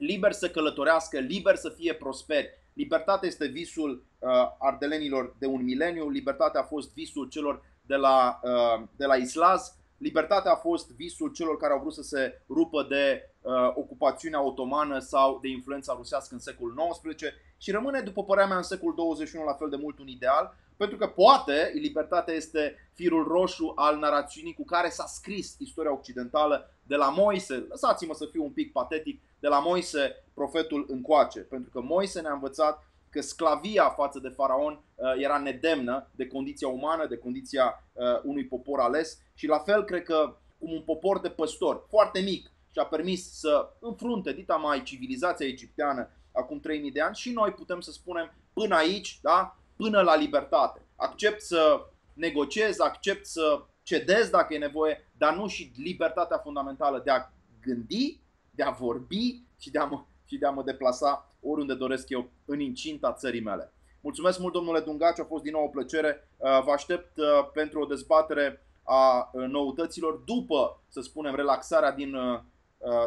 liberi 0.00 0.34
să 0.34 0.50
călătorească, 0.50 1.18
liberi 1.18 1.58
să 1.58 1.68
fie 1.68 1.94
prosperi. 1.94 2.48
Libertatea 2.72 3.28
este 3.28 3.46
visul 3.46 4.04
uh, 4.18 4.30
ardelenilor 4.58 5.36
de 5.38 5.46
un 5.46 5.64
mileniu, 5.64 6.08
libertatea 6.08 6.60
a 6.60 6.64
fost 6.64 6.94
visul 6.94 7.28
celor 7.28 7.62
de 7.82 7.94
la, 7.94 8.40
uh, 8.42 8.82
de 8.96 9.06
la 9.06 9.16
Islaz, 9.16 9.74
libertatea 9.96 10.52
a 10.52 10.56
fost 10.56 10.90
visul 10.90 11.32
celor 11.32 11.56
care 11.56 11.72
au 11.72 11.80
vrut 11.80 11.92
să 11.92 12.02
se 12.02 12.42
rupă 12.48 12.86
de 12.88 13.30
uh, 13.40 13.52
ocupațiunea 13.74 14.42
otomană 14.42 14.98
sau 14.98 15.38
de 15.42 15.48
influența 15.48 15.94
rusească 15.96 16.34
în 16.34 16.40
secolul 16.40 16.98
XIX 17.02 17.22
și 17.58 17.70
rămâne, 17.70 18.00
după 18.00 18.24
părerea 18.24 18.48
mea, 18.48 18.56
în 18.56 18.62
secolul 18.62 18.94
21 18.94 19.44
la 19.44 19.52
fel 19.52 19.68
de 19.68 19.76
mult 19.76 19.98
un 19.98 20.08
ideal, 20.08 20.56
pentru 20.76 20.96
că 20.96 21.06
poate 21.06 21.70
libertatea 21.74 22.34
este 22.34 22.90
firul 22.94 23.24
roșu 23.28 23.72
al 23.76 23.98
narațiunii 23.98 24.54
cu 24.54 24.64
care 24.64 24.88
s-a 24.88 25.06
scris 25.06 25.56
istoria 25.58 25.92
occidentală 25.92 26.74
de 26.82 26.96
la 26.96 27.08
Moise, 27.08 27.66
lăsați-mă 27.68 28.14
să 28.14 28.26
fiu 28.30 28.44
un 28.44 28.50
pic 28.50 28.72
patetic, 28.72 29.22
de 29.40 29.48
la 29.48 29.58
Moise, 29.58 30.24
profetul 30.34 30.86
încoace, 30.88 31.40
pentru 31.40 31.70
că 31.70 31.80
Moise 31.80 32.20
ne-a 32.20 32.32
învățat 32.32 32.84
că 33.10 33.20
sclavia 33.20 33.88
față 33.88 34.18
de 34.18 34.28
faraon 34.28 34.72
uh, 34.94 35.12
era 35.16 35.38
nedemnă 35.38 36.10
de 36.14 36.26
condiția 36.26 36.68
umană, 36.68 37.06
de 37.06 37.16
condiția 37.16 37.84
uh, 37.92 38.04
unui 38.22 38.46
popor 38.46 38.80
ales 38.80 39.18
și 39.34 39.46
la 39.46 39.58
fel 39.58 39.84
cred 39.84 40.02
că 40.02 40.36
cum 40.58 40.72
un 40.72 40.82
popor 40.82 41.20
de 41.20 41.28
păstori 41.28 41.82
foarte 41.88 42.20
mic 42.20 42.50
și-a 42.72 42.84
permis 42.84 43.38
să 43.38 43.68
înfrunte 43.80 44.32
dita 44.32 44.56
mai 44.56 44.82
civilizația 44.82 45.46
egipteană 45.46 46.10
acum 46.32 46.60
3000 46.60 46.90
de 46.90 47.00
ani 47.00 47.14
și 47.14 47.32
noi 47.32 47.50
putem 47.50 47.80
să 47.80 47.90
spunem 47.90 48.34
până 48.52 48.74
aici, 48.76 49.18
da? 49.22 49.56
până 49.76 50.00
la 50.00 50.16
libertate. 50.16 50.86
Accept 50.96 51.40
să 51.40 51.86
negociez, 52.14 52.80
accept 52.80 53.26
să 53.26 53.64
cedez 53.82 54.28
dacă 54.28 54.54
e 54.54 54.58
nevoie, 54.58 55.10
dar 55.18 55.36
nu 55.36 55.46
și 55.46 55.72
libertatea 55.76 56.38
fundamentală 56.38 57.00
de 57.04 57.10
a 57.10 57.30
gândi, 57.60 58.20
de 58.60 58.66
a 58.66 58.70
vorbi 58.70 59.42
și 59.58 59.70
de 59.70 59.78
a 59.78 59.84
mă, 59.84 60.04
și 60.24 60.38
de 60.38 60.46
a 60.46 60.50
mă 60.50 60.62
deplasa 60.62 61.28
oriunde 61.40 61.74
doresc 61.74 62.08
eu 62.08 62.30
în 62.44 62.60
incinta 62.60 63.12
țării 63.12 63.40
mele. 63.40 63.72
Mulțumesc 64.00 64.38
mult, 64.38 64.52
domnule 64.52 64.80
Dungaci, 64.80 65.18
a 65.18 65.24
fost 65.24 65.42
din 65.42 65.52
nou 65.52 65.64
o 65.64 65.68
plăcere. 65.68 66.28
Uh, 66.36 66.62
vă 66.64 66.70
aștept 66.70 67.16
uh, 67.16 67.24
pentru 67.52 67.80
o 67.80 67.84
dezbatere 67.84 68.66
a 68.82 69.30
uh, 69.32 69.46
noutăților 69.48 70.16
după, 70.16 70.82
să 70.88 71.00
spunem, 71.00 71.34
relaxarea 71.34 71.92
din, 71.92 72.16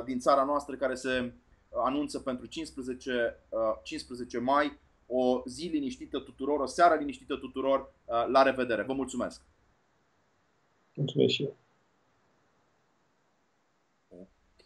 din 0.05 0.19
țara 0.19 0.43
noastră 0.43 0.75
care 0.75 0.95
se 0.95 1.33
anunță 1.85 2.19
pentru 2.19 2.45
15, 2.45 3.39
15 3.83 4.37
mai. 4.37 4.79
O 5.07 5.41
zi 5.45 5.67
liniștită 5.67 6.19
tuturor, 6.19 6.59
o 6.59 6.65
seară 6.65 6.95
liniștită 6.95 7.35
tuturor. 7.35 7.93
La 8.05 8.41
revedere! 8.41 8.83
Vă 8.83 8.93
mulțumesc! 8.93 9.41
Mulțumesc 10.93 11.33
și 11.33 11.43
eu! 11.43 11.57
Ok. 14.09 14.63